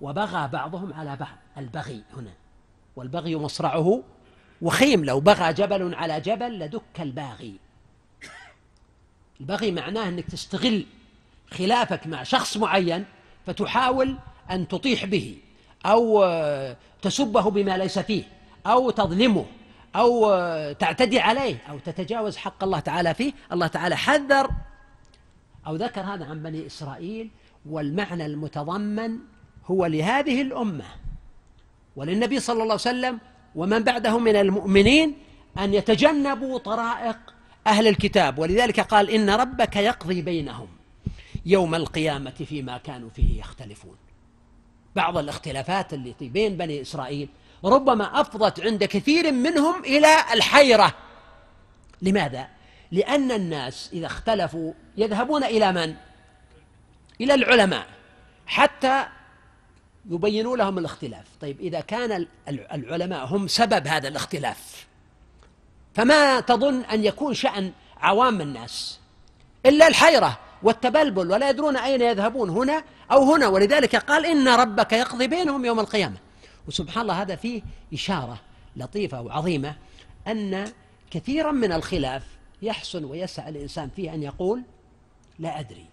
وبغى 0.00 0.48
بعضهم 0.48 0.92
على 0.92 1.16
بعض. 1.16 1.36
البغي 1.58 2.02
هنا. 2.16 2.32
والبغي 2.96 3.36
مصرعه 3.36 4.02
وخيم. 4.62 5.04
لو 5.04 5.20
بغى 5.20 5.52
جبل 5.52 5.94
على 5.94 6.20
جبل 6.20 6.58
لدك 6.58 7.00
الباغي. 7.00 7.54
البغي 9.40 9.72
معناه 9.72 10.08
أنك 10.08 10.24
تستغل 10.24 10.86
خلافك 11.50 12.06
مع 12.06 12.22
شخص 12.22 12.56
معين 12.56 13.04
فتحاول 13.46 14.18
أن 14.50 14.68
تطيح 14.68 15.04
به. 15.04 15.38
أو 15.86 16.24
تسبه 17.02 17.50
بما 17.50 17.78
ليس 17.78 17.98
فيه 17.98 18.24
أو 18.66 18.90
تظلمه 18.90 19.46
أو 19.96 20.30
تعتدي 20.72 21.20
عليه 21.20 21.56
أو 21.70 21.78
تتجاوز 21.78 22.36
حق 22.36 22.64
الله 22.64 22.80
تعالى 22.80 23.14
فيه. 23.14 23.32
الله 23.52 23.66
تعالى 23.66 23.96
حذر 23.96 24.50
أو 25.66 25.76
ذكر 25.76 26.00
هذا 26.00 26.24
عن 26.24 26.42
بني 26.42 26.66
إسرائيل 26.66 27.30
والمعنى 27.66 28.26
المتضمن 28.26 29.18
هو 29.66 29.86
لهذه 29.86 30.42
الأمة 30.42 30.84
وللنبي 31.96 32.40
صلى 32.40 32.54
الله 32.54 32.64
عليه 32.64 32.74
وسلم 32.74 33.18
ومن 33.54 33.84
بعده 33.84 34.18
من 34.18 34.36
المؤمنين 34.36 35.14
أن 35.58 35.74
يتجنبوا 35.74 36.58
طرائق 36.58 37.16
أهل 37.66 37.88
الكتاب. 37.88 38.38
ولذلك 38.38 38.80
قال 38.80 39.10
إن 39.10 39.30
ربك 39.30 39.76
يقضي 39.76 40.22
بينهم 40.22 40.68
يوم 41.46 41.74
القيامة 41.74 42.30
فيما 42.30 42.78
كانوا 42.78 43.10
فيه 43.10 43.40
يختلفون. 43.40 43.96
بعض 44.96 45.18
الاختلافات 45.18 45.94
التي 45.94 46.28
بين 46.28 46.56
بني 46.56 46.82
إسرائيل 46.82 47.28
ربما 47.64 48.20
أفضت 48.20 48.60
عند 48.60 48.84
كثير 48.84 49.32
منهم 49.32 49.84
إلى 49.84 50.16
الحيرة 50.32 50.94
لماذا؟ 52.02 52.48
لأن 52.92 53.32
الناس 53.32 53.90
إذا 53.92 54.06
اختلفوا 54.06 54.72
يذهبون 54.96 55.44
إلى 55.44 55.72
من؟ 55.72 55.94
إلى 57.20 57.34
العلماء 57.34 57.86
حتى 58.46 59.06
يبينوا 60.10 60.56
لهم 60.56 60.78
الاختلاف 60.78 61.26
طيب 61.40 61.60
إذا 61.60 61.80
كان 61.80 62.26
العلماء 62.48 63.24
هم 63.24 63.48
سبب 63.48 63.86
هذا 63.86 64.08
الاختلاف 64.08 64.86
فما 65.94 66.40
تظن 66.40 66.80
أن 66.80 67.04
يكون 67.04 67.34
شأن 67.34 67.72
عوام 68.00 68.40
الناس 68.40 69.00
إلا 69.66 69.88
الحيرة 69.88 70.38
والتبلبل 70.64 71.30
ولا 71.30 71.50
يدرون 71.50 71.76
أين 71.76 72.00
يذهبون 72.00 72.50
هنا 72.50 72.84
أو 73.12 73.34
هنا. 73.34 73.48
ولذلك 73.48 73.96
قال 73.96 74.26
إن 74.26 74.48
ربك 74.48 74.92
يقضي 74.92 75.26
بينهم 75.26 75.64
يوم 75.64 75.80
القيامة. 75.80 76.16
وسبحان 76.68 77.02
الله 77.02 77.22
هذا 77.22 77.36
فيه 77.36 77.62
إشارة 77.92 78.40
لطيفة 78.76 79.20
وعظيمة 79.20 79.74
أن 80.26 80.64
كثيرا 81.10 81.52
من 81.52 81.72
الخلاف 81.72 82.22
يحسن 82.62 83.04
ويسعى 83.04 83.48
الإنسان 83.48 83.88
فيه 83.96 84.14
أن 84.14 84.22
يقول 84.22 84.62
لا 85.38 85.60
أدري. 85.60 85.86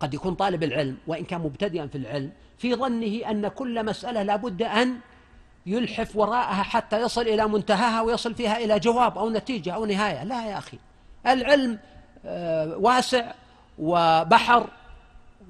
قد 0.00 0.14
يكون 0.14 0.34
طالب 0.34 0.62
العلم 0.62 0.96
وإن 1.06 1.24
كان 1.24 1.40
مبتدئا 1.40 1.86
في 1.86 1.98
العلم 1.98 2.30
في 2.58 2.74
ظنه 2.74 3.30
أن 3.30 3.48
كل 3.48 3.84
مسألة 3.84 4.22
لابد 4.22 4.62
أن 4.62 4.98
يلحف 5.66 6.16
وراءها 6.16 6.62
حتى 6.62 7.00
يصل 7.00 7.22
إلى 7.22 7.48
منتهاها 7.48 8.02
ويصل 8.02 8.34
فيها 8.34 8.56
إلى 8.56 8.78
جواب 8.78 9.18
أو 9.18 9.30
نتيجة 9.30 9.70
أو 9.74 9.84
نهاية. 9.84 10.24
لا 10.24 10.46
يا 10.46 10.58
أخي. 10.58 10.78
العلم 11.26 11.78
واسع 12.24 13.32
وبحر 13.78 14.68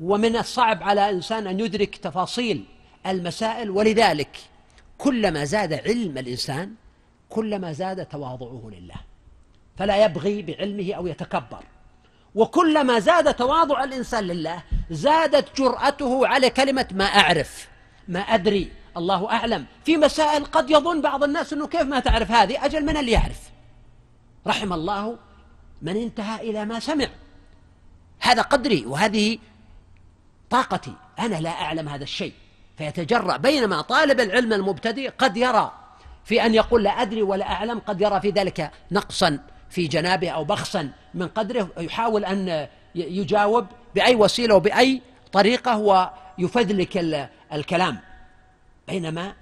ومن 0.02 0.36
الصعب 0.36 0.82
على 0.82 1.10
إنسان 1.10 1.46
أن 1.46 1.60
يدرك 1.60 1.96
تفاصيل 1.96 2.64
المسائل. 3.06 3.70
ولذلك 3.70 4.38
كلما 4.98 5.44
زاد 5.44 5.72
علم 5.72 6.18
الإنسان 6.18 6.74
كلما 7.28 7.72
زاد 7.72 8.06
تواضعه 8.06 8.70
لله 8.72 8.96
فلا 9.76 10.04
يبغي 10.04 10.42
بعلمه 10.42 10.92
أو 10.92 11.06
يتكبر. 11.06 11.64
وكلما 12.34 12.98
زاد 12.98 13.34
تواضع 13.34 13.84
الإنسان 13.84 14.24
لله 14.24 14.62
زادت 14.90 15.58
جرأته 15.58 16.26
على 16.26 16.50
كلمة 16.50 16.86
ما 16.92 17.04
أعرف 17.04 17.68
ما 18.08 18.20
أدري 18.20 18.72
الله 18.96 19.30
أعلم. 19.30 19.66
في 19.84 19.96
مسائل 19.96 20.44
قد 20.44 20.70
يظن 20.70 21.00
بعض 21.00 21.24
الناس 21.24 21.52
أنه 21.52 21.66
كيف 21.66 21.82
ما 21.82 22.00
تعرف 22.00 22.30
هذه؟ 22.30 22.64
أجل 22.64 22.84
من 22.84 22.96
اللي 22.96 23.12
يعرف؟ 23.12 23.50
رحم 24.46 24.72
الله 24.72 25.18
من 25.82 25.96
انتهى 25.96 26.50
إلى 26.50 26.64
ما 26.64 26.80
سمع. 26.80 27.08
هذا 28.20 28.42
قدري 28.42 28.86
وهذه 28.86 29.38
طاقتي. 30.50 30.94
أنا 31.18 31.40
لا 31.40 31.50
أعلم 31.50 31.88
هذا 31.88 32.04
الشيء. 32.04 32.32
فيتجرأ 32.78 33.36
بينما 33.36 33.80
طالب 33.80 34.20
العلم 34.20 34.52
المبتدئ 34.52 35.10
قد 35.18 35.36
يرى 35.36 35.72
في 36.24 36.46
أن 36.46 36.54
يقول 36.54 36.82
لا 36.82 36.90
أدري 36.90 37.22
ولا 37.22 37.52
أعلم 37.52 37.78
قد 37.78 38.00
يرى 38.00 38.20
في 38.20 38.30
ذلك 38.30 38.70
نقصا 38.90 39.38
في 39.70 39.86
جنابه 39.86 40.30
أو 40.30 40.44
بخسا 40.44 40.90
من 41.14 41.28
قدره. 41.28 41.68
يحاول 41.78 42.24
أن 42.24 42.68
يجاوب 42.94 43.66
بأي 43.94 44.14
وسيلة 44.14 44.54
وبأي 44.54 45.02
طريقة 45.32 45.76
ويفذلك 46.38 47.26
الكلام. 47.52 48.00
بينما 48.88 49.34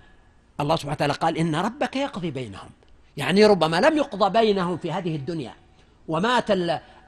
الله 0.60 0.76
سبحانه 0.76 0.94
وتعالى 0.94 1.12
قال 1.12 1.36
إن 1.36 1.56
ربك 1.56 1.96
يقضي 1.96 2.30
بينهم. 2.30 2.70
يعني 3.16 3.46
ربما 3.46 3.80
لم 3.80 3.96
يقضى 3.96 4.40
بينهم 4.40 4.76
في 4.76 4.92
هذه 4.92 5.16
الدنيا. 5.16 5.54
ومات 6.08 6.44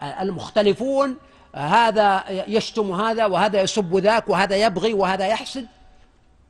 المختلفون 0.03 1.17
هذا 1.55 2.25
يشتم 2.31 2.93
هذا 2.93 3.27
وهذا 3.27 3.63
يسب 3.63 3.97
ذاك 3.97 4.29
وهذا 4.29 4.57
يبغي 4.57 4.93
وهذا 4.93 5.27
يحسد. 5.27 5.67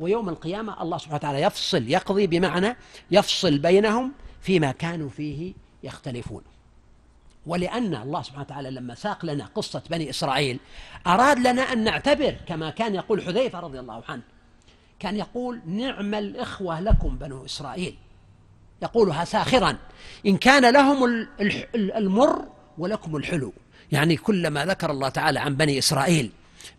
ويوم 0.00 0.28
القيامة 0.28 0.82
الله 0.82 0.98
سبحانه 0.98 1.16
وتعالى 1.16 1.42
يفصل 1.42 1.88
يقضي 1.88 2.26
بمعنى 2.26 2.76
يفصل 3.10 3.58
بينهم 3.58 4.12
فيما 4.40 4.72
كانوا 4.72 5.08
فيه 5.08 5.54
يختلفون. 5.82 6.42
ولأن 7.46 7.94
الله 7.94 8.22
سبحانه 8.22 8.44
وتعالى 8.44 8.70
لما 8.70 8.94
ساق 8.94 9.24
لنا 9.24 9.48
قصة 9.54 9.82
بني 9.90 10.10
إسرائيل 10.10 10.60
أراد 11.06 11.38
لنا 11.38 11.62
أن 11.62 11.84
نعتبر 11.84 12.36
كما 12.46 12.70
كان 12.70 12.94
يقول 12.94 13.22
حذيفة 13.22 13.60
رضي 13.60 13.80
الله 13.80 14.02
عنه 14.08 14.22
كان 14.98 15.16
يقول 15.16 15.60
نعم 15.66 16.14
الإخوة 16.14 16.80
لكم 16.80 17.18
بنو 17.18 17.44
إسرائيل. 17.44 17.96
يقولها 18.82 19.24
ساخرا. 19.24 19.76
إن 20.26 20.36
كان 20.36 20.72
لهم 20.72 21.26
المر 21.74 22.44
ولكم 22.78 23.16
الحلو. 23.16 23.52
يعني 23.92 24.16
كلما 24.16 24.66
ذكر 24.66 24.90
الله 24.90 25.08
تعالى 25.08 25.40
عن 25.40 25.56
بني 25.56 25.78
إسرائيل 25.78 26.30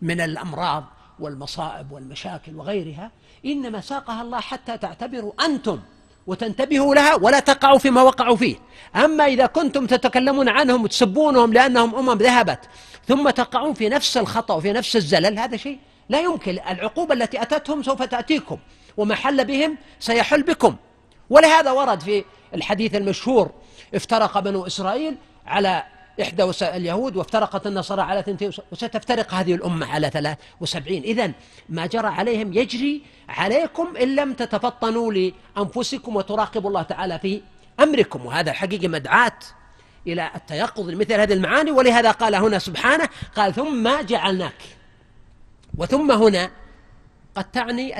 من 0.02 0.20
الأمراض 0.20 0.84
والمصائب 1.20 1.92
والمشاكل 1.92 2.56
وغيرها 2.56 3.10
إنما 3.46 3.80
ساقها 3.80 4.22
الله 4.22 4.40
حتى 4.40 4.78
تعتبروا 4.78 5.32
أنتم 5.44 5.80
وتنتبهوا 6.26 6.94
لها 6.94 7.14
ولا 7.14 7.40
تقعوا 7.40 7.78
فيما 7.78 8.02
وقعوا 8.02 8.36
فيه. 8.36 8.56
أما 8.96 9.26
إذا 9.26 9.46
كنتم 9.46 9.86
تتكلمون 9.86 10.48
عنهم 10.48 10.84
وتسبونهم 10.84 11.52
لأنهم 11.52 11.94
أمم 11.94 12.18
ذهبت 12.18 12.60
ثم 13.08 13.30
تقعون 13.30 13.74
في 13.74 13.88
نفس 13.88 14.16
الخطأ 14.16 14.54
وفي 14.54 14.72
نفس 14.72 14.96
الزلل 14.96 15.38
هذا 15.38 15.56
شيء 15.56 15.78
لا 16.08 16.20
يمكن. 16.20 16.50
العقوبة 16.50 17.14
التي 17.14 17.42
أتتهم 17.42 17.82
سوف 17.82 18.02
تأتيكم 18.02 18.58
وما 18.96 19.14
حل 19.14 19.44
بهم 19.44 19.78
سيحل 20.00 20.42
بكم. 20.42 20.76
ولهذا 21.32 21.70
ورد 21.70 22.00
في 22.00 22.24
الحديث 22.54 22.94
المشهور 22.94 23.50
افترق 23.94 24.38
بنو 24.38 24.66
إسرائيل 24.66 25.16
على 25.46 25.84
إحدى 26.22 26.50
اليهود 26.62 27.16
وافترقت 27.16 27.66
النصارى 27.66 28.02
على 28.02 28.22
ثنتين 28.22 28.52
وستفترق 28.72 29.34
هذه 29.34 29.54
الأمة 29.54 29.86
على 29.86 30.10
ثلاث 30.10 30.38
وسبعين. 30.60 31.02
إذن 31.02 31.32
ما 31.68 31.86
جرى 31.86 32.08
عليهم 32.08 32.52
يجري 32.52 33.02
عليكم 33.28 33.96
إن 33.96 34.16
لم 34.16 34.32
تتفطنوا 34.32 35.12
لأنفسكم 35.12 36.16
وتراقبوا 36.16 36.68
الله 36.68 36.82
تعالى 36.82 37.18
في 37.18 37.42
أمركم. 37.80 38.26
وهذا 38.26 38.52
حقيقة 38.52 38.88
مدعاة 38.88 39.38
إلى 40.06 40.30
التيقظ 40.34 40.88
لمثل 40.88 41.12
هذه 41.12 41.32
المعاني. 41.32 41.70
ولهذا 41.70 42.10
قال 42.10 42.34
هنا 42.34 42.58
سبحانه 42.58 43.08
قال 43.36 43.54
ثم 43.54 44.00
جعلناك. 44.00 44.62
وثم 45.78 46.10
هنا 46.10 46.50
قد 47.34 47.44
تعني 47.44 47.98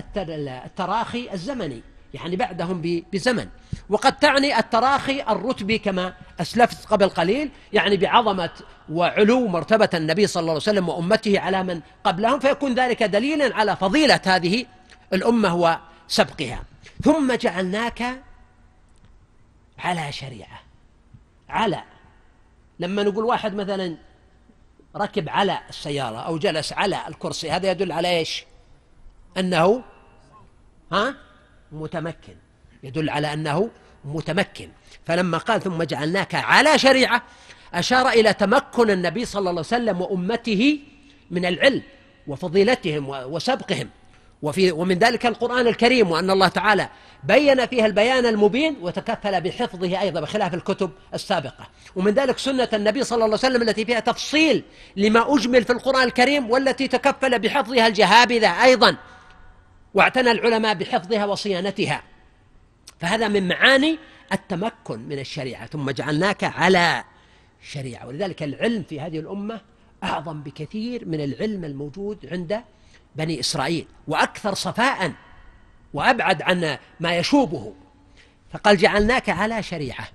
التراخي 0.67 1.29
الزمني. 1.33 1.92
يعني 2.15 2.37
بعدهم 2.37 3.03
بزمن. 3.13 3.49
وقد 3.89 4.19
تعني 4.19 4.59
التراخي 4.59 5.23
الرتبي 5.23 5.79
كما 5.79 6.15
أسلفت 6.41 6.87
قبل 6.87 7.09
قليل 7.09 7.51
يعني 7.73 7.97
بعظمة 7.97 8.51
وعلو 8.91 9.47
مرتبة 9.47 9.89
النبي 9.95 10.27
صلى 10.27 10.41
الله 10.41 10.53
عليه 10.53 10.63
وسلم 10.63 10.89
وأمته 10.89 11.41
على 11.41 11.63
من 11.63 11.81
قبلهم 12.05 12.41
فيكون 12.41 12.75
ذلك 12.75 13.03
دليلا 13.03 13.57
على 13.57 13.77
فضيلة 13.77 14.21
هذه 14.27 14.67
الأمة 15.13 15.79
وسبقها. 16.09 16.65
ثم 17.05 17.35
جعلناك 17.35 18.23
على 19.79 20.13
شريعة. 20.13 20.61
على. 21.49 21.83
لما 22.79 23.03
نقول 23.03 23.25
واحد 23.25 23.55
مثلا 23.55 23.97
ركب 24.97 25.29
على 25.29 25.59
السيارة 25.69 26.19
أو 26.19 26.39
جلس 26.39 26.73
على 26.73 27.09
الكرسي 27.09 27.51
هذا 27.51 27.71
يدل 27.71 27.93
على 27.93 28.19
إيش؟ 28.19 28.45
أنه 29.37 29.83
ها؟ 30.93 31.15
متمكن. 31.73 32.35
يدل 32.83 33.11
على 33.11 33.33
أنه 33.33 33.71
متمكن. 34.05 34.69
فلما 35.07 35.39
قال 35.39 35.61
ثم 35.61 35.83
جعلناك 35.83 36.35
على 36.35 36.79
شريعة 36.79 37.23
أشار 37.75 38.09
إلى 38.09 38.33
تمكن 38.33 38.91
النبي 38.91 39.25
صلى 39.25 39.41
الله 39.41 39.51
عليه 39.51 39.61
وسلم 39.61 40.01
وأمته 40.01 40.79
من 41.31 41.47
العلم 41.47 41.83
وفضيلتهم 42.27 43.09
وسبقهم. 43.09 43.89
وفي 44.43 44.73
ومن 44.73 44.99
ذلك 44.99 45.27
القرآن 45.27 45.67
الكريم 45.67 46.11
وأن 46.11 46.31
الله 46.31 46.49
تعالى 46.49 46.89
بين 47.25 47.67
فيها 47.67 47.87
البيان 47.87 48.27
المبين 48.27 48.77
وتكفل 48.81 49.41
بحفظه 49.41 50.01
أيضا 50.01 50.21
بخلاف 50.21 50.55
الكتب 50.55 50.91
السابقة. 51.15 51.69
ومن 51.97 52.13
ذلك 52.13 52.39
سنة 52.39 52.69
النبي 52.73 53.05
صلى 53.05 53.17
الله 53.17 53.25
عليه 53.25 53.35
وسلم 53.35 53.63
التي 53.63 53.85
فيها 53.85 54.01
تفصيل 54.01 54.65
لما 54.97 55.35
أجمل 55.35 55.65
في 55.65 55.73
القرآن 55.73 56.03
الكريم 56.03 56.51
والتي 56.51 56.89
تكفل 56.89 57.39
بحفظها 57.39 57.87
الجهابذة 57.87 58.65
أيضا. 58.65 58.97
واعتنى 59.95 60.31
العلماء 60.31 60.75
بحفظها 60.75 61.25
وصيانتها. 61.25 62.03
فهذا 63.01 63.29
من 63.29 63.49
معاني 63.49 63.99
التمكن 64.33 64.99
من 64.99 65.19
الشريعة. 65.19 65.67
ثم 65.67 65.91
جعلناك 65.91 66.45
على 66.45 67.05
شريعة. 67.63 68.07
ولذلك 68.07 68.43
العلم 68.43 68.83
في 68.83 69.01
هذه 69.01 69.19
الأمة 69.19 69.61
أعظم 70.05 70.43
بكثير 70.43 71.09
من 71.09 71.25
العلم 71.25 71.65
الموجود 71.65 72.29
عند 72.33 72.61
بني 73.17 73.41
إسرائيل 73.41 73.87
وأكثر 74.09 74.55
صفاء 74.55 75.13
وأبعد 75.95 76.43
عن 76.43 76.79
ما 77.01 77.17
يشوبه. 77.17 77.75
فقال 78.53 78.77
جعلناك 78.77 79.29
على 79.29 79.63
شريعة. 79.63 80.09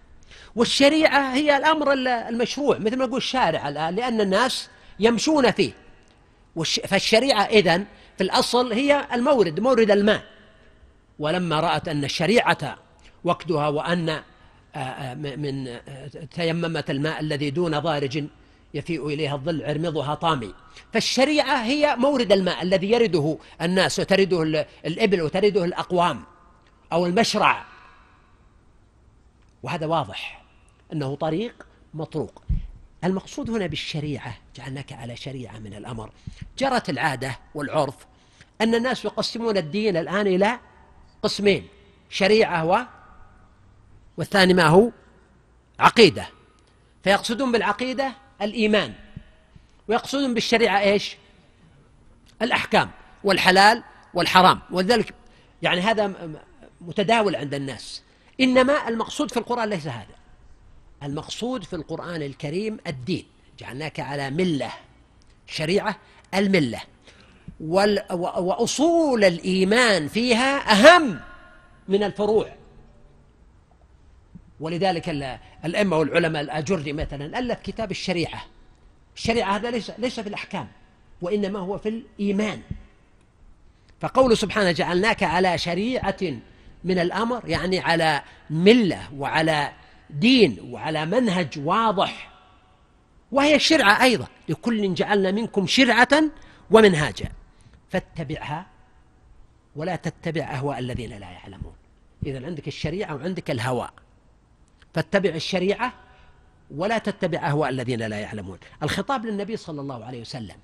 والشريعة 0.55 1.33
هي 1.33 1.57
الأمر 1.57 1.93
المشروع 2.29 2.77
مثل 2.77 2.97
ما 2.97 3.05
نقول 3.05 3.17
الشارع 3.17 3.69
الآن 3.69 3.95
لأن 3.95 4.21
الناس 4.21 4.69
يمشون 4.99 5.51
فيه. 5.51 5.71
فالشريعة 6.87 7.41
إذن 7.41 7.85
في 8.17 8.23
الأصل 8.23 8.73
هي 8.73 9.07
المورد 9.13 9.59
مورد 9.59 9.91
الماء. 9.91 10.23
ولما 11.19 11.59
رأت 11.59 11.87
أن 11.87 12.03
الشريعة 12.03 12.77
وقتها 13.23 13.67
وأن 13.67 14.09
آه، 14.09 14.23
آه، 14.75 15.13
من 15.13 15.67
آه، 15.67 16.07
تيممت 16.31 16.89
الماء 16.89 17.19
الذي 17.19 17.49
دون 17.49 17.79
ضارج 17.79 18.23
يفيء 18.73 19.07
إليها 19.07 19.35
الظل 19.35 19.63
عرمضها 19.63 20.15
طامي. 20.15 20.53
فالشريعة 20.93 21.63
هي 21.63 21.95
مورد 21.95 22.31
الماء 22.31 22.61
الذي 22.61 22.91
يرده 22.91 23.37
الناس 23.61 23.99
وترده 23.99 24.65
الإبل 24.85 25.21
وترده 25.21 25.65
الأقوام 25.65 26.23
أو 26.93 27.05
المشرع. 27.05 27.65
وهذا 29.63 29.85
واضح 29.85 30.43
أنه 30.93 31.15
طريق 31.15 31.67
مطروق. 31.93 32.46
المقصود 33.03 33.49
هنا 33.49 33.67
بالشريعة 33.67 34.37
جعلناك 34.55 34.93
على 34.93 35.15
شريعة 35.15 35.59
من 35.59 35.73
الأمر. 35.73 36.11
جرت 36.57 36.89
العادة 36.89 37.39
والعرف 37.55 37.95
أن 38.61 38.75
الناس 38.75 39.05
يقسمون 39.05 39.57
الدين 39.57 39.97
الآن 39.97 40.27
إلى 40.27 40.59
قسمين 41.23 41.67
شريعة 42.09 42.65
و 42.65 42.79
والثاني 44.17 44.53
ما 44.53 44.67
هو؟ 44.67 44.91
عقيدة. 45.79 46.27
فيقصدون 47.03 47.51
بالعقيدة 47.51 48.13
الإيمان 48.41 48.93
ويقصدون 49.87 50.33
بالشريعة 50.33 50.79
إيش؟ 50.79 51.17
الأحكام 52.41 52.91
والحلال 53.23 53.83
والحرام. 54.13 54.61
ولذلك 54.71 55.13
يعني 55.61 55.81
هذا 55.81 56.33
متداول 56.81 57.35
عند 57.35 57.53
الناس. 57.53 58.03
إنما 58.39 58.87
المقصود 58.87 59.31
في 59.31 59.37
القرآن 59.37 59.69
ليس 59.69 59.87
هذا. 59.87 60.16
المقصود 61.03 61.63
في 61.63 61.75
القرآن 61.75 62.21
الكريم 62.21 62.77
الدين. 62.87 63.25
جعلناك 63.59 63.99
على 63.99 64.29
ملة 64.29 64.73
شريعة 65.47 65.97
الملة. 66.35 66.81
وأصول 67.59 69.23
الإيمان 69.23 70.07
فيها 70.07 70.71
أهم 70.71 71.19
من 71.87 72.03
الفروع. 72.03 72.55
ولذلك 74.59 75.09
الأئمة 75.65 75.97
والعلماء 75.97 76.41
الأجري 76.41 76.93
مثلا 76.93 77.39
ألف 77.39 77.59
كتاب 77.59 77.91
الشريعة. 77.91 78.45
الشريعة 79.15 79.55
هذا 79.55 79.71
ليس 79.71 79.91
ليس 79.97 80.19
في 80.19 80.29
الأحكام 80.29 80.67
وإنما 81.21 81.59
هو 81.59 81.77
في 81.77 81.89
الإيمان. 81.89 82.61
فقوله 84.01 84.35
سبحانه 84.35 84.71
جعلناك 84.71 85.23
على 85.23 85.57
شريعة 85.57 86.17
من 86.83 86.99
الأمر 86.99 87.49
يعني 87.49 87.79
على 87.79 88.21
ملة 88.49 89.13
وعلى 89.13 89.71
دين 90.09 90.59
وعلى 90.71 91.05
منهج 91.05 91.59
واضح. 91.59 92.33
وهي 93.31 93.55
الشرعة 93.55 94.03
أيضا. 94.03 94.27
لكل 94.49 94.93
جعلنا 94.93 95.31
منكم 95.31 95.67
شرعة 95.67 96.23
ومنهاجا. 96.71 97.29
فاتبعها 97.89 98.65
ولا 99.75 99.95
تتبع 99.95 100.41
أهواء 100.41 100.79
الذين 100.79 101.09
لا 101.09 101.31
يعلمون. 101.31 101.73
إذا 102.25 102.45
عندك 102.45 102.67
الشريعة 102.67 103.15
وعندك 103.15 103.51
الهوى. 103.51 103.89
فاتبع 104.93 105.29
الشريعة 105.29 105.93
ولا 106.71 106.97
تتبع 106.97 107.47
أهواء 107.47 107.69
الذين 107.69 108.01
لا 108.01 108.19
يعلمون. 108.19 108.57
الخطاب 108.83 109.25
للنبي 109.25 109.57
صلى 109.57 109.81
الله 109.81 110.05
عليه 110.05 110.21
وسلم. 110.21 110.55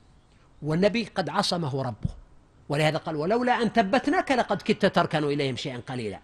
والنبي 0.62 1.04
قد 1.04 1.30
عصمه 1.30 1.84
ربه. 1.84 2.10
ولهذا 2.70 2.98
قال 2.98 3.16
ولولا 3.16 3.62
أن 3.62 3.70
ثبتناك 3.70 4.32
لقد 4.32 4.62
كدت 4.62 4.86
تركن 4.86 5.24
إليهم 5.24 5.56
شيئا 5.56 5.82
قليلا. 5.88 6.20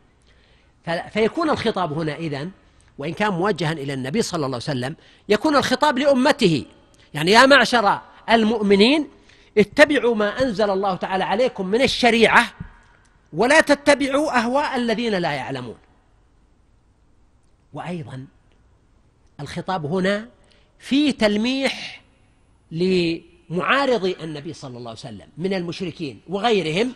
فيكون 1.09 1.49
الخطاب 1.49 1.93
هنا 1.93 2.15
إذن 2.15 2.51
وإن 2.99 3.13
كان 3.13 3.29
موجها 3.29 3.71
إلى 3.71 3.93
النبي 3.93 4.21
صلى 4.21 4.45
الله 4.45 4.47
عليه 4.47 4.79
وسلم 4.79 4.95
يكون 5.29 5.55
الخطاب 5.55 5.97
لأمته. 5.97 6.65
يعني 7.13 7.31
يا 7.31 7.45
معشر 7.45 7.99
المؤمنين 8.29 9.07
اتبعوا 9.57 10.15
ما 10.15 10.41
أنزل 10.41 10.69
الله 10.69 10.95
تعالى 10.95 11.23
عليكم 11.23 11.67
من 11.67 11.81
الشريعة 11.81 12.53
ولا 13.33 13.61
تتبعوا 13.61 14.37
أهواء 14.39 14.75
الذين 14.75 15.13
لا 15.13 15.31
يعلمون. 15.31 15.77
وأيضا 17.73 18.25
الخطاب 19.39 19.85
هنا 19.85 20.27
في 20.79 21.11
تلميح 21.11 22.01
لمعارضي 22.71 24.15
النبي 24.23 24.53
صلى 24.53 24.77
الله 24.77 24.89
عليه 24.89 24.99
وسلم 24.99 25.27
من 25.37 25.53
المشركين 25.53 26.21
وغيرهم 26.29 26.93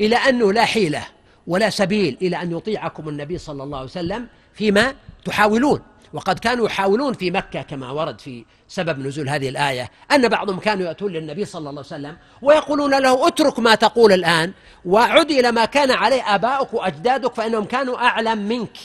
إلى 0.00 0.16
أنه 0.16 0.52
لا 0.52 0.64
حيلة 0.64 1.06
ولا 1.46 1.70
سبيل 1.70 2.18
إلى 2.22 2.42
أن 2.42 2.52
يطيعكم 2.52 3.08
النبي 3.08 3.38
صلى 3.38 3.62
الله 3.62 3.78
عليه 3.78 3.90
وسلم 3.90 4.28
فيما 4.54 4.94
تحاولون. 5.24 5.80
وقد 6.12 6.38
كانوا 6.38 6.66
يحاولون 6.66 7.12
في 7.12 7.30
مكة 7.30 7.62
كما 7.62 7.90
ورد 7.90 8.20
في 8.20 8.44
سبب 8.68 8.98
نزول 8.98 9.28
هذه 9.28 9.48
الآية 9.48 9.90
أن 10.12 10.28
بعضهم 10.28 10.58
كانوا 10.58 10.86
يأتون 10.86 11.12
للنبي 11.12 11.44
صلى 11.44 11.58
الله 11.58 11.70
عليه 11.70 11.80
وسلم 11.80 12.16
ويقولون 12.42 12.98
له 12.98 13.28
اترك 13.28 13.58
ما 13.58 13.74
تقول 13.74 14.12
الآن 14.12 14.52
وعد 14.84 15.30
إلى 15.30 15.52
ما 15.52 15.64
كان 15.64 15.90
عليه 15.90 16.34
آباؤك 16.34 16.74
وأجدادك 16.74 17.34
فإنهم 17.34 17.64
كانوا 17.64 17.96
أعلم 17.96 18.38
منك. 18.38 18.76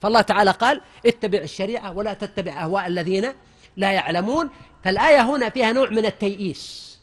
فالله 0.00 0.20
تعالى 0.20 0.50
قال 0.50 0.80
اتبع 1.06 1.38
الشريعة 1.38 1.92
ولا 1.92 2.14
تتبع 2.14 2.62
أهواء 2.62 2.86
الذين 2.86 3.32
لا 3.76 3.92
يعلمون. 3.92 4.50
فالآية 4.84 5.20
هنا 5.22 5.48
فيها 5.48 5.72
نوع 5.72 5.90
من 5.90 6.06
التيئيس 6.06 6.96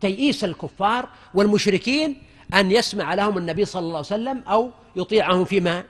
تيئيس 0.00 0.44
الكفار 0.44 1.08
والمشركين 1.34 2.22
أن 2.54 2.70
يسمع 2.70 3.14
لهم 3.14 3.38
النبي 3.38 3.64
صلى 3.64 3.80
الله 3.80 3.96
عليه 3.96 4.06
وسلم 4.06 4.42
أو 4.48 4.70
يطيعهم 4.96 5.44
فيما 5.44 5.84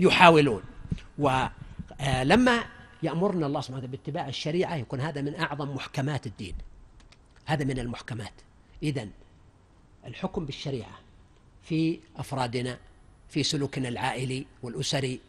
يحاولون. 0.00 0.62
ولما 1.18 2.64
يأمرنا 3.02 3.46
الله 3.46 3.60
سبحانه 3.60 3.78
وتعالى 3.78 3.96
باتباع 3.96 4.28
الشريعة 4.28 4.76
يكون 4.76 5.00
هذا 5.00 5.20
من 5.22 5.34
أعظم 5.34 5.74
محكمات 5.74 6.26
الدين. 6.26 6.54
هذا 7.44 7.64
من 7.64 7.78
المحكمات. 7.78 8.32
إذا 8.82 9.08
الحكم 10.06 10.44
بالشريعة 10.46 10.98
في 11.62 12.00
أفرادنا 12.16 12.78
في 13.28 13.42
سلوكنا 13.42 13.88
العائلي 13.88 14.46
والأسري 14.62 15.20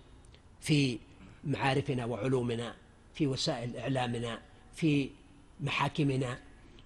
في 0.62 1.00
معارفنا 1.44 2.06
وعلومنا 2.06 2.76
في 3.14 3.28
وسائل 3.28 3.78
إعلامنا 3.78 4.40
في 4.76 5.10
محاكمنا 5.60 6.40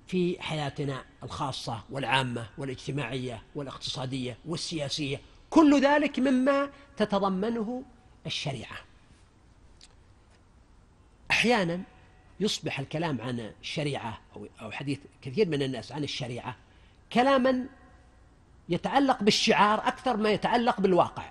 في 0.08 0.42
حياتنا 0.42 1.04
الخاصة 1.24 1.84
والعامة 1.90 2.50
والإجتماعية 2.58 3.44
والاقتصادية 3.56 4.38
والسياسية. 4.46 5.22
كل 5.50 5.82
ذلك 5.82 6.20
مما 6.20 6.70
تتضمنه 7.06 7.84
الشريعة. 8.26 8.78
أحيانا 11.32 11.82
يصبح 12.40 12.80
الكلام 12.80 13.22
عن 13.22 13.52
الشريعة 13.62 14.20
أو 14.62 14.72
حديث 14.72 15.00
كثير 15.22 15.48
من 15.48 15.62
الناس 15.62 15.92
عن 15.92 16.04
الشريعة 16.04 16.56
كلاما 17.14 17.66
يتعلق 18.70 19.24
بالشعار 19.24 19.88
أكثر 19.88 20.18
ما 20.18 20.32
يتعلق 20.32 20.82
بالواقع. 20.82 21.24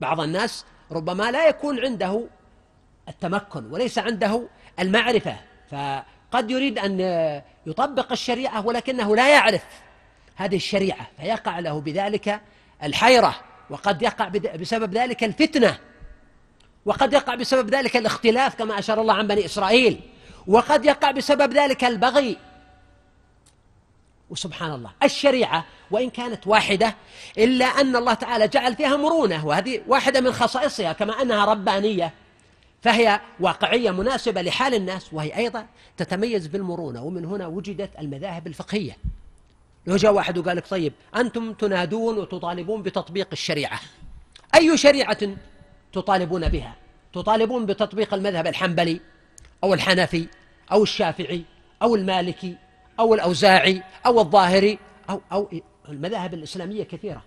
بعض 0.00 0.20
الناس 0.20 0.64
ربما 0.90 1.30
لا 1.30 1.48
يكون 1.48 1.80
عنده 1.80 2.26
التمكن 3.08 3.72
وليس 3.72 3.98
عنده 3.98 4.48
المعرفة 4.78 5.36
فقد 5.70 6.50
يريد 6.50 6.78
أن 6.78 7.00
يطبق 7.66 8.12
الشريعة 8.12 8.66
ولكنه 8.66 9.16
لا 9.16 9.34
يعرف 9.34 9.64
هذه 10.36 10.56
الشريعة 10.56 11.06
فيقع 11.16 11.58
له 11.58 11.80
بذلك 11.80 12.40
الحيرة. 12.82 13.34
وقد 13.72 14.02
يقع 14.02 14.28
بسبب 14.28 14.94
ذلك 14.94 15.24
الفتنة. 15.24 15.78
وقد 16.84 17.12
يقع 17.12 17.34
بسبب 17.34 17.74
ذلك 17.74 17.96
الاختلاف 17.96 18.54
كما 18.54 18.78
أشار 18.78 19.00
الله 19.00 19.14
عن 19.14 19.26
بني 19.26 19.44
إسرائيل. 19.44 20.00
وقد 20.46 20.84
يقع 20.84 21.10
بسبب 21.10 21.52
ذلك 21.52 21.84
البغي. 21.84 22.36
وسبحان 24.30 24.72
الله 24.72 24.90
الشريعة 25.02 25.64
وإن 25.90 26.10
كانت 26.10 26.46
واحدة 26.46 26.94
إلا 27.38 27.64
أن 27.64 27.96
الله 27.96 28.14
تعالى 28.14 28.48
جعل 28.48 28.76
فيها 28.76 28.96
مرونة 28.96 29.46
وهذه 29.46 29.80
واحدة 29.86 30.20
من 30.20 30.32
خصائصها 30.32 30.92
كما 30.92 31.22
أنها 31.22 31.44
ربانية 31.44 32.12
فهي 32.82 33.20
واقعية 33.40 33.90
مناسبة 33.90 34.42
لحال 34.42 34.74
الناس 34.74 35.12
وهي 35.12 35.36
أيضا 35.36 35.66
تتميز 35.96 36.46
بالمرونة 36.46 37.02
ومن 37.02 37.24
هنا 37.24 37.46
وجدت 37.46 37.90
المذاهب 37.98 38.46
الفقهية. 38.46 38.96
لو 39.86 39.96
جاء 39.96 40.12
واحد 40.12 40.38
وقال 40.38 40.56
لك 40.56 40.66
طيب 40.66 40.92
أنتم 41.16 41.52
تنادون 41.52 42.18
وتطالبون 42.18 42.82
بتطبيق 42.82 43.28
الشريعة. 43.32 43.80
أي 44.54 44.76
شريعة 44.76 45.36
تطالبون 45.92 46.48
بها؟ 46.48 46.76
تطالبون 47.12 47.66
بتطبيق 47.66 48.14
المذهب 48.14 48.46
الحنبلي 48.46 49.00
أو 49.64 49.74
الحنفي 49.74 50.26
أو 50.72 50.82
الشافعي 50.82 51.44
أو 51.82 51.94
المالكي 51.94 52.56
أو 53.00 53.14
الأوزاعي 53.14 53.82
أو 54.06 54.20
الظاهري 54.20 54.78
أو 55.10 55.20
أو 55.32 55.50
المذاهب 55.88 56.34
الإسلامية 56.34 56.84
كثيرة. 56.84 57.22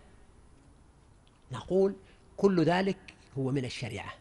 نقول 1.51 1.95
كل 2.37 2.63
ذلك 2.63 2.97
هو 3.37 3.51
من 3.51 3.65
الشريعة. 3.65 4.13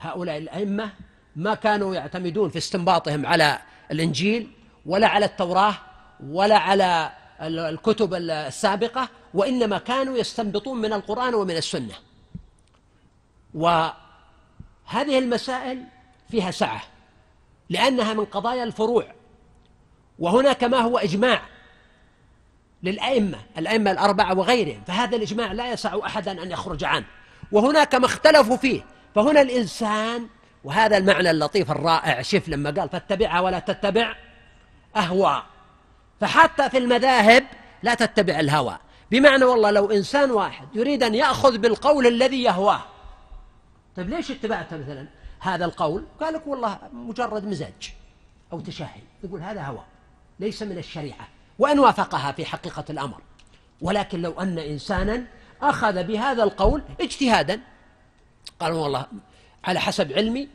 هؤلاء 0.00 0.38
الأئمة 0.38 0.92
ما 1.36 1.54
كانوا 1.54 1.94
يعتمدون 1.94 2.48
في 2.50 2.58
استنباطهم 2.58 3.26
على 3.26 3.58
الإنجيل 3.90 4.50
ولا 4.86 5.06
على 5.06 5.26
التوراة 5.26 5.74
ولا 6.20 6.58
على 6.58 7.12
الكتب 7.40 8.14
السابقة 8.14 9.08
وإنما 9.34 9.78
كانوا 9.78 10.18
يستنبطون 10.18 10.80
من 10.80 10.92
القرآن 10.92 11.34
ومن 11.34 11.56
السنة. 11.56 11.94
وهذه 13.54 15.18
المسائل 15.18 15.84
فيها 16.30 16.50
سعة 16.50 16.82
لأنها 17.70 18.14
من 18.14 18.24
قضايا 18.24 18.64
الفروع. 18.64 19.04
وهناك 20.18 20.64
ما 20.64 20.78
هو 20.78 20.98
إجماع 20.98 21.42
للأئمة 22.82 23.38
الأئمة 23.58 23.90
الأربعة 23.90 24.38
وغيرهم 24.38 24.82
فهذا 24.86 25.16
الإجماع 25.16 25.52
لا 25.52 25.72
يسع 25.72 25.98
أحدا 26.06 26.42
أن 26.42 26.50
يخرج 26.50 26.84
عنه. 26.84 27.06
وهناك 27.52 27.94
ما 27.94 28.06
اختلفوا 28.06 28.56
فيه 28.56 28.84
فهنا 29.14 29.40
الإنسان 29.40 30.28
وهذا 30.64 30.96
المعنى 30.96 31.30
اللطيف 31.30 31.70
الرائع 31.70 32.22
شف 32.22 32.48
لما 32.48 32.70
قال 32.70 32.88
فاتبعها 32.88 33.40
ولا 33.40 33.58
تتبع 33.58 34.14
أهواء 34.96 35.44
فحتى 36.20 36.70
في 36.70 36.78
المذاهب 36.78 37.44
لا 37.82 37.94
تتبع 37.94 38.40
الهوى. 38.40 38.78
بمعنى 39.10 39.44
والله 39.44 39.70
لو 39.70 39.90
إنسان 39.90 40.30
واحد 40.30 40.68
يريد 40.74 41.02
أن 41.02 41.14
يأخذ 41.14 41.58
بالقول 41.58 42.06
الذي 42.06 42.42
يهواه. 42.42 42.82
طيب 43.96 44.08
ليش 44.10 44.30
اتبعته 44.30 44.76
مثلا؟ 44.76 45.06
هذا 45.40 45.64
القول 45.64 46.04
قال 46.20 46.34
لك 46.34 46.46
والله 46.46 46.78
مجرد 46.92 47.44
مزاج 47.44 47.94
أو 48.52 48.60
تشهي 48.60 49.00
يقول 49.24 49.40
هذا 49.40 49.62
هوى 49.62 49.84
ليس 50.40 50.62
من 50.62 50.78
الشريعة 50.78 51.28
وأن 51.58 51.78
وافقها 51.78 52.32
في 52.32 52.44
حقيقة 52.44 52.84
الأمر. 52.90 53.20
ولكن 53.80 54.22
لو 54.22 54.40
أن 54.40 54.58
إنسانا 54.58 55.24
أخذ 55.62 56.04
بهذا 56.04 56.42
القول 56.42 56.82
اجتهادا. 57.00 57.60
قال 58.60 58.72
والله 58.72 59.06
على 59.64 59.80
حسب 59.80 60.12
علمي 60.12 60.48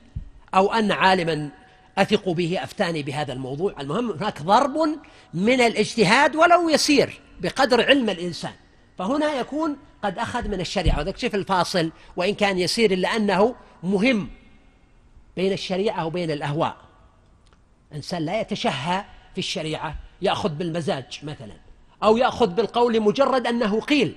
أو 0.56 0.74
أن 0.74 0.92
عالما 0.92 1.50
أثق 1.98 2.30
به 2.30 2.64
أفتاني 2.64 3.04
بهذا 3.04 3.34
الموضوع. 3.34 3.76
المهم 3.80 4.12
هناك 4.12 4.42
ضرب 4.42 4.78
من 5.34 5.62
الاجتهاد 5.62 6.36
ولو 6.36 6.70
يسير 6.70 7.22
بقدر 7.42 7.86
علم 7.86 8.10
الإنسان. 8.10 8.54
فهنا 8.98 9.34
يكون 9.34 9.78
قد 10.04 10.18
أخذ 10.18 10.48
من 10.48 10.62
الشريعة. 10.62 11.00
وذلك 11.00 11.18
شوف 11.18 11.36
الفاصل 11.36 11.92
وإن 12.16 12.36
كان 12.36 12.60
يسير 12.60 12.92
إلا 12.92 13.16
أنه 13.16 13.56
مهم 13.84 14.30
بين 15.36 15.54
الشريعة 15.54 16.06
وبين 16.06 16.32
الأهواء. 16.32 16.78
إنسان 17.94 18.22
لا 18.22 18.42
يتشهى 18.42 19.06
في 19.34 19.38
الشريعة 19.38 19.96
يأخذ 20.22 20.50
بالمزاج 20.50 21.20
مثلا 21.24 21.54
أو 22.04 22.18
يأخذ 22.18 22.48
بالقول 22.48 23.02
مجرد 23.02 23.48
أنه 23.48 23.82
قيل. 23.82 24.16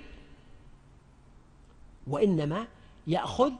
وإنما 2.06 2.66
يأخذ 3.06 3.52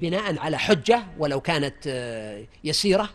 بناء 0.00 0.38
على 0.38 0.58
حجة 0.58 1.02
ولو 1.18 1.40
كانت 1.40 1.74
آه، 1.86 2.44
يسيرة 2.64 3.10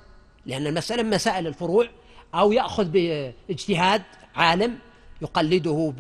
لأن 0.46 0.68
المسألة 0.68 1.04
من 1.04 1.10
مسائل 1.10 1.48
الفروع 1.48 1.88
أو 2.36 2.52
يأخذ 2.52 2.86
باجتهاد 2.86 4.04
عالم 4.36 4.80
يقلده 5.22 5.94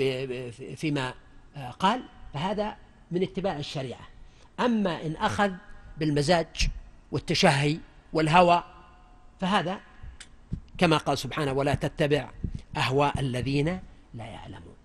فيما 0.75 1.13
آه، 1.55 1.71
قال 1.71 2.03
فهذا 2.33 2.75
من 3.11 3.23
اتباع 3.23 3.57
الشريعة. 3.57 4.07
أما 4.59 5.05
إن 5.05 5.15
أخذ 5.15 5.51
بالمزاج 5.97 6.69
والتشهي 7.11 7.77
والهوى 8.13 8.63
فهذا 9.39 9.79
كما 10.77 10.97
قال 10.97 11.17
سبحانه 11.17 11.53
ولا 11.53 11.75
تتبع 11.75 12.29
أهواء 12.77 13.19
الذين 13.19 13.79
لا 14.13 14.25
يعلمون. 14.25 14.75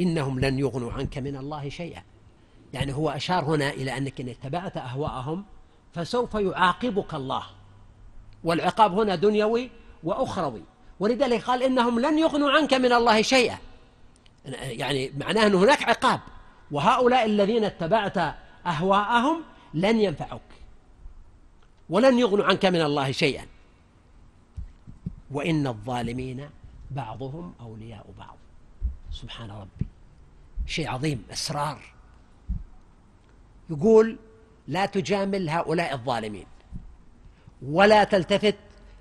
إنهم 0.00 0.40
لن 0.40 0.58
يغنوا 0.58 0.92
عنك 0.92 1.18
من 1.18 1.36
الله 1.36 1.68
شيئا. 1.68 2.02
يعني 2.74 2.94
هو 2.94 3.10
أشار 3.10 3.44
هنا 3.44 3.70
إلى 3.70 3.96
أنك 3.96 4.20
إن 4.20 4.28
اتبعت 4.28 4.76
أهواءهم 4.76 5.44
فسوف 5.94 6.34
يعاقبك 6.34 7.14
الله. 7.14 7.57
والعقاب 8.44 8.98
هنا 8.98 9.14
دنيوي 9.14 9.70
وأخروي. 10.04 10.62
ولذلك 11.00 11.42
قال 11.42 11.62
إنهم 11.62 12.00
لن 12.00 12.18
يغنوا 12.18 12.50
عنك 12.50 12.74
من 12.74 12.92
الله 12.92 13.22
شيئا. 13.22 13.58
يعني 14.62 15.12
معناه 15.18 15.46
أن 15.46 15.54
هناك 15.54 15.82
عقاب. 15.82 16.20
وهؤلاء 16.70 17.24
الذين 17.24 17.64
اتبعت 17.64 18.18
أهواءهم 18.66 19.42
لن 19.74 20.00
ينفعوك. 20.00 20.40
ولن 21.90 22.18
يغنوا 22.18 22.44
عنك 22.44 22.66
من 22.66 22.80
الله 22.80 23.12
شيئا. 23.12 23.46
وإن 25.30 25.66
الظالمين 25.66 26.50
بعضهم 26.90 27.54
أولياء 27.60 28.06
بعض. 28.18 28.36
سبحان 29.10 29.50
ربي. 29.50 29.86
شيء 30.66 30.88
عظيم 30.88 31.24
أسرار. 31.32 31.78
يقول 33.70 34.16
لا 34.68 34.86
تجامل 34.86 35.50
هؤلاء 35.50 35.94
الظالمين. 35.94 36.46
ولا 37.66 38.04
تلتفت 38.04 38.56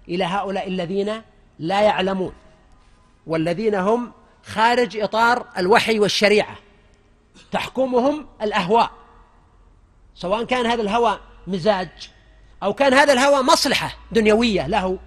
إلى 0.09 0.23
هؤلاء 0.23 0.67
الذين 0.67 1.21
لا 1.59 1.81
يعلمون 1.81 2.33
والذين 3.27 3.75
هم 3.75 4.11
خارج 4.43 4.97
إطار 4.97 5.45
الوحي 5.57 5.99
والشريعة 5.99 6.55
تحكمهم 7.51 8.27
الأهواء 8.41 8.91
سواء 10.15 10.43
كان 10.43 10.65
هذا 10.65 10.81
الهوى 10.81 11.19
مزاج 11.47 11.89
أو 12.63 12.73
كان 12.73 12.93
هذا 12.93 13.13
الهوى 13.13 13.43
مصلحة 13.43 13.97
دنيوية 14.11 14.67
له 14.67 14.99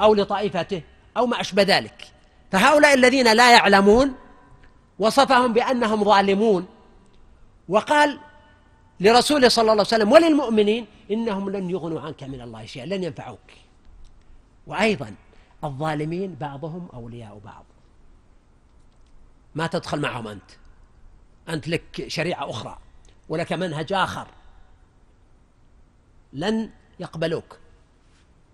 أو 0.00 0.14
لطائفته 0.14 0.82
أو 1.16 1.26
ما 1.26 1.40
أشبه 1.40 1.62
ذلك. 1.62 2.08
فهؤلاء 2.52 2.94
الذين 2.94 3.32
لا 3.32 3.52
يعلمون 3.52 4.14
وصفهم 4.98 5.52
بأنهم 5.52 6.04
ظالمون 6.04 6.66
وقال 7.68 8.18
لرسوله 9.02 9.48
صلى 9.48 9.62
الله 9.62 9.72
عليه 9.72 9.82
وسلم 9.82 10.12
وللمؤمنين 10.12 10.86
إنهم 11.10 11.50
لن 11.50 11.70
يغنوا 11.70 12.00
عنك 12.00 12.22
من 12.22 12.40
الله 12.40 12.66
شيئا 12.66 12.86
لن 12.86 13.04
ينفعوك. 13.04 13.48
وأيضا 14.66 15.14
الظالمين 15.64 16.34
بعضهم 16.34 16.88
أولياء 16.94 17.40
بعض. 17.44 17.64
ما 19.54 19.66
تدخل 19.66 20.00
معهم 20.00 20.28
أنت. 20.28 20.50
أنت 21.48 21.68
لك 21.68 22.04
شريعة 22.08 22.50
أخرى 22.50 22.78
ولك 23.28 23.52
منهج 23.52 23.92
آخر. 23.92 24.26
لن 26.32 26.70
يقبلوك. 27.00 27.58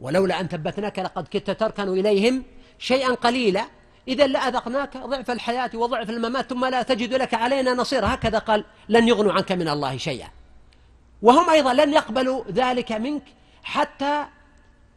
ولولا 0.00 0.40
أن 0.40 0.48
ثبتناك 0.48 0.98
لقد 0.98 1.28
كدت 1.28 1.50
تركن 1.50 1.88
إليهم 1.88 2.42
شيئا 2.78 3.14
قليلا. 3.14 3.64
إذا 4.08 4.26
لأذقناك 4.26 4.96
ضعف 4.96 5.30
الحياة 5.30 5.70
وضعف 5.74 6.10
الممات 6.10 6.50
ثم 6.50 6.64
لا 6.64 6.82
تجد 6.82 7.14
لك 7.14 7.34
علينا 7.34 7.74
نصيرا 7.74 8.14
هكذا 8.14 8.38
قال 8.38 8.64
لن 8.88 9.08
يغنوا 9.08 9.32
عنك 9.32 9.52
من 9.52 9.68
الله 9.68 9.96
شيئا. 9.96 10.37
وهم 11.22 11.50
أيضا 11.50 11.72
لن 11.72 11.92
يقبلوا 11.92 12.44
ذلك 12.52 12.92
منك 12.92 13.22
حتى 13.62 14.24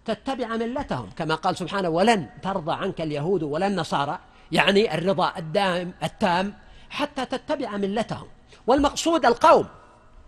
تتبع 0.05 0.47
ملتهم. 0.47 1.09
كما 1.17 1.35
قال 1.35 1.57
سبحانه 1.57 1.89
ولن 1.89 2.29
ترضى 2.43 2.73
عنك 2.73 3.01
اليهود 3.01 3.43
ولا 3.43 3.67
النصارى 3.67 4.19
يعني 4.51 4.95
الرضا 4.95 5.33
الدائم 5.37 5.93
التام 6.03 6.53
حتى 6.89 7.25
تتبع 7.25 7.77
ملتهم. 7.77 8.27
والمقصود 8.67 9.25
القوم. 9.25 9.67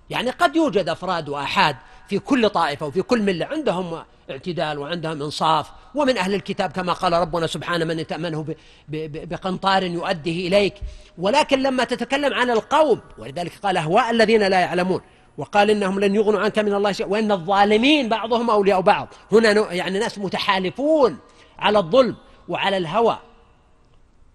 يعني 0.09 0.29
قد 0.29 0.55
يوجد 0.55 0.89
أفراد 0.89 1.29
وأحاد 1.29 1.75
في 2.09 2.19
كل 2.19 2.49
طائفة 2.49 2.85
وفي 2.85 3.01
كل 3.01 3.21
ملة 3.21 3.45
عندهم 3.45 4.03
اعتدال 4.29 4.79
وعندهم 4.79 5.21
إنصاف. 5.21 5.71
ومن 5.95 6.17
أهل 6.17 6.33
الكتاب 6.33 6.71
كما 6.71 6.93
قال 6.93 7.13
ربنا 7.13 7.47
سبحانه 7.47 7.85
من 7.85 8.07
تأمنه 8.07 8.55
بقنطار 8.89 9.83
يؤديه 9.83 10.47
إليك. 10.47 10.73
ولكن 11.17 11.59
لما 11.59 11.83
تتكلم 11.83 12.33
عن 12.33 12.49
القوم 12.49 13.01
ولذلك 13.17 13.59
قال 13.63 13.77
أهواء 13.77 14.09
الذين 14.11 14.43
لا 14.43 14.59
يعلمون. 14.59 15.01
وقال 15.37 15.69
إنهم 15.69 15.99
لن 15.99 16.15
يغنوا 16.15 16.39
عنك 16.39 16.59
من 16.59 16.73
الله 16.73 16.91
شيء 16.91 17.07
وإن 17.07 17.31
الظالمين 17.31 18.09
بعضهم 18.09 18.49
أولياء 18.49 18.81
بعض. 18.81 19.07
هنا 19.31 19.73
يعني 19.73 19.99
ناس 19.99 20.19
متحالفون 20.19 21.17
على 21.59 21.79
الظلم 21.79 22.15
وعلى 22.47 22.77
الهوى. 22.77 23.19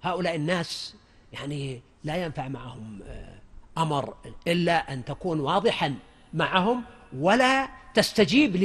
هؤلاء 0.03 0.35
الناس 0.35 0.95
يعني 1.33 1.81
لا 2.05 2.17
ينفع 2.17 2.49
معهم 2.49 3.01
آه، 3.09 3.39
أمر 3.79 4.15
إلا 4.49 4.93
أن 4.93 5.05
تكون 5.05 5.41
واضحا 5.41 5.95
معهم 6.35 6.83
ولا 7.19 7.69
تستجيب 7.95 8.57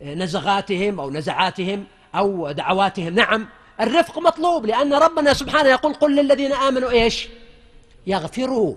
لنزغاتهم 0.00 1.00
أو 1.00 1.10
نزعاتهم 1.10 1.84
أو 2.14 2.52
دعواتهم. 2.52 3.14
نعم 3.14 3.48
الرفق 3.80 4.18
مطلوب 4.18 4.66
لأن 4.66 4.94
ربنا 4.94 5.32
سبحانه 5.32 5.68
يقول 5.68 5.94
قل 5.94 6.16
للذين 6.16 6.52
آمنوا 6.52 6.90
إيش؟ 6.90 7.28
يغفروا 8.06 8.74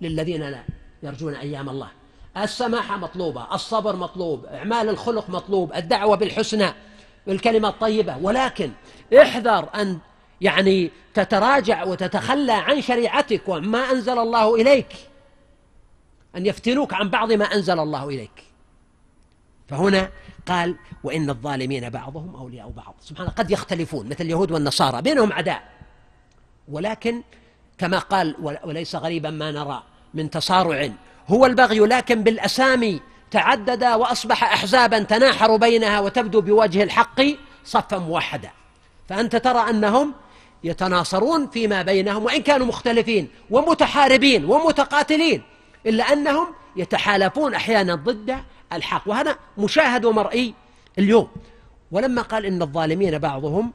للذين 0.00 0.42
لا 0.42 0.64
يرجون 1.02 1.34
أيام 1.34 1.68
الله. 1.68 1.95
السماحة 2.36 2.96
مطلوبة 2.96 3.54
الصبر 3.54 3.96
مطلوب 3.96 4.44
إعمال 4.44 4.88
الخلق 4.88 5.30
مطلوب 5.30 5.72
الدعوة 5.72 6.16
بالحسنى 6.16 6.72
بالكلمة 7.26 7.68
الطيبة. 7.68 8.16
ولكن 8.16 8.70
احذر 9.22 9.68
أن 9.74 9.98
يعني 10.40 10.90
تتراجع 11.14 11.84
وتتخلى 11.84 12.52
عن 12.52 12.82
شريعتك 12.82 13.42
وما 13.48 13.78
أنزل 13.78 14.18
الله 14.18 14.54
إليك 14.54 14.96
أن 16.36 16.46
يفتنوك 16.46 16.94
عن 16.94 17.10
بعض 17.10 17.32
ما 17.32 17.44
أنزل 17.44 17.80
الله 17.80 18.08
إليك. 18.08 18.44
فهنا 19.68 20.10
قال 20.46 20.76
وإن 21.04 21.30
الظالمين 21.30 21.90
بعضهم 21.90 22.36
أولياء 22.36 22.68
بعض. 22.70 22.94
سبحانه 23.00 23.30
قد 23.30 23.50
يختلفون 23.50 24.08
مثل 24.08 24.24
اليهود 24.24 24.50
والنصارى 24.50 25.02
بينهم 25.02 25.32
عداء. 25.32 25.62
ولكن 26.68 27.22
كما 27.78 27.98
قال 27.98 28.36
وليس 28.64 28.96
غريبا 28.96 29.30
ما 29.30 29.50
نرى 29.50 29.82
من 30.14 30.30
تصارع 30.30 30.90
هو 31.28 31.46
البغي 31.46 31.78
لكن 31.78 32.22
بالأسامي 32.22 33.00
تعدد 33.30 33.84
وأصبح 33.84 34.44
أحزابا 34.44 34.98
تناحر 34.98 35.56
بينها 35.56 36.00
وتبدو 36.00 36.40
بوجه 36.40 36.82
الحق 36.82 37.22
صفا 37.64 37.98
موحدا. 37.98 38.50
فأنت 39.08 39.36
ترى 39.36 39.70
أنهم 39.70 40.14
يتناصرون 40.64 41.50
فيما 41.50 41.82
بينهم 41.82 42.24
وإن 42.24 42.42
كانوا 42.42 42.66
مختلفين 42.66 43.28
ومتحاربين 43.50 44.44
ومتقاتلين 44.44 45.42
إلا 45.86 46.12
أنهم 46.12 46.46
يتحالفون 46.76 47.54
أحيانا 47.54 47.94
ضد 47.94 48.36
الحق. 48.72 49.02
وهذا 49.06 49.36
مشاهد 49.58 50.04
ومرئي 50.04 50.54
اليوم. 50.98 51.28
ولما 51.90 52.22
قال 52.22 52.46
إن 52.46 52.62
الظالمين 52.62 53.18
بعضهم 53.18 53.72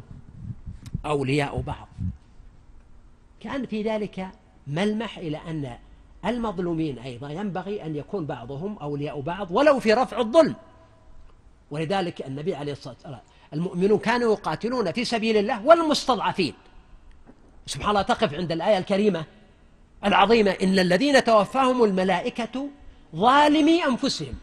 أولياء 1.06 1.62
بعض 1.62 1.88
كان 3.40 3.66
في 3.66 3.84
ذلك 3.84 4.28
ملمح 4.68 5.18
إلى 5.18 5.40
أن 5.48 5.78
المظلومين 6.26 7.00
أيضا. 7.00 7.30
ينبغي 7.30 7.86
أن 7.86 7.96
يكون 7.96 8.26
بعضهم 8.26 8.78
أولياء 8.78 9.22
بعض 9.22 9.52
ولو 9.52 9.80
في 9.80 9.94
رفع 9.94 10.20
الظلم. 10.20 10.56
ولذلك 11.72 12.28
النبي 12.28 12.56
عليه 12.56 12.72
الصلاة 12.72 12.94
والسلام 12.94 13.20
المؤمنون 13.54 14.00
كانوا 14.00 14.34
يقاتلون 14.34 14.92
في 14.92 15.06
سبيل 15.06 15.38
الله 15.38 15.66
والمستضعفين. 15.66 16.54
سبحان 17.66 17.90
الله 17.90 18.02
تقف 18.02 18.34
عند 18.34 18.52
الآية 18.52 18.78
الكريمة 18.78 19.26
العظيمة 20.06 20.52
إن 20.52 20.80
الذين 20.80 21.24
توفاهم 21.24 21.84
الملائكة 21.84 22.70
ظالمي 23.16 23.86
أنفسهم. 23.86 24.34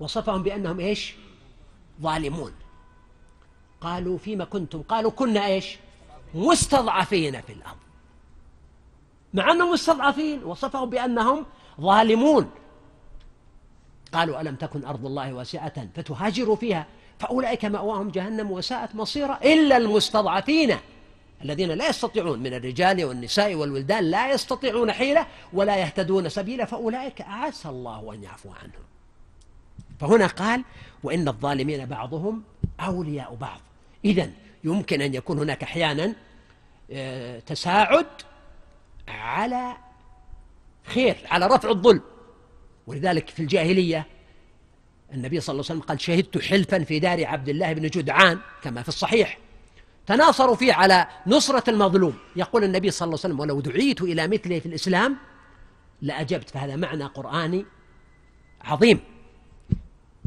وصفهم 0.00 0.42
بأنهم 0.42 0.80
إيش؟ 0.80 1.14
ظالمون. 2.02 2.52
قالوا 3.80 4.18
فيما 4.18 4.44
كنتم؟ 4.44 4.82
قالوا 4.82 5.10
كنا 5.10 5.46
إيش؟ 5.46 5.78
مستضعفين 6.34 7.40
في 7.40 7.52
الأرض. 7.52 7.76
مع 9.34 9.52
أنهم 9.52 9.72
مستضعفين 9.72 10.44
وصفهم 10.44 10.90
بأنهم 10.90 11.46
ظالمون. 11.80 12.50
قالوا 14.12 14.40
ألم 14.40 14.54
تكن 14.56 14.84
أرض 14.84 15.06
الله 15.06 15.32
واسعة 15.32 15.88
فتهاجروا 15.94 16.56
فيها؟ 16.56 16.86
فأولئك 17.18 17.64
مأواهم 17.64 18.10
جهنم 18.10 18.50
وساءت 18.50 18.94
مصيرا 18.94 19.38
إلا 19.44 19.76
المستضعفين 19.76 20.76
الذين 21.44 21.70
لا 21.70 21.88
يستطيعون 21.88 22.38
من 22.38 22.54
الرجال 22.54 23.04
والنساء 23.04 23.54
والولدان 23.54 24.04
لا 24.04 24.32
يستطيعون 24.32 24.92
حيلة 24.92 25.26
ولا 25.52 25.76
يهتدون 25.76 26.28
سبيلا 26.28 26.64
فأولئك 26.64 27.20
عسى 27.20 27.68
الله 27.68 28.14
أن 28.14 28.22
يعفو 28.22 28.48
عنهم. 28.48 28.82
فهنا 30.00 30.26
قال 30.26 30.64
وإن 31.02 31.28
الظالمين 31.28 31.86
بعضهم 31.86 32.42
أولياء 32.80 33.34
بعض. 33.34 33.60
إذا 34.04 34.30
يمكن 34.64 35.02
أن 35.02 35.14
يكون 35.14 35.38
هناك 35.38 35.62
أحيانا 35.62 36.14
آه، 36.90 37.38
تساعد 37.38 38.06
على 39.12 39.76
خير 40.84 41.16
على 41.30 41.46
رفع 41.46 41.70
الظلم. 41.70 42.02
ولذلك 42.86 43.30
في 43.30 43.40
الجاهلية 43.40 44.06
النبي 45.12 45.40
صلى 45.40 45.52
الله 45.52 45.64
عليه 45.64 45.74
وسلم 45.74 45.88
قال 45.88 46.00
شهدت 46.00 46.38
حلفا 46.38 46.84
في 46.84 46.98
دار 46.98 47.26
عبد 47.26 47.48
الله 47.48 47.72
بن 47.72 47.82
جدعان 47.88 48.38
كما 48.62 48.82
في 48.82 48.88
الصحيح. 48.88 49.38
تناصروا 50.06 50.54
فيه 50.54 50.72
على 50.72 51.06
نصرة 51.26 51.70
المظلوم. 51.70 52.14
يقول 52.36 52.64
النبي 52.64 52.90
صلى 52.90 53.06
الله 53.06 53.18
عليه 53.24 53.34
وسلم 53.34 53.40
ولو 53.40 53.60
دعيت 53.60 54.02
إلى 54.02 54.28
مثله 54.28 54.58
في 54.60 54.66
الإسلام 54.66 55.16
لأجبت 56.02 56.50
فهذا 56.50 56.76
معنى 56.76 57.04
قرآني 57.04 57.66
عظيم. 58.64 59.00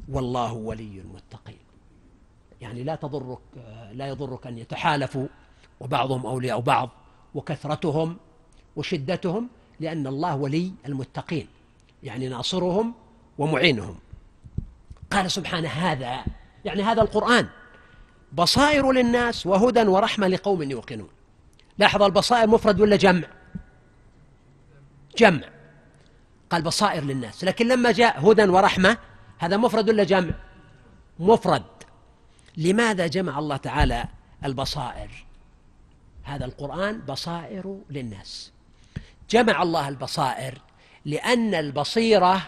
والله 0.10 0.54
ولي 0.54 1.02
المتقين. 1.02 1.58
يعني 2.62 2.84
لا 2.84 2.96
تضرك 2.96 3.40
لا 3.92 4.08
يضرك 4.08 4.48
أن 4.48 4.58
يتحالفوا 4.58 5.28
وبعضهم 5.80 6.26
أولياء 6.26 6.60
بعض 6.60 6.90
وكثرتهم 7.36 8.18
وشدتهم 8.76 9.50
لأن 9.80 10.08
الله 10.08 10.36
ولي 10.36 10.74
المتقين 10.86 11.48
يعني 12.04 12.28
ناصرهم 12.28 12.94
ومعينهم. 13.38 13.96
قال 15.12 15.32
سبحانه 15.32 15.70
هذا 15.70 16.26
يعني 16.66 16.84
هذا 16.84 17.02
القرآن 17.02 17.48
بصائر 18.34 18.92
للناس 18.92 19.46
وهدى 19.46 19.82
ورحمة 19.82 20.28
لقوم 20.28 20.72
يوقنون. 20.72 21.10
لاحظ 21.78 22.04
البصائر 22.04 22.48
مفرد 22.48 22.82
ولا 22.82 22.96
جمع؟ 22.96 23.28
جمع. 25.18 25.50
قال 26.50 26.62
بصائر 26.62 27.04
للناس 27.04 27.44
لكن 27.44 27.68
لما 27.68 27.92
جاء 27.92 28.32
هدى 28.32 28.44
ورحمة 28.44 28.98
هذا 29.38 29.58
مفرد 29.58 29.90
ولا 29.90 30.04
جمع؟ 30.04 30.34
مفرد. 31.20 31.64
لماذا 32.58 33.08
جمع 33.08 33.40
الله 33.40 33.58
تعالى 33.58 34.06
البصائر؟ 34.46 35.26
هذا 36.24 36.46
القرآن 36.46 37.02
بصائر 37.02 37.80
للناس. 37.90 38.52
جمع 39.30 39.64
الله 39.64 39.88
البصائر 39.88 40.62
لأن 41.06 41.56
البصيرة 41.56 42.42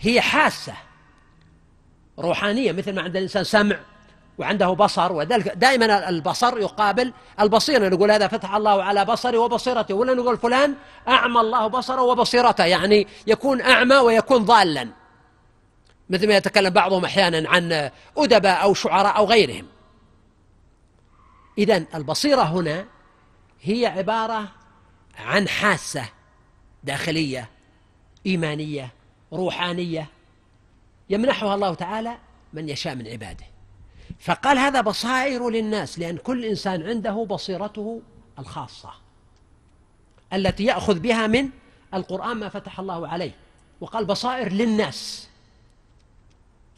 هي 0.00 0.20
حاسة 0.20 0.74
روحانية 2.18 2.72
مثل 2.72 2.94
ما 2.94 3.02
عند 3.02 3.16
الإنسان 3.16 3.44
سمع 3.44 3.76
وعنده 4.38 4.72
بصر 4.72 5.12
وذلك 5.12 5.48
دائما 5.48 6.08
البصر 6.08 6.58
يقابل 6.58 7.12
البصيرة 7.40 7.88
نقول 7.88 8.10
هذا 8.10 8.28
فتح 8.28 8.54
الله 8.54 8.82
على 8.82 9.04
بصري 9.04 9.36
وبصيرته 9.36 9.94
ولا 9.94 10.14
نقول 10.14 10.38
فلان 10.38 10.74
أعمى 11.08 11.40
الله 11.40 11.66
بصره 11.66 12.02
وبصيرته 12.02 12.64
يعني 12.64 13.06
يكون 13.26 13.60
أعمى 13.60 13.96
ويكون 13.96 14.44
ضالا 14.44 14.88
مثل 16.10 16.28
ما 16.28 16.36
يتكلم 16.36 16.70
بعضهم 16.70 17.04
أحيانا 17.04 17.48
عن 17.48 17.90
أدباء 18.16 18.62
أو 18.62 18.74
شعراء 18.74 19.16
أو 19.16 19.24
غيرهم. 19.24 19.66
إذا 21.58 21.84
البصيرة 21.94 22.42
هنا 22.42 22.84
هي 23.62 23.86
عبارة 23.86 24.48
عن 25.18 25.48
حاسة 25.48 26.08
داخلية 26.84 27.48
إيمانية 28.26 28.92
روحانية 29.32 30.06
يمنحها 31.10 31.54
الله 31.54 31.74
تعالى 31.74 32.18
من 32.52 32.68
يشاء 32.68 32.94
من 32.94 33.08
عباده. 33.08 33.44
فقال 34.20 34.58
هذا 34.58 34.80
بصائر 34.80 35.50
للناس 35.50 35.98
لأن 35.98 36.16
كل 36.16 36.44
إنسان 36.44 36.82
عنده 36.82 37.26
بصيرته 37.30 38.02
الخاصة 38.38 38.90
التي 40.32 40.64
يأخذ 40.64 40.98
بها 40.98 41.26
من 41.26 41.48
القرآن 41.94 42.36
ما 42.36 42.48
فتح 42.48 42.80
الله 42.80 43.08
عليه. 43.08 43.34
وقال 43.80 44.04
بصائر 44.04 44.52
للناس. 44.52 45.28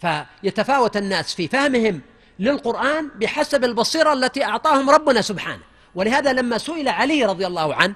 فيتفاوت 0.00 0.96
الناس 0.96 1.34
في 1.34 1.48
فهمهم 1.48 2.00
للقرآن 2.38 3.10
بحسب 3.20 3.64
البصيرة 3.64 4.12
التي 4.12 4.44
أعطاهم 4.44 4.90
ربنا 4.90 5.20
سبحانه. 5.20 5.62
ولهذا 5.94 6.32
لما 6.32 6.58
سئل 6.58 6.88
علي 6.88 7.24
رضي 7.24 7.46
الله 7.46 7.74
عنه 7.74 7.94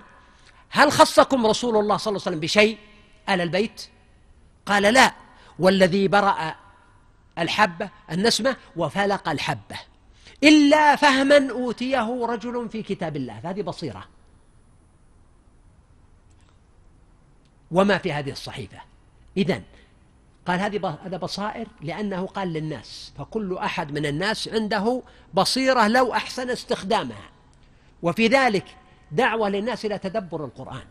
هل 0.71 0.93
خصكم 0.93 1.47
رسول 1.47 1.77
الله 1.77 1.97
صلى 1.97 2.11
الله 2.11 2.23
عليه 2.27 2.31
وسلم 2.37 2.41
بشيء؟ 2.41 2.79
آل 3.29 3.41
البيت. 3.41 3.89
قال 4.67 4.83
لا. 4.83 5.15
والذي 5.59 6.09
برأ 6.09 6.55
الحبة 7.39 7.91
النسمة 8.11 8.57
وفلق 8.77 9.29
الحبة. 9.29 9.79
إلا 10.43 10.97
فهما 10.97 11.51
أوتيه 11.51 12.27
رجل 12.27 12.69
في 12.69 12.83
كتاب 12.83 13.17
الله. 13.17 13.41
هذه 13.45 13.63
بصيرة. 13.63 14.05
وما 17.71 17.99
في 17.99 18.13
هذه 18.13 18.31
الصحيفة. 18.31 18.79
إذن 19.37 19.63
قال 20.47 20.61
هذه 20.61 20.99
هذا 21.05 21.17
بصائر 21.17 21.69
لأنه 21.81 22.27
قال 22.27 22.49
للناس. 22.53 23.13
فكل 23.19 23.57
أحد 23.57 23.93
من 23.93 24.07
الناس 24.07 24.49
عنده 24.49 25.03
بصيرة 25.35 25.89
لو 25.89 26.15
أحسن 26.15 26.51
استخدامها. 26.51 27.31
وفي 28.03 28.27
ذلك 28.27 28.65
دعوة 29.13 29.49
للناس 29.49 29.85
إلى 29.85 29.99
تدبر 29.99 30.45
القرآن 30.45 30.87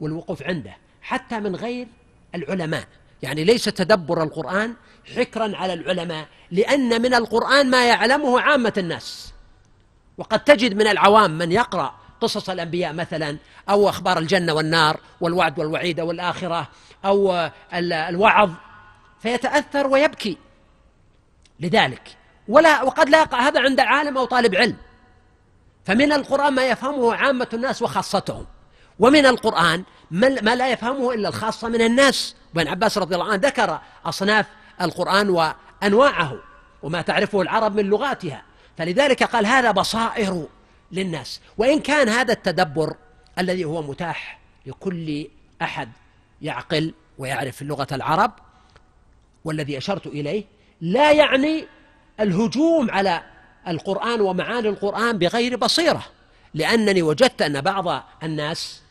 والوقوف 0.00 0.42
عنده 0.42 0.76
حتى 1.02 1.40
من 1.40 1.56
غير 1.56 1.88
العلماء. 2.34 2.84
يعني 3.22 3.44
ليس 3.44 3.64
تدبر 3.64 4.22
القرآن 4.22 4.74
حكرا 5.16 5.56
على 5.56 5.72
العلماء 5.72 6.28
لأن 6.50 7.02
من 7.02 7.14
القرآن 7.14 7.70
ما 7.70 7.88
يعلمه 7.88 8.40
عامة 8.40 8.72
الناس. 8.78 9.32
وقد 10.18 10.44
تجد 10.44 10.74
من 10.74 10.86
العوام 10.86 11.30
من 11.30 11.52
يقرأ 11.52 11.94
قصص 12.20 12.50
الأنبياء 12.50 12.92
مثلا 12.92 13.36
أو 13.68 13.88
أخبار 13.88 14.18
الجنة 14.18 14.52
والنار 14.52 15.00
والوعد 15.20 15.58
والوعيد 15.58 16.00
والآخرة 16.00 16.68
أو 17.04 17.50
الوعظ 17.74 18.50
فيتأثر 19.20 19.86
ويبكي. 19.86 20.38
لذلك 21.60 22.16
ولا 22.48 22.82
وقد 22.82 23.08
لا 23.08 23.20
يقع 23.20 23.40
هذا 23.40 23.60
عند 23.60 23.80
عالم 23.80 24.18
أو 24.18 24.24
طالب 24.24 24.54
علم. 24.54 24.76
فمن 25.86 26.12
القرآن 26.12 26.52
ما 26.52 26.66
يفهمه 26.66 27.14
عامة 27.14 27.48
الناس 27.52 27.82
وخاصتهم. 27.82 28.46
ومن 28.98 29.26
القرآن 29.26 29.84
ما 30.10 30.54
لا 30.54 30.70
يفهمه 30.70 31.14
إلا 31.14 31.28
الخاصة 31.28 31.68
من 31.68 31.82
الناس 31.82 32.34
وابن 32.54 32.68
عباس 32.68 32.98
رضي 32.98 33.14
الله 33.14 33.32
عنه 33.32 33.46
ذكر 33.46 33.80
أصناف 34.06 34.46
القرآن 34.80 35.30
وأنواعه 35.30 36.38
وما 36.82 37.02
تعرفه 37.02 37.42
العرب 37.42 37.76
من 37.76 37.84
لغاتها. 37.84 38.42
فلذلك 38.78 39.22
قال 39.22 39.46
هذا 39.46 39.70
بصائر 39.70 40.46
للناس. 40.92 41.40
وإن 41.58 41.80
كان 41.80 42.08
هذا 42.08 42.32
التدبر 42.32 42.96
الذي 43.38 43.64
هو 43.64 43.82
متاح 43.82 44.38
لكل 44.66 45.28
أحد 45.62 45.88
يعقل 46.42 46.94
ويعرف 47.18 47.62
لغة 47.62 47.86
العرب 47.92 48.32
والذي 49.44 49.78
أشرت 49.78 50.06
إليه 50.06 50.44
لا 50.80 51.12
يعني 51.12 51.66
الهجوم 52.20 52.90
على 52.90 53.22
القرآن 53.68 54.20
ومعاني 54.20 54.68
القرآن 54.68 55.18
بغير 55.18 55.56
بصيرة 55.56 56.04
لأنني 56.54 57.02
وجدت 57.02 57.42
أن 57.42 57.60
بعض 57.60 58.02
الناس 58.22 58.82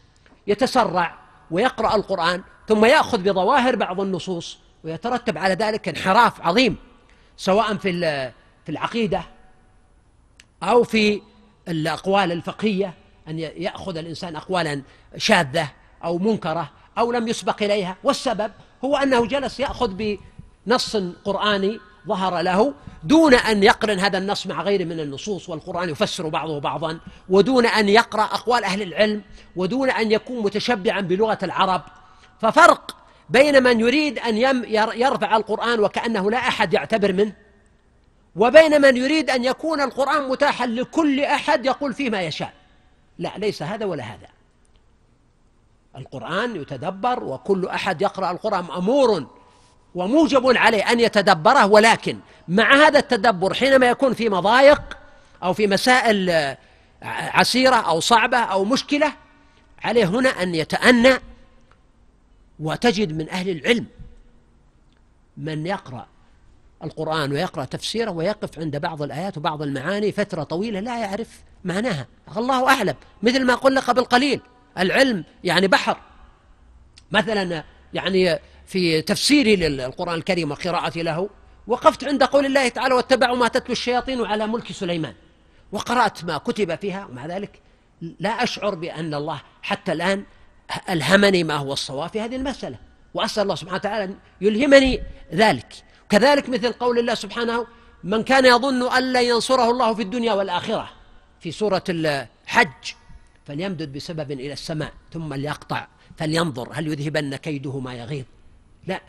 يتسرع 0.48 1.16
ويقرأ 1.52 1.96
القرآن 1.96 2.44
ثم 2.68 2.86
يأخذ 2.86 3.18
بظواهر 3.18 3.76
بعض 3.76 4.02
النصوص 4.02 4.58
ويترتب 4.84 5.38
على 5.38 5.54
ذلك 5.54 5.88
انحراف 5.88 6.42
عظيم 6.42 6.78
سواء 7.38 7.76
في 7.76 7.92
في 8.66 8.72
العقيدة 8.72 9.22
أو 10.64 10.84
في 10.84 11.22
الأقوال 11.68 12.32
الفقهية 12.32 12.94
أن 13.28 13.40
يأخذ 13.40 13.98
الإنسان 13.98 14.36
أقوالا 14.36 14.82
شاذة 15.18 15.70
أو 16.04 16.18
منكرة 16.18 16.72
أو 16.98 17.12
لم 17.12 17.28
يسبق 17.28 17.64
إليها 17.64 17.98
والسبب 18.04 18.52
هو 18.84 18.98
أنه 18.98 19.26
جلس 19.26 19.60
يأخذ 19.60 20.18
بنص 20.68 20.98
قرآني 21.26 21.80
ظهر 22.08 22.42
له 22.42 22.74
دون 23.04 23.34
أن 23.34 23.64
يقرن 23.64 24.00
هذا 24.00 24.18
النص 24.18 24.48
مع 24.48 24.62
غيره 24.62 24.84
من 24.84 25.00
النصوص 25.00 25.50
والقرآن 25.50 25.90
يفسر 25.90 26.30
بعضه 26.30 26.60
بعضا 26.60 27.00
ودون 27.30 27.66
أن 27.66 27.90
يقرأ 27.90 28.24
أقوال 28.24 28.64
أهل 28.64 28.82
العلم 28.82 29.22
ودون 29.56 29.90
أن 29.90 30.12
يكون 30.12 30.44
متشبعا 30.44 31.02
بلغة 31.02 31.40
العرب. 31.44 31.82
ففرق 32.42 32.96
بين 33.30 33.64
من 33.64 33.80
يريد 33.80 34.20
أن 34.20 34.38
يرفع 34.96 35.38
القرآن 35.38 35.80
وكأنه 35.80 36.32
لا 36.32 36.38
أحد 36.38 36.74
يعتبر 36.74 37.14
منه 37.14 37.34
وبين 38.36 38.82
من 38.82 38.98
يريد 38.98 39.30
أن 39.30 39.46
يكون 39.46 39.82
القرآن 39.82 40.30
متاحا 40.30 40.68
لكل 40.68 41.20
أحد 41.20 41.66
يقول 41.66 41.94
فيه 41.94 42.10
ما 42.10 42.22
يشاء. 42.22 42.54
لا 43.20 43.32
ليس 43.38 43.64
هذا 43.64 43.86
ولا 43.86 44.04
هذا. 44.04 44.28
القرآن 45.98 46.56
يتدبر 46.56 47.24
وكل 47.24 47.68
أحد 47.68 48.02
يقرأ 48.02 48.32
القرآن 48.32 48.64
مأمور 48.64 49.28
وموجب 49.96 50.58
عليه 50.58 50.92
أن 50.92 51.00
يتدبره 51.00 51.66
ولكن 51.66 52.20
مع 52.48 52.76
هذا 52.76 53.00
التدبر 53.00 53.54
حينما 53.54 53.90
يكون 53.90 54.14
في 54.14 54.30
مضايق 54.30 54.82
أو 55.44 55.54
في 55.54 55.68
مسائل 55.68 56.56
عسيرة 57.04 57.76
أو 57.76 58.00
صعبة 58.00 58.38
أو 58.38 58.66
مشكلة 58.66 59.14
عليه 59.84 60.06
هنا 60.06 60.30
أن 60.30 60.56
يتأنى 60.56 61.14
وتجد 62.60 63.14
من 63.14 63.30
أهل 63.30 63.50
العلم 63.50 63.86
من 65.38 65.66
يقرأ 65.66 66.08
القرآن 66.84 67.32
ويقرأ 67.32 67.66
تفسيره 67.66 68.12
ويقف 68.12 68.60
عند 68.60 68.78
بعض 68.78 69.02
الآيات 69.02 69.38
وبعض 69.38 69.62
المعاني 69.62 70.12
فترة 70.12 70.44
طويلة 70.44 70.80
لا 70.80 71.00
يعرف 71.00 71.44
معناها. 71.64 72.08
الله 72.38 72.70
أعلم 72.70 72.96
مثل 73.24 73.46
ما 73.46 73.56
قلنا 73.56 73.82
قبل 73.82 74.04
قليل 74.04 74.42
العلم 74.78 75.24
يعني 75.44 75.68
بحر. 75.68 75.98
مثلا 77.12 77.64
يعني 77.94 78.40
في 78.68 79.02
تفسيري 79.02 79.56
للقرآن 79.56 80.16
الكريم 80.16 80.52
وقراءتي 80.52 81.04
له 81.04 81.30
وقفت 81.68 82.04
عند 82.04 82.24
قول 82.24 82.46
الله 82.46 82.68
تعالى 82.68 82.94
واتبعوا 82.94 83.38
ما 83.38 83.48
تتلو 83.48 83.72
الشياطين 83.72 84.26
على 84.26 84.48
ملك 84.48 84.72
سليمان 84.72 85.14
وقرأت 85.72 86.24
ما 86.24 86.38
كتب 86.38 86.76
فيها 86.76 87.06
ومع 87.06 87.26
ذلك 87.26 87.60
لا 88.20 88.44
أشعر 88.44 88.76
بأن 88.76 89.14
الله 89.14 89.42
حتى 89.62 89.92
الآن 89.92 90.24
ألهمني 90.90 91.44
ما 91.44 91.56
هو 91.56 91.74
الصواب 91.74 92.10
في 92.10 92.22
هذه 92.22 92.36
المسألة. 92.36 92.78
وأسأل 93.14 93.44
الله 93.44 93.56
سبحانه 93.56 93.78
وتعالى 93.78 94.04
أن 94.04 94.16
يلهمني 94.42 95.02
ذلك. 95.34 95.68
كذلك 96.10 96.50
مثل 96.50 96.72
قول 96.72 97.00
الله 97.00 97.14
سبحانه 97.14 97.68
من 98.04 98.24
كان 98.24 98.46
يظن 98.46 98.92
أن 98.92 99.14
لن 99.14 99.24
ينصره 99.24 99.72
الله 99.72 99.94
في 99.94 100.02
الدنيا 100.02 100.34
والآخرة 100.34 100.90
في 101.40 101.52
سورة 101.52 101.84
الحج 101.90 102.94
فليمدد 103.46 103.94
بسبب 103.94 104.32
إلى 104.32 104.54
السماء 104.54 104.94
ثم 105.14 105.34
ليقطع 105.34 105.88
فلينظر 106.18 106.70
هل 106.74 106.88
يذهبن 106.88 107.36
كيده 107.36 107.80
ما 107.80 107.94
يغيظ 107.94 108.26
لا. 108.88 109.02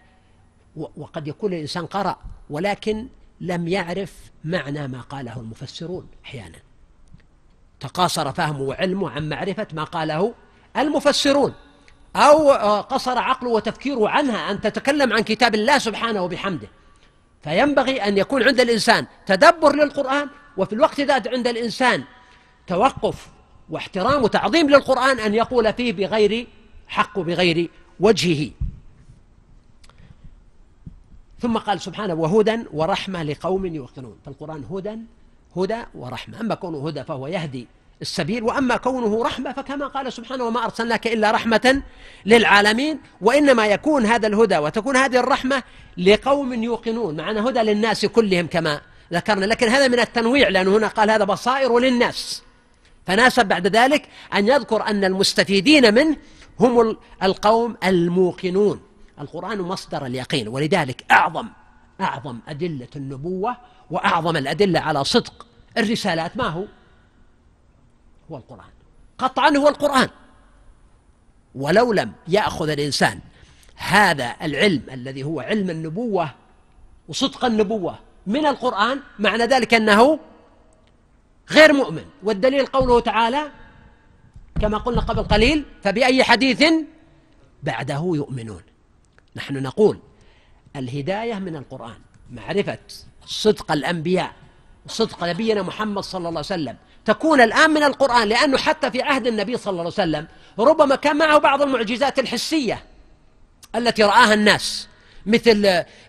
وقد 0.77 1.29
يكون 1.29 1.53
الإنسان 1.53 1.87
قرأ 1.87 2.17
ولكن 2.51 3.07
لم 3.41 3.69
يعرف 3.69 4.13
معنى 4.45 4.89
ما 4.89 5.01
قاله 5.01 5.41
المفسرون 5.41 6.09
أحيانا. 6.25 6.59
تقاصر 7.81 8.33
فهمه 8.33 8.61
وعلمه 8.61 9.11
عن 9.11 9.29
معرفة 9.29 9.67
ما 9.73 9.85
قاله 9.85 10.35
المفسرون 10.77 11.55
أو 12.17 12.51
قصر 12.81 13.19
عقله 13.19 13.51
وتفكيره 13.51 14.09
عنها 14.09 14.51
أن 14.51 14.61
تتكلم 14.61 15.13
عن 15.13 15.21
كتاب 15.21 15.55
الله 15.55 15.79
سبحانه 15.79 16.23
وبحمده. 16.23 16.69
فينبغي 17.43 18.03
أن 18.03 18.19
يكون 18.19 18.43
عند 18.43 18.61
الإنسان 18.61 19.07
تدبر 19.27 19.77
للقرآن 19.77 20.29
وفي 20.57 20.73
الوقت 20.73 21.01
ذات 21.01 21.29
عند 21.29 21.47
الإنسان 21.47 22.05
توقف 22.67 23.29
واحترام 23.71 24.23
وتعظيم 24.23 24.71
للقرآن 24.71 25.21
أن 25.21 25.35
يقول 25.35 25.73
فيه 25.73 25.93
بغير 25.93 26.47
حق 26.89 27.19
بغير 27.19 27.71
وجهه. 28.01 28.51
ثم 31.41 31.59
قال 31.59 31.81
سبحانه 31.81 32.15
وهدى 32.15 32.59
ورحمة 32.73 33.23
لقوم 33.23 33.67
يوقنون. 33.67 34.17
فالقرآن 34.27 34.65
هدى 34.71 34.99
هدى 35.57 35.83
ورحمة. 35.95 36.41
أما 36.41 36.55
كونه 36.55 36.89
هدى 36.89 37.05
فهو 37.05 37.27
يهدي 37.27 37.67
السبيل 38.03 38.43
وأما 38.43 38.77
كونه 38.77 39.25
رحمة 39.25 39.53
فكما 39.53 39.87
قال 39.87 40.13
سبحانه 40.13 40.45
وما 40.45 40.65
أرسلناك 40.65 41.07
إلا 41.07 41.31
رحمة 41.31 41.83
للعالمين 42.27 42.99
وإنما 43.21 43.67
يكون 43.67 44.07
هذا 44.07 44.27
الهدى 44.27 44.59
وتكون 44.59 44.97
هذه 44.97 45.21
الرحمة 45.21 45.63
لقوم 45.99 46.63
يوقنون. 46.63 47.17
معنا 47.17 47.49
هدى 47.49 47.61
للناس 47.61 48.07
كلهم 48.07 48.47
كما 48.47 48.81
ذكرنا. 49.13 49.45
لكن 49.45 49.69
هذا 49.69 49.89
من 49.89 50.01
التنويع 50.01 50.49
لأنه 50.49 50.77
هنا 50.77 50.89
قال 50.89 51.11
هذا 51.11 51.25
بصائر 51.25 51.79
للناس. 51.79 52.43
فناسب 53.07 53.47
بعد 53.47 53.67
ذلك 53.67 54.09
أن 54.35 54.49
يذكر 54.49 54.87
أن 54.87 55.05
المستفيدين 55.05 55.95
منه 55.95 56.17
هم 56.61 56.97
القوم 57.23 57.77
الموقنون. 57.85 58.81
القرآن 59.21 59.61
مصدر 59.61 60.07
اليقين 60.07 60.49
ولذلك 60.49 61.05
أعظم 61.11 61.49
أعظم 62.01 62.39
أدلة 62.49 62.89
النبوة 62.97 63.57
وأعظم 63.91 64.37
الأدلة 64.37 64.81
على 64.81 65.05
صدق 65.05 65.47
الرسالات 65.79 66.37
ما 66.37 66.45
هو؟ 66.45 66.65
هو 68.31 68.37
القرآن. 68.37 68.71
قطعا 69.19 69.57
هو 69.57 69.69
القرآن. 69.69 70.09
ولو 71.55 71.93
لم 71.93 72.13
يأخذ 72.29 72.69
الإنسان 72.69 73.21
هذا 73.77 74.37
العلم 74.43 74.83
الذي 74.91 75.23
هو 75.25 75.41
علم 75.41 75.71
النبوة 75.71 76.31
وصدق 77.09 77.45
النبوة 77.45 77.99
من 78.27 78.47
القرآن 78.47 79.01
معنى 79.19 79.45
ذلك 79.45 79.75
أنه 79.75 80.19
غير 81.51 81.73
مؤمن. 81.73 82.05
والدليل 82.23 82.67
قوله 82.67 83.01
تعالى 83.01 83.51
كما 84.61 84.79
قلنا 84.79 85.01
قبل 85.01 85.23
قليل 85.23 85.65
فبأي 85.83 86.25
حديث 86.25 86.65
بعده 87.63 88.13
يؤمنون. 88.15 88.63
نحن 89.37 89.63
نقول 89.63 89.99
الهداية 90.77 91.35
من 91.35 91.57
القرآن 91.57 91.99
معرفة 92.31 92.79
صدق 93.27 93.73
الأنبياء 93.73 94.33
صدق 94.87 95.25
نبينا 95.25 95.63
محمد 95.63 96.03
صلى 96.03 96.19
الله 96.19 96.29
عليه 96.29 96.39
وسلم. 96.39 96.77
تكون 97.05 97.41
الآن 97.41 97.71
من 97.71 97.83
القرآن 97.83 98.29
لأنه 98.29 98.59
حتى 98.59 98.91
في 98.91 99.03
عهد 99.03 99.27
النبي 99.27 99.57
صلى 99.57 99.71
الله 99.71 99.81
عليه 99.83 99.91
وسلم 99.91 100.27
ربما 100.59 100.97
كان 100.97 101.17
معه 101.17 101.39
بعض 101.39 101.63
المعجزات 101.63 102.19
الحسية 102.19 102.85
التي 103.75 104.03
رآها 104.03 104.35
الناس 104.35 104.89
مثل 105.27 105.63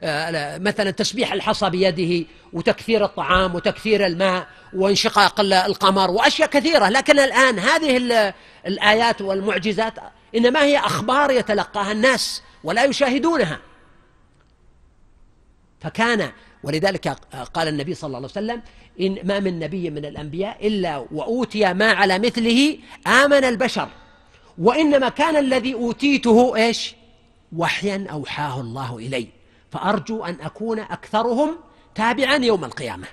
آه، 0.04 0.58
مثلا 0.58 0.92
تسبيح 0.92 1.34
الحصى 1.34 1.70
بيده 1.70 2.26
وتكثير 2.54 3.06
الطعام 3.06 3.56
وتكثير 3.56 4.06
الماء 4.06 4.48
وانشقاق 4.74 5.40
القمر 5.40 6.12
وأشياء 6.12 6.50
كثيرة. 6.50 6.90
لكن 6.90 7.20
الآن 7.20 7.60
هذه 7.60 8.34
الآيات 8.68 9.22
والمعجزات 9.22 9.94
إنما 10.36 10.64
هي 10.64 10.80
أخبار 10.80 11.32
يتلقاها 11.32 11.92
الناس. 11.92 12.42
ولا 12.64 12.84
يشاهدونها. 12.84 13.60
فكان 15.80 16.32
ولذلك 16.64 17.08
قال 17.54 17.68
النبي 17.68 17.94
صلى 17.94 18.08
الله 18.08 18.18
عليه 18.18 18.28
وسلم 18.28 18.62
إن 19.00 19.28
ما 19.28 19.40
من 19.40 19.60
نبي 19.60 19.90
من 19.90 20.06
الأنبياء 20.06 20.68
إلا 20.68 21.06
وأوتي 21.12 21.74
ما 21.74 21.92
على 21.92 22.20
مثله 22.20 22.78
آمن 23.08 23.44
البشر. 23.44 23.90
وإنما 24.58 25.10
كان 25.10 25.36
الذي 25.36 25.74
أوتيته 25.74 26.56
إيش؟ 26.56 26.96
وحيا 27.56 28.08
أوحاه 28.12 28.62
الله 28.62 28.98
إلي. 28.98 29.28
فأرجو 29.72 30.26
أن 30.26 30.38
أكون 30.42 30.80
أكثرهم 30.80 31.58
تابعا 31.96 32.36
يوم 32.36 32.66
القيامة. 32.66 33.08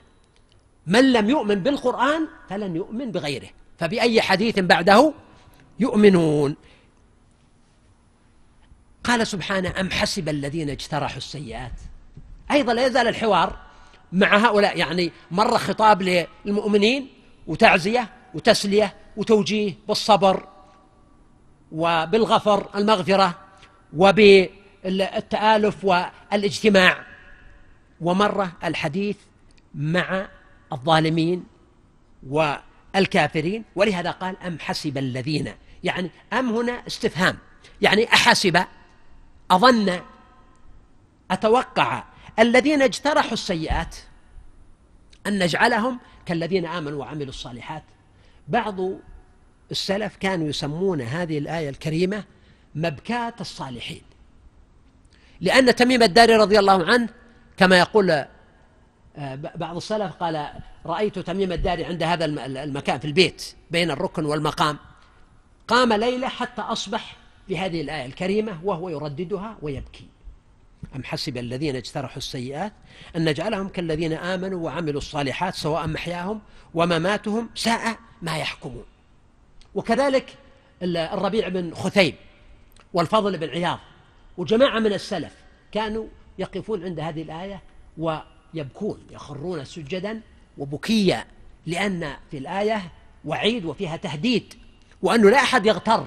من 0.86 1.12
لم 1.12 1.30
يؤمن 1.30 1.54
بالقرآن 1.54 2.28
فلن 2.50 2.76
يؤمن 2.76 3.12
بغيره. 3.12 3.48
فبأي 3.78 4.20
حديث 4.20 4.58
بعده 4.58 5.12
يؤمنون. 5.80 6.56
قال 9.04 9.26
سبحانه 9.26 9.80
أم 9.80 9.90
حسب 9.90 10.28
الذين 10.28 10.70
اجترحوا 10.70 11.16
السيئات؟ 11.16 11.72
أيضا 12.50 12.74
لا 12.74 12.86
يزال 12.86 13.08
الحوار 13.08 13.56
مع 14.12 14.36
هؤلاء 14.36 14.78
يعني 14.78 15.12
مر 15.30 15.58
خطاب 15.58 16.02
للمؤمنين 16.02 17.08
وتعزية 17.46 18.10
وتسلية 18.34 18.94
وتوجيه 19.16 19.74
بالصبر 19.88 20.48
وبالغفر 21.72 22.68
المغفرة 22.74 23.38
وبالتآلف 23.96 25.84
والإجتماع. 25.84 27.04
ومر 28.00 28.48
الحديث 28.64 29.16
مع 29.74 30.28
الظالمين 30.72 31.44
والكافرين 32.28 33.64
ولهذا 33.76 34.10
قال 34.10 34.36
أم 34.46 34.58
حسب 34.58 34.98
الذين؟ 34.98 35.52
يعني 35.84 36.10
أم 36.32 36.56
هنا 36.56 36.86
استفهام 36.86 37.38
يعني 37.82 38.12
أحسب 38.12 38.64
أظن 39.50 40.00
أتوقع 41.30 42.04
الذين 42.38 42.82
اجترحوا 42.82 43.32
السيئات 43.32 43.96
أن 45.26 45.38
نجعلهم 45.42 45.98
كالذين 46.26 46.66
آمنوا 46.66 47.00
وعملوا 47.00 47.28
الصالحات. 47.28 47.82
بعض 48.48 48.80
السلف 49.70 50.16
كانوا 50.16 50.48
يسمون 50.48 51.00
هذه 51.00 51.38
الآية 51.38 51.68
الكريمة 51.68 52.24
مبكاة 52.74 53.34
الصالحين 53.40 54.02
لأن 55.40 55.74
تميم 55.74 56.02
الداري 56.02 56.36
رضي 56.36 56.58
الله 56.58 56.86
عنه 56.86 57.08
كما 57.56 57.78
يقول 57.78 58.10
آه، 58.10 59.34
بعض 59.34 59.76
السلف 59.76 60.12
قال 60.12 60.48
رأيت 60.86 61.18
تميم 61.18 61.52
الداري 61.52 61.84
عند 61.84 62.02
هذا 62.02 62.24
المكان 62.64 62.98
في 62.98 63.04
البيت 63.04 63.54
بين 63.70 63.90
الركن 63.90 64.24
والمقام 64.24 64.78
قام 65.68 65.92
ليلة 65.92 66.28
حتى 66.28 66.62
أصبح 66.62 67.16
بهذه 67.48 67.80
الآية 67.80 68.06
الكريمة 68.06 68.60
وهو 68.64 68.88
يرددها 68.88 69.56
ويبكي. 69.62 70.06
أم 70.96 71.04
حسب 71.04 71.36
الذين 71.36 71.76
اجترحوا 71.76 72.16
السيئات 72.16 72.72
أن 73.16 73.28
نجعلهم 73.28 73.68
كالذين 73.68 74.12
آمنوا 74.12 74.64
وعملوا 74.64 74.98
الصالحات 74.98 75.54
سواء 75.54 75.86
محياهم 75.86 76.40
ومماتهم 76.74 77.48
ساء 77.54 77.98
ما 78.22 78.38
يحكمون. 78.38 78.84
وكذلك 79.74 80.34
الربيع 80.82 81.48
بن 81.48 81.74
خثيب 81.74 82.14
والفضل 82.92 83.38
بن 83.38 83.48
عياض 83.48 83.78
وجماعة 84.36 84.78
من 84.78 84.92
السلف 84.92 85.32
كانوا 85.72 86.06
يقفون 86.38 86.84
عند 86.84 87.00
هذه 87.00 87.22
الآية 87.22 87.62
ويبكون 87.98 88.98
يخرون 89.10 89.64
سجدا 89.64 90.20
وبكيا 90.58 91.26
لأن 91.66 92.16
في 92.30 92.38
الآية 92.38 92.82
وعيد 93.24 93.64
وفيها 93.64 93.96
تهديد 93.96 94.54
وأنه 95.02 95.30
لا 95.30 95.36
أحد 95.36 95.66
يغتر. 95.66 96.06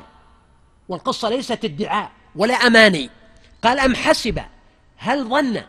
والقصة 0.89 1.29
ليست 1.29 1.65
ادعاء 1.65 2.11
ولا 2.35 2.53
أماني. 2.53 3.09
قال 3.63 3.79
أم 3.79 3.95
حسب 3.95 4.41
هل 4.97 5.23
ظن 5.23 5.61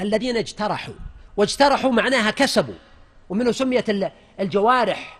الذين 0.00 0.36
اجترحوا؟ 0.36 0.94
واجترحوا 1.36 1.92
معناها 1.92 2.30
كسبوا. 2.30 2.74
ومنه 3.28 3.52
سميت 3.52 4.12
الجوارح 4.40 5.18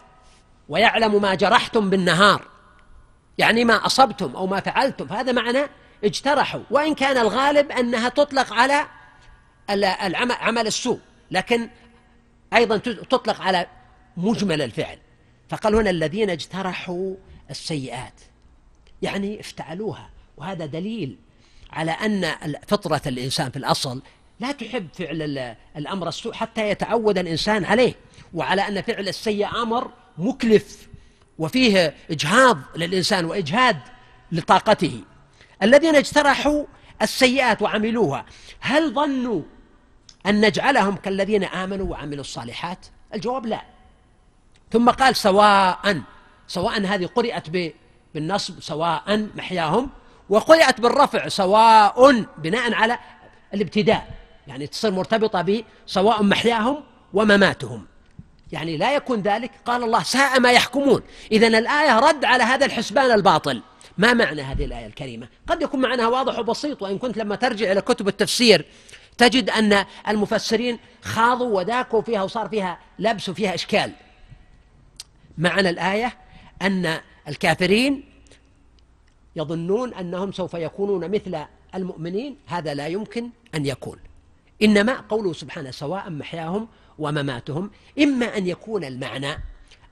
ويعلم 0.69 1.23
ما 1.23 1.35
جرحتم 1.35 1.91
بالنهار. 1.91 2.43
يعني 3.39 3.65
ما 3.65 3.87
أصبتم 3.87 4.37
أو 4.37 4.47
ما 4.47 4.61
فعلتم. 4.61 5.07
فهذا 5.07 5.33
معنى 5.33 5.67
اجترحوا. 6.05 6.63
وإن 6.71 6.95
كان 6.95 7.19
الغالب 7.19 7.73
أنها 7.73 8.09
تطلق 8.09 8.53
على 8.53 8.87
عمل 10.31 10.67
السوء. 10.67 11.01
لكن 11.31 11.69
أيضا 12.55 12.77
تطلق 12.77 13.41
على 13.41 13.67
مجمل 14.17 14.63
الفعل. 14.63 14.99
فقال 15.49 15.75
هنا 15.75 15.91
الذين 15.91 16.31
اجترحوا 16.31 17.15
السيئات. 17.51 18.21
يعني 19.03 19.41
افتعلوها. 19.41 20.11
وهذا 20.37 20.66
دليل 20.66 21.16
على 21.70 21.91
أن 21.91 22.35
فطرة 22.69 23.03
الإنسان 23.07 23.51
في 23.51 23.57
الأصل 23.57 24.03
لا 24.41 24.53
تحب 24.53 24.89
فعل 24.95 25.57
الأمر 25.77 26.09
السوء 26.09 26.33
حتى 26.33 26.69
يتعود 26.69 27.19
الإنسان 27.19 27.65
عليه 27.65 27.95
وعلى 28.35 28.69
أن 28.69 28.83
فعل 28.83 29.09
السيء 29.09 29.62
أمر 29.62 29.91
مكلف 30.19 30.89
وفيه 31.39 31.95
إجهاض 32.11 32.59
للإنسان 32.77 33.25
وإجهاد 33.25 33.77
لطاقته. 34.33 35.01
الذين 35.62 35.97
اجترحوا 35.97 36.65
السيئات 37.03 37.62
وعملوها 37.62 38.27
هل 38.61 38.95
ظنوا 38.95 39.43
أن 40.27 40.47
نجعلهم 40.47 40.97
كالذين 40.97 41.45
آمنوا 41.45 41.87
وعملوا 41.87 42.20
الصالحات؟ 42.20 42.87
الجواب 43.15 43.47
لا. 43.47 43.62
ثم 44.73 44.91
قال 44.91 45.16
سواء 45.16 46.03
سواء 46.47 46.81
هذه 46.81 47.07
قرئت 47.07 47.51
بالنصب 48.15 48.61
سواء 48.61 49.29
محياهم. 49.37 49.91
وقرئت 50.29 50.81
بالرفع 50.81 51.29
سواء 51.29 52.25
بناء 52.39 52.75
على 52.75 52.99
الابتداء. 53.55 54.09
يعني 54.47 54.67
تصير 54.67 54.91
مرتبطة 54.91 55.63
بسواء 55.87 56.23
محياهم 56.23 56.83
ومماتهم. 57.13 57.87
يعني 58.53 58.77
لا 58.77 58.95
يكون 58.95 59.21
ذلك 59.21 59.51
قال 59.65 59.83
الله 59.83 60.03
ساء 60.03 60.41
ما 60.41 60.53
يحكمون. 60.53 61.03
إذا 61.33 61.47
الآية 61.47 61.99
رد 61.99 62.25
على 62.25 62.45
هذا 62.45 62.67
الحسبان 62.67 63.11
الباطل. 63.11 63.63
ما 63.99 64.13
معنى 64.15 64.43
هذه 64.43 64.65
الآية 64.65 64.87
الكريمة؟ 64.87 65.29
قد 65.47 65.63
يكون 65.63 65.81
معناها 65.81 66.09
واضح 66.09 66.39
وبسيط 66.39 66.83
وإن 66.83 66.99
كنت 66.99 67.17
لما 67.17 67.37
ترجع 67.37 67.73
إلى 67.73 67.81
كتب 67.81 68.09
التفسير 68.09 68.65
تجد 69.19 69.51
أن 69.51 69.85
المفسرين 70.09 70.79
خاضوا 71.03 71.59
وداكوا 71.59 72.03
فيها 72.03 72.23
وصار 72.23 72.49
فيها 72.49 72.79
لبس 72.99 73.29
وفيها 73.29 73.55
إشكال. 73.55 73.93
معنى 75.39 75.71
الآية 75.71 76.17
أن 76.63 77.01
الكافرين 77.29 78.05
يظنون 79.37 79.95
أنهم 79.95 80.33
سوف 80.33 80.55
يكونون 80.55 81.11
مثل 81.11 81.39
المؤمنين 81.75 82.37
هذا 82.47 82.75
لا 82.75 82.87
يمكن 82.87 83.31
أن 83.55 83.67
يكون. 83.67 83.99
إنما 84.63 85.01
قوله 85.01 85.33
سبحانه 85.33 85.71
سواء 85.71 86.11
محياهم 86.11 86.69
ومماتهم 86.99 87.71
إما 87.99 88.37
أن 88.37 88.47
يكون 88.47 88.85
المعنى 88.85 89.33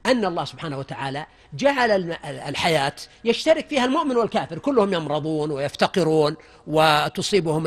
أن 0.06 0.24
الله 0.24 0.44
سبحانه 0.44 0.78
وتعالى 0.78 1.26
جعل 1.54 2.12
الحياة 2.24 2.92
يشترك 3.24 3.68
فيها 3.68 3.84
المؤمن 3.84 4.16
والكافر. 4.16 4.58
كلهم 4.58 4.94
يمرضون 4.94 5.50
ويفتقرون 5.50 6.36
وتصيبهم 6.66 7.66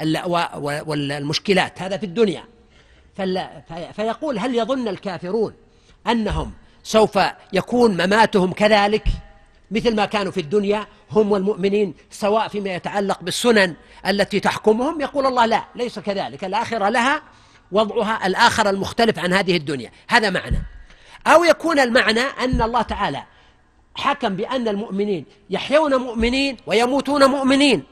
اللأواء 0.00 0.58
والمشكلات. 0.60 1.82
هذا 1.82 1.96
في 1.96 2.06
الدنيا. 2.06 2.44
فيقول 3.92 4.38
هل 4.38 4.54
يظن 4.54 4.88
الكافرون 4.88 5.54
أنهم 6.06 6.52
سوف 6.86 7.18
يكون 7.52 8.06
مماتهم 8.06 8.52
كذلك 8.52 9.08
مثل 9.70 9.96
ما 9.96 10.06
كانوا 10.06 10.32
في 10.32 10.40
الدنيا 10.40 10.86
هم 11.12 11.32
والمؤمنين 11.32 11.94
سواء 12.10 12.48
فيما 12.48 12.74
يتعلق 12.74 13.22
بالسنن 13.22 13.74
التي 14.06 14.40
تحكمهم 14.40 15.00
يقول 15.00 15.26
الله 15.26 15.46
لا 15.46 15.64
ليس 15.74 15.98
كذلك 15.98 16.44
الآخرة 16.44 16.88
لها 16.88 17.22
وضعها 17.72 18.26
الآخر 18.26 18.70
المختلف 18.70 19.18
عن 19.18 19.32
هذه 19.32 19.56
الدنيا. 19.56 19.90
هذا 20.08 20.30
معنى. 20.30 20.58
أو 21.26 21.44
يكون 21.44 21.78
المعنى 21.78 22.20
أن 22.20 22.62
الله 22.62 22.82
تعالى 22.82 23.22
حكم 23.94 24.36
بأن 24.36 24.68
المؤمنين 24.68 25.24
يحيون 25.50 25.94
مؤمنين 25.94 26.56
ويموتون 26.66 27.24
مؤمنين 27.24 27.82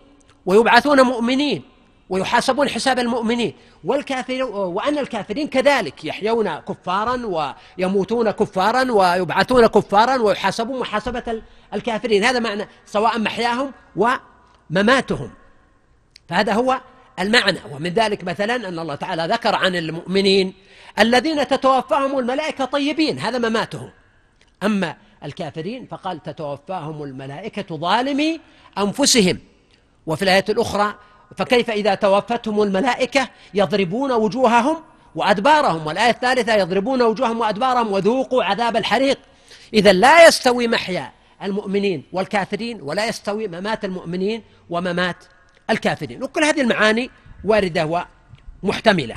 ويبعثون 0.46 1.00
مؤمنين 1.00 1.62
ويحاسبون 2.08 2.68
حساب 2.68 2.98
المؤمنين. 2.98 3.54
والكافر 3.84 4.42
وأن 4.52 4.98
الكافرين 4.98 5.48
كذلك 5.48 6.04
يحيون 6.04 6.58
كفارا 6.58 7.54
ويموتون 7.78 8.30
كفارا 8.30 8.92
ويبعثون 8.92 9.66
كفارا 9.66 10.16
ويحاسبون 10.16 10.80
محاسبة 10.80 11.42
الكافرين. 11.74 12.24
هذا 12.24 12.38
معنى 12.38 12.68
سواء 12.86 13.18
محياهم 13.18 13.72
ومماتهم. 13.96 15.30
فهذا 16.28 16.52
هو 16.52 16.80
المعنى. 17.18 17.58
ومن 17.72 17.90
ذلك 17.90 18.24
مثلا 18.24 18.54
أن 18.54 18.78
الله 18.78 18.94
تعالى 18.94 19.26
ذكر 19.32 19.54
عن 19.54 19.76
المؤمنين 19.76 20.54
الذين 20.98 21.48
تتوفاهم 21.48 22.18
الملائكة 22.18 22.64
طيبين 22.64 23.18
هذا 23.18 23.38
مماتهم. 23.38 23.90
أما 24.62 24.96
الكافرين 25.24 25.86
فقال 25.86 26.22
تتوفاهم 26.22 27.02
الملائكة 27.02 27.76
ظالمي 27.76 28.40
أنفسهم. 28.78 29.38
وفي 30.06 30.22
الآية 30.22 30.44
الأخرى 30.48 30.94
فكيف 31.36 31.70
إذا 31.70 31.94
توفتهم 31.94 32.62
الملائكة 32.62 33.28
يضربون 33.54 34.12
وجوههم 34.12 34.76
وأدبارهم؟ 35.14 35.86
والآية 35.86 36.10
الثالثة 36.10 36.54
يضربون 36.54 37.02
وجوههم 37.02 37.40
وأدبارهم 37.40 37.92
وذوقوا 37.92 38.44
عذاب 38.44 38.76
الحريق. 38.76 39.18
إذا 39.74 39.92
لا 39.92 40.26
يستوي 40.26 40.68
محيا 40.68 41.12
المؤمنين 41.42 42.04
والكافرين 42.12 42.80
ولا 42.82 43.06
يستوي 43.06 43.48
ممات 43.48 43.84
المؤمنين 43.84 44.42
وممات 44.70 45.16
الكافرين. 45.70 46.22
وكل 46.22 46.44
هذه 46.44 46.60
المعاني 46.60 47.10
واردة 47.44 48.06
ومحتملة. 48.62 49.16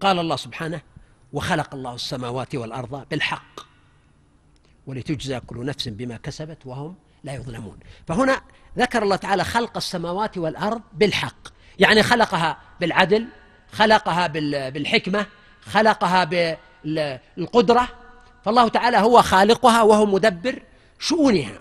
قال 0.00 0.18
الله 0.18 0.36
سبحانه 0.36 0.80
وخلق 1.32 1.74
الله 1.74 1.94
السماوات 1.94 2.54
والأرض 2.54 3.08
بالحق 3.10 3.60
ولتجزى 4.86 5.40
كل 5.40 5.66
نفس 5.66 5.88
بما 5.88 6.16
كسبت 6.16 6.66
وهم 6.66 6.96
لا 7.26 7.34
يظلمون. 7.34 7.78
فهنا 8.06 8.40
ذكر 8.78 9.02
الله 9.02 9.16
تعالى 9.16 9.44
خلق 9.44 9.76
السماوات 9.76 10.38
والأرض 10.38 10.82
بالحق. 10.92 11.48
يعني 11.78 12.02
خلقها 12.02 12.58
بالعدل 12.80 13.26
خلقها 13.72 14.26
بالحكمة 14.70 15.26
خلقها 15.60 16.24
بالقدرة. 16.84 17.88
فالله 18.44 18.68
تعالى 18.68 18.96
هو 18.96 19.22
خالقها 19.22 19.82
وهو 19.82 20.06
مدبر 20.06 20.62
شؤونها. 20.98 21.60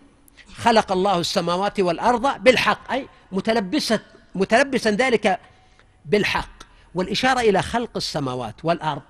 خلق 0.55 0.91
الله 0.91 1.19
السماوات 1.19 1.79
والأرض 1.79 2.43
بالحق 2.43 2.91
أي 2.91 3.07
متلبسا 3.31 3.99
متلبسا 4.35 4.91
ذلك 4.91 5.39
بالحق. 6.05 6.55
والإشارة 6.95 7.39
إلى 7.39 7.61
خلق 7.61 7.91
السماوات 7.95 8.55
والأرض 8.65 9.01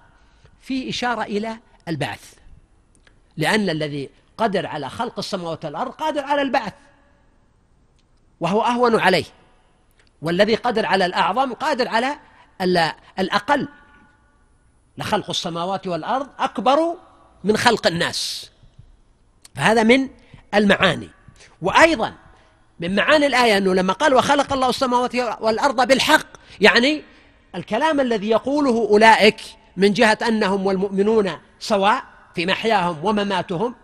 في 0.62 0.90
إشارة 0.90 1.24
إلى 1.24 1.58
البعث. 1.88 2.34
لأن 3.38 3.70
الذي 3.70 4.10
قدر 4.38 4.68
على 4.68 4.90
خلق 4.90 5.20
السماوات 5.20 5.66
والأرض 5.66 5.92
قادر 5.92 6.24
على 6.24 6.42
البعث 6.42 6.74
وهو 8.40 8.62
أهون 8.62 9.00
عليه. 9.00 9.26
والذي 10.22 10.56
قدر 10.56 10.86
على 10.86 11.06
الأعظم 11.06 11.54
قادر 11.54 11.88
على 11.88 12.16
الأقل. 13.20 13.68
لخلق 14.98 15.30
السماوات 15.30 15.88
والأرض 15.88 16.28
أكبر 16.40 16.98
من 17.44 17.58
خلق 17.58 17.88
الناس. 17.88 18.52
فهذا 19.56 19.84
من 19.84 20.10
المعاني. 20.54 21.10
وأيضا 21.62 22.14
من 22.80 22.96
معاني 22.96 23.26
الآية 23.26 23.58
أنه 23.58 23.74
لما 23.74 23.94
قال 23.94 24.14
وخلق 24.14 24.54
الله 24.54 24.70
السماوات 24.70 25.16
والأرض 25.16 25.88
بالحق 25.88 26.28
يعني 26.62 27.04
الكلام 27.56 28.00
الذي 28.00 28.30
يقوله 28.30 28.88
أولئك 28.90 29.42
من 29.78 29.94
جهة 29.94 30.18
أنهم 30.28 30.66
والمؤمنون 30.66 31.32
سواء 31.60 32.04
في 32.36 32.46
محياهم 32.46 33.06
ومماتهم 33.06 33.76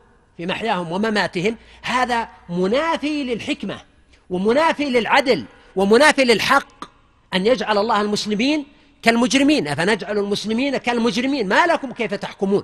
في 0.42 0.48
محياهم 0.48 0.92
ومماتهم 0.92 1.58
هذا 1.82 2.30
منافي 2.50 3.24
للحكمة 3.24 3.82
ومنافي 4.30 4.86
للعدل 4.86 5.46
ومنافي 5.76 6.24
للحق. 6.24 6.86
أن 7.34 7.46
يجعل 7.46 7.78
الله 7.78 8.02
المسلمين 8.02 8.66
كالمجرمين. 9.02 9.68
أفنجعل 9.68 10.18
المسلمين 10.18 10.78
كالمجرمين؟ 10.78 11.48
ما 11.48 11.66
لكم 11.66 11.92
كيف 11.92 12.14
تحكمون؟ 12.14 12.64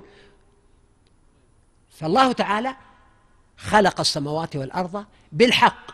فالله 1.90 2.32
تعالى 2.32 2.76
خلق 3.56 4.00
السماوات 4.00 4.56
والأرض 4.56 5.04
بالحق. 5.32 5.90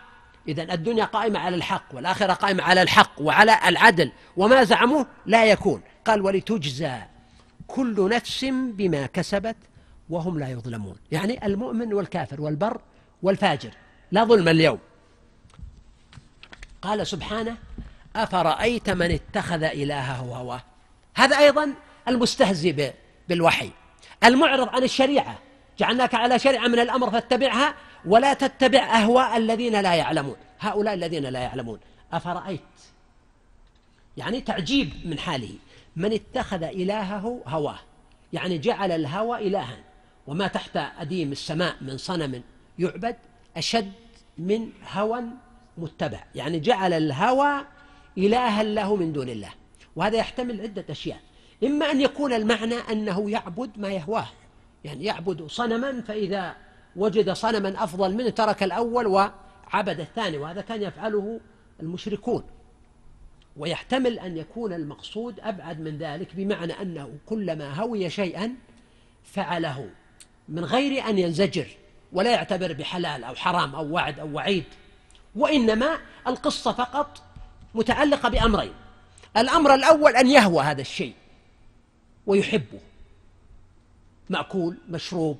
إذا 0.48 0.62
الدنيا 0.62 1.04
قائمة 1.04 1.38
على 1.38 1.56
الحق 1.56 1.84
والآخرة 1.92 2.32
قائمة 2.32 2.62
على 2.62 2.82
الحق 2.82 3.12
وعلى 3.20 3.58
العدل. 3.68 4.12
وما 4.36 4.64
زعموه 4.64 5.06
لا 5.26 5.44
يكون. 5.44 5.82
قال 6.04 6.22
ولتجزى 6.22 6.98
كل 7.66 8.08
نفس 8.08 8.44
بما 8.50 9.06
كسبت 9.06 9.56
وهم 10.10 10.38
لا 10.38 10.48
يظلمون. 10.48 10.96
يعني 11.12 11.46
المؤمن 11.46 11.94
والكافر 11.94 12.40
والبر 12.40 12.80
والفاجر. 13.22 13.70
لا 14.12 14.24
ظلم 14.24 14.48
اليوم. 14.48 14.78
قال 16.82 17.06
سبحانه 17.06 17.56
أفرأيت 18.16 18.90
من 18.90 19.10
اتخذ 19.10 19.62
إلهه 19.62 20.16
هواه 20.16 20.62
هذا 21.14 21.38
أيضا 21.38 21.74
المستهزئ 22.08 22.92
بالوحي. 23.28 23.70
المعرض 24.24 24.68
عن 24.68 24.82
الشريعة. 24.82 25.38
جعلناك 25.78 26.14
على 26.14 26.38
شريعة 26.38 26.68
من 26.68 26.78
الأمر 26.78 27.10
فاتبعها 27.10 27.74
ولا 28.04 28.34
تتبع 28.34 28.78
أهواء 28.78 29.36
الذين 29.36 29.80
لا 29.80 29.94
يعلمون. 29.94 30.36
هؤلاء 30.60 30.94
الذين 30.94 31.22
لا 31.22 31.40
يعلمون. 31.40 31.80
أفرأيت؟ 32.12 32.60
يعني 34.16 34.40
تعجيب 34.40 34.92
من 35.04 35.18
حاله. 35.18 35.54
من 35.96 36.12
اتخذ 36.12 36.62
إلهه 36.62 37.42
هواه. 37.46 37.78
يعني 38.32 38.58
جعل 38.58 38.92
الهوى 38.92 39.48
إلها. 39.48 39.76
وما 40.26 40.46
تحت 40.46 40.76
أديم 40.76 41.32
السماء 41.32 41.76
من 41.80 41.96
صنم 41.96 42.42
يعبد 42.78 43.16
أشد 43.56 43.92
من 44.38 44.68
هوى 44.92 45.22
متبع. 45.78 46.24
يعني 46.34 46.60
جعل 46.60 46.92
الهوى 46.92 47.64
إلها 48.18 48.62
له 48.62 48.96
من 48.96 49.12
دون 49.12 49.28
الله. 49.28 49.50
وهذا 49.96 50.16
يحتمل 50.16 50.60
عدة 50.60 50.84
أشياء. 50.90 51.20
إما 51.64 51.90
أن 51.90 52.00
يكون 52.00 52.32
المعنى 52.32 52.74
أنه 52.74 53.30
يعبد 53.30 53.70
ما 53.76 53.88
يهواه. 53.88 54.28
يعني 54.84 55.04
يعبد 55.04 55.46
صنما 55.46 56.00
فإذا 56.00 56.56
وجد 56.96 57.32
صنما 57.32 57.84
أفضل 57.84 58.14
منه 58.14 58.30
ترك 58.30 58.62
الأول 58.62 59.06
وعبد 59.06 60.00
الثاني 60.00 60.38
وهذا 60.38 60.60
كان 60.60 60.82
يفعله 60.82 61.40
المشركون. 61.80 62.44
ويحتمل 63.56 64.18
أن 64.18 64.36
يكون 64.36 64.72
المقصود 64.72 65.40
أبعد 65.40 65.80
من 65.80 65.98
ذلك 65.98 66.36
بمعنى 66.36 66.72
أنه 66.72 67.10
كلما 67.26 67.74
هوي 67.74 68.10
شيئا 68.10 68.54
فعله. 69.24 69.90
من 70.48 70.64
غير 70.64 71.08
أن 71.08 71.18
ينزجر 71.18 71.66
ولا 72.12 72.30
يعتبر 72.30 72.72
بحلال 72.72 73.24
أو 73.24 73.34
حرام 73.34 73.74
أو 73.74 73.92
وعد 73.92 74.18
أو 74.18 74.32
وعيد 74.32 74.64
وإنما 75.36 75.98
القصة 76.26 76.72
فقط 76.72 77.22
متعلقة 77.74 78.28
بأمرين. 78.28 78.72
الأمر 79.36 79.74
الأول 79.74 80.16
أن 80.16 80.26
يهوى 80.26 80.64
هذا 80.64 80.80
الشيء 80.80 81.14
ويحبه. 82.26 82.80
مأكول 84.30 84.76
مشروب 84.88 85.38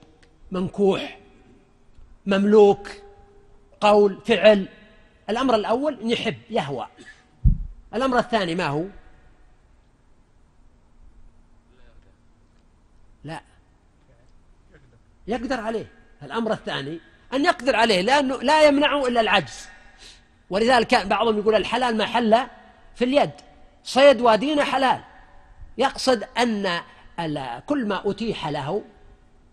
منكوح 0.51 1.18
مملوك 2.26 2.90
قول 3.81 4.20
فعل. 4.26 4.68
الأمر 5.31 5.55
الأول 5.55 6.01
أن 6.01 6.10
يحب 6.10 6.36
يهوى. 6.51 6.86
الأمر 7.94 8.18
الثاني 8.18 8.55
ما 8.55 8.66
هو؟ 8.66 8.85
لا. 13.24 13.40
يقدر 15.26 15.60
عليه. 15.60 15.86
الأمر 16.22 16.52
الثاني 16.52 17.01
أن 17.34 17.44
يقدر 17.44 17.76
عليه 17.76 18.01
لأنه 18.01 18.36
لا 18.42 18.62
يمنعه 18.62 19.06
إلا 19.06 19.20
العجز. 19.20 19.68
ولذلك 20.51 20.86
كان 20.86 21.09
بعضهم 21.09 21.38
يقول 21.38 21.55
الحلال 21.55 21.96
ما 21.96 22.06
حل 22.06 22.36
في 22.94 23.05
اليد. 23.05 23.30
صيد 23.84 24.20
وادينا 24.20 24.64
حلال. 24.64 25.01
يقصد 25.78 26.24
أن 26.38 26.80
كل 27.66 27.86
ما 27.86 28.10
أتيح 28.10 28.48
له 28.48 28.82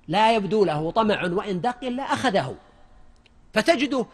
لا 0.08 0.36
يبدو 0.36 0.66
له 0.66 0.92
طمع 0.92 1.24
وإن 1.24 1.62
دق 1.62 1.84
إلا 1.84 2.04
أخذه. 2.04 2.56
فتجده 3.54 4.06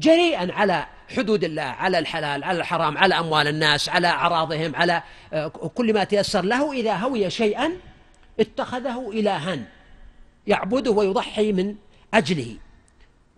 جريئا 0.00 0.52
على 0.52 0.86
حدود 1.16 1.44
الله 1.44 1.62
على 1.62 1.98
الحلال 1.98 2.44
على 2.44 2.58
الحرام 2.58 2.98
على 2.98 3.18
أموال 3.18 3.48
الناس 3.48 3.88
على 3.88 4.08
أعراضهم 4.08 4.76
على 4.76 5.02
آه، 5.32 5.48
كل 5.48 5.94
ما 5.94 6.04
تيسر 6.04 6.44
له 6.44 6.72
إذا 6.72 6.94
هوي 6.94 7.30
شيئا 7.30 7.72
اتخذه 8.40 9.10
إلها. 9.10 9.58
يعبده 10.46 10.90
ويضحي 10.90 11.52
من 11.52 11.74
أجله. 12.14 12.56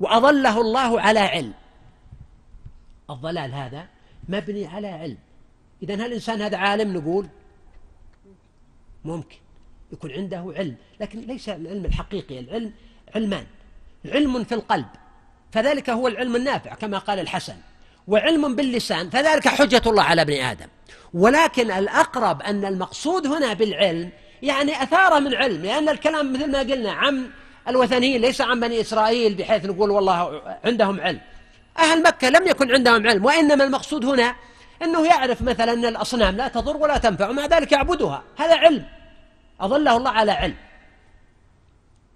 وأظله 0.00 0.60
الله 0.60 1.00
على 1.00 1.20
علم. 1.20 1.52
الضلال 3.10 3.54
هذا 3.54 3.86
مبني 4.28 4.66
على 4.66 4.88
علم. 4.88 5.18
إذا 5.82 5.94
هل 5.94 6.00
الإنسان 6.00 6.42
هذا 6.42 6.56
عالم 6.56 6.96
نقول؟ 6.96 7.28
ممكن. 9.04 9.36
يكون 9.92 10.12
عنده 10.12 10.54
علم. 10.56 10.76
لكن 11.00 11.20
ليس 11.20 11.48
العلم 11.48 11.84
الحقيقي 11.84 12.38
العلم 12.38 12.72
علمان. 13.14 13.46
علم 14.04 14.44
في 14.44 14.54
القلب. 14.54 14.86
فذلك 15.52 15.90
هو 15.90 16.08
العلم 16.08 16.36
النافع 16.36 16.74
كما 16.74 16.98
قال 16.98 17.18
الحسن. 17.18 17.56
وعلم 18.08 18.56
باللسان 18.56 19.10
فذلك 19.10 19.48
حجة 19.48 19.82
الله 19.86 20.02
على 20.02 20.22
ابن 20.22 20.32
آدم. 20.32 20.66
ولكن 21.14 21.70
الأقرب 21.70 22.42
أن 22.42 22.64
المقصود 22.64 23.26
هنا 23.26 23.52
بالعلم 23.52 24.10
يعني 24.42 24.82
أثار 24.82 25.20
من 25.20 25.34
علم 25.34 25.62
لأن 25.62 25.88
الكلام 25.88 26.32
مثل 26.32 26.50
ما 26.50 26.58
قلنا 26.58 26.92
عن 26.92 27.30
الوثنيين 27.68 28.20
ليس 28.20 28.40
عن 28.40 28.60
بني 28.60 28.80
إسرائيل 28.80 29.34
بحيث 29.34 29.64
نقول 29.64 29.90
والله 29.90 30.42
عندهم 30.64 31.00
علم. 31.00 31.20
أهل 31.78 32.02
مكة 32.02 32.28
لم 32.28 32.46
يكن 32.46 32.72
عندهم 32.72 33.06
علم 33.06 33.24
وإنما 33.24 33.64
المقصود 33.64 34.04
هنا 34.04 34.34
أنه 34.82 35.06
يعرف 35.06 35.42
مثلا 35.42 35.72
أن 35.72 35.84
الأصنام 35.84 36.36
لا 36.36 36.48
تضر 36.48 36.76
ولا 36.76 36.98
تنفع 36.98 37.28
ومع 37.28 37.46
ذلك 37.46 37.72
يعبدها. 37.72 38.22
هذا 38.36 38.56
علم. 38.56 38.86
أظله 39.60 39.96
الله 39.96 40.10
على 40.10 40.32
علم. 40.32 40.56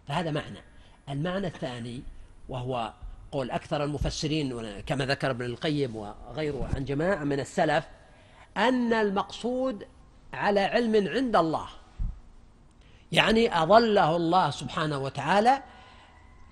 فهذا 0.08 0.30
معنى. 0.30 0.62
المعنى 1.08 1.46
الثاني 1.46 2.02
وهو 2.48 2.92
قول 3.32 3.50
أكثر 3.50 3.84
المفسرين 3.84 4.80
كما 4.86 5.06
ذكر 5.06 5.30
ابن 5.30 5.44
القيم 5.44 5.96
وغيره 5.96 6.70
عن 6.74 6.84
جماعة 6.84 7.24
من 7.24 7.40
السلف 7.40 7.84
أن 8.56 8.92
المقصود 8.92 9.86
على 10.32 10.60
علم 10.60 11.08
عند 11.08 11.36
الله. 11.36 11.68
يعني 13.12 13.62
أظله 13.62 14.16
الله 14.16 14.50
سبحانه 14.50 14.98
وتعالى 14.98 15.62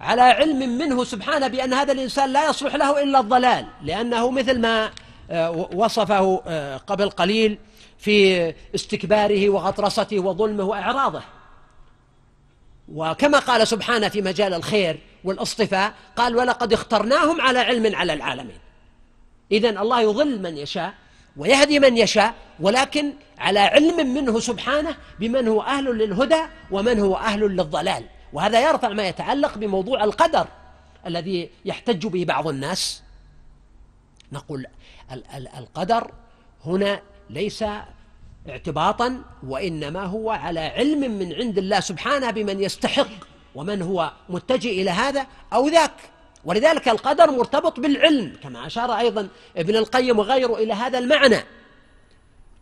على 0.01 0.23
علم 0.23 0.79
منه 0.79 1.05
سبحانه 1.05 1.49
بأن 1.49 1.75
هذا 1.75 1.93
الإنسان 1.93 2.33
لا 2.33 2.49
يصلح 2.49 2.75
له 2.75 3.03
إلا 3.03 3.21
الضلال 3.21 3.67
لأنه 3.83 4.31
مثل 4.31 4.61
ما 4.61 4.91
آه، 5.31 5.51
وصفه 5.75 6.43
آه، 6.47 6.77
قبل 6.77 7.11
قليل 7.11 7.59
في 7.99 8.55
استكباره 8.75 9.51
وغطرسته 9.51 10.19
وظلمه 10.19 10.65
وإعراضه. 10.65 11.23
وكما 12.93 13.39
قال 13.39 13.69
سبحانه 13.69 14.09
في 14.09 14.23
مجال 14.23 14.55
الخير 14.55 15.01
والاصطفاء 15.25 15.93
قال 16.17 16.37
ولقد 16.37 16.73
اخترناهم 16.73 17.41
على 17.41 17.59
علم 17.59 17.97
على 17.97 18.13
العالمين. 18.13 18.59
إذا 19.53 19.71
الله 19.71 20.01
يضل 20.01 20.43
من 20.43 20.57
يشاء 20.57 20.95
ويهدي 21.37 21.81
من 21.81 21.97
يشاء 21.97 22.35
ولكن 22.61 23.13
على 23.39 23.61
علم 23.61 24.15
منه 24.15 24.41
سبحانه 24.41 24.97
بمن 25.21 25.49
هو 25.49 25.63
أهل 25.63 25.85
للهدى 25.85 26.43
ومن 26.71 27.01
هو 27.01 27.17
أهل 27.17 27.41
للضلال. 27.41 28.05
وهذا 28.33 28.69
يرفع 28.69 28.89
ما 28.89 29.09
يتعلق 29.09 29.59
بموضوع 29.59 30.05
القدر 30.05 30.47
الذي 31.07 31.51
يحتج 31.65 32.07
به 32.07 32.25
بعض 32.25 32.49
الناس. 32.49 33.03
نقول 34.33 34.67
القدر 35.59 36.11
هنا 36.65 37.01
ليس 37.31 37.65
اعتباطا 38.49 39.23
وإنما 39.47 40.05
هو 40.05 40.31
على 40.31 40.61
علم 40.61 41.19
من 41.19 41.33
عند 41.33 41.59
الله 41.59 41.81
سبحانه 41.81 42.31
بمن 42.31 42.63
يستحق 42.63 43.09
ومن 43.55 43.83
هو 43.83 44.13
متجه 44.29 44.69
إلى 44.69 44.91
هذا 44.91 45.27
أو 45.53 45.69
ذاك. 45.69 46.16
ولذلك 46.47 46.89
القدر 46.89 47.31
مرتبط 47.31 47.81
بالعلم 47.81 48.37
كما 48.43 48.67
أشار 48.67 48.99
أيضا 48.99 49.29
ابن 49.57 49.77
القيم 49.77 50.19
وغيره 50.19 50.57
إلى 50.57 50.73
هذا 50.73 50.99
المعنى. 50.99 51.45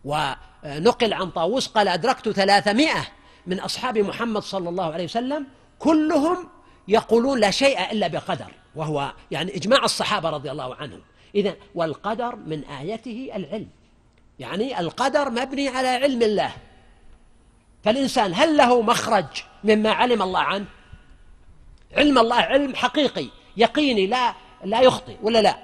ونقل 0.05 1.13
عن 1.13 1.29
طاووس 1.29 1.67
قال 1.67 1.87
أدركت 1.87 2.29
ثلاثمائة 2.29 3.07
من 3.47 3.59
أصحاب 3.59 3.97
محمد 3.97 4.41
صلى 4.41 4.69
الله 4.69 4.93
عليه 4.93 5.03
وسلم 5.03 5.45
كلهم 5.79 6.47
يقولون 6.87 7.39
لا 7.39 7.51
شيء 7.51 7.91
إلا 7.91 8.07
بقدر 8.07 8.51
وهو 8.75 9.13
يعني 9.31 9.55
إجماع 9.55 9.85
الصحابة 9.85 10.29
رضي 10.29 10.51
الله 10.51 10.75
عنهم. 10.75 11.01
إذا 11.35 11.55
والقدر 11.75 12.35
من 12.35 12.63
آيته 12.63 13.31
العلم 13.35 13.67
يعني 14.39 14.79
القدر 14.79 15.29
مبني 15.29 15.67
على 15.67 15.87
علم 15.87 16.21
الله. 16.21 16.51
فالإنسان 17.83 18.33
هل 18.33 18.57
له 18.57 18.81
مخرج 18.81 19.25
مما 19.63 19.91
علم 19.91 20.21
الله 20.21 20.39
عنه؟ 20.39 20.65
علم 21.97 22.17
الله 22.17 22.35
علم 22.35 22.75
حقيقي. 22.75 23.27
يقيني 23.57 24.07
لا 24.07 24.33
لا 24.63 24.81
يخطئ 24.81 25.15
ولا 25.21 25.41
لا؟ 25.41 25.57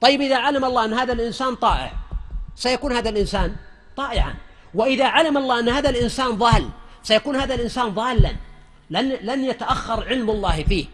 طيب 0.00 0.20
إذا 0.20 0.36
علم 0.36 0.64
الله 0.64 0.84
أن 0.84 0.94
هذا 0.94 1.12
الإنسان 1.12 1.54
طائع 1.54 1.92
سيكون 2.56 2.92
هذا 2.92 3.08
الإنسان 3.08 3.56
طائعا. 3.96 4.34
وإذا 4.74 5.06
علم 5.06 5.36
الله 5.36 5.60
أن 5.60 5.68
هذا 5.68 5.90
الإنسان 5.90 6.30
ضال 6.38 6.68
سيكون 7.02 7.36
هذا 7.36 7.54
الإنسان 7.54 7.88
ضالا. 7.88 8.36
لن 8.90 9.08
لن 9.08 9.44
يتأخر 9.44 10.08
علم 10.08 10.30
الله 10.30 10.62
فيه. 10.62 10.86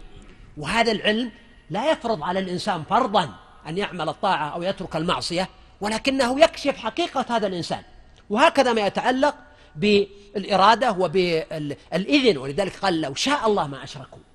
وهذا 0.56 0.92
العلم 0.92 1.30
لا 1.70 1.90
يفرض 1.90 2.22
على 2.22 2.38
الإنسان 2.38 2.82
فرضا 2.90 3.28
أن 3.68 3.78
يعمل 3.78 4.08
الطاعة 4.08 4.48
أو 4.48 4.62
يترك 4.62 4.96
المعصية 4.96 5.48
ولكنه 5.80 6.40
يكشف 6.40 6.76
حقيقة 6.76 7.24
هذا 7.28 7.46
الإنسان. 7.46 7.82
وهكذا 8.30 8.72
ما 8.72 8.86
يتعلق 8.86 9.34
بالإرادة 9.76 10.92
وبالإذن 10.92 12.38
ولذلك 12.38 12.76
قال 12.76 13.00
لو 13.00 13.14
شاء 13.14 13.46
الله 13.46 13.66
ما 13.66 13.84
أشركوا. 13.84 14.25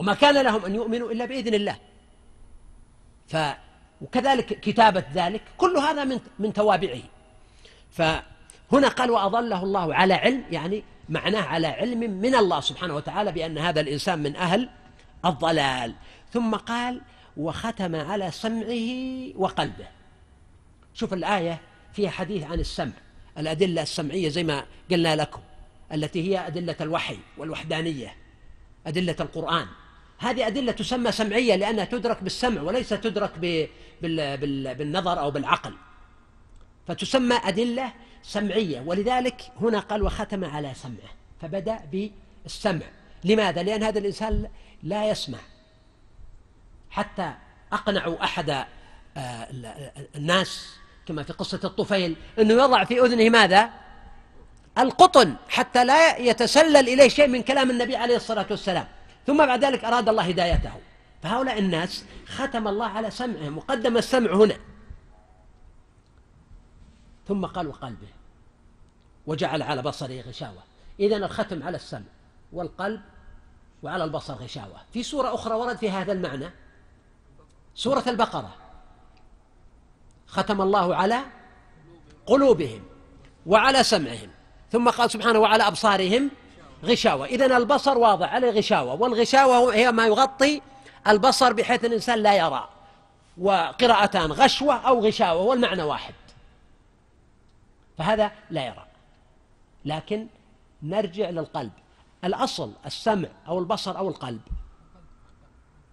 وما 0.00 0.14
كان 0.14 0.44
لهم 0.44 0.64
أن 0.64 0.74
يؤمنوا 0.74 1.12
إلا 1.12 1.24
بإذن 1.24 1.54
الله. 1.54 1.76
ف 3.28 3.36
وكذلك 4.00 4.60
كتابة 4.60 5.04
ذلك 5.14 5.42
كل 5.56 5.76
هذا 5.76 6.04
من 6.04 6.20
من 6.38 6.52
توابعه. 6.52 7.02
فهنا 7.90 8.88
قال 8.88 9.10
وأظله 9.10 9.62
الله 9.62 9.94
على 9.94 10.14
علم 10.14 10.44
يعني 10.50 10.84
معناه 11.08 11.42
على 11.42 11.66
علم 11.66 11.98
من 11.98 12.34
الله 12.34 12.60
سبحانه 12.60 12.94
وتعالى 12.96 13.32
بأن 13.32 13.58
هذا 13.58 13.80
الإنسان 13.80 14.18
من 14.18 14.36
أهل 14.36 14.68
الضلال. 15.24 15.94
ثم 16.32 16.54
قال 16.54 17.00
وختم 17.36 17.96
على 17.96 18.30
سمعه 18.30 18.88
وقلبه. 19.36 19.86
شوف 20.94 21.12
الآية 21.12 21.60
فيها 21.92 22.10
حديث 22.10 22.44
عن 22.44 22.60
السمع 22.60 22.92
الأدلة 23.38 23.82
السمعية 23.82 24.28
زي 24.28 24.44
ما 24.44 24.64
قلنا 24.90 25.16
لكم 25.16 25.40
التي 25.92 26.30
هي 26.30 26.46
أدلة 26.46 26.76
الوحي 26.80 27.18
والوحدانية 27.38 28.14
أدلة 28.86 29.16
القرآن. 29.20 29.66
هذه 30.20 30.46
أدلة 30.46 30.72
تسمى 30.72 31.12
سمعية 31.12 31.56
لأنها 31.56 31.84
تدرك 31.84 32.22
بالسمع 32.22 32.62
وليس 32.62 32.88
تدرك 32.88 33.38
بالنظر 34.78 35.20
أو 35.20 35.30
بالعقل 35.30 35.74
فتسمى 36.88 37.34
أدلة 37.44 37.92
سمعية 38.22 38.80
ولذلك 38.80 39.52
هنا 39.60 39.78
قال 39.78 40.02
وختم 40.02 40.44
على 40.44 40.74
سمعه 40.74 41.10
فبدأ 41.40 41.80
بالسمع 41.92 42.86
لماذا؟ 43.24 43.62
لأن 43.62 43.82
هذا 43.82 43.98
الإنسان 43.98 44.48
لا 44.82 45.10
يسمع 45.10 45.38
حتى 46.90 47.32
أقنعوا 47.72 48.24
أحد 48.24 48.50
آه، 49.16 49.48
الناس 50.16 50.66
كما 51.06 51.22
في 51.22 51.32
قصة 51.32 51.60
الطفيل 51.64 52.16
أنه 52.38 52.54
يضع 52.54 52.84
في 52.84 53.00
أذنه 53.00 53.30
ماذا؟ 53.30 53.70
القطن 54.78 55.34
حتى 55.48 55.84
لا 55.84 56.16
يتسلل 56.16 56.88
إليه 56.88 57.08
شيء 57.08 57.28
من 57.28 57.42
كلام 57.42 57.70
النبي 57.70 57.96
عليه 57.96 58.16
الصلاة 58.16 58.46
والسلام 58.50 58.86
ثم 59.30 59.46
بعد 59.46 59.64
ذلك 59.64 59.84
أراد 59.84 60.08
الله 60.08 60.22
هدايته. 60.22 60.72
فهؤلاء 61.22 61.58
الناس 61.58 62.04
ختم 62.26 62.68
الله 62.68 62.86
على 62.86 63.10
سمعهم 63.10 63.58
وقدم 63.58 63.96
السمع 63.96 64.32
هنا. 64.32 64.56
ثم 67.28 67.46
قال 67.46 67.66
وقلبه 67.66 68.08
وجعل 69.26 69.62
على 69.62 69.82
بصره 69.82 70.20
غشاوة. 70.20 70.62
إذا 71.00 71.16
الختم 71.16 71.62
على 71.62 71.76
السمع 71.76 72.06
والقلب 72.52 73.00
وعلى 73.82 74.04
البصر 74.04 74.34
غشاوة. 74.34 74.80
في 74.92 75.02
سورة 75.02 75.34
أخرى 75.34 75.54
ورد 75.54 75.76
في 75.76 75.90
هذا 75.90 76.12
المعنى 76.12 76.50
سورة 77.74 78.04
البقرة. 78.06 78.54
ختم 80.26 80.60
الله 80.60 80.94
على 80.94 81.20
قلوبهم 82.26 82.82
وعلى 83.46 83.82
سمعهم. 83.82 84.30
ثم 84.72 84.90
قال 84.90 85.10
سبحانه 85.10 85.38
وعلى 85.38 85.66
أبصارهم 85.66 86.30
غشاوة. 86.84 87.26
إذا 87.26 87.56
البصر 87.56 87.98
واضح 87.98 88.34
عليه 88.34 88.50
غشاوة. 88.50 88.94
والغشاوة 88.94 89.74
هي 89.74 89.92
ما 89.92 90.06
يغطي 90.06 90.62
البصر 91.08 91.52
بحيث 91.52 91.84
الإنسان 91.84 92.18
لا 92.18 92.36
يرى. 92.36 92.68
وقراءتان 93.38 94.32
غشوة 94.32 94.74
أو 94.74 95.06
غشاوة 95.06 95.42
والمعنى 95.42 95.82
واحد. 95.82 96.14
فهذا 97.98 98.30
لا 98.50 98.66
يرى. 98.66 98.86
لكن 99.84 100.26
نرجع 100.82 101.30
للقلب. 101.30 101.72
الأصل 102.24 102.72
السمع 102.86 103.28
أو 103.48 103.58
البصر 103.58 103.98
أو 103.98 104.08
القلب. 104.08 104.40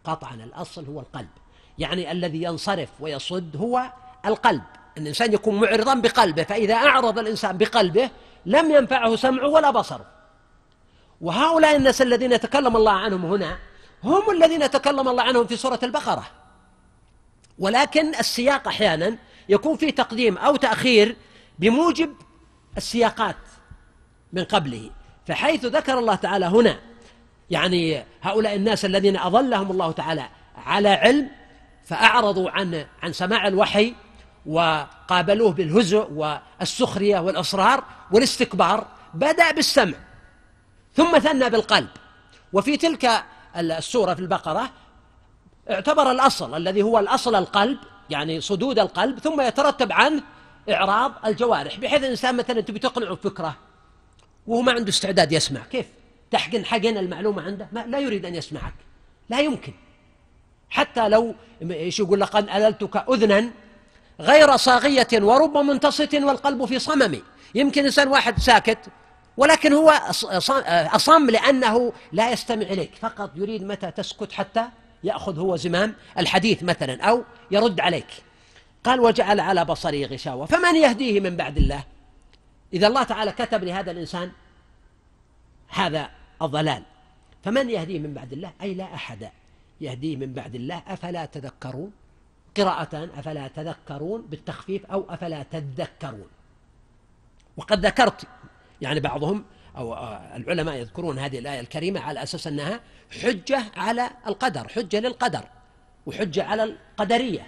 قطعا 0.04 0.34
الأصل 0.34 0.86
هو 0.86 1.00
القلب. 1.00 1.30
يعني 1.78 2.12
الذي 2.12 2.44
ينصرف 2.44 2.90
ويصد 3.00 3.56
هو 3.56 3.92
القلب. 4.26 4.64
الإنسان 4.98 5.34
يكون 5.34 5.62
معرضا 5.62 5.96
بقلبه 5.96 6.44
فإذا 6.44 6.76
أعرض 6.76 7.20
الإنسان 7.20 7.58
بقلبه 7.58 8.10
لم 8.46 8.72
ينفعه 8.72 9.16
سمعه 9.16 9.48
ولا 9.48 9.72
بصره. 9.72 10.17
وهؤلاء 11.22 11.76
الناس 11.76 12.02
الذين 12.02 12.32
يتكلم 12.32 12.76
الله 12.78 12.92
عنهم 12.92 13.26
هنا 13.26 13.58
هم 14.04 14.32
الذين 14.32 14.72
تكلم 14.72 15.08
الله 15.08 15.24
عنهم 15.24 15.48
في 15.48 15.58
سورة 15.58 15.80
البقرة. 15.84 16.28
ولكن 17.60 18.16
السياق 18.16 18.68
أحيانا 18.68 19.18
يكون 19.50 19.78
فيه 19.78 19.90
تقديم 19.90 20.38
أو 20.38 20.56
تأخير 20.56 21.16
بموجب 21.60 22.14
السياقات 22.78 23.36
من 24.34 24.44
قبله. 24.44 24.90
فحيث 25.28 25.66
ذكر 25.66 26.00
الله 26.00 26.16
تعالى 26.16 26.46
هنا 26.46 26.80
يعني 27.50 28.04
هؤلاء 28.22 28.56
الناس 28.56 28.86
الذين 28.86 29.18
أظلهم 29.18 29.72
الله 29.72 29.92
تعالى 29.92 30.30
على 30.56 30.90
علم 30.90 31.30
فأعرضوا 31.86 32.50
عن 32.50 32.86
عن 33.04 33.14
سماع 33.14 33.48
الوحي 33.48 33.94
وقابلوه 34.46 35.52
بالهزء 35.52 36.08
والسخرية 36.12 37.20
والإصرار 37.20 37.84
والاستكبار 38.12 38.88
بدأ 39.14 39.52
بالسمع. 39.52 39.94
ثم 40.98 41.20
ثنى 41.20 41.50
بالقلب. 41.50 41.88
وفي 42.54 42.78
تلك 42.78 43.24
السورة 43.58 44.14
في 44.14 44.20
البقرة 44.20 44.70
اعتبر 45.70 46.12
الأصل 46.12 46.58
الذي 46.58 46.82
هو 46.82 47.00
الأصل 47.00 47.36
القلب 47.36 47.78
يعني 48.10 48.42
صدود 48.42 48.80
القلب 48.80 49.20
ثم 49.20 49.42
يترتب 49.42 49.92
عنه 49.92 50.24
إعراض 50.70 51.14
الجوارح 51.26 51.78
بحيث 51.78 52.04
الإنسان 52.04 52.38
مثلا 52.38 52.62
تبي 52.62 52.80
تقنعه 52.80 53.14
بفكرة 53.16 53.56
وهو 54.48 54.62
ما 54.62 54.72
عنده 54.72 54.90
استعداد 54.90 55.32
يسمع. 55.32 55.62
كيف؟ 55.72 55.86
تحقن 56.32 56.66
حقن 56.66 56.98
المعلومة 56.98 57.42
عنده؟ 57.42 57.68
ما 57.72 57.86
لا 57.86 58.00
يريد 58.00 58.26
أن 58.26 58.36
يسمعك. 58.36 58.74
لا 59.30 59.40
يمكن. 59.40 59.74
حتى 60.70 61.10
لو 61.10 61.36
إيش 61.62 62.00
يقول؟ 62.00 62.20
لقد 62.20 62.50
أللتك 62.50 62.96
أذنا 63.10 63.50
غير 64.20 64.58
صاغية 64.58 65.08
ورب 65.14 65.58
منتصت 65.58 66.16
والقلب 66.16 66.66
في 66.66 66.80
صمم. 66.80 67.20
يمكن 67.56 67.86
إنسان 67.86 68.08
واحد 68.08 68.40
ساكت 68.40 68.80
ولكن 69.38 69.74
هو 69.74 69.90
أصم 70.70 71.30
لأنه 71.30 71.94
لا 72.12 72.32
يستمع 72.32 72.62
إليك. 72.62 72.96
فقط 72.96 73.32
يريد 73.36 73.64
متى 73.64 73.92
تسكت 73.92 74.32
حتى 74.32 74.70
يأخذ 75.04 75.40
هو 75.40 75.56
زمام 75.56 75.96
الحديث 76.18 76.64
مثلا 76.64 77.04
أو 77.04 77.24
يرد 77.52 77.80
عليك. 77.80 78.08
قال 78.84 79.00
وجعل 79.00 79.40
على 79.40 79.66
بصره 79.66 80.06
غشاوة. 80.06 80.46
فمن 80.46 80.76
يهديه 80.76 81.20
من 81.20 81.36
بعد 81.36 81.58
الله؟ 81.58 81.84
إذا 82.74 82.88
الله 82.88 83.04
تعالى 83.04 83.32
كتب 83.32 83.64
لهذا 83.64 83.92
الإنسان 83.92 84.32
هذا 85.68 86.10
الضلال. 86.42 86.84
فمن 87.44 87.70
يهديه 87.70 88.00
من 88.00 88.14
بعد 88.14 88.34
الله؟ 88.34 88.52
أي 88.62 88.74
لا 88.74 88.94
أحد. 88.94 89.30
يهديه 89.82 90.16
من 90.16 90.34
بعد 90.34 90.56
الله 90.56 90.82
أفلا 90.88 91.26
تذكرون؟ 91.26 91.92
قراءة 92.58 93.10
أفلا 93.18 93.48
تذكرون 93.48 94.22
بالتخفيف 94.22 94.86
أو 94.86 95.06
أفلا 95.10 95.44
تذكرون. 95.52 96.28
وقد 97.58 97.86
ذكرت 97.86 98.28
يعني 98.82 99.00
بعضهم 99.00 99.46
أو 99.78 99.94
العلماء 100.36 100.76
يذكرون 100.76 101.20
هذه 101.20 101.40
الآية 101.40 101.60
الكريمة 101.60 102.00
على 102.00 102.24
أساس 102.24 102.48
أنها 102.48 102.80
حجة 103.22 103.64
على 103.76 104.10
القدر 104.28 104.68
حجة 104.68 105.00
للقدر 105.00 105.44
وحجة 106.06 106.44
على 106.44 106.64
القدرية 106.64 107.48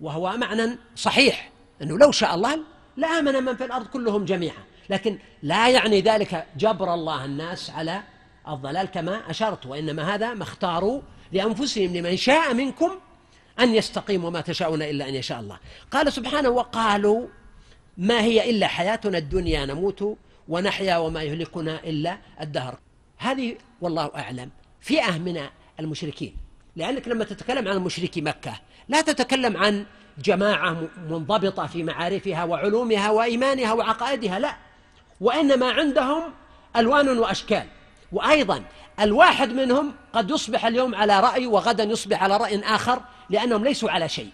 وهو 0.00 0.36
معنى 0.36 0.78
صحيح 0.96 1.50
أنه 1.82 1.98
لو 1.98 2.12
شاء 2.12 2.34
الله 2.34 2.58
لآمن 2.96 3.34
من 3.34 3.56
في 3.56 3.64
الأرض 3.64 3.86
كلهم 3.86 4.24
جميعا. 4.24 4.62
لكن 4.90 5.18
لا 5.42 5.68
يعني 5.68 6.00
ذلك 6.00 6.46
جبر 6.56 6.94
الله 6.94 7.24
الناس 7.24 7.70
على 7.70 8.02
الضلال 8.48 8.86
كما 8.86 9.30
أشرت 9.30 9.66
وإنما 9.66 10.14
هذا 10.14 10.34
ما 10.34 10.42
اختاروا 10.42 11.02
لأنفسهم 11.32 11.96
لمن 11.96 12.16
شاء 12.16 12.54
منكم 12.54 12.90
أن 13.60 13.74
يستقيم 13.74 14.24
وما 14.24 14.40
تشاءون 14.40 14.82
إلا 14.82 15.08
أن 15.08 15.14
يشاء 15.14 15.40
الله. 15.40 15.58
قال 15.90 16.12
سبحانه 16.12 16.48
وقالوا 16.48 17.26
ما 17.96 18.20
هي 18.20 18.50
إلا 18.50 18.66
حياتنا 18.66 19.18
الدنيا 19.18 19.66
نموت 19.66 20.16
ونحيا 20.48 20.96
وما 20.96 21.22
يهلكنا 21.22 21.80
إلا 21.84 22.18
الدهر. 22.40 22.78
هذه 23.18 23.56
والله 23.80 24.10
أعلم. 24.16 24.50
فئة 24.80 25.18
من 25.18 25.40
المشركين. 25.80 26.36
لأنك 26.76 27.08
لما 27.08 27.24
تتكلم 27.24 27.68
عن 27.68 27.78
مشركي 27.78 28.20
مكة 28.20 28.60
لا 28.88 29.00
تتكلم 29.00 29.56
عن 29.56 29.86
جماعة 30.18 30.88
منضبطة 31.08 31.66
في 31.66 31.82
معارفها 31.82 32.44
وعلومها 32.44 33.10
وإيمانها 33.10 33.72
وعقائدها 33.72 34.38
لا. 34.38 34.56
وإنما 35.20 35.70
عندهم 35.70 36.22
ألوان 36.76 37.18
وأشكال. 37.18 37.66
وأيضا 38.12 38.64
الواحد 39.00 39.52
منهم 39.52 39.94
قد 40.12 40.30
يصبح 40.30 40.66
اليوم 40.66 40.94
على 40.94 41.20
رأي 41.20 41.46
وغدا 41.46 41.84
يصبح 41.84 42.22
على 42.22 42.36
رأي 42.36 42.60
آخر 42.60 43.02
لأنهم 43.30 43.64
ليسوا 43.64 43.90
على 43.90 44.08
شيء. 44.08 44.30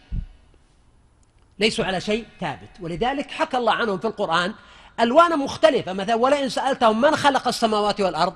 ليسوا 1.58 1.84
على 1.84 2.00
شيء 2.00 2.24
ثابت. 2.40 2.70
ولذلك 2.80 3.30
حكى 3.30 3.56
الله 3.56 3.72
عنهم 3.72 3.98
في 3.98 4.06
القرآن 4.06 4.54
ألوان 5.00 5.38
مختلفة. 5.38 5.92
مثلا 5.92 6.14
ولئن 6.14 6.48
سألتهم 6.48 7.00
من 7.00 7.16
خلق 7.16 7.48
السماوات 7.48 8.00
والأرض 8.00 8.34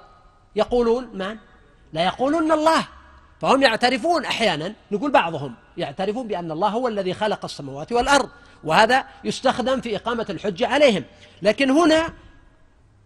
يقولون 0.57 1.11
من؟ 1.15 1.37
لا 1.93 2.05
يقولون 2.05 2.53
الله. 2.53 2.85
فهم 3.41 3.63
يعترفون 3.63 4.25
أحيانا 4.25 4.75
نقول 4.91 5.11
بعضهم 5.11 5.55
يعترفون 5.77 6.29
بأن 6.29 6.53
الله 6.53 6.69
هو 6.69 6.89
الذي 6.89 7.15
خلق 7.15 7.45
السماوات 7.45 7.93
والأرض 7.93 8.29
وهذا 8.65 9.05
يستخدم 9.25 9.81
في 9.81 9.97
إقامة 9.97 10.27
الحجة 10.31 10.67
عليهم. 10.67 11.05
لكن 11.43 11.71
هنا 11.71 12.13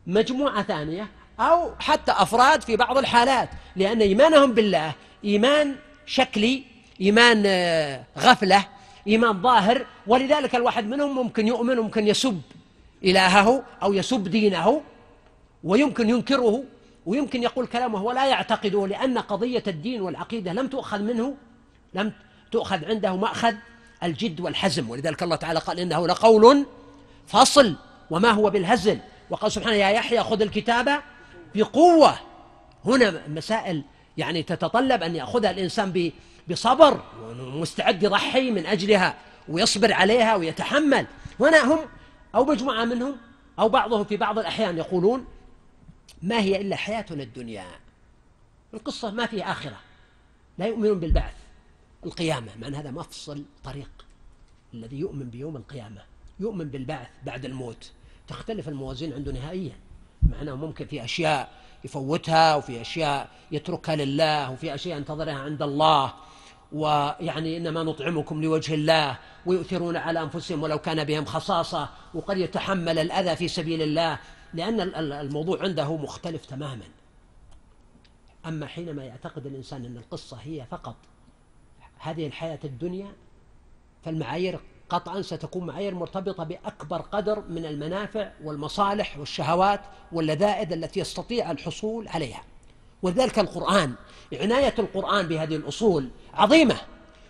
مجموعة 0.06 0.62
ثانية 0.62 1.08
أو 1.40 1.70
حتى 1.78 2.12
أفراد 2.12 2.62
في 2.62 2.76
بعض 2.76 2.98
الحالات 2.98 3.48
لأن 3.76 4.00
إيمانهم 4.00 4.52
بالله 4.52 4.92
إيمان 5.24 5.76
شكلي 6.06 6.64
إيمان 7.00 7.42
آه، 7.46 8.04
غفلة 8.18 8.64
إيمان 9.06 9.42
ظاهر 9.42 9.86
ولذلك 10.06 10.54
الواحد 10.54 10.86
منهم 10.86 11.14
ممكن 11.14 11.48
يؤمن 11.48 11.78
وممكن 11.78 12.06
يسب. 12.06 12.40
إلهه 13.04 13.62
أو 13.82 13.92
يسب 13.92 14.28
دينه 14.28 14.80
ويمكن 15.64 16.10
ينكره 16.10 16.64
ويمكن 17.06 17.42
يقول 17.42 17.66
كلام 17.66 17.94
وهو 17.94 18.12
لا 18.12 18.26
يعتقده 18.26 18.86
لأن 18.86 19.18
قضية 19.18 19.62
الدين 19.66 20.00
والعقيدة 20.00 20.52
لم 20.52 20.68
تؤخذ 20.68 21.02
منه 21.02 21.34
لم 21.94 22.12
تؤخذ 22.52 22.84
عنده 22.84 23.16
مأخذ 23.16 23.54
الجد 24.02 24.40
والحزم. 24.40 24.90
ولذلك 24.90 25.22
الله 25.22 25.36
تعالى 25.36 25.58
قال 25.58 25.78
إنه 25.78 26.06
لقول 26.06 26.66
فصل 27.26 27.76
وما 28.10 28.30
هو 28.30 28.50
بالهزل. 28.50 28.98
وقال 29.30 29.52
سبحانه 29.52 29.76
يا 29.76 29.90
يحيى 29.90 30.20
خذ 30.20 30.42
الكتاب 30.42 31.00
بقوة. 31.54 32.14
هنا 32.84 33.22
مسائل 33.28 33.82
يعني 34.16 34.42
تتطلب 34.42 35.02
أن 35.02 35.16
يأخذها 35.16 35.50
الإنسان 35.50 36.12
بصبر 36.50 37.00
ومستعد 37.22 38.02
يضحي 38.02 38.50
من 38.50 38.66
أجلها 38.66 39.14
ويصبر 39.48 39.92
عليها 39.92 40.36
ويتحمل. 40.36 41.06
هنا 41.40 41.74
هم 41.74 41.78
أو 42.34 42.44
مجموعة 42.44 42.84
منهم 42.84 43.16
أو 43.59 43.68
بعضهم 43.68 44.04
في 44.04 44.16
بعض 44.16 44.38
الأحيان 44.38 44.78
يقولون 44.78 45.26
ما 46.22 46.40
هي 46.40 46.60
إلا 46.60 46.76
حياتنا 46.76 47.22
الدنيا. 47.22 47.66
القصة 48.74 49.10
ما 49.10 49.26
فيها 49.26 49.52
آخرة. 49.52 49.76
لا 50.59 50.66
يؤمنون 50.66 51.00
بالبعث 51.00 51.34
القيامة 52.06 52.56
مع 52.60 52.68
أن 52.68 52.74
هذا 52.74 52.90
مفصل 52.90 53.44
طريق 53.64 53.90
الذي 54.74 54.98
يؤمن 54.98 55.30
بيوم 55.30 55.56
القيامة. 55.56 56.02
يؤمن 56.40 56.68
بالبعث 56.68 57.09
بعد 57.26 57.44
الموت. 57.44 57.92
تختلف 58.28 58.68
الموازين 58.68 59.12
عنده 59.12 59.32
نهائيا. 59.32 59.76
مع 60.22 60.42
أنه 60.42 60.54
ممكن 60.54 60.86
في 60.86 61.04
أشياء 61.04 61.62
يفوتها 61.84 62.56
وفي 62.56 62.80
أشياء 62.80 63.30
يتركها 63.50 63.96
لله 63.96 64.50
وفي 64.50 64.74
أشياء 64.74 64.98
ينتظرها 64.98 65.34
عند 65.34 65.62
الله. 65.62 66.14
ويعني 66.74 67.56
إنما 67.56 67.82
نطعمكم 67.82 68.42
لوجه 68.42 68.74
الله 68.74 69.18
ويؤثرون 69.46 69.96
على 69.96 70.22
أنفسهم 70.22 70.62
ولو 70.62 70.78
كان 70.78 71.04
بهم 71.04 71.24
خصاصة 71.24 71.88
وقد 72.14 72.38
يتحمل 72.38 72.98
الأذى 72.98 73.36
في 73.36 73.48
سبيل 73.48 73.82
الله 73.82 74.18
لأن 74.54 74.80
الموضوع 75.12 75.62
عنده 75.62 75.96
مختلف 75.96 76.46
تماما. 76.46 76.84
أما 78.46 78.66
حينما 78.66 79.04
يعتقد 79.04 79.46
الإنسان 79.46 79.84
أن 79.84 79.96
القصة 79.96 80.36
هي 80.36 80.66
فقط 80.70 80.96
هذه 81.98 82.26
الحياة 82.26 82.58
الدنيا 82.64 83.12
فالمعايير 84.04 84.60
قطعا 84.88 85.22
ستكون 85.22 85.66
معايير 85.66 85.94
مرتبطة 85.94 86.44
بأكبر 86.44 87.00
قدر 87.00 87.40
من 87.48 87.66
المنافع 87.66 88.32
والمصالح 88.44 89.18
والشهوات 89.18 89.80
واللذائذ 90.12 90.72
التي 90.72 91.00
يستطيع 91.00 91.50
الحصول 91.50 92.08
عليها. 92.08 92.42
ولذلك 93.02 93.38
القرآن. 93.38 93.94
عناية 94.40 94.74
القرآن 94.78 95.26
بهذه 95.26 95.56
الأصول 95.56 96.08
عظيمة. 96.34 96.76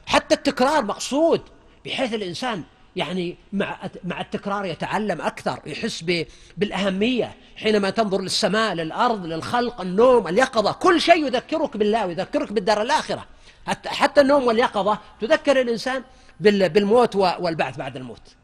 حتى 0.07 0.35
التكرار 0.35 0.85
مقصود 0.85 1.41
بحيث 1.85 2.15
الإنسان 2.15 2.63
يعني 2.97 3.37
مع 3.53 3.79
مع 4.05 4.21
التكرار 4.21 4.65
يتعلم 4.65 5.21
أكثر 5.21 5.61
يحس 5.67 6.05
بالأهمية. 6.57 7.35
حينما 7.57 7.91
تنظر 7.91 8.21
للسماء 8.21 8.75
للأرض 8.75 9.27
للخلق 9.27 9.81
النوم 9.81 10.29
اليقظة 10.29 10.73
كل 10.73 11.01
شيء 11.01 11.27
يذكرك 11.27 11.77
بالله 11.77 12.07
ويذكرك 12.07 12.53
بالدار 12.53 12.83
الآخرة. 12.83 13.27
حتى, 13.67 13.89
حتى 13.89 14.21
النوم 14.21 14.47
واليقظة 14.47 14.99
تذكر 15.21 15.61
الإنسان 15.61 16.03
بالموت 16.41 17.17
والبعث 17.17 17.77
بعد 17.77 17.97
الموت. 17.97 18.37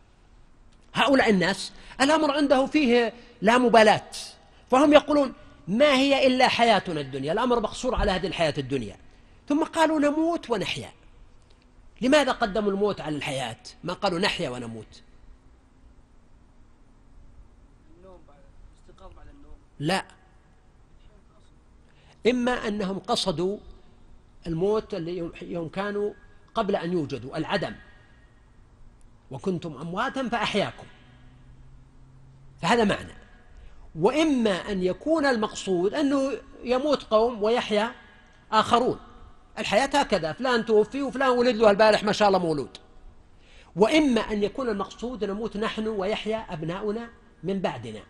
هؤلاء 0.95 1.31
الناس 1.31 1.73
الأمر 2.01 2.37
عنده 2.37 2.67
فيه 2.67 3.13
لا 3.43 3.59
مبالاة. 3.59 4.11
فهم 4.71 4.93
يقولون 4.93 5.33
ما 5.69 5.95
هي 5.95 6.27
إلا 6.27 6.49
حياتنا 6.49 7.01
الدنيا؟ 7.01 7.33
الأمر 7.33 7.61
مقصور 7.61 7.95
على 7.95 8.11
هذه 8.11 8.27
الحياة 8.27 8.55
الدنيا. 8.59 8.97
ثم 9.49 9.65
قالوا 9.65 10.01
نموت 10.01 10.51
ونحيا. 10.51 10.93
لماذا 12.01 12.33
قدموا 12.33 12.71
الموت 12.71 13.01
على 13.01 13.17
الحياة؟ 13.17 13.57
ما 13.85 13.93
قالوا 13.93 14.19
نحيا 14.19 14.51
ونموت. 14.51 15.03
لا. 19.79 20.05
إما 22.27 22.53
أنهم 22.53 22.99
قصدوا 22.99 23.59
الموت 24.47 24.95
اللي 24.95 25.31
يوم 25.43 25.69
كانوا 25.69 26.13
قبل 26.55 26.77
أن 26.77 26.93
يوجدوا 26.93 27.37
العدم. 27.37 27.75
وكنتم 29.31 29.77
أمواتا 29.77 30.29
فأحياكم. 30.29 30.87
فهذا 32.63 32.85
معنى. 32.85 33.18
وإما 34.01 34.51
أن 34.51 34.83
يكون 34.83 35.27
المقصود 35.27 35.95
أنه 35.95 36.33
يموت 36.65 37.03
قوم 37.03 37.43
ويحيا 37.43 37.93
آخرون. 38.53 38.99
الحياة 39.59 39.91
هكذا 39.95 40.33
فلان 40.33 40.65
توفي 40.65 41.03
وفلان 41.03 41.29
ولد 41.29 41.57
له 41.57 41.71
البارح 41.71 42.05
ما 42.05 42.13
شاء 42.13 42.29
الله 42.29 42.39
مولود. 42.39 42.77
وإما 43.77 44.21
أن 44.21 44.43
يكون 44.43 44.69
المقصود 44.69 45.25
نموت 45.25 45.57
نحن 45.57 45.89
ويحيا 45.89 46.37
أبناؤنا 46.37 47.09
من 47.43 47.61
بعدنا. 47.61 48.01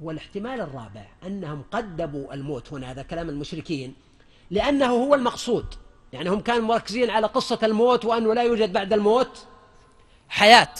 والاحتمال 0.00 0.60
الرابع 0.60 1.06
أنهم 1.26 1.62
قدموا 1.70 2.34
الموت 2.34 2.72
هنا 2.72 2.90
هذا 2.90 3.02
كلام 3.02 3.28
المشركين 3.28 3.94
لأنه 4.50 4.86
هو 4.86 5.14
المقصود. 5.14 5.66
يعني 6.12 6.30
هم 6.30 6.40
كانوا 6.40 6.68
مركزين 6.68 7.10
على 7.10 7.26
قصة 7.26 7.58
الموت 7.62 8.04
وأنه 8.04 8.34
لا 8.34 8.42
يوجد 8.42 8.72
بعد 8.72 8.92
الموت 8.92 9.46
حياة. 10.28 10.74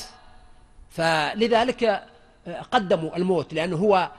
فلذلك 0.91 2.14
قدموا 2.47 3.17
الموت 3.17 3.55
لأنه 3.55 3.77
هو 3.77 4.11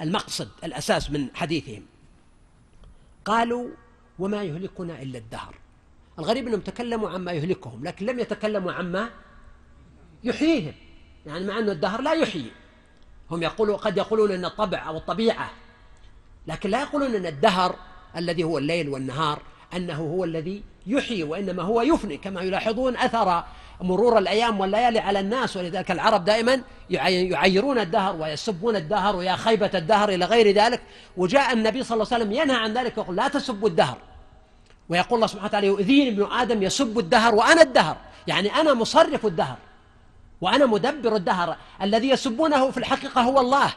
المقصد 0.00 0.48
الأساس 0.64 1.10
من 1.10 1.28
حديثهم. 1.34 1.82
قالوا 3.24 3.68
وما 4.18 4.42
يهلكنا 4.42 5.02
إلا 5.02 5.18
الدهر. 5.18 5.54
الغريب 6.18 6.46
أنهم 6.46 6.60
تكلموا 6.60 7.10
عما 7.10 7.32
يهلكهم 7.32 7.84
لكن 7.84 8.06
لم 8.06 8.18
يتكلموا 8.18 8.72
عما 8.72 9.10
يحييهم. 10.24 10.74
يعني 11.26 11.46
مع 11.46 11.58
أن 11.58 11.70
الدهر 11.70 12.00
لا 12.00 12.12
يحيي. 12.12 12.50
هم 13.30 13.42
يقولوا 13.42 13.76
قد 13.76 13.96
يقولون 13.96 14.30
أن 14.32 14.44
الطبع 14.44 14.88
أو 14.88 14.96
الطبيعة 14.96 15.50
لكن 16.46 16.70
لا 16.70 16.80
يقولون 16.80 17.14
أن 17.14 17.26
الدهر 17.26 17.76
الذي 18.16 18.44
هو 18.44 18.58
الليل 18.58 18.88
والنهار 18.88 19.42
أنه 19.76 20.00
هو 20.00 20.24
الذي 20.24 20.62
يحيي 20.86 21.22
وإنما 21.22 21.62
هو 21.62 21.82
يفني 21.82 22.16
كما 22.16 22.42
يلاحظون 22.42 22.96
أثر 22.96 23.44
مرور 23.82 24.18
الأيام 24.18 24.60
والليالي 24.60 24.98
على 24.98 25.20
الناس 25.20 25.56
ولذلك 25.56 25.90
العرب 25.90 26.24
دائما 26.24 26.60
يعيرون 26.90 27.78
الدهر 27.78 28.16
ويسبون 28.16 28.76
الدهر 28.76 29.16
ويا 29.16 29.36
خيبة 29.36 29.70
الدهر 29.74 30.08
إلى 30.08 30.24
غير 30.24 30.54
ذلك. 30.54 30.80
وجاء 31.16 31.52
النبي 31.52 31.82
صلى 31.82 31.94
الله 31.94 32.06
عليه 32.12 32.24
وسلم 32.24 32.32
ينهى 32.32 32.56
عن 32.56 32.74
ذلك 32.74 32.98
ويقول 32.98 33.16
لا 33.16 33.28
تسبوا 33.28 33.68
الدهر. 33.68 33.98
ويقول 34.88 35.16
الله 35.16 35.26
سبحانه 35.26 35.48
وتعالى 35.48 35.66
يؤذيني 35.66 36.08
ابن 36.08 36.32
آدم 36.32 36.62
يسب 36.62 36.98
الدهر 36.98 37.34
وأنا 37.34 37.62
الدهر. 37.62 37.96
يعني 38.26 38.54
أنا 38.54 38.74
مصرف 38.74 39.26
الدهر 39.26 39.56
وأنا 40.40 40.66
مدبر 40.66 41.16
الدهر. 41.16 41.56
الذي 41.82 42.08
يسبونه 42.08 42.70
في 42.70 42.78
الحقيقة 42.78 43.20
هو 43.20 43.40
الله 43.40 43.74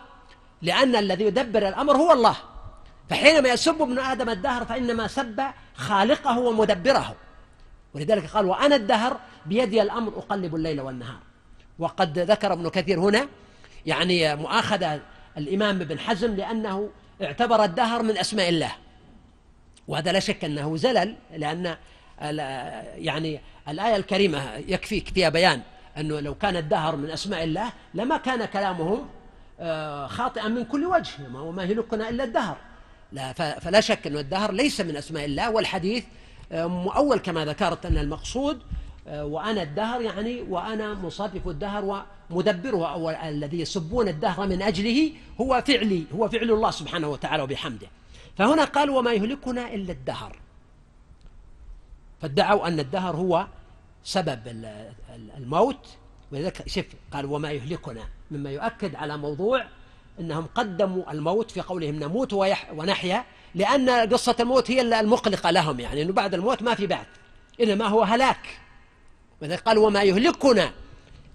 لأن 0.62 0.96
الذي 0.96 1.24
يدبر 1.24 1.68
الأمر 1.68 1.98
هو 1.98 2.12
الله. 2.12 2.36
فحينما 3.10 3.50
يسب 3.50 3.82
ابن 3.82 4.00
آدم 4.00 4.30
الدهر 4.30 4.66
فإنما 4.66 5.08
سب 5.08 5.42
خالقه 5.76 6.40
ومدبره. 6.40 7.16
ولذلك 7.96 8.26
قال 8.26 8.46
وأنا 8.46 8.76
الدهر 8.76 9.20
بيدي 9.46 9.82
الأمر 9.82 10.18
أقلب 10.18 10.56
الليل 10.56 10.82
والنهار. 10.82 11.20
وقد 11.80 12.20
ذكر 12.20 12.54
ابن 12.54 12.70
كثير 12.70 13.00
هنا 13.00 13.28
يعني 13.86 14.36
مؤاخذة 14.36 15.02
الإمام 15.38 15.82
ابن 15.82 16.00
حزم 16.00 16.36
لأنه 16.36 16.90
اعتبر 17.24 17.64
الدهر 17.64 18.04
من 18.04 18.18
أسماء 18.18 18.50
الله. 18.50 18.72
وهذا 19.88 20.12
لا 20.12 20.20
شك 20.20 20.46
أنه 20.46 20.78
زلل 20.78 21.16
لأن 21.38 21.76
يعني 22.96 23.42
الآية 23.68 23.96
الكريمة 23.96 24.56
يكفيك 24.56 25.10
فيها 25.10 25.30
بيان 25.30 25.62
أنه 25.98 26.20
لو 26.20 26.36
كان 26.36 26.58
الدهر 26.58 26.96
من 26.96 27.12
أسماء 27.12 27.44
الله 27.44 27.74
لما 27.94 28.18
كان 28.18 28.46
كلامهم 28.46 29.08
آه، 29.60 30.08
خاطئا 30.08 30.48
من 30.48 30.66
كل 30.66 30.86
وجه 30.86 31.12
وما 31.36 31.64
يهلكنا 31.64 32.10
إلا 32.10 32.24
الدهر. 32.24 32.58
لا 33.12 33.34
فلا 33.34 33.82
شك 33.82 34.08
أن 34.08 34.18
الدهر 34.18 34.52
ليس 34.52 34.82
من 34.82 34.98
أسماء 34.98 35.26
الله 35.26 35.52
والحديث 35.52 36.04
آه، 36.52 36.66
مؤول 36.66 37.18
كما 37.18 37.46
ذكرت 37.46 37.86
أن 37.86 37.98
المقصود 37.98 38.60
آه، 39.08 39.26
وأنا 39.26 39.64
الدهر 39.64 40.02
يعني 40.02 40.42
وأنا 40.42 40.94
مصرف 40.94 41.48
الدهر 41.48 42.06
ومدبره 42.30 42.94
أو 42.94 43.10
الذي 43.10 43.60
يسبون 43.60 44.08
الدهر 44.08 44.48
من 44.48 44.62
أجله 44.62 45.12
هو 45.42 45.64
فعلي 45.68 46.04
هو 46.16 46.30
فعل 46.30 46.52
الله 46.52 46.72
سبحانه 46.72 47.08
وتعالى 47.08 47.44
وبحمده. 47.44 47.88
فهنا 48.38 48.64
قال 48.64 48.90
وما 48.90 49.14
يهلكنا 49.14 49.74
إلا 49.74 49.92
الدهر. 49.92 50.36
فادعوا 52.22 52.68
أن 52.68 52.80
الدهر 52.80 53.16
هو 53.16 53.48
سبب 54.04 54.40
الموت. 55.38 55.90
ولذلك 56.32 56.68
شف 56.68 56.86
قال 57.14 57.26
وما 57.26 57.52
يهلكنا. 57.52 58.04
مما 58.32 58.52
يؤكد 58.52 58.96
على 58.96 59.18
موضوع 59.18 59.66
أنهم 60.20 60.46
قدموا 60.56 61.12
الموت 61.12 61.52
في 61.52 61.62
قولهم 61.62 61.96
نموت 61.96 62.34
ونحيا. 62.74 63.26
لأن 63.56 63.90
قصة 63.90 64.36
الموت 64.40 64.72
هي 64.72 64.82
المقلقة 64.82 65.52
لهم 65.52 65.80
يعني 65.80 66.02
أنه 66.02 66.14
بعد 66.14 66.34
الموت 66.34 66.62
ما 66.62 66.76
في 66.76 66.88
بعد 66.88 67.06
إنما 67.62 67.88
هو 67.88 68.04
هلاك. 68.04 68.60
ولذلك 69.42 69.60
قال 69.60 69.78
وما 69.78 70.04
يهلكنا 70.04 70.72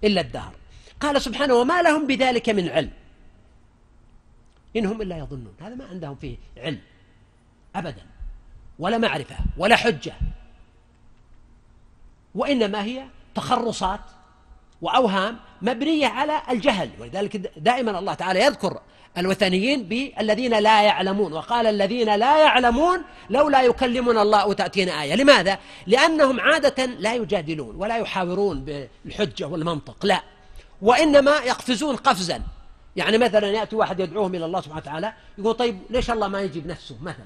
إلا 0.03 0.21
الدهر 0.21 0.53
قال 0.99 1.21
سبحانه 1.21 1.53
وما 1.53 1.81
لهم 1.81 2.07
بذلك 2.07 2.49
من 2.49 2.69
علم 2.69 2.91
إنهم 4.75 5.01
إلا 5.01 5.17
يظنون 5.17 5.53
هذا 5.61 5.75
ما 5.75 5.85
عندهم 5.85 6.15
فيه 6.15 6.37
علم 6.57 6.81
أبدا 7.75 8.05
ولا 8.79 8.97
معرفة 8.97 9.35
ولا 9.57 9.75
حجة. 9.75 10.13
وإنما 12.35 12.83
هي 12.83 13.05
تخرصات 13.35 13.99
وأوهام 14.81 15.39
مبنية 15.61 16.07
على 16.07 16.41
الجهل 16.49 16.89
ولذلك 16.99 17.37
دائما 17.37 17.99
الله 17.99 18.13
تعالى 18.13 18.39
يذكر 18.39 18.81
الوثنيين 19.17 19.83
بالذين 19.83 20.59
لا 20.59 20.81
يعلمون. 20.81 21.33
وقال 21.33 21.67
الذين 21.67 22.15
لا 22.15 22.43
يعلمون 22.43 23.01
لولا 23.29 23.61
يكلمنا 23.61 24.21
الله 24.21 24.47
وتأتينا 24.47 25.01
آية. 25.01 25.15
لماذا؟ 25.15 25.59
لأنهم 25.87 26.39
عادة 26.39 26.85
لا 26.85 27.15
يجادلون 27.15 27.75
ولا 27.75 27.97
يحاورون 27.97 28.65
بالحجة 29.05 29.47
والمنطق. 29.47 30.05
لا. 30.05 30.23
وإنما 30.81 31.37
يقفزون 31.37 31.95
قفزا. 31.95 32.41
يعني 32.95 33.17
مثلا 33.17 33.47
يأتي 33.47 33.75
واحد 33.75 33.99
يدعوهم 33.99 34.35
إلى 34.35 34.45
الله 34.45 34.61
سبحانه 34.61 34.81
وتعالى 34.81 35.13
يقول 35.37 35.53
طيب 35.53 35.79
ليش 35.89 36.11
الله 36.11 36.27
ما 36.27 36.41
يجيب 36.41 36.67
نفسه 36.67 36.97
مثلا؟ 37.01 37.25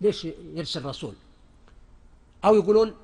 ليش 0.00 0.26
يرسل 0.54 0.84
رسول؟ 0.84 1.14
أو 2.44 2.54
يقولون 2.54 2.94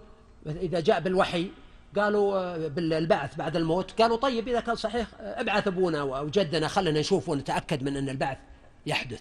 إذا 0.47 0.81
جاء 0.81 1.01
بالوحي 1.01 1.51
قالوا 1.97 2.39
آه، 2.39 2.69
بالبعث 2.69 3.36
بعد 3.36 3.56
الموت. 3.56 4.02
قالوا 4.02 4.16
طيب 4.16 4.48
إذا 4.48 4.60
كان 4.60 4.74
صحيح 4.74 5.06
آه، 5.20 5.40
ابعث 5.40 5.66
أبونا 5.66 6.01
أو 6.01 6.28
جدنا 6.28 6.69
خلنا 6.69 7.01
نشوف 7.01 7.28
ونتأكد 7.28 7.82
من 7.82 7.97
أن 7.97 8.09
البعث 8.09 8.39
يحدث. 8.86 9.20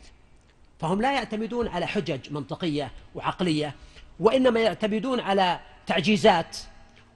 فهم 0.79 1.01
لا 1.01 1.13
يعتمدون 1.13 1.67
على 1.67 1.87
حجج 1.87 2.31
منطقية 2.31 2.91
وعقلية 3.15 3.75
وإنما 4.19 4.59
يعتمدون 4.59 5.19
على 5.19 5.59
تعجيزات 5.87 6.57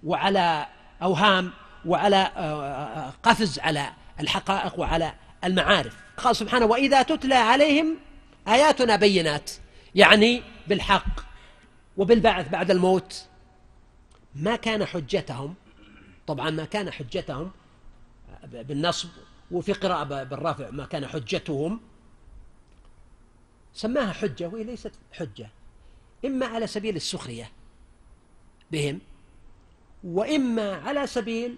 وعلى 0.03 0.65
أوهام 1.01 1.51
وعلى 1.85 2.31
آه، 2.37 3.13
قفز 3.23 3.59
على 3.59 3.89
الحقائق 4.19 4.79
وعلى 4.79 5.13
المعارف. 5.43 5.97
قال 6.17 6.35
سبحانه 6.35 6.65
وإذا 6.65 7.01
تتلى 7.01 7.35
عليهم 7.35 7.97
آياتنا 8.47 8.95
بينات 8.95 9.51
يعني 9.95 10.43
بالحق 10.67 11.19
وبالبعث 11.97 12.49
بعد 12.49 12.71
الموت 12.71 13.25
ما 14.35 14.55
كان 14.55 14.85
حجتهم 14.85 15.55
طبعا 16.27 16.49
ما 16.49 16.65
كان 16.65 16.91
حجتهم 16.91 17.51
بالنصب 18.43 19.09
وفي 19.51 19.73
قراءة 19.73 20.23
بالرفع 20.23 20.69
ما 20.69 20.85
كان 20.85 21.07
حجتهم. 21.07 21.79
سماها 23.73 24.13
حجة 24.13 24.47
وهي 24.47 24.63
ليست 24.63 24.91
حجة 25.11 25.49
إما 26.25 26.45
على 26.45 26.67
سبيل 26.67 26.95
السخرية 26.95 27.51
بهم 28.71 28.99
وإما 30.03 30.75
على 30.75 31.07
سبيل 31.07 31.57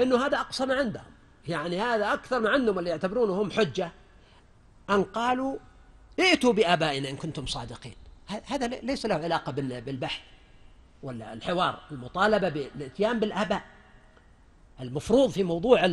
أنه 0.00 0.26
هذا 0.26 0.40
أقصى 0.40 0.66
ما 0.66 0.74
عندهم. 0.74 1.04
يعني 1.48 1.80
هذا 1.80 2.12
أكثر 2.12 2.40
ما 2.40 2.50
عندهم 2.50 2.78
اللي 2.78 2.90
يعتبرونه 2.90 3.42
هم 3.42 3.50
حجة. 3.50 3.92
أن 4.90 5.04
قالوا 5.04 5.58
ائتوا 6.20 6.52
بآبائنا 6.52 7.10
إن 7.10 7.16
كنتم 7.16 7.46
صادقين. 7.46 7.94
هذا 8.46 8.66
ليس 8.66 9.06
له 9.06 9.14
علاقة 9.14 9.52
بالبحث. 9.52 10.20
ولا 11.04 11.32
الحوار 11.32 11.78
المطالبة 11.90 12.48
بالإتيان 12.48 13.20
بالآباء. 13.20 13.62
المفروض 14.80 15.30
في 15.30 15.42
موضوع 15.42 15.84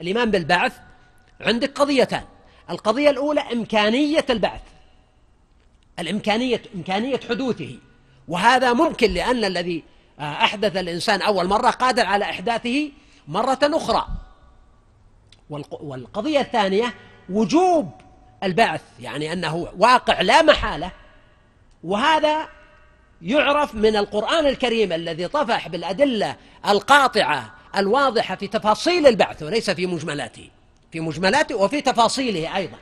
الإيمان 0.00 0.30
بالبعث 0.30 0.78
عندك 1.40 1.78
قضيتان. 1.78 2.24
القضية 2.70 3.10
الأولى 3.10 3.40
إمكانية 3.40 4.26
البعث. 4.30 4.60
الإمكانية 5.98 6.62
إمكانية 6.74 7.20
حدوثه. 7.28 7.78
وهذا 8.28 8.72
ممكن 8.72 9.10
لأن 9.10 9.44
الذي 9.44 9.84
أحدث 10.20 10.76
الإنسان 10.76 11.22
أول 11.22 11.46
مرة 11.46 11.70
قادر 11.70 12.06
على 12.06 12.24
إحداثه 12.24 12.90
مرة 13.28 13.58
أخرى. 13.62 14.06
والقضية 15.80 16.40
الثانية 16.40 16.94
وجوب 17.30 17.92
البعث 18.42 18.82
يعني 19.00 19.32
أنه 19.32 19.68
واقع 19.78 20.20
لا 20.20 20.42
محالة. 20.42 20.90
وهذا 21.84 22.48
يعرف 23.22 23.74
من 23.74 23.96
القرآن 23.96 24.46
الكريم 24.46 24.92
الذي 24.92 25.28
طفح 25.28 25.68
بالأدلة 25.68 26.36
القاطعة 26.68 27.54
الواضحة 27.76 28.36
في 28.36 28.46
تفاصيل 28.46 29.06
البعث 29.06 29.42
وليس 29.42 29.70
في 29.70 29.86
مجملاته. 29.86 30.50
في 30.92 31.00
مجملاته 31.00 31.56
وفي 31.56 31.80
تفاصيله 31.80 32.56
أيضا. 32.56 32.76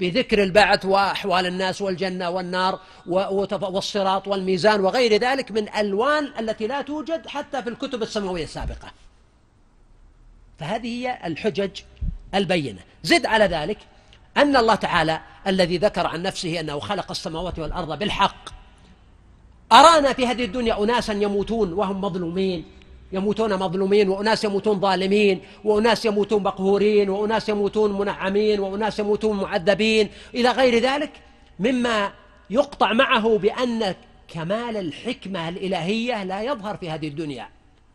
بذكر 0.00 0.42
البعث 0.42 0.84
وأحوال 0.84 1.46
الناس 1.46 1.82
والجنة 1.82 2.30
والنار 2.30 2.80
والصراط 3.06 4.28
والميزان 4.28 4.80
وغير 4.80 5.20
ذلك 5.20 5.50
من 5.50 5.74
ألوان 5.74 6.32
التي 6.38 6.66
لا 6.66 6.82
توجد 6.82 7.26
حتى 7.26 7.62
في 7.62 7.68
الكتب 7.68 8.02
السماوية 8.02 8.44
السابقة. 8.44 8.92
فهذه 10.58 10.86
هي 10.86 11.18
الحجج 11.24 11.70
البينة. 12.34 12.80
زد 13.02 13.26
على 13.26 13.44
ذلك 13.44 13.78
أن 14.36 14.56
الله 14.56 14.74
تعالى 14.74 15.20
الذي 15.46 15.78
ذكر 15.78 16.06
عن 16.06 16.22
نفسه 16.22 16.60
أنه 16.60 16.78
خلق 16.78 17.10
السماوات 17.10 17.58
والأرض 17.58 17.98
بالحق 17.98 18.59
أرانا 19.72 20.12
في 20.12 20.26
هذه 20.26 20.44
الدنيا 20.44 20.84
أناسا 20.84 21.12
يموتون 21.12 21.72
وهم 21.72 22.00
مظلومين. 22.00 22.64
يموتون 23.12 23.54
مظلومين 23.54 24.08
وأناس 24.08 24.44
يموتون 24.44 24.80
ظالمين 24.80 25.40
وأناس 25.64 26.04
يموتون 26.04 26.42
مقهورين 26.42 27.10
وأناس 27.10 27.48
يموتون 27.48 27.98
منعمين 27.98 28.60
وأناس 28.60 28.98
يموتون 28.98 29.36
معذبين. 29.36 30.08
إلى 30.34 30.50
غير 30.50 30.78
ذلك 30.82 31.10
مما 31.60 32.12
يقطع 32.50 32.92
معه 32.92 33.38
بأن 33.38 33.94
كمال 34.28 34.76
الحكمة 34.76 35.48
الإلهية 35.48 36.24
لا 36.24 36.42
يظهر 36.42 36.76
في 36.76 36.90
هذه 36.90 37.08
الدنيا 37.08 37.48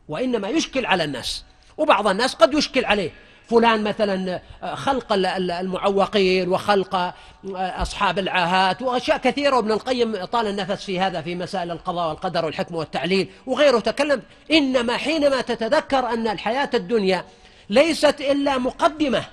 وإنما 0.10 0.50
يشكل 0.50 0.86
على 0.86 1.04
الناس 1.04 1.44
وبعض 1.78 2.08
الناس 2.08 2.36
قد 2.36 2.54
يشكل 2.54 2.86
عليه. 2.86 3.12
فلان 3.50 3.84
مثلا 3.84 4.42
آه، 4.64 4.76
خلق 4.76 5.14
المعوقين 5.14 6.50
وخلق 6.50 6.96
آه، 6.96 7.14
أصحاب 7.56 8.20
العاهات 8.20 8.82
وأشياء 8.82 9.18
كثيرة. 9.18 9.56
وابن 9.56 9.72
القيم 9.72 10.26
طال 10.26 10.48
النفس 10.48 10.86
في 10.86 11.00
هذا 11.00 11.22
في 11.22 11.36
مسائل 11.36 11.72
القضاء 11.72 12.10
والقدر 12.10 12.46
والحكم 12.46 12.76
والتعليل 12.76 13.30
وغيره. 13.46 13.80
تكلم 13.80 14.22
إنما 14.52 14.98
حينما 14.98 15.42
تتذكر 15.42 16.00
أن 16.00 16.28
الحياة 16.28 16.70
الدنيا 16.74 17.26
ليست 17.70 18.22
إلا 18.22 18.58
مقدمة 18.58 19.24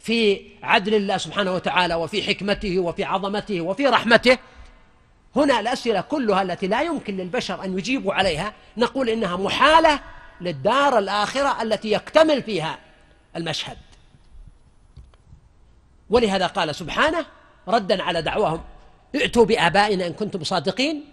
في 0.00 0.40
عدل 0.62 0.94
الله 0.94 1.16
سبحانه 1.16 1.54
وتعالى 1.54 1.94
وفي 1.94 2.22
حكمته 2.22 2.78
وفي 2.78 3.04
عظمته 3.04 3.60
وفي 3.60 3.86
رحمته 3.86 4.38
هنا 5.36 5.60
الأسئلة 5.60 6.00
كلها 6.00 6.42
التي 6.42 6.66
لا 6.66 6.82
يمكن 6.82 7.16
للبشر 7.16 7.64
أن 7.64 7.78
يجيبوا 7.78 8.14
عليها 8.14 8.52
نقول 8.76 9.08
إنها 9.08 9.36
محالة 9.36 10.00
للدار 10.40 10.98
الآخرة 10.98 11.62
التي 11.62 11.92
يكتمل 11.92 12.42
فيها 12.42 12.78
المشهد. 13.38 13.78
ولهذا 16.10 16.46
قال 16.46 16.74
سبحانه 16.74 17.26
ردا 17.68 18.02
على 18.02 18.22
دعواهم 18.22 18.60
ائتوا 19.14 19.44
بآبائنا 19.44 20.06
إن 20.06 20.12
كنتم 20.12 20.44
صادقين. 20.44 21.04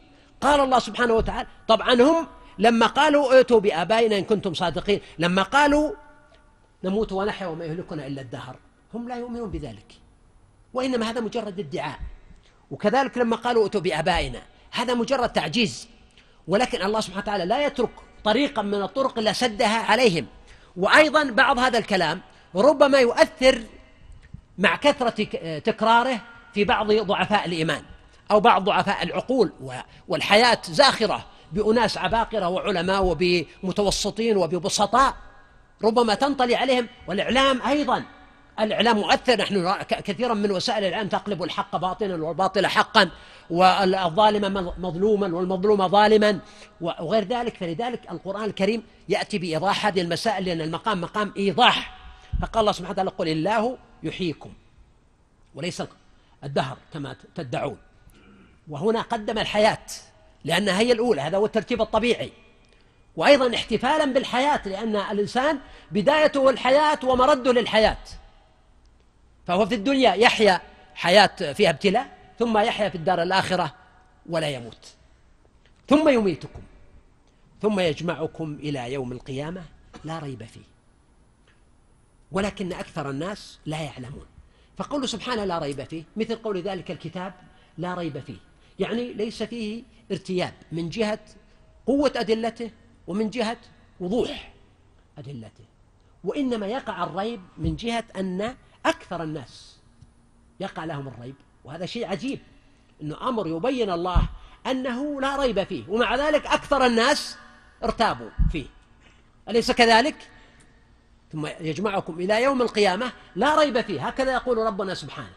قال 0.41 0.59
الله 0.59 0.79
سبحانه 0.79 1.13
وتعالى 1.13 1.47
طبعا 1.67 1.93
هم 1.93 2.27
لما 2.59 2.87
قالوا 2.87 3.33
ائتوا 3.33 3.59
بآبائنا 3.59 4.17
إن 4.17 4.23
كنتم 4.23 4.53
صادقين 4.53 5.01
لما 5.19 5.41
قالوا 5.41 5.91
نموت 6.83 7.11
ونحيا 7.11 7.47
وما 7.47 7.65
يهلكنا 7.65 8.07
إلا 8.07 8.21
الدهر 8.21 8.55
هم 8.93 9.09
لا 9.09 9.15
يؤمنون 9.15 9.49
بذلك. 9.49 9.89
وإنما 10.73 11.09
هذا 11.09 11.21
مجرد 11.21 11.59
ادعاء. 11.59 11.99
وكذلك 12.71 13.17
لما 13.17 13.35
قالوا 13.35 13.63
ائتوا 13.63 13.81
بآبائنا 13.81 14.41
هذا 14.71 14.93
مجرد 14.93 15.29
تعجيز. 15.33 15.87
ولكن 16.47 16.81
الله 16.81 16.99
سبحانه 16.99 17.23
وتعالى 17.23 17.45
لا 17.45 17.65
يترك 17.65 17.91
طريقا 18.23 18.61
من 18.61 18.81
الطرق 18.81 19.19
إلا 19.19 19.33
سدها 19.33 19.77
عليهم. 19.77 20.27
وأيضا 20.77 21.23
بعض 21.23 21.59
هذا 21.59 21.77
الكلام 21.77 22.21
ربما 22.55 22.99
يؤثر 22.99 23.61
مع 24.57 24.75
كثرة 24.75 25.23
تكراره 25.59 26.21
في 26.53 26.63
بعض 26.63 26.91
ضعفاء 26.91 27.45
الإيمان 27.45 27.83
أو 28.31 28.39
بعض 28.39 28.63
ضعفاء 28.63 29.03
العقول 29.03 29.51
والحياة 30.07 30.57
زاخرة 30.69 31.25
بأناس 31.51 31.97
عباقرة 31.97 32.47
وعلماء 32.47 33.03
وبمتوسطين 33.03 34.37
وببسطاء 34.37 35.13
ربما 35.83 36.15
تنطلي 36.15 36.55
عليهم 36.55 36.87
والإعلام 37.07 37.61
أيضا 37.61 38.03
الإعلام 38.59 38.97
مؤثر. 38.97 39.37
نحن 39.37 39.73
كثيرا 39.83 40.33
من 40.33 40.51
وسائل 40.51 40.83
الإعلام 40.83 41.07
تقلب 41.07 41.43
الحق 41.43 41.75
باطلا 41.75 42.25
والباطل 42.25 42.67
حقا 42.67 43.09
والظالم 43.49 44.73
مظلوما 44.77 45.35
والمظلوم 45.35 45.87
ظالما 45.87 46.39
وغير 46.81 47.23
ذلك. 47.23 47.57
فلذلك 47.57 48.11
القرآن 48.11 48.43
الكريم 48.43 48.83
يأتي 49.09 49.37
بإيضاح 49.37 49.85
هذه 49.85 50.01
المسائل 50.01 50.45
لأن 50.45 50.61
المقام 50.61 51.01
مقام 51.01 51.33
إيضاح. 51.37 51.97
فقال 52.41 52.59
الله 52.59 52.71
سبحانه 52.71 52.91
وتعالى 52.91 53.09
قل 53.09 53.27
الله 53.27 53.77
يحييكم 54.03 54.53
وليس 55.55 55.83
الدهر 56.43 56.77
كما 56.93 57.15
تدعون. 57.35 57.77
وهنا 58.67 59.01
قدم 59.01 59.37
الحياة 59.37 59.85
لأنها 60.45 60.79
هي 60.79 60.91
الأولى. 60.91 61.21
هذا 61.21 61.37
هو 61.37 61.45
الترتيب 61.45 61.81
الطبيعي. 61.81 62.31
وأيضا 63.15 63.55
احتفالا 63.55 64.05
بالحياة 64.05 64.61
لأن 64.65 64.95
الإنسان 64.95 65.59
بدايته 65.91 66.49
الحياة 66.49 66.99
ومرده 67.03 67.51
للحياة. 67.51 67.97
فهو 69.47 69.65
في 69.65 69.75
الدنيا 69.75 70.13
يحيا 70.13 70.61
حياة 70.95 71.53
فيها 71.53 71.69
ابتلاء 71.69 72.17
ثم 72.39 72.57
يحيا 72.57 72.89
في 72.89 72.95
الدار 72.95 73.23
الآخرة 73.23 73.75
ولا 74.29 74.49
يموت. 74.49 74.87
ثم 75.89 76.09
يميتكم 76.09 76.61
ثم 77.61 77.79
يجمعكم 77.79 78.53
إلى 78.53 78.93
يوم 78.93 79.11
القيامة 79.11 79.63
لا 80.03 80.19
ريب 80.19 80.43
فيه. 80.43 80.65
ولكن 82.31 82.73
أكثر 82.73 83.09
الناس 83.09 83.59
لا 83.65 83.81
يعلمون. 83.81 84.25
فقول 84.77 85.09
سبحانه 85.09 85.45
لا 85.45 85.59
ريب 85.59 85.83
فيه 85.83 86.03
مثل 86.15 86.35
قول 86.35 86.61
ذلك 86.61 86.91
الكتاب 86.91 87.33
لا 87.77 87.93
ريب 87.93 88.19
فيه. 88.19 88.37
يعني 88.79 89.13
ليس 89.13 89.43
فيه 89.43 89.83
ارتياب 90.11 90.53
من 90.71 90.89
جهة 90.89 91.19
قوة 91.85 92.11
أدلته 92.15 92.71
ومن 93.07 93.29
جهة 93.29 93.57
وضوح 93.99 94.53
أدلته. 95.17 95.65
وإنما 96.23 96.67
يقع 96.67 97.03
الريب 97.03 97.41
من 97.57 97.75
جهة 97.75 98.03
أن 98.15 98.55
أكثر 98.85 99.23
الناس 99.23 99.77
يقع 100.59 100.85
لهم 100.85 101.07
الريب 101.07 101.35
وهذا 101.63 101.85
شيء 101.85 102.07
عجيب 102.07 102.39
أنه 103.01 103.29
أمر 103.29 103.47
يبين 103.47 103.91
الله 103.91 104.29
أنه 104.67 105.21
لا 105.21 105.35
ريب 105.35 105.63
فيه 105.63 105.83
ومع 105.89 106.15
ذلك 106.15 106.45
أكثر 106.45 106.85
الناس 106.85 107.37
ارتابوا 107.83 108.29
فيه. 108.51 108.65
أليس 109.49 109.71
كذلك؟ 109.71 110.29
ثم 111.31 111.47
يجمعكم 111.47 112.19
إلى 112.19 112.43
يوم 112.43 112.61
القيامة 112.61 113.11
لا 113.35 113.59
ريب 113.59 113.81
فيه 113.81 114.07
هكذا 114.07 114.33
يقول 114.33 114.57
ربنا 114.57 114.93
سبحانه. 114.93 115.33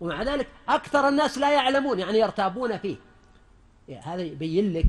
ومع 0.00 0.22
ذلك 0.22 0.48
أكثر 0.68 1.08
الناس 1.08 1.38
لا 1.38 1.52
يعلمون 1.52 1.98
يعني 1.98 2.18
يرتابون 2.18 2.78
فيه. 2.78 2.96
هذا 4.02 4.22
يبين 4.22 4.72
لك 4.72 4.88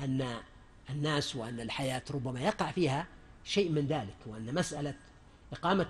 أن 0.00 0.36
الناس 0.90 1.36
وأن 1.36 1.60
الحياة 1.60 2.02
ربما 2.10 2.40
يقع 2.40 2.70
فيها 2.70 3.06
شيء 3.44 3.70
من 3.70 3.86
ذلك 3.86 4.16
وأن 4.26 4.54
مسألة 4.54 4.94
إقامة 5.52 5.86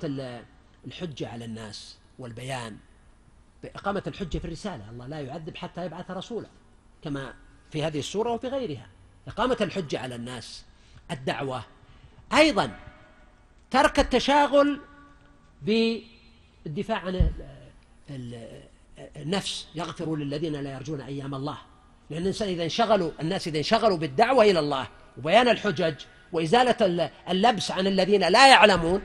الحجة 0.87 1.29
على 1.29 1.45
الناس 1.45 1.97
والبيان. 2.19 2.77
بإقامة 3.63 4.03
الحجة 4.07 4.39
في 4.39 4.45
الرسالة. 4.45 4.91
الله 4.91 5.07
لا 5.07 5.21
يعذب 5.21 5.57
حتى 5.57 5.85
يبعث 5.87 6.11
رسولا 6.11 6.49
كما 7.05 7.35
في 7.71 7.85
هذه 7.85 7.99
السورة 7.99 8.31
وفي 8.31 8.49
غيرها. 8.49 8.87
إقامة 9.29 9.57
الحجة 9.61 9.99
على 9.99 10.15
الناس 10.15 10.65
الدعوة. 11.11 11.65
أيضا 12.33 12.79
ترك 13.71 14.01
التشاغل 14.01 14.81
بالدفاع 15.63 16.99
عن 16.99 17.31
النفس. 19.17 19.69
يغفر 19.75 20.17
للذين 20.17 20.53
لا 20.53 20.73
يرجون 20.73 21.01
أيام 21.01 21.35
الله. 21.35 21.59
لأن 22.11 22.23
الإنسان 22.23 22.49
إذا 22.49 22.65
انشغلوا 22.65 23.11
الناس 23.21 23.49
إذا 23.49 23.59
انشغلوا 23.59 23.97
بالدعوة 23.97 24.45
إلى 24.45 24.59
الله 24.59 24.89
وبيان 25.19 25.49
الحجج 25.49 25.95
وإزالة 26.33 27.11
اللبس 27.31 27.71
عن 27.71 27.87
الذين 27.87 28.29
لا 28.29 28.49
يعلمون 28.49 29.03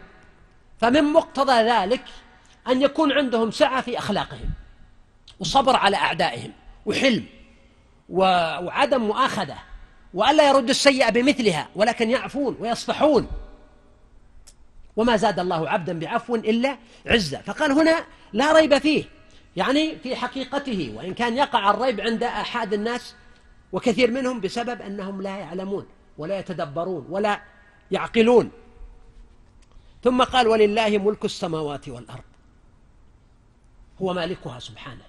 فمن 0.79 1.03
مقتضى 1.03 1.53
ذلك 1.53 2.01
أن 2.67 2.81
يكون 2.81 3.11
عندهم 3.11 3.51
سعة 3.51 3.81
في 3.81 3.97
أخلاقهم 3.97 4.49
وصبر 5.39 5.75
على 5.75 5.97
أعدائهم 5.97 6.51
وحلم 6.85 7.25
وعدم 8.09 9.01
مؤاخذة 9.01 9.57
وألا 10.13 10.49
يرد 10.49 10.69
السيئة 10.69 11.09
بمثلها 11.09 11.67
ولكن 11.75 12.09
يعفون 12.09 12.57
ويصفحون. 12.59 13.27
وما 14.95 15.15
زاد 15.15 15.39
الله 15.39 15.69
عبدا 15.69 15.99
بعفو 15.99 16.35
إلا 16.35 16.77
عزة. 17.05 17.41
فقال 17.41 17.71
هنا 17.71 18.05
لا 18.33 18.53
ريب 18.53 18.77
فيه. 18.77 19.03
يعني 19.55 19.95
في 19.95 20.15
حقيقته 20.15 20.93
وإن 20.95 21.13
كان 21.13 21.37
يقع 21.37 21.71
الريب 21.71 22.01
عند 22.01 22.23
أحد 22.23 22.73
الناس 22.73 23.15
وكثير 23.71 24.11
منهم 24.11 24.39
بسبب 24.39 24.81
أنهم 24.81 25.21
لا 25.21 25.37
يعلمون 25.37 25.85
ولا 26.17 26.39
يتدبرون 26.39 27.05
ولا 27.09 27.41
يعقلون. 27.91 28.51
ثم 30.03 30.23
قال 30.23 30.47
ولله 30.47 30.97
ملك 30.97 31.25
السماوات 31.25 31.89
والأرض. 31.89 32.23
هو 34.01 34.13
مالكها 34.13 34.59
سبحانه. 34.59 35.05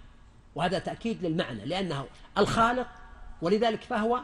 وهذا 0.55 0.79
تأكيد 0.79 1.27
للمعنى 1.27 1.65
لأنه 1.65 2.07
الخالق 2.39 2.89
ولذلك 3.43 3.83
فهو 3.83 4.21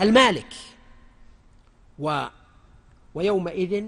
المالك. 0.00 0.54
و 1.98 2.26
ويومئذ 3.14 3.84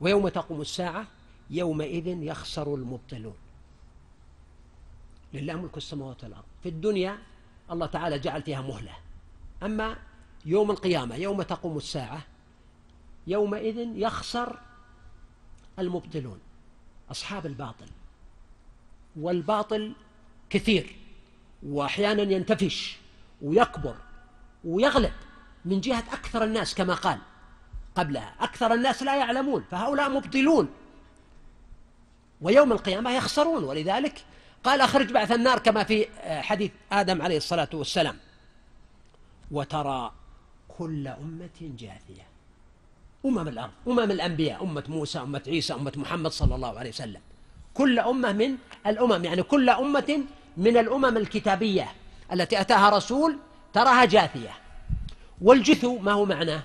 ويوم 0.00 0.28
تقوم 0.28 0.60
الساعة 0.60 1.06
يومئذ 1.50 2.06
يخسر 2.06 2.74
المبطلون. 2.74 3.34
لله 5.32 5.54
ملك 5.54 5.76
السماوات 5.76 6.24
والأرض. 6.24 6.44
في 6.62 6.68
الدنيا 6.68 7.18
الله 7.70 7.86
تعالى 7.86 8.18
جعل 8.18 8.42
فيها 8.42 8.60
مهلة. 8.62 8.92
أما 9.62 9.96
يوم 10.46 10.70
القيامة 10.70 11.16
يوم 11.16 11.42
تقوم 11.42 11.76
الساعة 11.76 12.22
يومئذ 13.26 13.78
يخسر 13.78 14.58
المبطلون 15.78 16.38
أصحاب 17.10 17.46
الباطل 17.46 17.86
والباطل 19.16 19.94
كثير 20.50 20.96
وأحيانا 21.62 22.22
ينتفش 22.22 22.96
ويكبر 23.42 23.96
ويغلب 24.64 25.12
من 25.64 25.80
جهة 25.80 26.04
أكثر 26.12 26.44
الناس 26.44 26.74
كما 26.74 26.94
قال 26.94 27.18
قبلها 27.94 28.34
أكثر 28.40 28.74
الناس 28.74 29.02
لا 29.02 29.16
يعلمون 29.16 29.64
فهؤلاء 29.70 30.10
مبطلون. 30.10 30.68
ويوم 32.40 32.72
القيامة 32.72 33.10
يخسرون 33.10 33.64
ولذلك 33.64 34.24
قال 34.64 34.80
أخرج 34.80 35.12
بعث 35.12 35.32
النار 35.32 35.58
كما 35.58 35.84
في 35.84 36.06
حديث 36.42 36.72
آدم 36.92 37.22
عليه 37.22 37.36
الصلاة 37.36 37.68
والسلام. 37.72 38.16
وترى 39.50 40.12
كل 40.68 41.08
أمة 41.08 41.50
جاثية. 41.60 42.33
أمم 43.24 43.48
الأرض 43.48 43.70
أمم 43.88 44.10
الأنبياء 44.10 44.64
أمة 44.64 44.84
موسى 44.88 45.18
أمة 45.18 45.42
عيسى 45.46 45.74
أمة 45.74 45.92
محمد 45.96 46.30
صلى 46.30 46.54
الله 46.54 46.78
عليه 46.78 46.90
وسلم. 46.90 47.20
كل 47.74 47.98
أمة 47.98 48.32
من 48.32 48.56
الأمم 48.86 49.24
يعني 49.24 49.42
كل 49.42 49.70
أمة 49.70 50.20
من 50.56 50.76
الأمم 50.76 51.16
الكتابية 51.16 51.92
التي 52.32 52.60
أتاها 52.60 52.90
رسول 52.90 53.38
تراها 53.72 54.04
جاثية. 54.04 54.50
والجثو 55.40 55.98
ما 55.98 56.12
هو 56.12 56.24
معناه؟ 56.24 56.62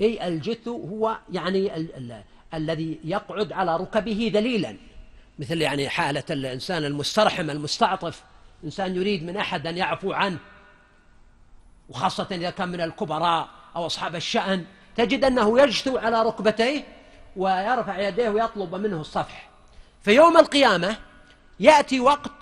أي 0.00 0.28
الجثو 0.28 0.86
هو 0.86 1.18
يعني 1.32 1.76
ال 1.76 1.96
ال 1.96 2.22
الذي 2.54 2.98
يقعد 3.04 3.52
على 3.52 3.76
ركبه 3.76 4.30
ذليلا. 4.34 4.76
مثل 5.38 5.62
يعني 5.62 5.88
حالة 5.88 6.24
الإنسان 6.30 6.84
المسترحم 6.84 7.50
المستعطف. 7.50 8.22
إنسان 8.64 8.96
يريد 8.96 9.22
من 9.22 9.36
أحد 9.36 9.66
أن 9.66 9.76
يعفو 9.76 10.12
عنه 10.12 10.38
وخاصة 11.88 12.28
إذا 12.30 12.50
كان 12.50 12.68
من 12.68 12.80
الكبراء. 12.80 13.55
أو 13.76 13.86
أصحاب 13.86 14.14
الشأن 14.14 14.64
تجد 14.96 15.24
أنه 15.24 15.60
يجثو 15.60 15.98
على 15.98 16.22
ركبتيه 16.22 16.84
ويرفع 17.36 17.98
يديه 17.98 18.28
ويطلب 18.28 18.74
منه 18.74 19.00
الصفح. 19.00 19.48
في 20.02 20.12
يوم 20.12 20.36
القيامة 20.36 20.96
يأتي 21.60 22.00
وقت 22.00 22.32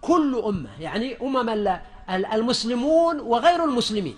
كل 0.00 0.42
أمة 0.46 0.80
يعني 0.80 1.16
أمم 1.22 1.78
المسلمون 2.10 3.20
وغير 3.20 3.64
المسلمين. 3.64 4.16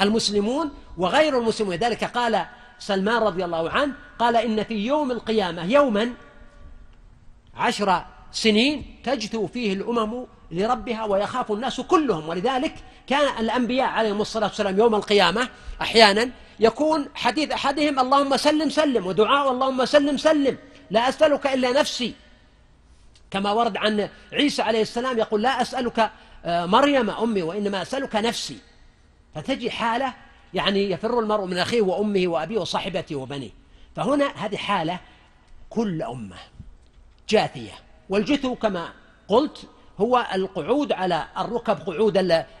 المسلمون 0.00 0.70
وغير 0.96 1.38
المسلمون. 1.38 1.74
لذلك 1.74 2.04
قال 2.04 2.46
سلمان 2.78 3.22
رضي 3.22 3.44
الله 3.44 3.70
عنه 3.70 3.94
قال 4.18 4.36
إن 4.36 4.64
في 4.64 4.74
يوم 4.74 5.10
القيامة 5.10 5.64
يوما 5.64 6.12
عشر 7.54 8.04
سنين 8.32 9.00
تجثو 9.04 9.46
فيه 9.46 9.72
الأمم 9.72 10.26
لربها 10.50 11.04
ويخاف 11.04 11.52
الناس 11.52 11.80
كلهم. 11.80 12.28
ولذلك 12.28 12.74
كان 13.08 13.38
الأنبياء 13.44 13.88
عليهم 13.88 14.20
الصلاة 14.20 14.46
والسلام 14.46 14.78
يوم 14.78 14.94
القيامة 14.94 15.48
أحيانا 15.80 16.30
يكون 16.60 17.08
حديث 17.14 17.50
أحدهم 17.50 17.98
اللهم 17.98 18.36
سلم 18.36 18.70
سلم 18.70 19.06
ودعاء 19.06 19.50
اللهم 19.50 19.84
سلم 19.84 20.16
سلم 20.16 20.58
لا 20.90 21.08
أسألك 21.08 21.46
إلا 21.46 21.72
نفسي. 21.72 22.14
كما 23.30 23.52
ورد 23.52 23.76
عن 23.76 24.08
عيسى 24.32 24.62
عليه 24.62 24.82
السلام 24.82 25.18
يقول 25.18 25.42
لا 25.42 25.62
أسألك 25.62 26.10
آه، 26.44 26.66
مريم 26.66 27.10
أمي 27.10 27.42
وإنما 27.42 27.82
أسألك 27.82 28.16
نفسي. 28.16 28.58
فتجي 29.34 29.70
حالة 29.70 30.14
يعني 30.54 30.90
يفر 30.90 31.20
المرء 31.20 31.44
من 31.44 31.58
أخيه 31.58 31.82
وأمه 31.82 32.28
وأبيه 32.28 32.58
وصاحبته 32.58 33.16
وبنيه. 33.16 33.50
فهنا 33.96 34.26
هذه 34.36 34.56
حالة 34.56 35.00
كل 35.70 36.02
أمة 36.02 36.36
جاثية. 37.28 37.72
والجثو 38.08 38.54
كما 38.54 38.92
قلت 39.28 39.68
هو 40.00 40.26
القعود 40.34 40.92
على 40.92 41.28
الركب 41.38 41.76
قعود 41.76 42.16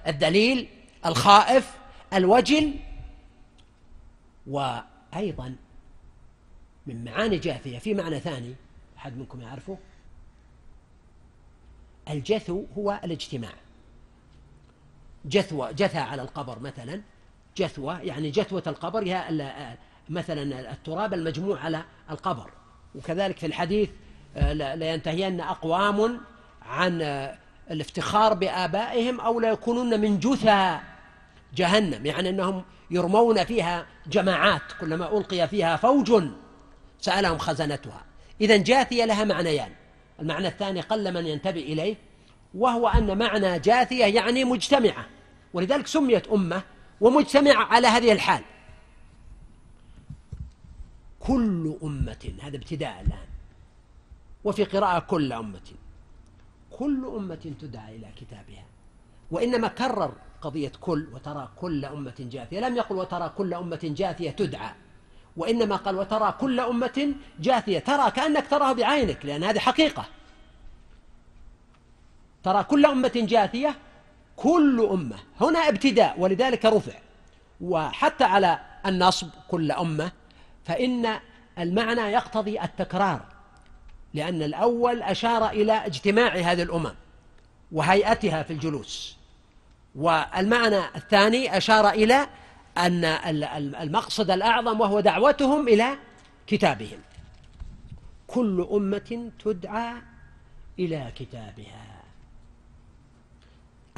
الدليل 0.06 0.68
الخائف 1.06 1.78
الوجل 2.14 2.74
وأيضا 4.46 5.56
من 6.86 7.04
معاني 7.04 7.38
جاثية. 7.38 7.78
في 7.78 7.94
معنى 7.94 8.20
ثاني 8.20 8.54
أحد 8.96 9.18
منكم 9.18 9.40
يعرفه؟ 9.40 9.78
الجثو 12.10 12.64
هو 12.78 13.00
الاجتماع. 13.04 13.52
جثوة 15.24 15.72
جثى 15.72 15.98
على 15.98 16.22
القبر 16.22 16.58
مثلا. 16.58 17.02
جثوة 17.56 18.00
يعني 18.00 18.30
جثوة 18.30 18.62
القبر 18.66 19.02
هي 19.02 19.76
مثلا 20.08 20.72
التراب 20.72 21.14
المجموع 21.14 21.60
على 21.60 21.84
القبر. 22.10 22.50
وكذلك 22.94 23.38
في 23.38 23.46
الحديث 23.46 23.90
آه، 24.36 24.52
لينتهين 24.74 25.40
أقوام 25.40 26.20
عن 26.68 27.02
آه، 27.02 27.38
الافتخار 27.70 28.34
بآبائهم 28.34 29.20
أو 29.20 29.40
لا 29.40 29.50
يكونون 29.50 30.00
من 30.00 30.18
جثى 30.18 30.78
جهنم 31.54 32.06
يعني 32.06 32.28
أنهم 32.28 32.64
يرمون 32.90 33.44
فيها 33.44 33.86
جماعات 34.06 34.62
كلما 34.80 35.18
ألقي 35.18 35.48
فيها 35.48 35.76
فوج 35.76 36.22
سألهم 37.00 37.38
خزنتها. 37.38 38.04
إذا 38.40 38.56
جاثية 38.56 39.04
لها 39.04 39.24
معنيان. 39.24 39.70
المعنى 40.20 40.48
الثاني 40.48 40.80
قل 40.80 41.14
من 41.14 41.26
ينتبه 41.26 41.60
إليه 41.60 41.96
وهو 42.54 42.88
أن 42.88 43.18
معنى 43.18 43.58
جاثية 43.58 44.04
يعني 44.04 44.44
مجتمعة 44.44 45.06
ولذلك 45.52 45.86
سميت 45.86 46.28
أمة 46.28 46.62
ومجتمعة 47.00 47.64
على 47.64 47.86
هذه 47.86 48.12
الحال. 48.12 48.42
كل 51.20 51.76
أمة 51.82 52.32
هذا 52.42 52.56
ابتداء 52.56 53.00
الآن 53.06 53.28
وفي 54.44 54.64
قراءة 54.64 54.98
كل 54.98 55.32
أمة. 55.32 55.60
كل 56.78 57.12
أمة 57.16 57.54
تدعى 57.60 57.96
إلى 57.96 58.06
كتابها. 58.16 58.64
وإنما 59.30 59.68
كرر 59.68 60.12
قضية 60.42 60.72
كل 60.80 61.08
وترى 61.12 61.48
كل 61.56 61.84
أمة 61.84 62.14
جاثية. 62.18 62.60
لم 62.60 62.76
يقل 62.76 62.96
وترى 62.96 63.32
كل 63.38 63.54
أمة 63.54 63.80
جاثية 63.82 64.30
تدعى. 64.30 64.70
وإنما 65.36 65.76
قال 65.76 65.96
وترى 65.96 66.34
كل 66.40 66.60
أمة 66.60 67.14
جاثية. 67.40 67.78
ترى 67.78 68.10
كأنك 68.10 68.46
تراه 68.46 68.72
بعينك 68.72 69.26
لأن 69.26 69.44
هذه 69.44 69.58
حقيقة. 69.58 70.04
ترى 72.42 72.64
كل 72.64 72.86
أمة 72.86 73.12
جاثية 73.14 73.74
كل 74.36 74.88
أمة. 74.92 75.16
هنا 75.40 75.58
ابتداء 75.58 76.20
ولذلك 76.20 76.64
رفع. 76.64 76.98
وحتى 77.60 78.24
على 78.24 78.58
النصب 78.86 79.28
كل 79.48 79.72
أمة 79.72 80.12
فإن 80.64 81.18
المعنى 81.58 82.00
يقتضي 82.00 82.62
التكرار. 82.62 83.37
لأن 84.14 84.42
الأول 84.42 85.02
أشار 85.02 85.50
إلى 85.50 85.72
اجتماع 85.72 86.36
هذه 86.36 86.62
الأمم 86.62 86.94
وهيئتها 87.72 88.42
في 88.42 88.52
الجلوس. 88.52 89.16
والمعنى 89.94 90.78
الثاني 90.96 91.56
أشار 91.56 91.88
إلى 91.88 92.28
أن 92.78 93.04
المقصد 93.74 94.30
الأعظم 94.30 94.80
وهو 94.80 95.00
دعوتهم 95.00 95.68
إلى 95.68 95.98
كتابهم. 96.46 96.98
كل 98.26 98.68
أمة 98.72 99.30
تدعى 99.44 99.94
إلى 100.78 101.12
كتابها. 101.16 102.02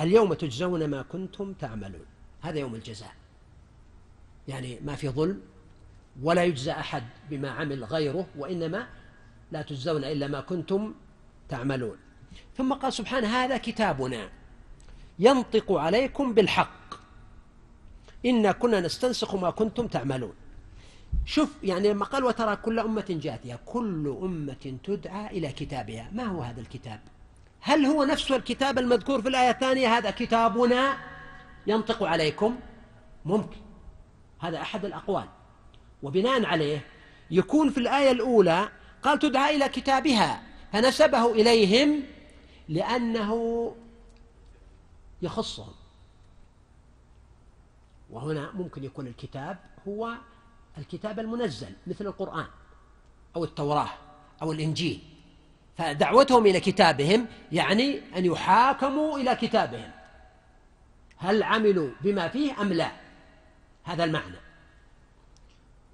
اليوم 0.01 0.35
تجزون 0.35 0.85
ما 0.85 1.03
كنتم 1.03 1.53
تعملون. 1.53 2.07
هذا 2.43 2.59
يوم 2.59 2.75
الجزاء. 2.75 3.13
يعني 4.49 4.79
ما 4.85 4.95
في 4.95 5.09
ظلم 5.09 5.41
ولا 6.23 6.45
يجزى 6.45 6.73
أحد 6.73 7.05
بما 7.31 7.51
عمل 7.51 7.85
غيره 7.85 8.27
وإنما 8.37 8.87
لا 9.53 9.62
تجزون 9.62 10.05
إلا 10.05 10.27
ما 10.29 10.41
كنتم 10.41 10.95
تعملون. 11.49 11.97
ثم 12.57 12.73
قال 12.73 12.93
سبحانه 12.93 13.29
هذا 13.29 13.57
كتابنا 13.57 14.29
ينطق 15.19 15.73
عليكم 15.73 16.35
بالحق. 16.35 16.95
إنا 18.27 18.53
كنا 18.53 18.81
نستنسخ 18.81 19.35
ما 19.35 19.51
كنتم 19.51 19.87
تعملون. 19.87 20.33
شوف 21.25 21.49
يعني 21.62 21.93
لما 21.93 22.05
قال 22.05 22.25
وترى 22.25 22.57
كل 22.57 22.79
أمة 22.79 23.05
جاثية 23.09 23.59
كل 23.67 24.19
أمة 24.23 24.79
تدعى 24.85 25.27
إلى 25.27 25.49
كتابها. 25.53 26.11
ما 26.12 26.25
هو 26.25 26.43
هذا 26.43 26.61
الكتاب؟ 26.61 27.01
هل 27.61 27.87
هو 27.87 28.05
نفس 28.05 28.33
الكتاب 28.33 28.79
المذكور 28.79 29.23
في 29.23 29.29
الآية 29.29 29.51
الثانية؟ 29.51 29.89
هذا 29.89 30.11
كتابنا 30.11 30.99
ينطق 31.67 32.03
عليكم؟ 32.03 32.59
ممكن. 33.25 33.57
هذا 34.39 34.61
أحد 34.61 34.85
الأقوال. 34.85 35.29
وبناء 36.03 36.45
عليه 36.45 36.85
يكون 37.31 37.70
في 37.70 37.79
الآية 37.79 38.11
الأولى 38.11 38.69
قال 39.03 39.19
تدعى 39.19 39.57
إلى 39.57 39.69
كتابها. 39.69 40.43
فنسبه 40.73 41.33
إليهم 41.33 42.03
لأنه 42.69 43.75
يخصهم. 45.23 45.75
وهنا 48.11 48.53
ممكن 48.53 48.85
يكون 48.85 49.07
الكتاب 49.07 49.59
هو 49.89 50.12
الكتاب 50.79 51.19
المنزل 51.19 51.73
مثل 51.87 52.07
القرآن 52.07 52.47
أو 53.37 53.45
التوراة 53.45 53.91
أو 54.43 54.53
الإنجيل. 54.53 55.01
فدعوتهم 55.79 56.47
إلى 56.47 56.61
كتابهم 56.61 57.27
يعني 57.53 58.01
أن 58.17 58.25
يحاكموا 58.25 59.19
إلى 59.19 59.37
كتابهم. 59.37 59.91
هل 61.17 61.43
عملوا 61.43 61.91
بما 62.01 62.29
فيه 62.29 62.62
أم 62.62 62.73
لا؟ 62.73 62.93
هذا 63.85 64.05
المعنى. 64.05 64.37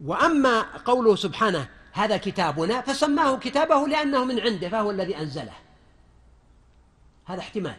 وأما 0.05 0.76
قوله 0.76 1.17
سبحانه 1.17 1.68
هذا 1.97 2.16
كتابنا 2.16 2.81
فسماه 2.81 3.39
كتابه 3.39 3.89
لأنه 3.89 4.25
من 4.25 4.41
عنده 4.41 4.68
فهو 4.68 4.91
الذي 4.91 5.18
أنزله. 5.18 5.52
هذا 7.25 7.41
احتمال. 7.41 7.76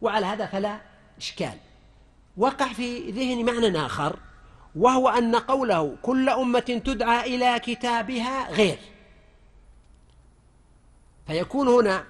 وعلى 0.00 0.26
هذا 0.26 0.46
فلا 0.46 0.80
إشكال. 1.18 1.58
وقع 2.36 2.72
في 2.72 3.10
ذهني 3.10 3.44
معنى 3.44 3.86
آخر 3.86 4.16
وهو 4.76 5.08
أن 5.08 5.36
قوله 5.36 5.96
كل 6.02 6.28
أمة 6.28 6.82
تدعى 6.84 7.36
إلى 7.36 7.58
كتابها 7.58 8.50
غير. 8.50 8.78
فيكون 11.26 11.68
هنا 11.68 12.04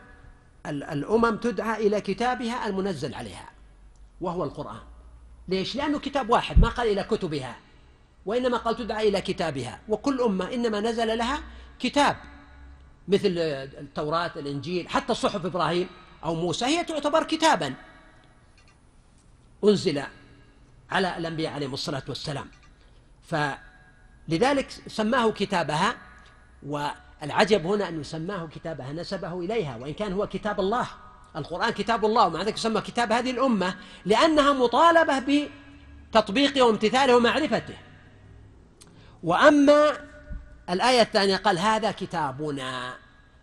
الأمم 0.66 1.36
تدعى 1.36 1.86
إلى 1.86 2.00
كتابها 2.00 2.66
المنزل 2.66 3.14
عليها 3.14 3.50
وهو 4.20 4.44
القرآن. 4.44 4.80
ليش؟ 5.48 5.76
لأنه 5.76 5.98
كتاب 5.98 6.30
واحد 6.30 6.60
ما 6.60 6.68
قال 6.68 6.88
إلى 6.88 7.02
كتبها. 7.02 7.56
وإنما 8.26 8.58
قال 8.58 8.76
تدعى 8.76 9.08
إلى 9.08 9.20
كتابها. 9.20 9.80
وكل 9.88 10.20
أمة 10.20 10.54
إنما 10.54 10.80
نزل 10.80 11.18
لها 11.18 11.42
كتاب 11.78 12.16
مثل 13.08 13.34
التوراة 13.78 14.30
الإنجيل 14.36 14.88
حتى 14.88 15.14
صحف 15.14 15.46
إبراهيم 15.46 15.88
أو 16.24 16.34
موسى 16.34 16.64
هي 16.64 16.84
تعتبر 16.84 17.24
كتابا. 17.24 17.74
أنزل 19.64 20.02
على 20.90 21.16
الأنبياء 21.18 21.52
عليهم 21.52 21.74
الصلاة 21.74 22.02
والسلام. 22.08 22.46
فلذلك 23.22 24.70
سماه 24.86 25.30
كتابها 25.30 25.96
والعجب 26.66 27.66
هنا 27.66 27.88
أنه 27.88 28.02
سماه 28.02 28.46
كتابها 28.46 28.92
نسبه 28.92 29.40
إليها 29.40 29.76
وإن 29.76 29.92
كان 29.92 30.12
هو 30.12 30.26
كتاب 30.26 30.60
الله. 30.60 30.86
القرآن 31.36 31.70
كتاب 31.70 32.04
الله 32.04 32.26
ومع 32.26 32.42
ذلك 32.42 32.56
سمى 32.56 32.80
كتاب 32.80 33.12
هذه 33.12 33.30
الأمة 33.30 33.74
لأنها 34.04 34.52
مطالبة 34.52 35.48
بتطبيقه 36.10 36.62
وامتثاله 36.62 37.16
ومعرفته. 37.16 37.74
وأما 39.22 40.10
الآية 40.70 41.02
الثانية 41.02 41.36
قال 41.36 41.58
هذا 41.58 41.90
كتابنا 41.90 42.94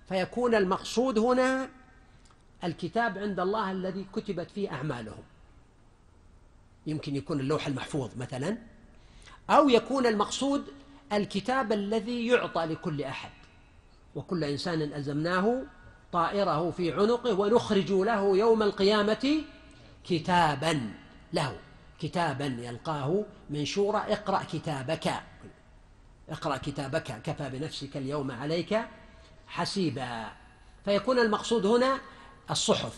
فيكون 0.09 0.55
المقصود 0.55 1.19
هنا 1.19 1.69
الكتاب 2.63 3.17
عند 3.17 3.39
الله 3.39 3.71
الذي 3.71 4.05
كتبت 4.13 4.51
فيه 4.51 4.71
أعمالهم. 4.71 5.23
يمكن 6.87 7.15
يكون 7.15 7.39
اللوح 7.39 7.67
المحفوظ 7.67 8.09
مثلا 8.17 8.57
أو 9.49 9.69
يكون 9.69 10.05
المقصود 10.05 10.63
الكتاب 11.13 11.71
الذي 11.71 12.27
يعطى 12.27 12.65
لكل 12.65 13.03
أحد. 13.03 13.29
وكل 14.15 14.43
إنسان 14.43 14.81
ألزمناه 14.81 15.61
طائره 16.11 16.71
في 16.71 16.93
عنقه 16.93 17.39
ونخرج 17.39 17.91
له 17.91 18.37
يوم 18.37 18.63
القيامة 18.63 19.41
كتابا 20.03 20.91
له. 21.33 21.57
كتابا 21.99 22.45
يلقاه 22.45 23.25
منشورا 23.49 23.99
اقرأ 23.99 24.43
كتابك. 24.43 25.13
اقرأ 26.29 26.57
كتابك 26.57 27.21
كفى 27.23 27.49
بنفسك 27.49 27.97
اليوم 27.97 28.31
عليك 28.31 28.81
حسيبا. 29.47 30.25
فيكون 30.85 31.19
المقصود 31.19 31.65
هنا 31.65 31.99
الصحف 32.51 32.95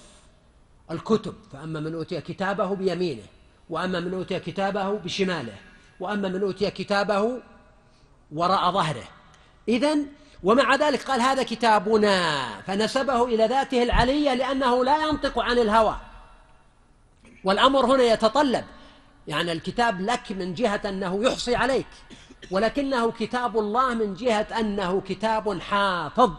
الكتب. 0.92 1.36
فأما 1.52 1.80
من 1.80 1.94
أوتي 1.94 2.22
كتابه 2.22 2.76
بيمينه 2.76 3.24
وأما 3.70 4.00
من 4.00 4.14
أوتي 4.14 4.40
كتابه 4.40 4.92
بشماله 4.92 5.56
وأما 6.00 6.30
من 6.30 6.42
أوتي 6.42 6.72
كتابه 6.72 7.42
وراء 8.32 8.72
ظهره. 8.72 9.08
إذا 9.68 9.98
ومع 10.44 10.76
ذلك 10.76 11.04
قال 11.04 11.22
هذا 11.22 11.44
كتابنا 11.44 12.46
فنسبه 12.62 13.26
إلى 13.26 13.46
ذاته 13.46 13.84
العلية 13.84 14.34
لأنه 14.34 14.86
لا 14.86 15.08
ينطق 15.08 15.40
عن 15.40 15.58
الهوى. 15.58 15.98
والأمر 17.44 17.86
هنا 17.86 18.04
يتطلب 18.04 18.66
يعني 19.28 19.52
الكتاب 19.52 20.02
لك 20.02 20.32
من 20.32 20.54
جهة 20.54 20.82
أنه 20.86 21.24
يحصي 21.24 21.56
عليك. 21.56 21.88
ولكنه 22.52 23.12
كتاب 23.12 23.60
الله 23.60 23.94
من 23.94 24.14
جهة 24.14 24.60
أنه 24.60 25.02
كتاب 25.02 25.62
حافظ. 25.62 26.32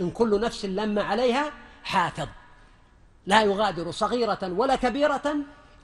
إن 0.00 0.10
كل 0.10 0.40
نفس 0.40 0.64
لما 0.64 1.02
عليها 1.02 1.52
حافظ. 1.84 2.28
لا 3.26 3.42
يغادر 3.42 3.90
صغيرة 3.90 4.38
ولا 4.42 4.76
كبيرة 4.76 5.36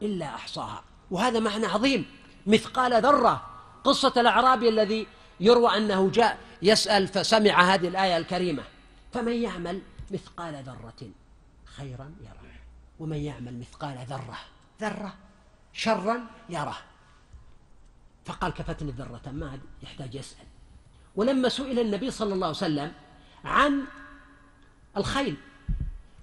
إلا 0.02 0.26
أحصاها. 0.26 0.82
وهذا 1.10 1.40
معنى 1.40 1.66
عظيم. 1.66 2.06
مثقال 2.46 3.02
ذرة. 3.02 3.46
قصة 3.84 4.12
الأعرابي 4.16 4.68
الذي 4.68 5.06
يروى 5.40 5.76
أنه 5.76 6.10
جاء 6.10 6.38
يسأل 6.62 7.08
فسمع 7.08 7.60
هذه 7.74 7.88
الآية 7.88 8.16
الكريمة. 8.16 8.62
فمن 9.12 9.32
يعمل 9.32 9.82
مثقال 10.10 10.54
ذرة 10.54 11.10
خيرا 11.64 12.14
يره. 12.20 12.50
ومن 12.98 13.16
يعمل 13.16 13.58
مثقال 13.58 13.98
ذرة. 14.08 14.38
ذرة 14.80 15.14
شرا 15.72 16.26
يره. 16.48 16.76
فقال 18.24 18.52
كفتني 18.52 18.90
ذرة 18.90 19.30
ما 19.30 19.58
يحتاج 19.82 20.14
يسأل. 20.14 20.46
ولما 21.16 21.48
سئل 21.48 21.78
النبي 21.78 22.10
صلى 22.10 22.34
الله 22.34 22.46
عليه 22.46 22.56
وسلم 22.56 22.92
عن 23.44 23.84
الخيل 24.96 25.36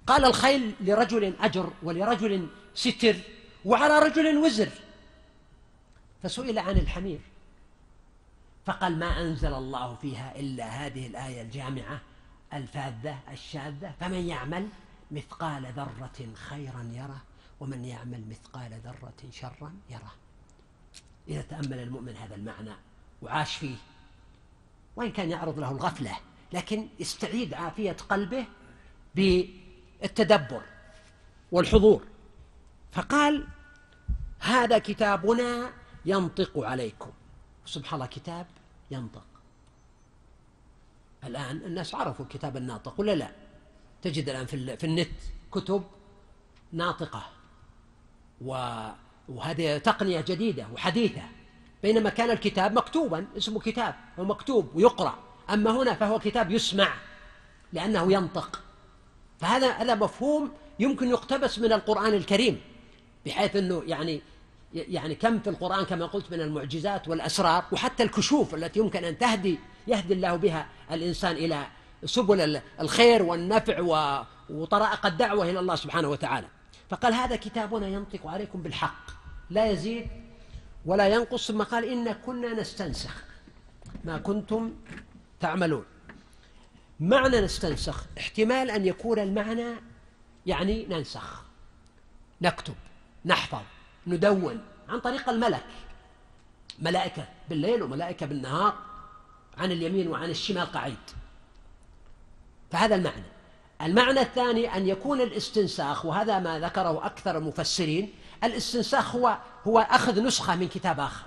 قال 0.06 0.24
الخيل 0.24 0.74
لرجل 0.80 1.34
أجر 1.40 1.72
ولرجل 1.82 2.48
ستر 2.74 3.16
وعلى 3.64 3.98
رجل 3.98 4.36
وزر. 4.36 4.70
فسئل 6.22 6.58
عن 6.58 6.76
الحمير 6.76 7.20
فقال 8.66 8.98
ما 8.98 9.20
أنزل 9.20 9.54
الله 9.54 9.94
فيها 9.94 10.36
إلا 10.36 10.64
هذه 10.64 11.06
الآية 11.06 11.42
الجامعة 11.42 12.00
الفاذة 12.52 13.18
الشاذة؟ 13.32 13.94
فمن 14.00 14.28
يعمل 14.28 14.68
مثقال 15.10 15.66
ذرة 15.66 16.34
خيرا 16.34 16.90
يره 16.92 17.22
ومن 17.60 17.84
يعمل 17.84 18.24
مثقال 18.28 18.80
ذرة 18.84 19.30
شرا 19.30 19.74
يره. 19.90 20.12
إذا 21.28 21.42
تأمل 21.42 21.78
المؤمن 21.78 22.16
هذا 22.16 22.34
المعنى 22.34 22.72
وعاش 23.22 23.56
فيه 23.56 23.76
وإن 24.96 25.12
كان 25.12 25.30
يعرض 25.30 25.58
له 25.58 25.70
الغفلة 25.70 26.18
لكن 26.52 26.88
يستعيد 27.00 27.54
عافية 27.54 27.96
قلبه 28.08 28.46
بالتدبر 29.14 30.62
والحضور. 31.52 32.02
فقال 32.92 33.46
هذا 34.38 34.78
كتابنا 34.78 35.70
ينطق 36.04 36.58
عليكم. 36.58 37.10
سبحان 37.66 37.94
الله 37.94 38.06
كتاب 38.06 38.46
ينطق. 38.90 39.24
الآن 41.24 41.56
الناس 41.56 41.94
عرفوا 41.94 42.24
الكتاب 42.24 42.56
الناطق 42.56 43.00
ولا 43.00 43.14
لا؟ 43.14 43.30
تجد 44.02 44.28
الآن 44.28 44.46
في, 44.46 44.84
النت 44.84 45.10
كتب 45.52 45.84
ناطقة 46.72 47.30
وهذه 49.28 49.78
تقنية 49.78 50.20
جديدة 50.20 50.66
وحديثة. 50.74 51.22
بينما 51.82 52.10
كان 52.10 52.30
الكتاب 52.30 52.72
مكتوبا 52.72 53.26
اسمه 53.36 53.60
كتاب 53.60 53.94
هو 54.18 54.24
مكتوب 54.24 54.70
ويقرأ. 54.74 55.18
أما 55.50 55.70
هنا 55.70 55.94
فهو 55.94 56.18
كتاب 56.18 56.50
يسمع 56.50 56.94
لأنه 57.72 58.12
ينطق. 58.12 58.62
فهذا 59.40 59.72
هذا 59.72 59.94
مفهوم 59.94 60.52
يمكن 60.78 61.08
يقتبس 61.08 61.58
من 61.58 61.72
القرآن 61.72 62.14
الكريم 62.14 62.60
بحيث 63.26 63.56
أنه 63.56 63.82
يعني 63.86 64.22
يعني 64.72 65.14
كم 65.14 65.40
في 65.40 65.50
القرآن 65.50 65.84
كما 65.84 66.06
قلت 66.06 66.32
من 66.32 66.40
المعجزات 66.40 67.08
والأسرار 67.08 67.64
وحتى 67.72 68.02
الكشوف 68.02 68.54
التي 68.54 68.80
يمكن 68.80 69.04
أن 69.04 69.18
تهدي 69.18 69.58
يهدي 69.86 70.14
الله 70.14 70.36
بها 70.36 70.66
الإنسان 70.90 71.36
إلى 71.36 71.66
سبل 72.04 72.60
الخير 72.80 73.22
والنفع 73.22 73.80
وطرائق 74.50 75.06
الدعوة 75.06 75.50
إلى 75.50 75.60
الله 75.60 75.74
سبحانه 75.74 76.08
وتعالى. 76.08 76.46
فقال 76.90 77.14
هذا 77.14 77.36
كتابنا 77.36 77.88
ينطق 77.88 78.26
عليكم 78.26 78.62
بالحق. 78.62 79.17
لا 79.50 79.70
يزيد 79.70 80.06
ولا 80.86 81.08
ينقص 81.08 81.48
ثم 81.48 81.62
قال 81.62 81.84
إن 81.84 82.12
كنا 82.12 82.52
نستنسخ 82.60 83.24
ما 84.04 84.18
كنتم 84.18 84.74
تعملون. 85.40 85.84
معنى 87.00 87.40
نستنسخ 87.40 88.04
احتمال 88.18 88.70
أن 88.70 88.86
يكون 88.86 89.18
المعنى 89.18 89.74
يعني 90.46 90.86
ننسخ 90.86 91.42
نكتب 92.42 92.74
نحفظ 93.24 93.62
ندون 94.06 94.60
عن 94.88 95.00
طريق 95.00 95.28
الملك. 95.28 95.64
ملائكة 96.78 97.28
بالليل 97.48 97.82
وملائكة 97.82 98.26
بالنهار 98.26 98.74
عن 99.58 99.72
اليمين 99.72 100.08
وعن 100.08 100.30
الشمال 100.30 100.72
قعيد. 100.72 100.96
فهذا 102.70 102.94
المعنى. 102.94 103.24
المعنى 103.82 104.20
الثاني 104.20 104.76
أن 104.76 104.88
يكون 104.88 105.20
الاستنساخ 105.20 106.04
وهذا 106.04 106.38
ما 106.38 106.60
ذكره 106.60 107.06
أكثر 107.06 107.38
المفسرين 107.38 108.12
الاستنساخ 108.44 109.16
هو 109.16 109.38
هو 109.66 109.78
أخذ 109.78 110.22
نسخة 110.22 110.56
من 110.56 110.68
كتاب 110.68 111.00
آخر. 111.00 111.24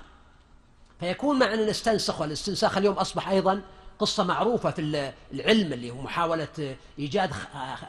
فيكون 1.00 1.40
معنى 1.40 1.66
نستنسخ 1.66 2.22
والاستنساخ 2.22 2.78
اليوم 2.78 2.96
أصبح 2.96 3.30
أيضا 3.30 3.62
قصة 4.00 4.24
معروفة 4.24 4.72
في 4.72 5.12
العلم 5.34 5.74
اللي 5.74 5.92
هو 5.92 6.02
محاولة 6.02 6.76
إيجاد 7.00 7.32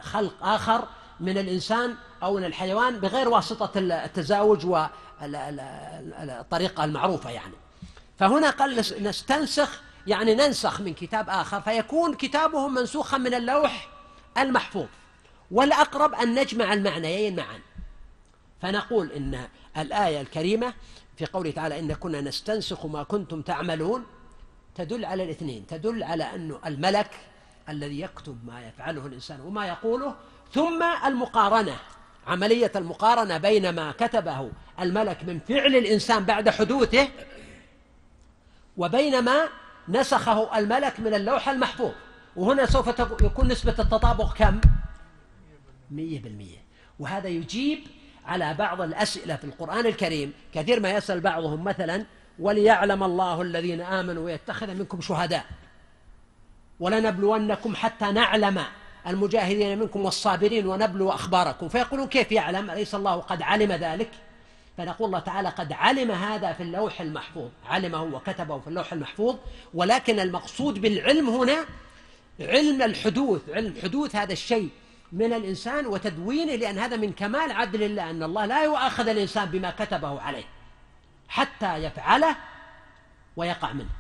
خلق 0.03 0.35
آخر 0.43 0.89
من 1.21 1.39
الإنسان 1.39 1.95
أو 2.23 2.37
من 2.37 2.45
الحيوان 2.45 3.01
بغير 3.01 3.29
واسطة 3.29 3.71
التزاوج 3.77 4.67
والطريقة 5.23 6.85
المعروفة 6.85 7.31
يعني. 7.31 7.55
فهنا 8.19 8.51
قال 8.51 8.77
نستنسخ 9.01 9.81
يعني 10.07 10.35
ننسخ 10.35 10.81
من 10.81 10.95
كتاب 10.95 11.31
آخر 11.31 11.61
فيكون 11.61 12.15
كتابهم 12.15 12.75
منسوخا 12.75 13.19
من 13.19 13.35
اللوح 13.35 13.89
المحفوظ. 14.39 14.87
والأقرب 15.51 16.15
أن 16.15 16.35
نجمع 16.35 16.73
المعنيين 16.73 17.37
معا. 17.37 17.61
فنقول 18.63 19.13
إن 19.13 19.47
الآية 19.77 20.21
الكريمة 20.21 20.75
في 21.17 21.27
قوله 21.27 21.51
تعالى 21.51 21.79
إن 21.79 21.95
كنا 21.95 22.21
نستنسخ 22.21 22.87
ما 22.87 23.03
كنتم 23.03 23.43
تعملون 23.43 24.05
تدل 24.75 25.05
على 25.05 25.25
الاثنين 25.25 25.67
تدل 25.67 26.03
على 26.03 26.25
أن 26.25 26.59
الملك 26.67 27.11
الذي 27.69 28.01
يكتب 28.01 28.47
ما 28.47 28.69
يفعله 28.69 29.07
الإنسان 29.07 29.41
وما 29.41 29.67
يقوله 29.67 30.15
ثم 30.53 30.83
المقارنة 31.07 31.77
عملية 32.27 32.73
المقارنة 32.77 33.39
بين 33.39 33.71
ما 33.71 33.93
كتبه 33.93 34.51
الملك 34.81 35.25
من 35.25 35.41
فعل 35.41 35.77
الإنسان 35.77 36.25
بعد 36.25 36.49
حدوثه 36.49 37.09
وبين 38.77 39.25
ما 39.25 39.49
نسخه 39.89 40.59
الملك 40.59 41.01
من 41.01 41.15
اللوح 41.15 41.49
المحفوظ 41.49 41.93
وهنا 42.37 42.67
سوف 42.67 42.89
يكون 43.23 43.49
نسبة 43.49 43.75
التطابق 43.79 44.35
كم؟ 44.35 44.61
مية 45.91 46.23
بالمية 46.23 46.59
وهذا 46.99 47.29
يجيب 47.29 47.87
على 48.27 48.55
بعض 48.55 48.81
الأسئلة 48.81 49.37
في 49.37 49.45
القرآن 49.45 49.87
الكريم. 49.87 50.33
كثير 50.55 50.81
ما 50.81 50.91
يسأل 50.91 51.21
بعضهم 51.21 51.65
مثلا 51.65 52.05
وليعلم 52.39 53.03
الله 53.03 53.43
الذين 53.43 53.81
آمنوا 53.81 54.25
ويتخذ 54.25 54.75
منكم 54.75 55.01
شهداء. 55.01 55.45
ولنبلونكم 56.81 57.77
حتى 57.77 58.13
نعلم 58.13 58.65
المجاهدين 59.07 59.79
منكم 59.79 60.05
والصابرين 60.05 60.67
ونبلو 60.67 61.11
أخباركم. 61.11 61.69
فيقولون 61.69 62.07
كيف 62.07 62.33
يعلم؟ 62.33 62.71
أليس 62.71 62.95
الله 62.95 63.17
قد 63.17 63.43
علم 63.43 63.73
ذلك؟ 63.73 64.11
فنقول 64.79 65.07
الله 65.07 65.19
تعالى 65.19 65.49
قد 65.49 65.73
علم 65.73 66.11
هذا 66.11 66.53
في 66.53 66.63
اللوح 66.63 67.01
المحفوظ. 67.01 67.49
علمه 67.67 68.03
وكتبه 68.03 68.59
في 68.59 68.69
اللوح 68.69 68.93
المحفوظ. 68.93 69.37
ولكن 69.75 70.21
المقصود 70.21 70.81
بالعلم 70.81 71.29
هنا 71.29 71.57
علم 72.41 72.83
الحدوث. 72.83 73.41
علم 73.49 73.75
حدوث 73.83 74.17
هذا 74.17 74.33
الشيء. 74.33 74.69
من 75.13 75.33
الإنسان 75.33 75.87
وتدوينه 75.87 76.55
لأن 76.55 76.79
هذا 76.79 76.97
من 76.97 77.13
كمال 77.13 77.53
عدل 77.53 77.83
الله 77.83 78.11
أن 78.11 78.23
الله 78.23 78.47
لا 78.47 78.65
يؤاخذ 78.65 79.09
الإنسان 79.09 79.45
بما 79.45 79.71
كتبه 79.71 80.21
عليه 80.21 80.45
حتى 81.29 81.77
يفعله 81.77 82.37
ويقع 83.37 83.73
منه. 83.73 83.91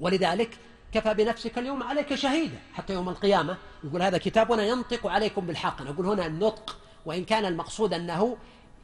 ولذلك 0.00 0.50
كفى 0.92 1.14
بنفسك 1.14 1.58
اليوم 1.58 1.82
عليك 1.82 2.14
شهيدا 2.14 2.58
حتى 2.74 2.92
يوم 2.92 3.08
القيامة. 3.08 3.56
يقول 3.84 4.02
هذا 4.02 4.18
كتابنا 4.18 4.62
ينطق 4.62 5.06
عليكم 5.06 5.46
بالحق. 5.46 5.82
نقول 5.82 6.06
هنا 6.06 6.26
النطق 6.26 6.76
وإن 7.06 7.24
كان 7.24 7.44
المقصود 7.44 7.94
أنه 7.94 8.36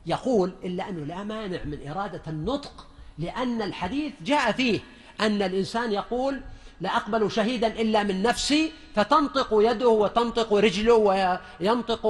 يقول 0.06 0.54
إلا 0.64 0.88
أنه 0.88 1.04
لا 1.04 1.24
مانع 1.24 1.64
من 1.64 1.88
إرادة 1.88 2.22
النطق 2.26 2.86
لأن 3.18 3.62
الحديث 3.62 4.12
جاء 4.20 4.52
فيه 4.52 4.80
أن 5.20 5.42
الإنسان 5.42 5.92
يقول 5.92 6.40
لا 6.80 6.96
أقبل 6.96 7.30
شهيدا 7.30 7.80
إلا 7.80 8.02
من 8.02 8.22
نفسي 8.22 8.72
فتنطق 8.94 9.48
يده 9.52 9.88
وتنطق 9.88 10.54
رجله 10.54 10.94
وينطق 10.94 12.02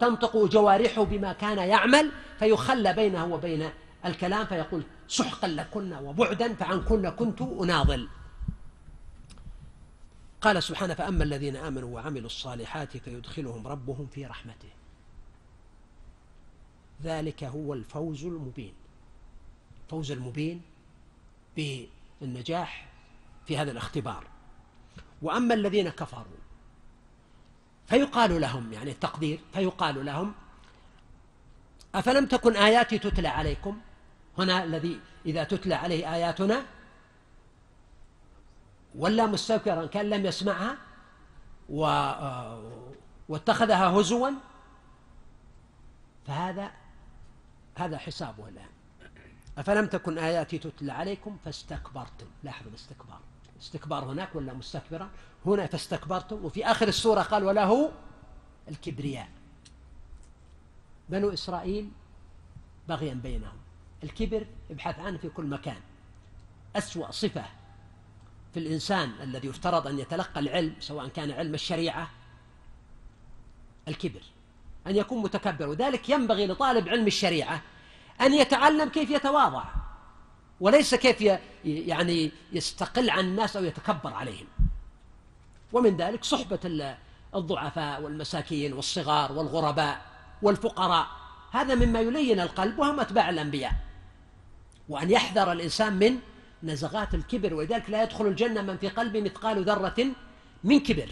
تنطق 0.00 0.36
جوارحه 0.36 1.04
بما 1.04 1.32
كان 1.32 1.58
يعمل 1.58 2.12
فيخلى 2.38 2.92
بينه 2.92 3.34
وبين 3.34 3.70
الكلام 4.04 4.46
فيقول 4.46 4.82
سحقا 5.08 5.48
لكن 5.48 5.92
وبعدا 5.92 6.54
فعنكن 6.54 7.08
كنت 7.10 7.42
أناضل. 7.42 8.08
قال 10.40 10.62
سبحانه 10.62 10.94
فأما 10.94 11.24
الذين 11.24 11.56
آمنوا 11.56 11.94
وعملوا 11.94 12.26
الصالحات 12.26 12.96
فيدخلهم 12.96 13.66
ربهم 13.66 14.06
في 14.06 14.26
رحمته. 14.26 14.68
ذلك 17.02 17.44
هو 17.44 17.74
الفوز 17.74 18.24
المبين. 18.24 18.74
الفوز 19.84 20.12
المبين 20.12 20.62
بالنجاح 21.56 22.91
في 23.46 23.58
هذا 23.58 23.70
الاختبار. 23.70 24.24
وأما 25.22 25.54
الذين 25.54 25.88
كفروا 25.88 26.42
فيقال 27.86 28.40
لهم 28.40 28.72
يعني 28.72 28.90
التقدير 28.90 29.40
فيقال 29.52 30.06
لهم 30.06 30.34
أفلم 31.94 32.26
تكن 32.26 32.56
آياتي 32.56 32.98
تتلى 32.98 33.28
عليكم؟ 33.28 33.80
هنا 34.38 34.64
الذي 34.64 35.00
إذا 35.26 35.44
تتلى 35.44 35.74
عليه 35.74 36.14
آياتنا 36.14 36.62
ولا 38.94 39.26
مستكبرا 39.26 39.86
كان 39.86 40.10
لم 40.10 40.26
يسمعها 40.26 40.76
و 41.68 41.80
واتخذها 43.28 43.88
هزوا 43.88 44.30
فهذا 46.26 46.70
هذا 47.74 47.98
حسابه 47.98 48.48
الآن. 48.48 48.70
أفلم 49.58 49.86
تكن 49.86 50.18
آياتي 50.18 50.58
تتلى 50.58 50.92
عليكم؟ 50.92 51.38
فاستكبرتم. 51.44 52.26
لاحظوا 52.42 52.70
الاستكبار. 52.70 53.20
استكبار 53.62 54.04
هناك 54.04 54.34
ولا 54.34 54.54
مستكبرا؟ 54.54 55.10
هنا 55.46 55.66
فاستكبرتم 55.66 56.44
وفي 56.44 56.66
آخر 56.66 56.88
السورة 56.88 57.22
قال 57.22 57.44
وله 57.44 57.92
الكبرياء. 58.68 59.28
بنو 61.08 61.30
إسرائيل 61.32 61.90
بغيا 62.88 63.14
بينهم. 63.14 63.56
الكبر 64.04 64.46
ابحث 64.70 64.98
عنه 64.98 65.18
في 65.18 65.28
كل 65.28 65.46
مكان. 65.46 65.80
أسوأ 66.76 67.10
صفة 67.10 67.44
في 68.54 68.60
الإنسان 68.60 69.12
الذي 69.20 69.48
يفترض 69.48 69.86
أن 69.86 69.98
يتلقى 69.98 70.40
العلم 70.40 70.74
سواء 70.80 71.08
كان 71.08 71.30
علم 71.30 71.54
الشريعة 71.54 72.10
الكبر. 73.88 74.22
أن 74.86 74.96
يكون 74.96 75.22
متكبر. 75.22 75.68
وذلك 75.68 76.08
ينبغي 76.08 76.46
لطالب 76.46 76.88
علم 76.88 77.06
الشريعة 77.06 77.62
أن 78.20 78.34
يتعلم 78.34 78.88
كيف 78.88 79.10
يتواضع. 79.10 79.81
وليس 80.62 80.94
كيف 80.94 81.38
يعني 81.64 82.32
يستقل 82.52 83.10
عن 83.10 83.24
الناس 83.24 83.56
أو 83.56 83.64
يتكبر 83.64 84.12
عليهم. 84.12 84.46
ومن 85.72 85.96
ذلك 85.96 86.24
صحبة 86.24 86.94
الضعفاء 87.34 88.02
والمساكين 88.02 88.72
والصغار 88.72 89.32
والغرباء 89.32 90.00
والفقراء. 90.42 91.06
هذا 91.52 91.74
مما 91.74 92.00
يلين 92.00 92.40
القلب 92.40 92.78
وهم 92.78 93.00
أتباع 93.00 93.30
الأنبياء. 93.30 93.72
وأن 94.88 95.10
يحذر 95.10 95.52
الإنسان 95.52 95.92
من 95.92 96.18
نزغات 96.62 97.14
الكبر 97.14 97.54
ولذلك 97.54 97.90
لا 97.90 98.02
يدخل 98.02 98.26
الجنة 98.26 98.62
من 98.62 98.76
في 98.76 98.88
قلبه 98.88 99.20
مثقال 99.20 99.64
ذرة 99.64 100.06
من 100.64 100.80
كبر. 100.80 101.08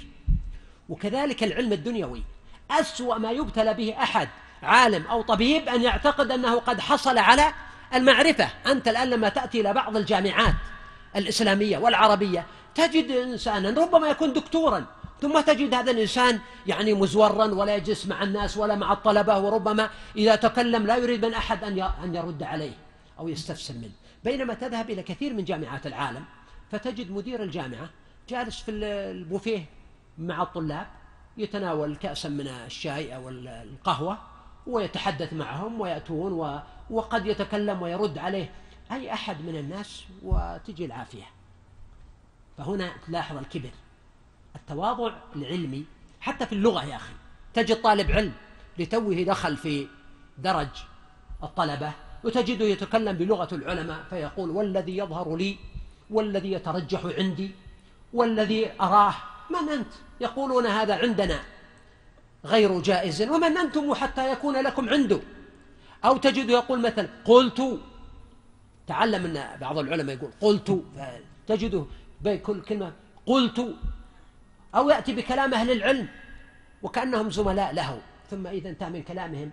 وكذلك 0.88 1.42
العلم 1.42 1.72
الدنيوي. 1.72 2.22
أسوأ 2.70 3.18
ما 3.18 3.30
يبتلى 3.30 3.74
به 3.74 3.94
أحد 4.02 4.28
عالم 4.62 5.06
أو 5.06 5.22
طبيب 5.22 5.68
أن 5.68 5.82
يعتقد 5.82 6.30
أنه 6.30 6.58
قد 6.58 6.80
حصل 6.80 7.18
على 7.18 7.52
المعرفة. 7.94 8.48
أنت 8.66 8.88
الآن 8.88 9.10
لما 9.10 9.28
تأتي 9.28 9.60
إلى 9.60 9.72
بعض 9.72 9.96
الجامعات 9.96 10.54
الإسلامية 11.16 11.78
والعربية 11.78 12.46
تجد 12.74 13.10
إنسانا 13.10 13.82
ربما 13.82 14.08
يكون 14.08 14.32
دكتورا 14.32 14.84
ثم 15.20 15.40
تجد 15.40 15.74
هذا 15.74 15.90
الإنسان 15.90 16.40
يعني 16.66 16.94
مزورا 16.94 17.44
ولا 17.44 17.76
يجلس 17.76 18.06
مع 18.06 18.22
الناس 18.22 18.56
ولا 18.56 18.74
مع 18.74 18.92
الطلبة 18.92 19.38
وربما 19.38 19.90
إذا 20.16 20.36
تكلم 20.36 20.86
لا 20.86 20.96
يريد 20.96 21.24
من 21.24 21.34
أحد 21.34 21.64
أن 22.04 22.14
يرد 22.14 22.42
عليه 22.42 22.72
أو 23.18 23.28
يستفسر 23.28 23.74
منه. 23.74 23.92
بينما 24.24 24.54
تذهب 24.54 24.90
إلى 24.90 25.02
كثير 25.02 25.32
من 25.32 25.44
جامعات 25.44 25.86
العالم 25.86 26.24
فتجد 26.72 27.10
مدير 27.10 27.42
الجامعة 27.42 27.90
جالس 28.28 28.60
في 28.60 28.70
البوفيه 28.70 29.64
مع 30.18 30.42
الطلاب 30.42 30.86
يتناول 31.36 31.96
كأسا 31.96 32.28
من 32.28 32.48
الشاي 32.66 33.16
أو 33.16 33.28
القهوة 33.28 34.18
ويتحدث 34.66 35.32
معهم 35.32 35.80
ويأتون 35.80 36.60
وقد 36.90 37.26
يتكلم 37.26 37.82
ويرد 37.82 38.18
عليه 38.18 38.50
أي 38.92 39.12
أحد 39.12 39.42
من 39.42 39.56
الناس 39.56 40.04
وتجي 40.22 40.84
العافية. 40.84 41.26
فهنا 42.58 42.92
تلاحظ 43.06 43.36
الكبر 43.36 43.70
التواضع 44.56 45.12
العلمي 45.36 45.84
حتى 46.20 46.46
في 46.46 46.52
اللغة 46.52 46.84
يا 46.84 46.96
أخي. 46.96 47.12
تجد 47.54 47.82
طالب 47.82 48.10
علم 48.10 48.32
لتوه 48.78 49.22
دخل 49.22 49.56
في 49.56 49.86
درج 50.38 50.68
الطلبة 51.42 51.92
وتجده 52.24 52.64
يتكلم 52.64 53.12
بلغة 53.16 53.54
العلماء 53.54 54.04
فيقول 54.10 54.50
والذي 54.50 54.96
يظهر 54.96 55.36
لي 55.36 55.56
والذي 56.10 56.52
يترجح 56.52 57.00
عندي 57.18 57.50
والذي 58.12 58.70
أراه 58.80 59.14
من 59.50 59.68
أنت؟ 59.68 59.92
يقولون 60.20 60.66
هذا 60.66 60.94
عندنا 60.94 61.40
غير 62.44 62.80
جائز 62.80 63.22
ومن 63.22 63.58
أنتم 63.58 63.94
حتى 63.94 64.32
يكون 64.32 64.56
لكم 64.62 64.88
عنده. 64.88 65.20
أو 66.04 66.16
تجد 66.16 66.50
يقول 66.50 66.80
مثلا 66.80 67.08
قلت 67.24 67.80
تعلم 68.86 69.24
أن 69.24 69.58
بعض 69.60 69.78
العلماء 69.78 70.16
يقول 70.16 70.30
قلت 70.40 70.84
تجده 71.46 71.86
بكل 72.20 72.60
كلمة 72.62 72.92
قلت 73.26 73.76
أو 74.74 74.90
يأتي 74.90 75.14
بكلام 75.14 75.54
أهل 75.54 75.70
العلم 75.70 76.08
وكأنهم 76.82 77.30
زملاء 77.30 77.74
له 77.74 78.00
ثم 78.30 78.46
إذا 78.46 78.70
انتهى 78.70 78.90
من 78.90 79.02
كلامهم 79.02 79.50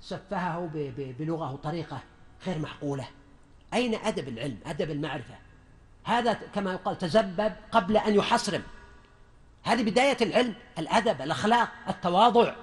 سفهه 0.00 0.70
بلغة 1.18 1.52
وطريقة 1.52 2.02
غير 2.46 2.58
معقولة. 2.58 3.08
أين 3.74 3.94
أدب 3.94 4.28
العلم 4.28 4.58
أدب 4.66 4.90
المعرفة؟ 4.90 5.34
هذا 6.04 6.32
كما 6.32 6.72
يقال 6.72 6.98
تزبب 6.98 7.52
قبل 7.72 7.96
أن 7.96 8.14
يحصرم. 8.14 8.62
هذه 9.62 9.82
بداية 9.82 10.16
العلم 10.20 10.54
الأدب 10.78 11.22
الأخلاق 11.22 11.68
التواضع 11.88 12.54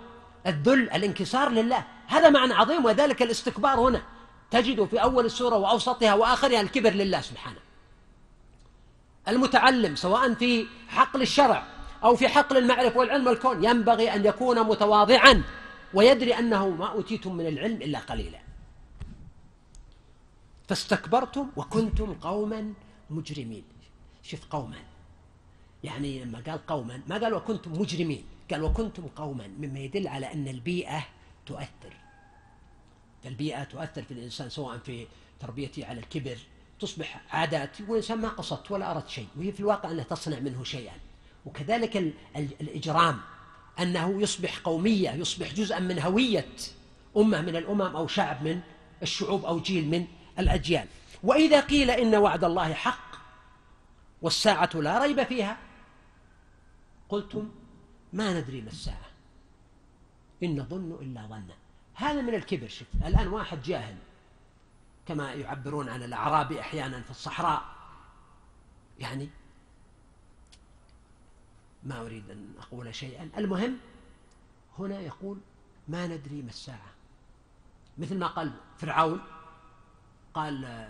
الذل 0.48 0.90
الانكسار 0.90 1.50
لله. 1.50 1.84
هذا 2.12 2.30
معنى 2.30 2.54
عظيم 2.54 2.86
وذلك 2.86 3.22
الاستكبار 3.22 3.80
هنا. 3.80 4.02
تجد 4.52 4.86
في 4.86 5.04
أول 5.04 5.26
السورة 5.26 5.58
وأوسطها 5.58 6.14
وآخرها 6.14 6.62
الكبر 6.62 6.90
لله 6.90 7.22
سبحانه. 7.22 7.60
المتعلم 9.28 9.96
سواء 9.96 10.34
في 10.34 10.68
حقل 10.88 11.22
الشرع 11.22 11.68
أو 12.04 12.16
في 12.16 12.28
حقل 12.28 12.58
المعرفة 12.58 13.00
والعلم 13.00 13.28
والكون 13.28 13.64
ينبغي 13.64 14.16
أن 14.16 14.26
يكون 14.26 14.64
متواضعا 14.64 15.44
ويدري 15.94 16.40
أنه 16.40 16.70
ما 16.70 16.86
أوتيتم 16.86 17.36
من 17.36 17.48
العلم 17.48 17.82
إلا 17.82 18.00
قليلا. 18.00 18.40
فاستكبرتم 20.68 21.50
وكنتم 21.56 22.14
قوما 22.14 22.74
مجرمين. 23.10 23.64
شوف 24.24 24.46
قوما. 24.50 24.78
يعني 25.84 26.24
لما 26.24 26.44
قال 26.48 26.66
قوما 26.66 27.02
ما 27.08 27.18
قال 27.18 27.34
وكنتم 27.34 27.72
مجرمين 27.82 28.26
قال 28.52 28.64
وكنتم 28.64 29.08
قوما 29.16 29.48
مما 29.48 29.80
يدل 29.80 30.08
على 30.08 30.34
أن 30.34 30.48
البيئة 30.48 31.04
تؤثر. 31.46 32.01
فالبيئة 33.24 33.64
تؤثر 33.64 34.04
في 34.04 34.12
الإنسان 34.12 34.50
سواء 34.50 34.78
في 34.78 35.08
تربيته 35.40 35.86
على 35.86 36.00
الكبر 36.00 36.38
تصبح 36.80 37.22
عادات 37.32 37.80
يقول 37.80 37.92
الإنسان 37.92 38.18
ما 38.18 38.30
قصدت 38.30 38.72
ولا 38.72 38.92
أردت 38.92 39.10
شيء 39.10 39.28
وهي 39.38 39.52
في 39.52 39.60
الواقع 39.60 39.92
أنها 39.92 40.04
تصنع 40.04 40.40
منه 40.40 40.64
شيئا. 40.64 40.94
وكذلك 41.46 42.14
الإجرام 42.36 43.20
أنه 43.80 44.22
يصبح 44.22 44.60
قومية 44.60 45.12
يصبح 45.12 45.54
جزءا 45.54 45.80
من 45.80 46.00
هوية 46.00 46.48
أمة 47.18 47.42
من 47.42 47.56
الأمم 47.56 47.82
أو 47.82 48.08
شعب 48.08 48.44
من 48.44 48.62
الشعوب 49.02 49.46
أو 49.46 49.60
جيل 49.60 49.88
من 49.88 50.08
الأجيال. 50.40 50.88
وإذا 51.24 51.60
قيل 51.60 51.92
إن 51.92 52.16
وعد 52.16 52.44
الله 52.44 52.74
حق 52.74 53.12
والساعة 54.22 54.70
لا 54.76 55.04
ريب 55.04 55.24
فيها 55.24 55.58
قلتم 57.10 57.52
ما 58.14 58.40
ندري 58.40 58.62
ما 58.62 58.70
الساعة. 58.70 59.10
إن 60.44 60.60
نظن 60.60 60.98
إلا 61.02 61.28
ظنا. 61.28 61.56
هذا 61.94 62.22
من 62.22 62.36
الكبر 62.36 62.68
شوف. 62.68 62.88
الآن 63.06 63.28
واحد 63.28 63.62
جاهل 63.62 63.98
كما 65.08 65.34
يعبرون 65.34 65.90
عن 65.90 66.04
الأعرابي 66.04 66.62
أحيانا 66.62 67.02
في 67.02 67.12
الصحراء. 67.12 67.64
يعني 69.00 69.30
ما 71.84 72.02
أريد 72.02 72.30
أن 72.30 72.54
أقول 72.60 72.96
شيئا. 72.96 73.30
المهم 73.38 73.78
هنا 74.80 75.00
يقول 75.00 75.38
ما 75.88 76.08
ندري 76.08 76.42
ما 76.42 76.50
الساعة. 76.50 76.92
مثل 77.98 78.18
ما 78.18 78.28
قال 78.28 78.52
فرعون 78.78 79.22
قال 80.34 80.88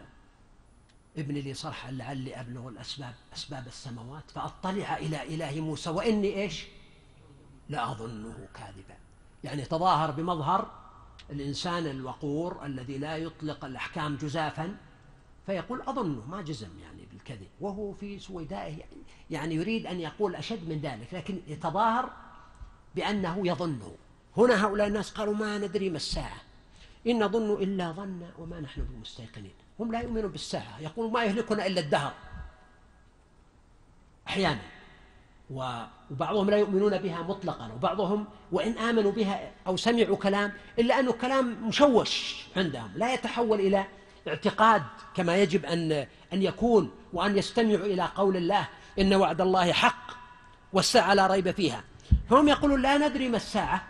ابن 1.17 1.35
لي 1.35 1.53
صرحا 1.53 1.91
لعلي 1.91 2.39
أبلغ 2.39 2.67
الأسباب 2.67 3.15
أسباب 3.33 3.67
السماوات 3.67 4.31
فأطلع 4.31 4.97
إلى 4.97 5.35
إله 5.35 5.61
موسى 5.61 5.89
وإني 5.89 6.41
إيش؟ 6.41 6.65
لأظنه 7.69 8.47
كاذبا. 8.53 8.97
يعني 9.43 9.65
تظاهر 9.65 10.11
بمظهر 10.11 10.80
الإنسان 11.29 11.87
الوقور 11.87 12.65
الذي 12.65 12.97
لا 12.97 13.17
يطلق 13.17 13.65
الأحكام 13.65 14.15
جزافا 14.15 14.75
فيقول 15.45 15.81
أظنه 15.81 16.25
ما 16.27 16.41
جزم 16.41 16.79
يعني 16.83 17.05
بالكذب 17.11 17.47
وهو 17.61 17.93
في 17.93 18.19
سويدائه 18.19 18.75
يعني 19.29 19.55
يريد 19.55 19.85
أن 19.85 19.99
يقول 19.99 20.35
أشد 20.35 20.69
من 20.69 20.79
ذلك 20.79 21.13
لكن 21.13 21.39
يتظاهر 21.47 22.09
بأنه 22.95 23.47
يظنه. 23.47 23.95
هنا 24.37 24.65
هؤلاء 24.65 24.87
الناس 24.87 25.11
قالوا 25.11 25.35
ما 25.35 25.57
ندري 25.57 25.89
ما 25.89 25.95
الساعة. 25.95 26.41
إن 27.07 27.23
نظن 27.23 27.63
إلا 27.63 27.91
ظن 27.91 28.29
وما 28.37 28.59
نحن 28.59 28.81
بمستيقنين. 28.81 29.53
هم 29.79 29.91
لا 29.91 29.99
يؤمنون 29.99 30.31
بالساعة. 30.31 30.79
يقولون 30.79 31.13
ما 31.13 31.23
يهلكنا 31.23 31.67
إلا 31.67 31.81
الدهر. 31.81 32.13
أحيانا. 34.27 34.61
وبعضهم 35.51 36.49
لا 36.49 36.57
يؤمنون 36.57 36.97
بها 36.97 37.21
مطلقا 37.21 37.73
وبعضهم 37.73 38.25
وإن 38.51 38.77
آمنوا 38.77 39.11
بها 39.11 39.51
أو 39.67 39.77
سمعوا 39.77 40.17
كلام 40.17 40.53
إلا 40.79 40.99
أنه 40.99 41.11
كلام 41.11 41.67
مشوش 41.67 42.45
عندهم 42.55 42.91
لا 42.95 43.13
يتحول 43.13 43.59
إلى 43.59 43.85
اعتقاد 44.27 44.83
كما 45.15 45.37
يجب 45.37 45.65
أن 45.65 45.91
أن 46.33 46.41
يكون 46.41 46.91
وأن 47.13 47.37
يستمعوا 47.37 47.85
إلى 47.85 48.03
قول 48.15 48.37
الله 48.37 48.67
إن 48.99 49.13
وعد 49.13 49.41
الله 49.41 49.71
حق 49.71 50.11
والساعة 50.73 51.13
لا 51.13 51.27
ريب 51.27 51.51
فيها. 51.51 51.83
فهم 52.29 52.47
يقولون 52.47 52.81
لا 52.81 52.97
ندري 52.97 53.29
ما 53.29 53.37
الساعة. 53.37 53.87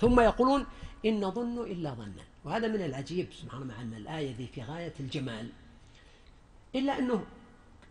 ثم 0.00 0.20
يقولون 0.20 0.66
إن 1.06 1.24
نظن 1.24 1.58
إلا 1.58 1.90
ظنا. 1.90 2.24
وهذا 2.44 2.68
من 2.68 2.82
العجيب 2.82 3.28
سبحان 3.32 3.62
الله 3.62 3.80
أن 3.80 3.94
الآية 3.94 4.36
ذي 4.36 4.46
في 4.46 4.62
غاية 4.62 4.92
الجمال. 5.00 5.48
إلا 6.74 6.98
أنه 6.98 7.24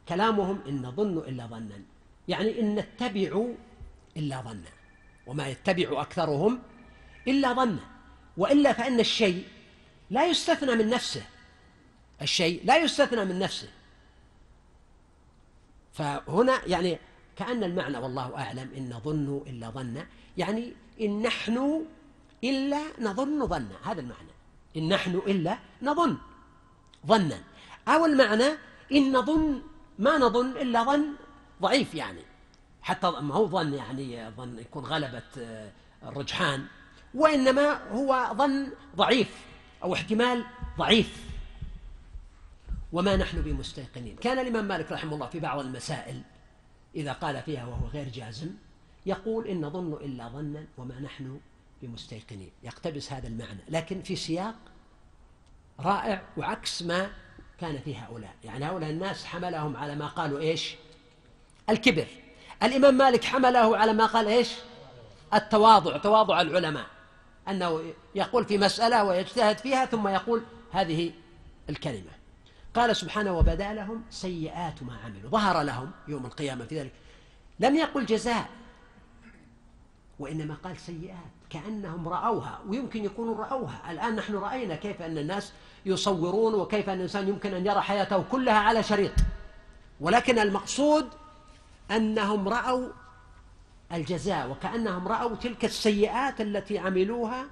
كلامهم 0.10 0.60
إن 0.68 0.82
نظن 0.82 1.18
إلا 1.18 1.46
ظنا. 1.46 1.82
يعني 2.28 2.60
إن 2.60 2.76
نتبع 2.76 3.46
إلا 4.18 4.42
ظنا 4.42 4.72
وما 5.28 5.48
يتبع 5.48 6.02
أكثرهم 6.02 6.60
إلا 7.28 7.54
ظنا 7.54 7.80
وإلا 8.38 8.74
فإن 8.74 9.00
الشيء 9.00 9.46
لا 10.10 10.26
يستثنى 10.26 10.76
من 10.76 10.90
نفسه 10.90 11.24
الشيء 12.22 12.62
لا 12.66 12.78
يستثنى 12.78 13.26
من 13.26 13.40
نفسه. 13.40 13.70
فهنا 15.94 16.66
يعني 16.68 17.00
كأن 17.36 17.64
المعنى 17.64 17.98
والله 17.98 18.38
أعلم 18.38 18.70
إن 18.78 18.90
نظن 18.90 19.44
إلا 19.48 19.70
ظنا 19.70 20.08
يعني 20.38 20.74
إن 21.02 21.22
نحن 21.22 21.86
إلا 22.44 22.82
نظن 23.00 23.48
ظنا 23.48 23.76
هذا 23.84 24.02
المعنى. 24.02 24.34
إن 24.78 24.90
نحن 24.90 25.16
إلا 25.28 25.58
نظن 25.82 26.18
ظنا. 27.08 27.40
أو 27.88 28.06
المعنى 28.06 28.48
إن 28.92 29.12
نظن 29.18 29.62
ما 30.00 30.18
نظن 30.18 30.50
إلا 30.52 30.84
ظن 30.84 31.06
ضعيف 31.62 31.96
يعني. 31.96 32.22
حتى 32.82 33.12
ما 33.12 33.36
هو 33.36 33.48
ظن 33.48 33.74
يعني 33.74 34.30
ظن 34.30 34.60
يكون 34.60 34.86
غلبة 34.86 35.24
آه، 35.38 35.72
الرجحان. 36.04 36.66
وإنما 37.14 37.92
هو 37.92 38.34
ظن 38.34 38.68
ضعيف 38.96 39.46
أو 39.84 39.94
احتمال 39.94 40.46
ضعيف. 40.78 41.34
وما 42.94 43.16
نحن 43.16 43.42
بمستيقنين. 43.42 44.16
كان 44.16 44.40
الإمام 44.40 44.66
مالك 44.66 44.92
رحمه 44.92 45.14
الله 45.14 45.28
في 45.28 45.40
بعض 45.40 45.60
المسائل 45.60 46.22
إذا 46.96 47.12
قال 47.12 47.42
فيها 47.42 47.66
وهو 47.66 47.88
غير 47.88 48.10
جازم 48.10 48.50
يقول 49.06 49.48
إن 49.48 49.62
نظن 49.62 49.94
إلا 49.94 50.28
ظنا 50.28 50.66
وما 50.78 51.00
نحن 51.00 51.40
بمستيقنين. 51.82 52.52
يقتبس 52.64 53.12
هذا 53.14 53.28
المعنى. 53.28 53.60
لكن 53.70 54.02
في 54.02 54.16
سياق 54.16 54.56
رائع 55.80 56.22
وعكس 56.38 56.84
ما 56.84 57.12
كان 57.60 57.80
في 57.80 57.98
هؤلاء. 57.98 58.36
يعني 58.44 58.66
هؤلاء 58.66 58.90
الناس 58.90 59.26
حملهم 59.26 59.78
على 59.78 59.96
ما 59.96 60.08
قالوا 60.08 60.40
إيش؟ 60.40 60.76
الكبر. 61.70 62.08
الإمام 62.64 62.98
مالك 62.98 63.24
حمله 63.24 63.78
على 63.78 63.94
ما 63.94 64.06
قال 64.06 64.28
إيش؟ 64.28 64.52
التواضع 65.34 65.98
تواضع 65.98 66.42
العلماء. 66.42 66.86
أنه 67.48 67.94
يقول 68.16 68.46
في 68.46 68.58
مسألة 68.58 69.04
ويجتهد 69.04 69.58
فيها 69.58 69.86
ثم 69.86 70.08
يقول 70.08 70.44
هذه 70.72 71.12
الكلمة. 71.70 72.12
قال 72.74 72.96
سبحانه 72.96 73.38
وبدأ 73.38 73.74
لهم 73.74 74.04
سيئات 74.10 74.84
ما 74.84 74.98
عملوا. 75.06 75.30
ظهر 75.30 75.62
لهم 75.62 75.92
يوم 76.08 76.26
القيامة 76.26 76.66
في 76.66 76.80
ذلك. 76.80 76.92
لم 77.60 77.76
يقل 77.76 78.06
جزاء 78.06 78.50
وإنما 80.20 80.56
قال 80.64 80.78
سيئات 80.78 81.18
كأنهم 81.50 82.08
رأوها 82.08 82.60
ويمكن 82.68 83.06
يكونوا 83.06 83.38
رأوها. 83.38 83.92
الآن 83.92 84.16
نحن 84.16 84.36
رأينا 84.36 84.76
كيف 84.76 85.02
أن 85.02 85.18
الناس 85.18 85.54
يصورون 85.86 86.54
وكيف 86.54 86.90
أن 86.90 86.98
الإنسان 86.98 87.28
يمكن 87.28 87.54
أن 87.54 87.66
يرى 87.66 87.82
حياته 87.82 88.24
كلها 88.32 88.58
على 88.58 88.84
شريط. 88.84 89.12
ولكن 90.00 90.40
المقصود 90.40 91.10
أنهم 91.92 92.48
رأوا 92.48 92.90
الجزاء 93.92 94.50
وكأنهم 94.50 95.08
رأوا 95.08 95.36
تلك 95.36 95.66
السيئات 95.66 96.42
التي 96.42 96.80
عملوها 96.80 97.46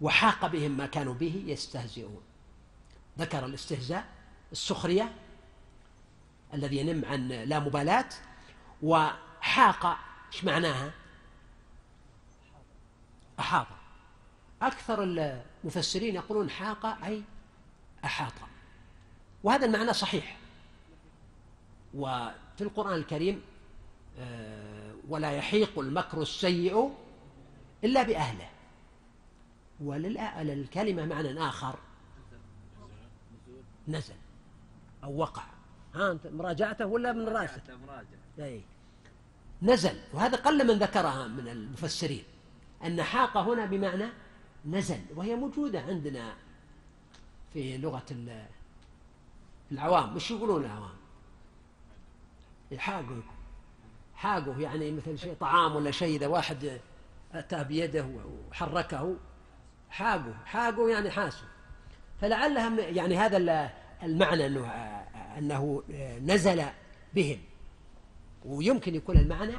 وحاق 0.00 0.46
بهم 0.46 0.70
ما 0.70 0.86
كانوا 0.86 1.14
به 1.14 1.42
يستهزئون. 1.46 2.22
ذكر 3.18 3.46
الاستهزاء 3.46 4.04
السخرية 4.52 5.12
الذي 6.54 6.76
ينم 6.76 7.04
عن 7.04 7.28
لا 7.28 7.58
مبالاة 7.58 8.08
وحاق 8.82 9.98
إيش 10.32 10.44
معناها؟ 10.44 10.90
أحاط. 13.38 13.66
أكثر 14.62 15.02
المفسرين 15.02 16.14
يقولون 16.14 16.50
حاق 16.50 16.86
أي 16.86 17.22
أحاط. 18.04 18.32
وهذا 19.44 19.66
المعنى 19.66 19.92
صحيح. 19.92 20.36
وفي 21.94 22.60
القرآن 22.60 22.94
الكريم 22.94 23.42
ولا 25.08 25.32
يحيق 25.32 25.78
المكر 25.78 26.22
السيء 26.22 26.94
إلا 27.84 28.02
بأهله. 28.02 28.48
وللكلمة 29.80 31.06
معنى 31.06 31.40
آخر 31.40 31.78
نزل 33.88 34.14
أو 35.04 35.16
وقع. 35.16 35.44
ها 35.94 36.12
أنت 36.12 36.26
مراجعته 36.26 36.86
ولا 36.86 37.12
من 37.12 37.28
راسك 37.28 37.62
أي 38.38 38.62
نزل 39.62 40.00
وهذا 40.12 40.36
قل 40.36 40.66
من 40.66 40.74
ذكرها 40.74 41.26
من 41.26 41.48
المفسرين 41.48 42.24
أن 42.84 43.02
حاق 43.02 43.36
هنا 43.36 43.66
بمعنى 43.66 44.06
نزل 44.66 45.00
وهي 45.16 45.36
موجودة 45.36 45.80
عندنا 45.80 46.34
في 47.52 47.78
لغة 47.78 48.06
العوام. 49.72 50.14
مش 50.14 50.30
يقولون 50.30 50.64
العوام؟ 50.64 50.96
يحاقوا 52.70 53.22
حاقوا 54.16 54.54
يعني 54.54 54.90
مثل 54.90 55.18
شيء 55.18 55.34
طعام 55.40 55.76
ولا 55.76 55.90
شيء 55.90 56.16
إذا 56.16 56.26
واحد 56.26 56.80
أتى 57.32 57.64
بيده 57.64 58.06
وحركه 58.50 59.16
حاقوا 59.90 60.34
حاقوا 60.44 60.90
يعني 60.90 61.10
حاسوا 61.10 61.48
فلعلها 62.20 62.80
يعني 62.80 63.16
هذا 63.16 63.70
المعنى 64.02 64.46
أنه, 64.46 64.66
أنه 65.38 65.82
نزل 66.22 66.64
بهم 67.14 67.38
ويمكن 68.44 68.94
يكون 68.94 69.16
المعنى 69.16 69.56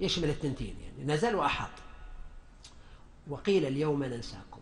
يشمل 0.00 0.30
التنتين 0.30 0.76
يعني 0.80 1.14
نزل 1.14 1.34
وأحاط. 1.34 1.70
وقيل 3.28 3.66
اليوم 3.66 4.04
ننساكم. 4.04 4.60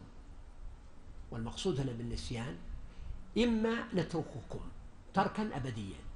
والمقصود 1.31 1.81
هنا 1.81 1.93
بالنسيان 1.93 2.57
إما 3.39 3.85
نترككم 3.95 4.61
تركا 5.15 5.51
أبديا. 5.57 6.08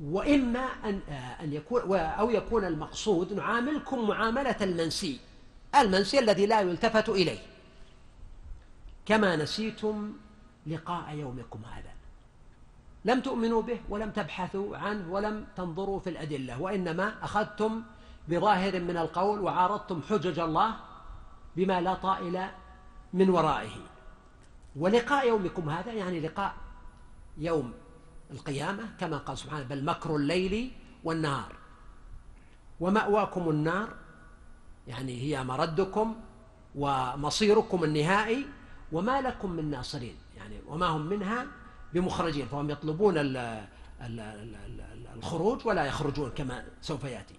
وإما 0.00 0.60
أن, 0.84 1.00
آه، 1.08 1.44
أن 1.44 1.52
يكون 1.52 1.98
أو 1.98 2.30
يكون 2.30 2.64
المقصود 2.64 3.32
نعاملكم 3.32 4.08
معاملة 4.08 4.56
المنسي 4.60 5.20
المنسي 5.74 6.18
الذي 6.18 6.46
لا 6.46 6.60
يلتفت 6.60 7.08
إليه. 7.08 7.38
كما 9.06 9.36
نسيتم 9.36 10.12
لقاء 10.66 11.14
يومكم 11.14 11.60
هذا. 11.64 11.90
لم 13.04 13.20
تؤمنوا 13.20 13.62
به 13.62 13.80
ولم 13.88 14.10
تبحثوا 14.10 14.76
عنه 14.76 15.12
ولم 15.12 15.46
تنظروا 15.56 16.00
في 16.00 16.10
الأدلة 16.10 16.60
وإنما 16.62 17.14
أخذتم 17.22 17.82
بظاهر 18.28 18.80
من 18.80 18.96
القول 18.96 19.40
وعارضتم 19.40 20.02
حجج 20.02 20.38
الله 20.38 20.74
بما 21.56 21.80
لا 21.80 21.94
طائل 21.94 22.46
من 23.12 23.30
ورائه. 23.30 23.76
ولقاء 24.76 25.28
يومكم 25.28 25.68
هذا 25.68 25.92
يعني 25.92 26.20
لقاء 26.20 26.54
يوم 27.38 27.72
القيامة 28.30 28.82
كما 29.00 29.16
قال 29.16 29.38
سبحانه 29.38 29.62
بل 29.62 29.84
مكر 29.84 30.16
الليل 30.16 30.72
والنهار. 31.04 31.52
ومأواكم 32.80 33.50
النار 33.50 33.88
يعني 34.88 35.22
هي 35.22 35.44
مردكم 35.44 36.16
ومصيركم 36.74 37.84
النهائي 37.84 38.46
وما 38.92 39.20
لكم 39.20 39.50
من 39.50 39.70
ناصرين 39.70 40.16
يعني 40.36 40.60
وما 40.68 40.86
هم 40.86 41.06
منها 41.06 41.46
بمخرجين 41.92 42.46
فهم 42.46 42.70
يطلبون 42.70 43.14
الخروج 45.16 45.66
ولا 45.66 45.84
يخرجون 45.84 46.30
كما 46.30 46.64
سوف 46.82 47.04
يأتي. 47.04 47.34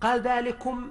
قال 0.00 0.20
ذلكم 0.20 0.90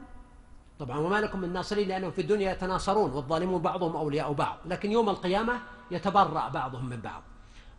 طبعا 0.79 0.97
وما 0.97 1.21
لكم 1.21 1.39
من 1.39 1.53
ناصرين 1.53 1.87
لأنهم 1.87 2.11
في 2.11 2.21
الدنيا 2.21 2.51
يتناصرون 2.51 3.11
والظالمون 3.11 3.61
بعضهم 3.61 3.95
أولياء 3.95 4.33
بعض 4.33 4.57
لكن 4.65 4.91
يوم 4.91 5.09
القيامة 5.09 5.59
يتبرأ 5.91 6.49
بعضهم 6.49 6.89
من 6.89 7.01
بعض. 7.01 7.23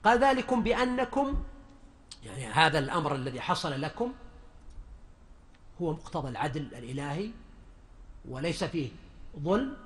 قال 0.04 0.18
ذلكم 0.18 0.62
بأنكم 0.62 1.42
يعني 2.24 2.46
هذا 2.46 2.78
الأمر 2.78 3.14
الذي 3.14 3.40
حصل 3.40 3.80
لكم 3.80 4.12
هو 5.82 5.92
مقتضى 5.92 6.28
العدل 6.28 6.60
الإلهي 6.60 7.30
وليس 8.28 8.64
فيه 8.64 8.88
ظلم 9.38 9.76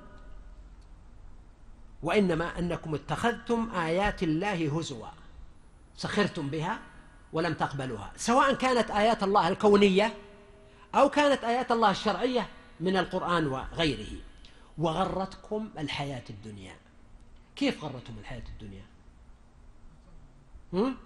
وإنما 2.03 2.59
أنكم 2.59 2.95
اتخذتم 2.95 3.69
آيات 3.75 4.23
الله 4.23 4.79
هزوا 4.79 5.07
سخرتم 5.97 6.49
بها 6.49 6.79
ولم 7.33 7.53
تقبلوها 7.53 8.11
سواء 8.17 8.53
كانت 8.53 8.91
آيات 8.91 9.23
الله 9.23 9.47
الكونية 9.47 10.13
أو 10.95 11.09
كانت 11.09 11.43
آيات 11.43 11.71
الله 11.71 11.91
الشرعية 11.91 12.49
من 12.79 12.97
القرآن 12.97 13.47
وغيره. 13.47 14.21
وغرتكم 14.77 15.69
الحياة 15.77 16.23
الدنيا. 16.29 16.75
كيف 17.55 17.83
غرتهم 17.83 18.17
الحياة 18.19 18.43
الدنيا؟ 18.49 18.85
هم؟ 20.73 20.97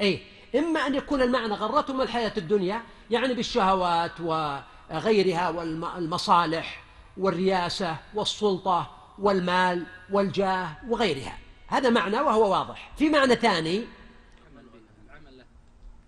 أي 0.00 0.22
إما 0.54 0.86
أن 0.86 0.94
يكون 0.94 1.22
المعنى 1.22 1.54
غرتهم 1.54 2.00
الحياة 2.00 2.32
الدنيا 2.36 2.82
يعني 3.10 3.34
بالشهوات 3.34 4.20
وغيرها 4.20 5.48
والمصالح 5.48 6.84
والرياسة 7.16 7.96
والسلطة 8.14 8.90
والمال 9.18 9.86
والجاه 10.12 10.68
وغيرها. 10.88 11.38
هذا 11.66 11.90
معنى 11.90 12.20
وهو 12.20 12.52
واضح. 12.52 12.92
في 12.96 13.08
معنى 13.10 13.34
ثاني 13.34 13.84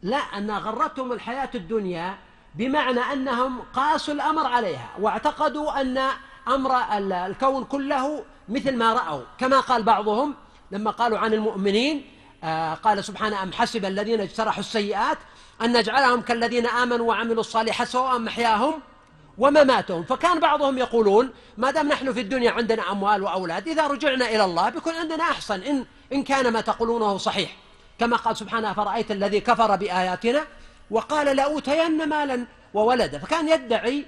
لا 0.03 0.17
أن 0.17 0.51
غرتهم 0.51 1.13
الحياة 1.13 1.51
الدنيا 1.55 2.19
بمعنى 2.55 3.01
أنهم 3.01 3.61
قاسوا 3.75 4.15
الأمر 4.15 4.47
عليها 4.47 4.91
واعتقدوا 5.01 5.81
أن 5.81 5.99
أمر 6.49 6.83
الكون 7.27 7.65
كله 7.65 8.25
مثل 8.49 8.77
ما 8.77 8.93
رأوا. 8.93 9.23
كما 9.39 9.61
قال 9.61 9.83
بعضهم 9.83 10.35
لما 10.71 10.91
قالوا 10.91 11.19
عن 11.19 11.35
المؤمنين 11.35 12.11
قال 12.85 13.05
سبحانه 13.05 13.43
أم 13.43 13.53
حسب 13.53 13.85
الذين 13.85 14.21
اجترحوا 14.21 14.61
السيئات 14.61 15.19
أن 15.63 15.77
نجعلهم 15.77 16.21
كالذين 16.21 16.67
آمنوا 16.67 17.09
وعملوا 17.09 17.41
الصالحات 17.41 17.89
سواء 17.89 18.19
محياهم 18.19 18.81
ومماتهم. 19.39 20.05
فكان 20.05 20.41
بعضهم 20.41 20.79
يقولون 20.79 21.31
ما 21.57 21.71
دام 21.71 21.89
نحن 21.89 22.13
في 22.13 22.21
الدنيا 22.21 22.51
عندنا 22.51 22.93
أموال 22.93 23.23
وأولاد 23.23 23.69
إذا 23.69 23.87
رجعنا 23.87 24.29
إلى 24.29 24.45
الله 24.45 24.69
بيكون 24.69 24.95
عندنا 24.95 25.23
أحسن 25.25 25.61
إن, 25.63 25.85
إن 26.13 26.23
كان 26.23 26.53
ما 26.53 26.61
تقولونه 26.61 27.19
صحيح. 27.19 27.57
كما 27.99 28.17
قال 28.17 28.37
سبحانه 28.37 28.73
فرأيت 28.73 29.11
الذي 29.11 29.41
كفر 29.41 29.77
بآياتنا 29.77 30.45
وقال 30.91 31.37
لأوتين 31.37 32.09
مالا 32.09 32.47
وولدا. 32.75 33.19
فكان 33.19 33.49
يدعي 33.49 34.07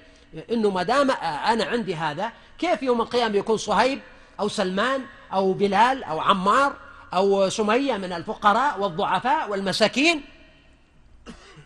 أنه 0.50 0.70
ما 0.70 0.82
دام 0.82 1.10
أنا 1.10 1.64
عندي 1.64 1.94
هذا 1.94 2.32
كيف 2.58 2.82
يوم 2.82 3.00
القيامة 3.00 3.36
يكون 3.36 3.56
صهيب 3.56 4.00
أو 4.40 4.48
سلمان 4.48 5.04
أو 5.32 5.52
بلال 5.52 6.04
أو 6.04 6.20
عمار؟ 6.20 6.87
أو 7.14 7.48
سمية 7.48 7.96
من 7.96 8.12
الفقراء 8.12 8.80
والضعفاء 8.80 9.50
والمساكين 9.50 10.22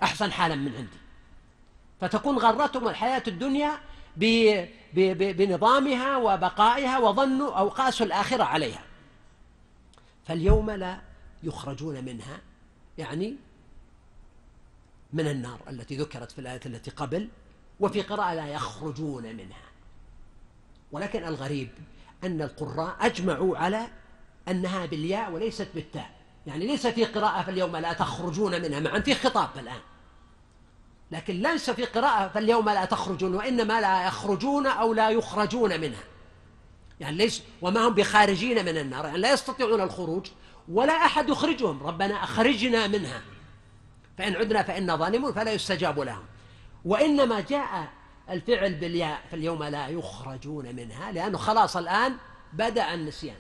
أحسن 0.03 0.33
حالا 0.33 0.55
من 0.55 0.75
عندي. 0.77 1.03
فتكون 2.01 2.39
غرتهم 2.39 2.89
الحياة 2.89 3.23
الدنيا 3.29 3.79
بنظامها 4.95 6.17
وبقائها 6.17 6.99
وظنوا 6.99 7.59
أو 7.59 7.69
قاسوا 7.69 8.07
الآخرة 8.07 8.45
عليها. 8.45 8.83
فاليوم 10.27 10.71
لا 10.71 11.01
يخرجون 11.43 12.05
منها 12.05 12.41
يعني 12.99 13.37
من 15.13 15.29
النار 15.29 15.61
التي 15.69 15.97
ذكرت 15.97 16.33
في 16.33 16.39
الآية 16.39 16.61
التي 16.67 16.91
قبل 16.91 17.29
وفي 17.81 18.03
قراءة 18.03 18.35
لا 18.35 18.47
يخرجون 18.49 19.23
منها. 19.23 19.63
ولكن 20.93 21.25
الغريب 21.25 21.69
أن 22.25 22.43
القراء 22.43 22.97
أجمعوا 23.01 23.59
على 23.59 23.87
أنها 24.49 24.87
بالياء 24.87 25.33
وليست 25.33 25.69
بالتاء. 25.75 26.11
يعني 26.47 26.67
ليس 26.67 26.87
في 26.87 27.05
قراءة 27.05 27.43
فاليوم 27.43 27.77
لا 27.77 27.93
تخرجون 27.93 28.63
منها. 28.63 28.81
معا 28.81 29.01
في 29.01 29.15
خطاب 29.15 29.49
الآن. 29.57 29.81
لكن 31.11 31.35
ليس 31.35 31.71
في 31.71 31.85
قراءة 31.85 32.29
فاليوم 32.29 32.69
لا 32.69 32.85
تخرجون 32.85 33.35
وإنما 33.35 33.81
لا 33.81 34.07
يخرجون 34.07 34.67
أو 34.67 34.95
لا 34.95 35.11
يخرجون 35.11 35.81
منها. 35.81 36.05
يعني 37.01 37.17
ليس 37.17 37.43
وما 37.63 37.89
هم 37.89 37.95
بخارجين 37.95 38.65
من 38.65 38.79
النار. 38.79 39.05
يعني 39.05 39.19
لا 39.19 39.33
يستطيعون 39.33 39.81
الخروج 39.81 40.27
ولا 40.69 40.93
أحد 40.93 41.29
يخرجهم. 41.29 41.87
ربنا 41.87 42.25
أخرجنا 42.25 42.87
منها. 42.87 43.23
فإن 44.19 44.37
عدنا 44.37 44.63
فإنا 44.63 44.97
ظالمون 44.97 45.33
فلا 45.33 45.53
يستجاب 45.53 46.01
لهم. 46.01 46.25
وإنما 46.85 47.41
جاء 47.41 47.89
الفعل 48.31 48.75
بالياء 48.75 49.23
فاليوم 49.31 49.65
لا 49.65 49.89
يخرجون 49.89 50.77
منها 50.77 51.13
لأنه 51.13 51.39
خلاص 51.39 51.77
الآن 51.77 52.17
بدأ 52.53 52.95
النسيان. 52.95 53.37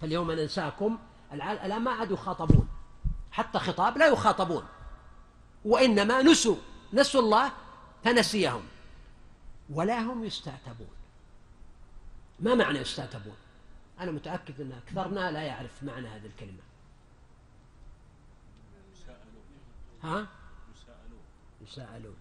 فاليوم 0.00 0.32
ننساكم. 0.32 0.98
الآن 1.32 1.82
ما 1.82 1.90
عاد 1.90 2.10
يخاطبون. 2.10 2.68
حتى 3.32 3.58
خطاب 3.58 3.98
لا 3.98 4.06
يخاطبون. 4.06 4.62
وإنما 5.64 6.22
نسوا. 6.22 6.56
نسوا 6.92 7.20
الله 7.20 7.52
فنسيهم. 8.04 8.62
ولا 9.70 10.00
هم 10.00 10.24
يستعتبون. 10.24 10.90
ما 12.40 12.54
معنى 12.54 12.78
يستعتبون؟ 12.78 13.36
أنا 14.00 14.10
متأكد 14.10 14.60
أن 14.60 14.72
أكثرنا 14.72 15.30
لا 15.30 15.42
يعرف 15.42 15.82
معنى 15.82 16.08
هذه 16.08 16.26
الكلمة. 16.26 16.62
ها؟ 20.02 20.26
يساءلون 21.62 22.16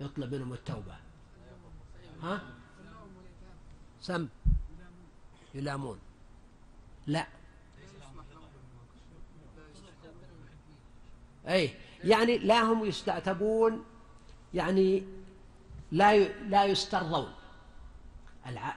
يطلب 0.00 0.34
منهم 0.34 0.52
التوبة. 0.52 0.96
ها؟ 2.22 2.40
سم؟ 4.06 4.28
يلامون. 5.54 5.98
لا. 7.06 7.26
أي 11.48 11.70
يعني 12.04 12.38
لا 12.38 12.62
هم 12.62 12.84
يستعتبون 12.84 13.84
يعني 14.54 15.06
لا 15.92 16.18
لا 16.28 16.64
يسترضون. 16.64 17.32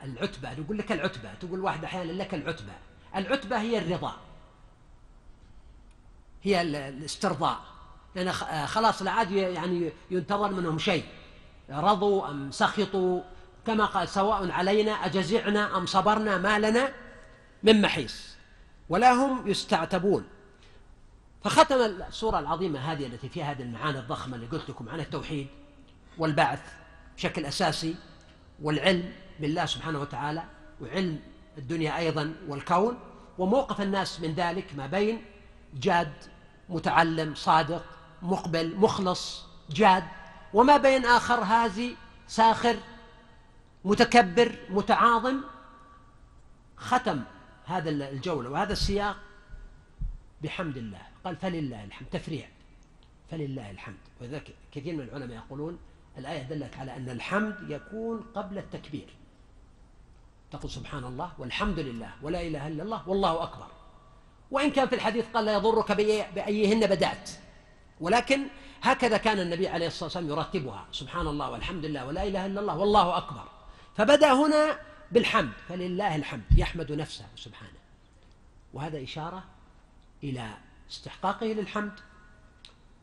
العتبة 0.03 0.59
نقول 0.59 0.77
لك 0.77 0.91
العتبة 0.91 1.33
تقول 1.33 1.59
واحد 1.59 1.83
أحيانا 1.83 2.11
لك 2.11 2.33
العتبة. 2.33 2.74
العتبة 3.16 3.61
هي 3.61 3.77
الرضا. 3.77 4.17
هي 6.43 6.61
الاسترضاء. 6.61 7.59
لأن 8.16 8.32
خلاص 8.67 9.01
لا 9.01 9.11
عاد 9.11 9.32
يعني 9.32 9.91
ينتظر 10.11 10.53
منهم 10.53 10.80
شيء 10.80 11.06
رضوا 11.69 12.30
أم 12.32 12.51
سخطوا. 12.51 13.22
كما 13.67 13.85
قال 13.85 14.09
سواء 14.09 14.51
علينا 14.51 14.91
أجزعنا 14.91 15.77
أم 15.77 15.85
صبرنا 15.85 16.38
ما 16.38 16.59
لنا 16.59 16.91
من 17.63 17.81
محيص. 17.81 18.35
ولا 18.89 19.11
هم 19.11 19.47
يستعتبون. 19.47 20.27
فختم 21.43 21.75
السورة 21.75 22.39
العظيمة 22.39 22.79
هذه 22.79 23.05
التي 23.05 23.29
فيها 23.29 23.51
هذه 23.51 23.61
المعاني 23.61 23.99
الضخمة 23.99 24.35
اللي 24.35 24.47
قلت 24.47 24.69
لكم 24.69 24.89
عن 24.89 24.99
التوحيد 24.99 25.47
والبعث 26.17 26.59
بشكل 27.17 27.45
أساسي 27.45 27.95
والعلم 28.61 29.13
بالله 29.39 29.65
سبحانه 29.65 29.99
وتعالى 29.99 30.43
وعلم 30.81 31.19
الدنيا 31.57 31.97
أيضا 31.97 32.35
والكون. 32.47 32.99
وموقف 33.38 33.81
الناس 33.81 34.19
من 34.19 34.33
ذلك 34.33 34.75
ما 34.75 34.88
بين 34.88 35.21
جاد 35.73 36.13
متعلم 36.69 37.35
صادق 37.35 37.83
مقبل 38.21 38.75
مخلص 38.75 39.45
جاد. 39.69 40.03
وما 40.53 40.77
بين 40.77 41.05
آخر 41.05 41.43
هازي 41.43 41.95
ساخر 42.27 42.75
متكبر 43.85 44.56
متعاظم 44.69 45.41
ختم 46.77 47.22
هذا 47.66 47.90
الجولة 47.90 48.49
وهذا 48.49 48.74
السياق 48.74 49.17
بحمد 50.41 50.77
الله. 50.77 51.01
قال 51.25 51.35
فلله 51.35 51.83
الحمد 51.83 52.08
تفريع. 52.09 52.49
فلله 53.32 53.72
الحمد. 53.72 53.98
وذلك 54.22 54.56
كثير 54.72 54.95
من 54.95 55.01
العلماء 55.01 55.38
يقولون 55.38 55.80
الآية 56.17 56.43
دلت 56.43 56.77
على 56.77 56.95
أن 56.95 57.09
الحمد 57.09 57.56
يكون 57.69 58.25
قبل 58.35 58.58
التكبير. 58.58 59.09
تقول 60.51 60.72
سبحان 60.72 61.03
الله 61.03 61.32
والحمد 61.38 61.80
لله 61.80 62.11
ولا 62.22 62.41
إله 62.41 62.67
إلا 62.67 62.83
الله 62.83 63.09
والله 63.09 63.43
أكبر. 63.43 63.67
وإن 64.51 64.72
كان 64.72 64.88
في 64.88 64.95
الحديث 64.95 65.25
قال 65.33 65.45
لا 65.45 65.53
يضرك 65.53 65.91
بأيهن 66.35 66.88
بدأت. 66.88 67.30
ولكن 67.99 68.48
هكذا 68.82 69.17
كان 69.17 69.40
النبي 69.40 69.67
عليه 69.67 69.88
الصلاة 69.88 70.06
والسلام 70.06 70.30
يرتبها. 70.30 70.88
سبحان 70.91 71.27
الله 71.27 71.49
والحمد 71.49 71.85
لله 71.85 72.06
ولا 72.06 72.24
إله 72.24 72.45
إلا 72.45 72.61
الله 72.61 72.77
والله 72.77 73.17
أكبر. 73.17 73.58
فبدأ 73.99 74.33
هنا 74.33 74.79
بالحمد. 75.11 75.51
فلله 75.69 76.15
الحمد. 76.15 76.43
يحمد 76.57 76.91
نفسه 76.91 77.25
سبحانه. 77.35 77.79
وهذا 78.73 79.03
إشارة 79.03 79.43
إلى 80.23 80.57
استحقاقه 80.89 81.45
للحمد 81.45 81.99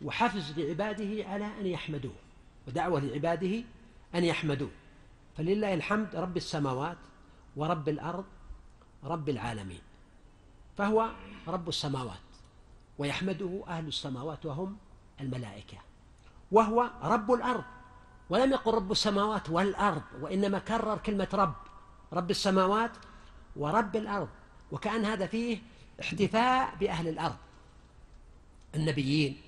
وحفز 0.03 0.59
لعباده 0.59 1.29
على 1.29 1.45
أن 1.61 1.67
يحمدوه 1.67 2.15
ودعوة 2.69 3.01
لعباده 3.01 3.65
أن 4.15 4.25
يحمدوه. 4.25 4.71
فلله 5.37 5.75
الحمد 5.75 6.17
رب 6.17 6.37
السماوات 6.37 6.99
ورب 7.57 7.89
الأرض 7.89 8.25
رب 9.05 9.29
العالمين. 9.29 9.81
فهو 10.79 11.11
رب 11.49 11.69
السماوات 11.69 12.27
ويحمده 12.99 13.65
أهل 13.69 13.89
السماوات 13.89 14.47
وهم 14.47 14.77
الملائكة. 15.21 15.79
وهو 16.53 16.91
رب 17.03 17.33
الأرض. 17.33 17.65
ولم 18.31 18.53
يقل 18.53 18.75
رب 18.75 18.93
السماوات 18.93 19.51
والأرض 19.51 20.03
وإنما 20.21 20.59
كرر 20.59 20.99
كلمة 20.99 21.29
رب 21.33 21.55
رب 22.13 22.31
السماوات 22.31 22.91
ورب 23.57 23.97
الأرض 23.97 24.29
وكأن 24.73 25.05
هذا 25.05 25.27
فيه 25.27 25.59
احتفاء 26.01 26.75
بأهل 26.81 27.09
الأرض 27.09 27.37
النبيين 28.75 29.41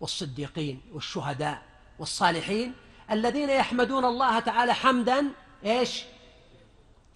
والصديقين 0.00 0.80
والشهداء 0.92 1.62
والصالحين 1.98 2.74
الذين 3.10 3.50
يحمدون 3.50 4.04
الله 4.04 4.38
تعالى 4.38 4.74
حمدا 4.74 5.26
إيش؟ 5.64 6.04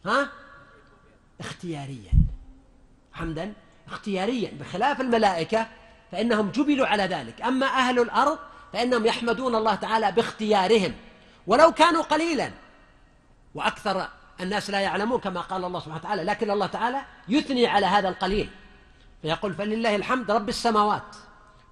ها؟ 0.07 0.28
اختياريا. 1.41 2.12
حمدا 3.12 3.53
اختياريا 3.86 4.51
بخلاف 4.61 5.01
الملائكة 5.01 5.67
فإنهم 6.12 6.51
جبلوا 6.51 6.86
على 6.86 7.03
ذلك. 7.03 7.43
أما 7.43 7.67
أهل 7.67 7.99
الأرض 7.99 8.39
فإنهم 8.73 9.07
يحمدون 9.07 9.55
الله 9.55 9.75
تعالى 9.75 10.12
باختيارهم. 10.12 10.95
ولو 11.47 11.73
كانوا 11.73 12.02
قليلا. 12.02 12.50
وأكثر 13.55 14.08
الناس 14.41 14.70
لا 14.70 14.81
يعلمون 14.81 15.20
كما 15.20 15.41
قال 15.41 15.65
الله 15.65 15.81
سبحانه 15.81 15.97
وتعالى 15.97 16.23
لكن 16.23 16.50
الله 16.50 16.66
تعالى 16.66 17.02
يثني 17.28 17.66
على 17.66 17.86
هذا 17.86 18.08
القليل. 18.08 18.50
فيقول 19.23 19.55
فلله 19.55 19.97
الحمد 19.97 20.31
رب 20.31 20.49
السماوات 20.49 21.16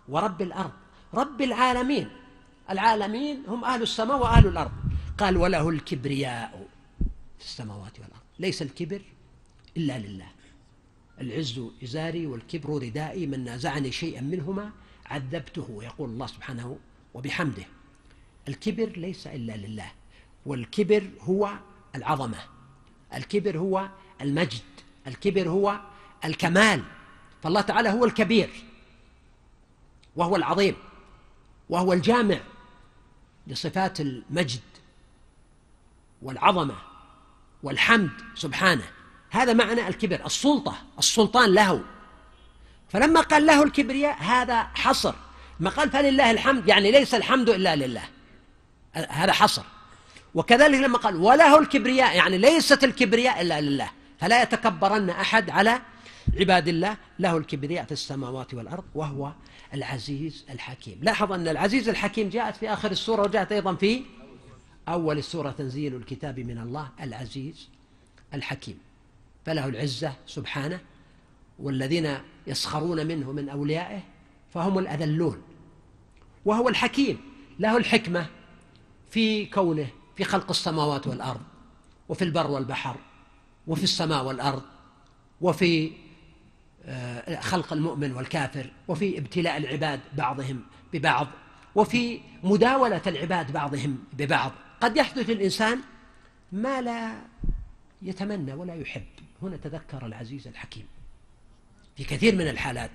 ورب 0.09 0.43
الأرض 0.43 0.73
رب 1.15 1.43
العالمين. 1.43 2.11
العالمين 2.71 3.45
هم 3.49 3.65
أهل 3.65 3.83
السماء 3.83 4.19
وأهل 4.19 4.47
الأرض. 4.47 4.73
قال 5.19 5.37
وله 5.37 5.69
الكبرياء 5.69 6.67
في 7.39 7.45
السماوات 7.45 7.93
والأرض. 8.01 8.23
ليس 8.39 8.63
الكبر 8.63 9.03
إلا 9.77 9.99
لله. 9.99 10.27
العز 11.21 11.61
إزاري 11.83 12.27
والكبر 12.27 12.83
ردائي 12.83 13.27
من 13.27 13.45
نازعني 13.45 13.93
شيئا 13.93 14.21
منهما 14.21 14.71
عذبته 15.07 15.79
يقول 15.83 16.09
الله 16.11 16.27
سبحانه 16.27 16.79
وبحمده. 17.15 17.65
الكبر 18.49 18.93
ليس 18.97 19.27
إلا 19.27 19.53
لله 19.53 19.93
والكبر 20.47 21.11
هو 21.21 21.51
العظمة 21.95 22.39
الكبر 23.15 23.59
هو 23.59 23.89
المجد 24.21 24.63
الكبر 25.07 25.49
هو 25.49 25.81
الكمال 26.25 26.83
فالله 27.43 27.61
تعالى 27.61 27.89
هو 27.89 28.05
الكبير 28.05 28.51
وهو 30.17 30.37
العظيم 30.37 30.77
وهو 31.69 31.93
الجامع 31.93 32.41
لصفات 33.47 34.01
المجد 34.01 34.61
والعظمة 36.23 36.75
والحمد 37.63 38.11
سبحانه. 38.35 38.85
هذا 39.31 39.53
معنى 39.53 39.89
الكبر 39.89 40.27
السلطة 40.27 40.77
السلطان 40.99 41.55
له. 41.55 41.85
فلما 42.89 43.21
قال 43.21 43.47
له 43.47 43.63
الكبرياء 43.63 44.23
هذا 44.23 44.63
حصر 44.63 45.15
ما 45.61 45.71
قال 45.71 45.91
فلله 45.91 46.31
الحمد 46.31 46.69
يعني 46.69 46.91
ليس 46.91 47.15
الحمد 47.15 47.49
إلا 47.49 47.77
لله. 47.77 48.03
هذا 48.95 49.33
حصر. 49.33 49.63
وكذلك 50.35 50.81
لما 50.81 50.99
قال 50.99 51.17
وله 51.17 51.59
الكبرياء 51.59 52.17
يعني 52.17 52.39
ليست 52.39 52.85
الكبرياء 52.85 53.41
إلا 53.41 53.61
لله. 53.61 53.91
فلا 54.19 54.43
يتكبرن 54.43 55.11
أحد 55.11 55.51
على 55.51 55.81
عباد 56.41 56.69
الله. 56.69 56.97
له 57.19 57.37
الكبرياء 57.37 57.85
في 57.85 57.93
السماوات 57.93 58.55
والأرض 58.55 58.85
وهو 58.95 59.33
العزيز 59.75 60.45
الحكيم. 60.51 60.99
لاحظ 61.03 61.33
أن 61.33 61.49
العزيز 61.49 61.89
الحكيم 61.89 62.29
جاءت 62.29 62.57
في 62.57 62.73
آخر 62.73 62.91
السورة 62.91 63.23
وجاءت 63.23 63.53
أيضا 63.53 63.75
في 63.75 64.03
أول 64.89 65.19
السورة 65.19 65.51
تنزيل 65.51 65.97
الكتاب 65.97 66.41
من 66.41 66.59
الله 66.59 66.89
العزيز 67.01 67.69
الحكيم. 68.35 68.79
فله 69.47 69.67
العزة 69.67 70.13
سبحانه 70.27 70.81
والذين 71.59 72.19
يسخرون 72.47 73.07
منه 73.07 73.33
من 73.33 73.49
أوليائه 73.49 74.01
فهم 74.55 74.79
الأذلون. 74.79 75.43
وهو 76.45 76.69
الحكيم 76.69 77.21
له 77.59 77.77
الحكمة 77.77 78.27
في 79.15 79.47
كونه 79.47 79.87
في 80.17 80.25
خلق 80.25 80.51
السماوات 80.51 81.07
والأرض 81.07 81.41
وفي 82.09 82.25
البر 82.25 82.51
والبحر 82.51 82.97
وفي 83.67 83.85
السماء 83.85 84.25
والأرض 84.25 84.63
وفي 85.41 85.93
آه، 86.85 87.41
خلق 87.41 87.73
المؤمن 87.73 88.13
والكافر 88.13 88.71
وفي 88.89 89.19
ابتلاء 89.19 89.57
العباد 89.57 90.01
بعضهم 90.17 90.61
ببعض 90.93 91.27
وفي 91.75 92.21
مداولة 92.43 93.03
العباد 93.07 93.53
بعضهم 93.53 93.99
ببعض. 94.13 94.53
قد 94.81 94.97
يحدث 94.97 95.31
الإنسان 95.31 95.81
ما 96.53 96.81
لا 96.81 97.13
يتمنى 98.03 98.53
ولا 98.53 98.75
يحب. 98.75 99.03
هنا 99.43 99.57
تذكر 99.57 100.07
العزيز 100.07 100.49
الحكيم 100.49 100.87
في 101.97 102.05
كثير 102.05 102.35
من 102.35 102.49
الحالات 102.49 102.91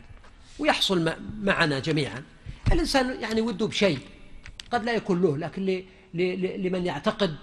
ويحصل 0.60 1.14
معنا 1.42 1.80
جميعا. 1.80 2.24
الإنسان 2.72 3.22
يعني 3.22 3.42
وده 3.42 3.66
بشيء 3.66 4.00
قد 4.72 4.84
لا 4.84 4.94
يكون 4.94 5.22
له 5.22 5.38
لكن 5.38 5.66
لمن 6.14 6.86
يعتقد 6.86 7.36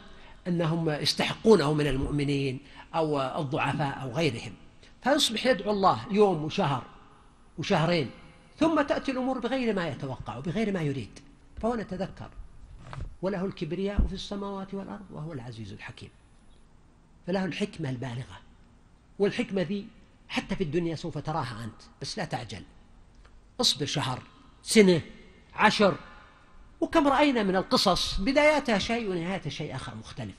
أنهم 0.49 0.91
يستحقونه 0.91 1.73
من 1.73 1.87
المؤمنين 1.87 2.61
أو 2.95 3.21
الضعفاء 3.21 4.03
أو 4.03 4.13
غيرهم. 4.13 4.53
فيصبح 5.03 5.47
يدعو 5.47 5.71
الله 5.71 6.07
يوم 6.11 6.45
وشهر 6.45 6.85
وشهرين 7.59 8.11
ثم 8.59 8.83
تأتي 8.83 9.11
الأمور 9.11 9.39
بغير 9.39 9.75
ما 9.75 9.89
يتوقع 9.89 10.37
وبغير 10.37 10.73
ما 10.73 10.81
يريد. 10.81 11.19
فهو 11.63 11.75
نتذكر 11.75 12.31
وله 13.23 13.45
الكبرياء 13.45 14.07
في 14.07 14.13
السماوات 14.13 14.75
والأرض 14.75 15.07
وهو 15.11 15.33
العزيز 15.33 15.73
الحكيم. 15.73 16.11
فله 17.27 17.45
الحكمة 17.45 17.91
البالغة 17.91 18.41
والحكمة 19.19 19.63
ذي 19.63 19.87
حتى 20.29 20.57
في 20.57 20.65
الدنيا 20.65 20.95
سوف 20.95 21.19
تراها 21.19 21.65
أنت 21.65 21.83
بس 22.03 22.19
لا 22.19 22.25
تعجل. 22.25 22.63
اصبر 23.61 23.87
شهر 23.87 24.23
سنة 24.63 25.01
عشر 25.55 25.97
وكم 26.87 27.09
رأينا 27.09 27.43
من 27.43 27.57
القصص 27.57 28.21
بداياتها 28.21 28.79
شيء 28.79 29.11
ونهايتها 29.11 29.51
شيء 29.51 29.75
آخر 29.75 29.95
مختلف. 29.95 30.35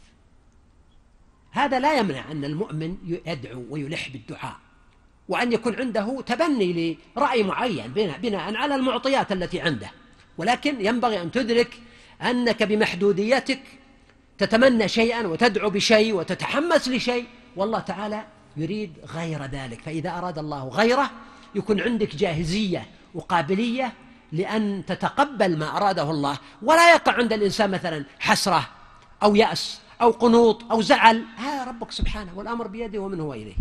هذا 1.52 1.80
لا 1.80 1.98
يمنع 1.98 2.32
أن 2.32 2.46
المؤمن 2.46 2.98
يدعو 3.26 3.66
ويلح 3.70 4.10
بالدعاء 4.10 4.56
وأن 5.28 5.54
يكون 5.54 5.76
عنده 5.76 6.22
تبني 6.26 6.98
لرأي 7.18 7.44
معين 7.44 7.88
بناء 8.22 8.56
على 8.56 8.76
المعطيات 8.76 9.32
التي 9.32 9.62
عنده. 9.62 9.92
ولكن 10.38 10.86
ينبغي 10.86 11.22
أن 11.22 11.32
تدرك 11.32 11.80
أنك 12.22 12.64
بمحدوديتك 12.64 13.62
تتمنى 14.38 14.88
شيئا 14.88 15.28
وتدعو 15.28 15.70
بشيء 15.70 16.14
وتتحمس 16.14 16.88
لشيء. 16.88 17.26
والله 17.56 17.80
تعالى 17.80 18.26
يريد 18.58 18.94
غير 19.06 19.46
ذلك. 19.46 19.82
فإذا 19.82 20.18
أراد 20.18 20.40
الله 20.40 20.68
غيره 20.68 21.12
يكون 21.56 21.82
عندك 21.82 22.16
جاهزية 22.16 22.86
وقابلية 23.14 23.94
لأن 24.32 24.86
تتقبل 24.86 25.58
ما 25.58 25.78
أراده 25.78 26.12
الله. 26.12 26.38
ولا 26.62 26.94
يقع 26.94 27.14
عند 27.14 27.34
الإنسان 27.34 27.72
مثلا 27.72 28.06
حسرة 28.20 28.70
أو 29.24 29.36
يأس 29.36 29.80
أو 30.02 30.12
قنوط 30.12 30.72
أو 30.72 30.82
زعل. 30.82 31.26
هذا 31.38 31.64
ربك 31.64 31.92
سبحانه 31.92 32.38
والأمر 32.38 32.68
بيده 32.68 33.00
ومن 33.00 33.20
هو 33.20 33.34
إليه. 33.34 33.56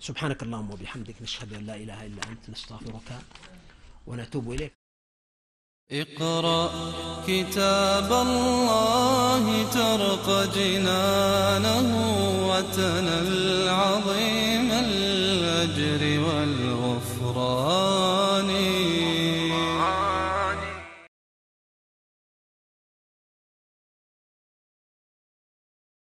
سبحانك 0.00 0.42
اللهم 0.42 0.70
وبحمدك 0.70 1.22
نشهد 1.22 1.54
أن 1.54 1.66
لا 1.66 1.74
إله 1.74 2.06
إلا 2.06 2.22
أنت 2.28 2.50
نستغفرك 2.50 3.08
ونتوب 4.06 4.52
إليك. 4.52 4.72
اقرأ 5.92 6.70
كتاب 7.26 8.12
الله 8.12 9.44
ترق 9.78 10.54
جنانه 10.54 11.86
وتنل 12.48 13.68
عظيم 13.68 14.70
الأجر 14.72 14.99
والغفران 14.99 14.99